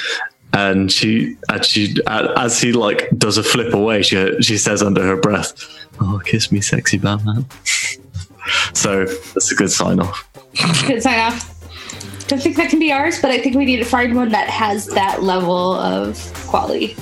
and 0.54 0.92
she 0.92 1.38
and 1.50 1.64
she 1.64 1.96
as 2.08 2.62
he 2.62 2.74
like 2.74 3.10
does 3.18 3.38
a 3.38 3.44
flip 3.44 3.74
away, 3.74 4.02
she 4.02 4.42
she 4.42 4.58
says 4.58 4.84
under 4.84 5.04
her 5.04 5.18
breath, 5.18 5.54
"Oh, 6.00 6.22
kiss 6.26 6.52
me, 6.52 6.62
sexy 6.62 6.98
Batman." 6.98 7.46
so 8.74 9.06
that's 9.06 9.52
a 9.52 9.56
good 9.56 9.72
sign 9.72 10.00
off. 10.00 10.30
Good 10.88 11.02
sign 11.02 11.20
off. 11.20 11.55
Don't 12.28 12.42
think 12.42 12.56
that 12.58 12.70
can 12.72 12.80
be 12.80 12.92
ours, 12.92 13.22
but 13.22 13.30
I 13.30 13.40
think 13.40 13.56
we 13.56 13.66
need 13.66 13.78
to 13.78 13.86
find 13.86 14.16
one 14.16 14.30
that 14.30 14.50
has 14.50 14.88
that 14.88 15.22
level 15.22 15.76
of 15.76 16.18
quality. 16.48 16.96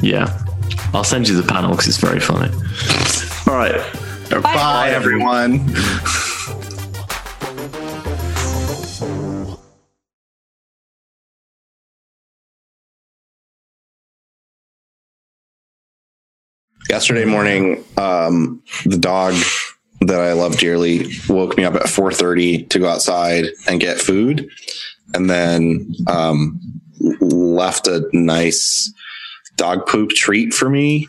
Yeah, 0.00 0.42
I'll 0.94 1.04
send 1.04 1.28
you 1.28 1.40
the 1.40 1.46
panel 1.46 1.72
because 1.72 1.86
it's 1.86 1.98
very 1.98 2.20
funny. 2.20 2.50
All 3.46 3.54
right. 3.54 3.76
Bye, 4.42 4.90
everyone. 4.90 5.68
Yesterday 16.88 17.24
morning, 17.24 17.84
um, 17.98 18.62
the 18.84 18.96
dog 18.96 19.34
that 20.00 20.20
I 20.20 20.32
love 20.32 20.58
dearly 20.58 21.10
woke 21.28 21.56
me 21.56 21.64
up 21.64 21.74
at 21.74 21.82
4:30 21.82 22.68
to 22.70 22.78
go 22.78 22.88
outside 22.88 23.46
and 23.68 23.80
get 23.80 24.00
food, 24.00 24.48
and 25.14 25.28
then 25.30 25.94
um, 26.06 26.60
left 27.20 27.86
a 27.86 28.08
nice 28.12 28.92
dog 29.56 29.86
poop 29.86 30.10
treat 30.10 30.52
for 30.52 30.68
me 30.68 31.08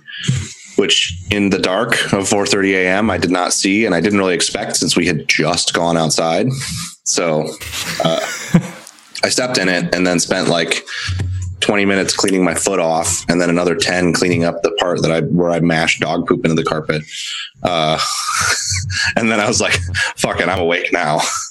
which 0.78 1.18
in 1.32 1.50
the 1.50 1.60
dark 1.60 1.94
of 2.14 2.30
4:30 2.30 2.74
a.m. 2.74 3.10
I 3.10 3.18
did 3.18 3.32
not 3.32 3.52
see 3.52 3.86
and 3.86 3.94
I 3.94 4.02
didn't 4.02 4.20
really 4.20 4.36
expect 4.36 4.78
since 4.78 4.96
we 4.96 5.08
had 5.08 5.28
just 5.28 5.74
gone 5.74 5.98
outside. 5.98 6.48
So 7.04 7.48
uh, 8.04 8.20
I 9.24 9.30
stepped 9.30 9.58
in 9.58 9.70
it 9.70 9.94
and 9.94 10.06
then 10.06 10.20
spent 10.20 10.48
like 10.48 10.86
20 11.68 11.84
minutes 11.84 12.16
cleaning 12.16 12.46
my 12.46 12.56
foot 12.56 12.80
off 12.80 13.26
and 13.28 13.42
then 13.42 13.50
another 13.50 13.76
10 13.76 14.14
cleaning 14.14 14.46
up 14.46 14.62
the 14.64 14.72
part 14.80 15.02
that 15.02 15.12
I 15.12 15.20
where 15.20 15.52
I 15.52 15.60
mashed 15.60 16.00
dog 16.00 16.26
poop 16.26 16.46
into 16.46 16.56
the 16.56 16.64
carpet. 16.64 17.04
Uh, 17.62 18.00
and 19.18 19.30
then 19.30 19.42
I 19.42 19.48
was 19.50 19.60
like, 19.60 19.78
fuck 20.16 20.40
it, 20.40 20.48
I'm 20.48 20.60
awake 20.60 20.94
now. 20.94 21.20